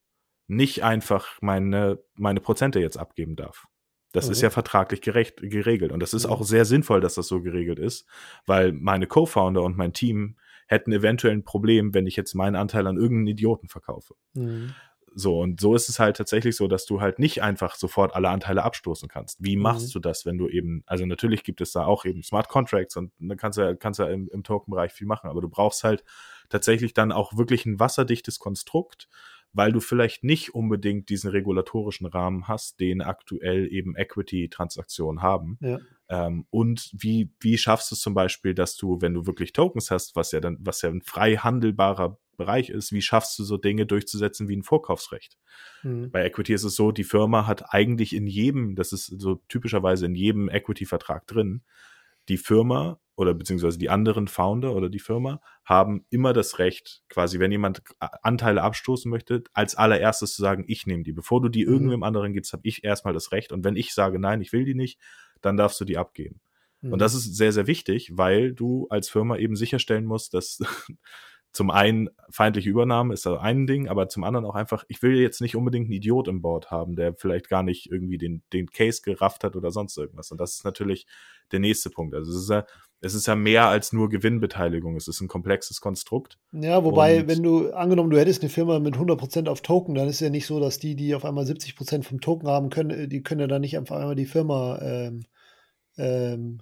nicht 0.47 0.83
einfach 0.83 1.41
meine, 1.41 1.99
meine 2.13 2.41
Prozente 2.41 2.79
jetzt 2.79 2.97
abgeben 2.97 3.35
darf. 3.35 3.67
Das 4.11 4.27
mhm. 4.27 4.31
ist 4.33 4.41
ja 4.41 4.49
vertraglich 4.49 5.01
gerecht, 5.01 5.37
geregelt. 5.41 5.91
Und 5.91 5.99
das 5.99 6.13
ist 6.13 6.25
mhm. 6.25 6.33
auch 6.33 6.43
sehr 6.43 6.65
sinnvoll, 6.65 7.01
dass 7.01 7.15
das 7.15 7.27
so 7.27 7.41
geregelt 7.41 7.79
ist, 7.79 8.05
weil 8.45 8.71
meine 8.71 9.07
Co-Founder 9.07 9.63
und 9.63 9.77
mein 9.77 9.93
Team 9.93 10.37
hätten 10.67 10.91
eventuell 10.91 11.33
ein 11.33 11.43
Problem, 11.43 11.93
wenn 11.93 12.07
ich 12.07 12.15
jetzt 12.15 12.33
meinen 12.33 12.55
Anteil 12.55 12.87
an 12.87 12.97
irgendeinen 12.97 13.27
Idioten 13.27 13.67
verkaufe. 13.67 14.15
Mhm. 14.33 14.73
So, 15.17 15.39
und 15.39 15.61
so 15.61 15.75
ist 15.75 15.87
es 15.87 15.97
halt 15.97 16.17
tatsächlich 16.17 16.57
so, 16.57 16.67
dass 16.67 16.85
du 16.85 16.99
halt 16.99 17.19
nicht 17.19 17.41
einfach 17.41 17.75
sofort 17.75 18.13
alle 18.13 18.29
Anteile 18.29 18.63
abstoßen 18.63 19.07
kannst. 19.07 19.41
Wie 19.41 19.55
machst 19.55 19.87
mhm. 19.87 19.91
du 19.93 19.99
das, 19.99 20.25
wenn 20.25 20.37
du 20.37 20.49
eben, 20.49 20.83
also 20.85 21.05
natürlich 21.05 21.43
gibt 21.43 21.61
es 21.61 21.71
da 21.71 21.85
auch 21.85 22.03
eben 22.03 22.21
Smart 22.21 22.49
Contracts 22.49 22.97
und 22.97 23.13
dann 23.17 23.37
kannst 23.37 23.57
du, 23.57 23.77
kannst 23.77 24.01
du 24.01 24.03
im, 24.03 24.27
im 24.27 24.43
Token-Bereich 24.43 24.91
viel 24.91 25.07
machen, 25.07 25.29
aber 25.29 25.39
du 25.39 25.47
brauchst 25.47 25.85
halt 25.85 26.03
tatsächlich 26.49 26.93
dann 26.93 27.13
auch 27.13 27.37
wirklich 27.37 27.65
ein 27.65 27.79
wasserdichtes 27.79 28.39
Konstrukt, 28.39 29.07
weil 29.53 29.71
du 29.71 29.79
vielleicht 29.79 30.25
nicht 30.25 30.53
unbedingt 30.53 31.07
diesen 31.07 31.29
regulatorischen 31.29 32.07
Rahmen 32.07 32.49
hast, 32.49 32.81
den 32.81 33.01
aktuell 33.01 33.71
eben 33.71 33.95
Equity-Transaktionen 33.95 35.21
haben. 35.21 35.57
Ja. 35.61 35.79
Ähm, 36.09 36.45
und 36.49 36.91
wie, 36.93 37.31
wie 37.39 37.57
schaffst 37.57 37.89
du 37.89 37.95
es 37.95 38.01
zum 38.01 38.13
Beispiel, 38.13 38.53
dass 38.53 38.75
du, 38.75 38.99
wenn 38.99 39.13
du 39.13 39.25
wirklich 39.25 39.53
Tokens 39.53 39.91
hast, 39.91 40.17
was 40.17 40.33
ja 40.33 40.41
dann, 40.41 40.57
was 40.59 40.81
ja 40.81 40.89
ein 40.89 41.01
frei 41.01 41.37
handelbarer 41.37 42.19
Bereich 42.35 42.69
ist, 42.69 42.91
wie 42.91 43.01
schaffst 43.01 43.37
du 43.39 43.43
so 43.43 43.57
Dinge 43.57 43.85
durchzusetzen 43.85 44.47
wie 44.47 44.55
ein 44.55 44.63
Vorkaufsrecht? 44.63 45.37
Mhm. 45.83 46.11
Bei 46.11 46.25
Equity 46.25 46.53
ist 46.53 46.63
es 46.63 46.75
so, 46.75 46.91
die 46.91 47.03
Firma 47.03 47.47
hat 47.47 47.73
eigentlich 47.73 48.15
in 48.15 48.27
jedem, 48.27 48.75
das 48.75 48.93
ist 48.93 49.05
so 49.19 49.35
typischerweise 49.47 50.05
in 50.05 50.15
jedem 50.15 50.49
Equity-Vertrag 50.49 51.27
drin, 51.27 51.63
die 52.29 52.37
Firma 52.37 52.99
oder 53.15 53.33
beziehungsweise 53.33 53.77
die 53.77 53.89
anderen 53.89 54.27
Founder 54.27 54.75
oder 54.75 54.89
die 54.89 54.99
Firma 54.99 55.39
haben 55.63 56.05
immer 56.09 56.33
das 56.33 56.59
Recht, 56.59 57.03
quasi, 57.07 57.39
wenn 57.39 57.51
jemand 57.51 57.81
Anteile 57.99 58.61
abstoßen 58.61 59.09
möchte, 59.09 59.43
als 59.53 59.75
allererstes 59.75 60.35
zu 60.35 60.41
sagen, 60.41 60.65
ich 60.67 60.85
nehme 60.85 61.03
die. 61.03 61.13
Bevor 61.13 61.41
du 61.41 61.49
die 61.49 61.65
mhm. 61.65 61.71
irgendwem 61.71 62.03
anderen 62.03 62.33
gibst, 62.33 62.51
habe 62.51 62.63
ich 62.65 62.83
erstmal 62.83 63.13
das 63.13 63.31
Recht. 63.31 63.51
Und 63.51 63.63
wenn 63.63 63.77
ich 63.77 63.93
sage, 63.93 64.19
nein, 64.19 64.41
ich 64.41 64.51
will 64.51 64.65
die 64.65 64.75
nicht, 64.75 64.99
dann 65.41 65.55
darfst 65.55 65.79
du 65.79 65.85
die 65.85 65.97
abgeben. 65.97 66.41
Mhm. 66.81 66.93
Und 66.93 66.99
das 66.99 67.13
ist 67.13 67.35
sehr, 67.35 67.53
sehr 67.53 67.67
wichtig, 67.67 68.11
weil 68.13 68.53
du 68.53 68.87
als 68.89 69.09
Firma 69.09 69.37
eben 69.37 69.55
sicherstellen 69.55 70.05
musst, 70.05 70.33
dass 70.33 70.61
zum 71.55 71.71
einen 71.71 72.09
feindliche 72.29 72.69
Übernahme 72.69 73.13
ist 73.13 73.25
da 73.25 73.37
ein 73.37 73.65
Ding, 73.65 73.87
aber 73.87 74.09
zum 74.09 74.25
anderen 74.25 74.45
auch 74.45 74.55
einfach, 74.55 74.83
ich 74.89 75.01
will 75.01 75.15
jetzt 75.15 75.39
nicht 75.39 75.55
unbedingt 75.55 75.85
einen 75.85 75.93
Idiot 75.93 76.27
im 76.27 76.41
Board 76.41 76.69
haben, 76.69 76.97
der 76.97 77.15
vielleicht 77.15 77.47
gar 77.47 77.63
nicht 77.63 77.89
irgendwie 77.89 78.17
den, 78.17 78.43
den 78.51 78.67
Case 78.67 79.01
gerafft 79.01 79.45
hat 79.45 79.55
oder 79.55 79.71
sonst 79.71 79.97
irgendwas. 79.97 80.31
Und 80.31 80.41
das 80.41 80.55
ist 80.55 80.65
natürlich 80.65 81.07
der 81.53 81.61
nächste 81.61 81.89
Punkt. 81.89 82.13
Also 82.13 82.29
es 82.29 82.43
ist 82.43 82.49
ja, 82.49 82.65
es 82.99 83.13
ist 83.13 83.27
ja 83.27 83.35
mehr 83.35 83.67
als 83.67 83.93
nur 83.93 84.09
Gewinnbeteiligung. 84.09 84.97
Es 84.97 85.07
ist 85.07 85.21
ein 85.21 85.29
komplexes 85.29 85.79
Konstrukt. 85.79 86.37
Ja, 86.51 86.83
wobei, 86.83 87.21
Und 87.21 87.29
wenn 87.29 87.41
du, 87.41 87.71
angenommen, 87.71 88.09
du 88.09 88.19
hättest 88.19 88.41
eine 88.41 88.49
Firma 88.49 88.79
mit 88.79 88.95
100% 88.95 89.47
auf 89.47 89.61
Token, 89.61 89.95
dann 89.95 90.09
ist 90.09 90.15
es 90.15 90.19
ja 90.19 90.29
nicht 90.29 90.47
so, 90.47 90.59
dass 90.59 90.77
die, 90.77 90.97
die 90.97 91.15
auf 91.15 91.23
einmal 91.23 91.45
70% 91.45 92.03
vom 92.03 92.19
Token 92.19 92.49
haben 92.49 92.69
können, 92.69 93.09
die 93.09 93.23
können 93.23 93.39
ja 93.39 93.47
dann 93.47 93.61
nicht 93.61 93.77
einfach 93.77 93.95
einmal 93.95 94.15
die 94.15 94.25
Firma 94.25 94.77
ähm, 94.81 95.23
ähm, 95.95 96.59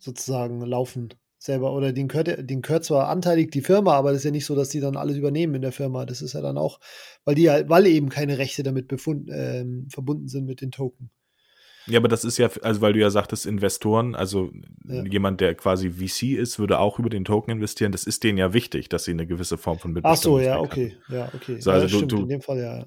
sozusagen 0.00 0.62
laufen 0.62 1.14
selber 1.44 1.72
oder 1.72 1.92
den 1.92 2.08
gehört, 2.08 2.48
den 2.48 2.62
gehört 2.62 2.84
zwar 2.84 3.08
anteilig 3.08 3.50
die 3.50 3.62
Firma, 3.62 3.94
aber 3.94 4.10
das 4.10 4.18
ist 4.18 4.24
ja 4.24 4.30
nicht 4.30 4.46
so, 4.46 4.54
dass 4.54 4.68
die 4.68 4.80
dann 4.80 4.96
alles 4.96 5.16
übernehmen 5.16 5.56
in 5.56 5.62
der 5.62 5.72
Firma. 5.72 6.06
Das 6.06 6.22
ist 6.22 6.34
ja 6.34 6.40
dann 6.40 6.56
auch, 6.56 6.78
weil 7.24 7.34
die 7.34 7.42
ja, 7.42 7.68
weil 7.68 7.86
eben 7.86 8.08
keine 8.08 8.38
Rechte 8.38 8.62
damit 8.62 8.88
befund, 8.88 9.28
ähm, 9.32 9.88
verbunden 9.90 10.28
sind 10.28 10.46
mit 10.46 10.60
den 10.60 10.70
Token. 10.70 11.10
Ja, 11.86 11.98
aber 11.98 12.06
das 12.06 12.24
ist 12.24 12.38
ja, 12.38 12.48
also 12.62 12.80
weil 12.80 12.92
du 12.92 13.00
ja 13.00 13.10
sagtest, 13.10 13.44
Investoren, 13.44 14.14
also 14.14 14.52
ja. 14.84 15.04
jemand, 15.04 15.40
der 15.40 15.56
quasi 15.56 15.90
VC 15.90 16.38
ist, 16.38 16.60
würde 16.60 16.78
auch 16.78 17.00
über 17.00 17.10
den 17.10 17.24
Token 17.24 17.50
investieren. 17.50 17.90
Das 17.90 18.04
ist 18.04 18.22
denen 18.22 18.38
ja 18.38 18.52
wichtig, 18.52 18.88
dass 18.88 19.04
sie 19.04 19.10
eine 19.10 19.26
gewisse 19.26 19.58
Form 19.58 19.80
von 19.80 19.92
Mitbestimmung 19.92 20.38
Ach 20.38 20.42
so, 20.42 20.48
ja, 20.48 20.60
okay, 20.60 20.96
haben. 21.08 21.14
ja, 21.14 21.28
okay. 21.34 21.60
So, 21.60 21.72
also 21.72 21.86
ja, 21.86 21.90
du, 21.90 21.96
stimmt, 21.96 22.12
du, 22.12 22.22
in 22.22 22.28
dem 22.28 22.40
Fall 22.40 22.58
ja. 22.58 22.86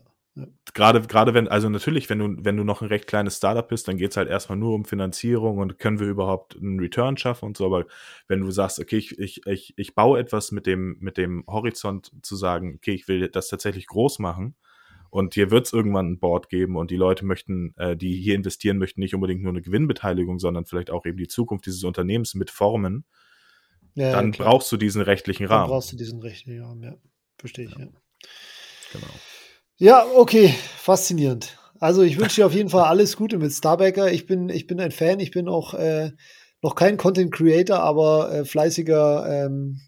Gerade, 0.74 1.02
gerade 1.02 1.34
wenn, 1.34 1.48
also 1.48 1.70
natürlich, 1.70 2.10
wenn 2.10 2.20
du, 2.20 2.36
wenn 2.44 2.58
du 2.58 2.66
noch 2.66 2.82
ein 2.82 2.90
recht 2.90 3.08
kleines 3.08 3.38
Startup 3.38 3.66
bist, 3.66 3.88
dann 3.88 3.96
geht 3.96 4.12
es 4.12 4.18
halt 4.18 4.28
erstmal 4.28 4.58
nur 4.58 4.76
um 4.76 4.84
Finanzierung 4.84 5.60
und 5.60 5.80
können 5.80 6.00
wir 6.00 6.08
überhaupt 6.08 6.58
einen 6.58 6.80
Return 6.80 7.16
schaffen 7.16 7.46
und 7.46 7.58
so. 7.58 7.66
Aber 7.66 7.86
wenn 8.28 8.42
du 8.42 8.52
sagst, 8.52 8.80
okay, 8.80 8.98
ich, 8.98 9.18
ich, 9.18 9.46
ich, 9.46 9.74
ich 9.78 9.96
baue 9.96 10.20
etwas 10.20 10.52
mit 10.52 10.66
dem, 10.66 10.98
mit 11.00 11.18
dem 11.18 11.46
Horizont 11.48 12.12
zu 12.22 12.36
sagen, 12.36 12.74
okay, 12.76 12.92
ich 12.92 13.08
will 13.08 13.30
das 13.30 13.48
tatsächlich 13.48 13.88
groß 13.88 14.20
machen 14.20 14.56
und 15.10 15.36
hier 15.36 15.52
wird 15.52 15.68
es 15.68 15.72
irgendwann 15.74 16.12
ein 16.12 16.20
Board 16.20 16.50
geben 16.50 16.76
und 16.76 16.92
die 16.92 16.98
Leute 16.98 17.26
möchten, 17.26 17.74
äh, 17.78 17.96
die 17.96 18.18
hier 18.18 18.36
investieren, 18.36 18.78
möchten 18.78 19.00
nicht 19.00 19.16
unbedingt 19.16 19.42
nur 19.42 19.54
eine 19.54 19.62
Gewinnbeteiligung, 19.62 20.40
sondern 20.40 20.66
vielleicht 20.66 20.92
auch 20.92 21.06
eben 21.06 21.18
die 21.18 21.30
Zukunft 21.30 21.66
dieses 21.66 21.86
Unternehmens 21.86 22.36
mitformen, 22.36 23.06
ja, 23.94 24.12
dann 24.12 24.34
ja, 24.34 24.44
brauchst 24.44 24.70
du 24.74 24.76
diesen 24.76 25.02
rechtlichen 25.02 25.46
Rahmen. 25.46 25.62
Dann 25.62 25.70
brauchst 25.70 25.94
du 25.94 25.96
diesen 25.96 26.22
rechtlichen 26.22 26.62
Rahmen, 26.62 26.84
ja. 26.84 26.96
Verstehe 27.38 27.68
ich, 27.68 27.72
ja. 27.72 27.86
ja. 27.86 27.92
Genau. 28.92 29.08
Ja, 29.78 30.06
okay, 30.16 30.56
faszinierend. 30.78 31.58
Also 31.82 32.02
ich 32.02 32.18
wünsche 32.18 32.38
dir 32.38 32.46
auf 32.46 32.54
jeden 32.54 32.70
Fall 32.70 32.86
alles 32.86 33.18
Gute 33.18 33.38
mit 33.38 33.52
Starbacker. 33.52 34.10
Ich 34.12 34.26
bin, 34.26 34.48
ich 34.48 34.68
bin 34.68 34.80
ein 34.80 34.92
Fan, 34.92 35.20
ich 35.20 35.32
bin 35.32 35.50
auch 35.50 35.74
äh, 35.74 36.12
noch 36.62 36.76
kein 36.76 36.96
Content 36.96 37.34
Creator, 37.34 37.80
aber 37.80 38.32
äh, 38.32 38.46
fleißiger 38.46 39.46
ähm, 39.46 39.82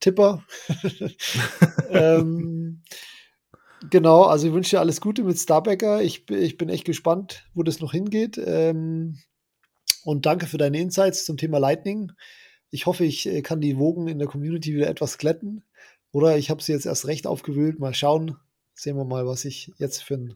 Tipper. 0.00 0.44
ähm, 1.90 2.82
genau, 3.90 4.22
also 4.22 4.46
ich 4.46 4.54
wünsche 4.54 4.76
dir 4.76 4.80
alles 4.80 5.02
Gute 5.02 5.24
mit 5.24 5.38
Starbacker. 5.38 6.02
Ich, 6.02 6.28
ich 6.30 6.56
bin 6.56 6.70
echt 6.70 6.86
gespannt, 6.86 7.44
wo 7.52 7.62
das 7.62 7.80
noch 7.80 7.92
hingeht. 7.92 8.40
Ähm, 8.42 9.18
und 10.04 10.24
danke 10.24 10.46
für 10.46 10.58
deine 10.58 10.80
Insights 10.80 11.26
zum 11.26 11.36
Thema 11.36 11.58
Lightning. 11.58 12.12
Ich 12.70 12.86
hoffe, 12.86 13.04
ich 13.04 13.26
äh, 13.26 13.42
kann 13.42 13.60
die 13.60 13.76
Wogen 13.76 14.08
in 14.08 14.18
der 14.18 14.28
Community 14.28 14.74
wieder 14.74 14.88
etwas 14.88 15.18
glätten. 15.18 15.64
Oder 16.12 16.38
ich 16.38 16.48
habe 16.48 16.62
sie 16.62 16.72
jetzt 16.72 16.86
erst 16.86 17.06
recht 17.06 17.26
aufgewühlt. 17.26 17.78
Mal 17.78 17.92
schauen, 17.92 18.38
Sehen 18.74 18.96
wir 18.96 19.04
mal, 19.04 19.26
was 19.26 19.44
ich 19.44 19.72
jetzt 19.78 20.02
für 20.02 20.14
ein. 20.14 20.34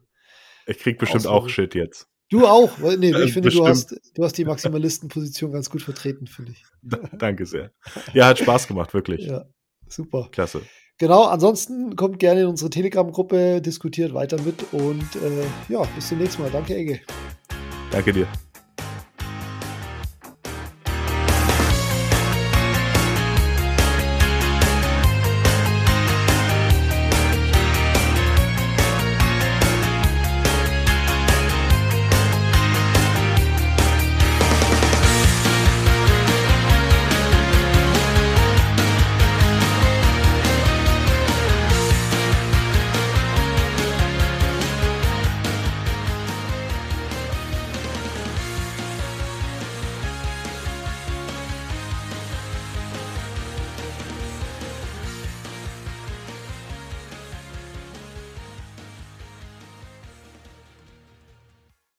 Ich 0.66 0.78
krieg 0.78 0.98
bestimmt 0.98 1.26
Auswahl. 1.26 1.38
auch 1.40 1.48
Shit 1.48 1.74
jetzt. 1.74 2.08
Du 2.30 2.46
auch? 2.46 2.78
Nee, 2.78 3.14
ich 3.24 3.32
finde, 3.32 3.50
du 3.50 3.66
hast, 3.66 3.98
du 4.14 4.24
hast 4.24 4.36
die 4.36 4.44
Maximalistenposition 4.44 5.52
ganz 5.52 5.70
gut 5.70 5.82
vertreten, 5.82 6.26
finde 6.26 6.52
ich. 6.52 6.64
Danke 7.18 7.46
sehr. 7.46 7.72
Ja, 8.12 8.26
hat 8.26 8.38
Spaß 8.38 8.68
gemacht, 8.68 8.92
wirklich. 8.94 9.26
Ja, 9.26 9.46
super. 9.88 10.28
Klasse. 10.30 10.62
Genau, 10.98 11.24
ansonsten 11.24 11.94
kommt 11.94 12.18
gerne 12.18 12.42
in 12.42 12.46
unsere 12.48 12.70
Telegram-Gruppe, 12.70 13.62
diskutiert 13.62 14.14
weiter 14.14 14.40
mit 14.42 14.72
und 14.72 15.16
äh, 15.16 15.72
ja, 15.72 15.82
bis 15.94 16.08
zum 16.08 16.18
nächsten 16.18 16.42
Mal. 16.42 16.50
Danke, 16.50 16.74
Ege. 16.74 17.00
Danke 17.90 18.12
dir. 18.12 18.26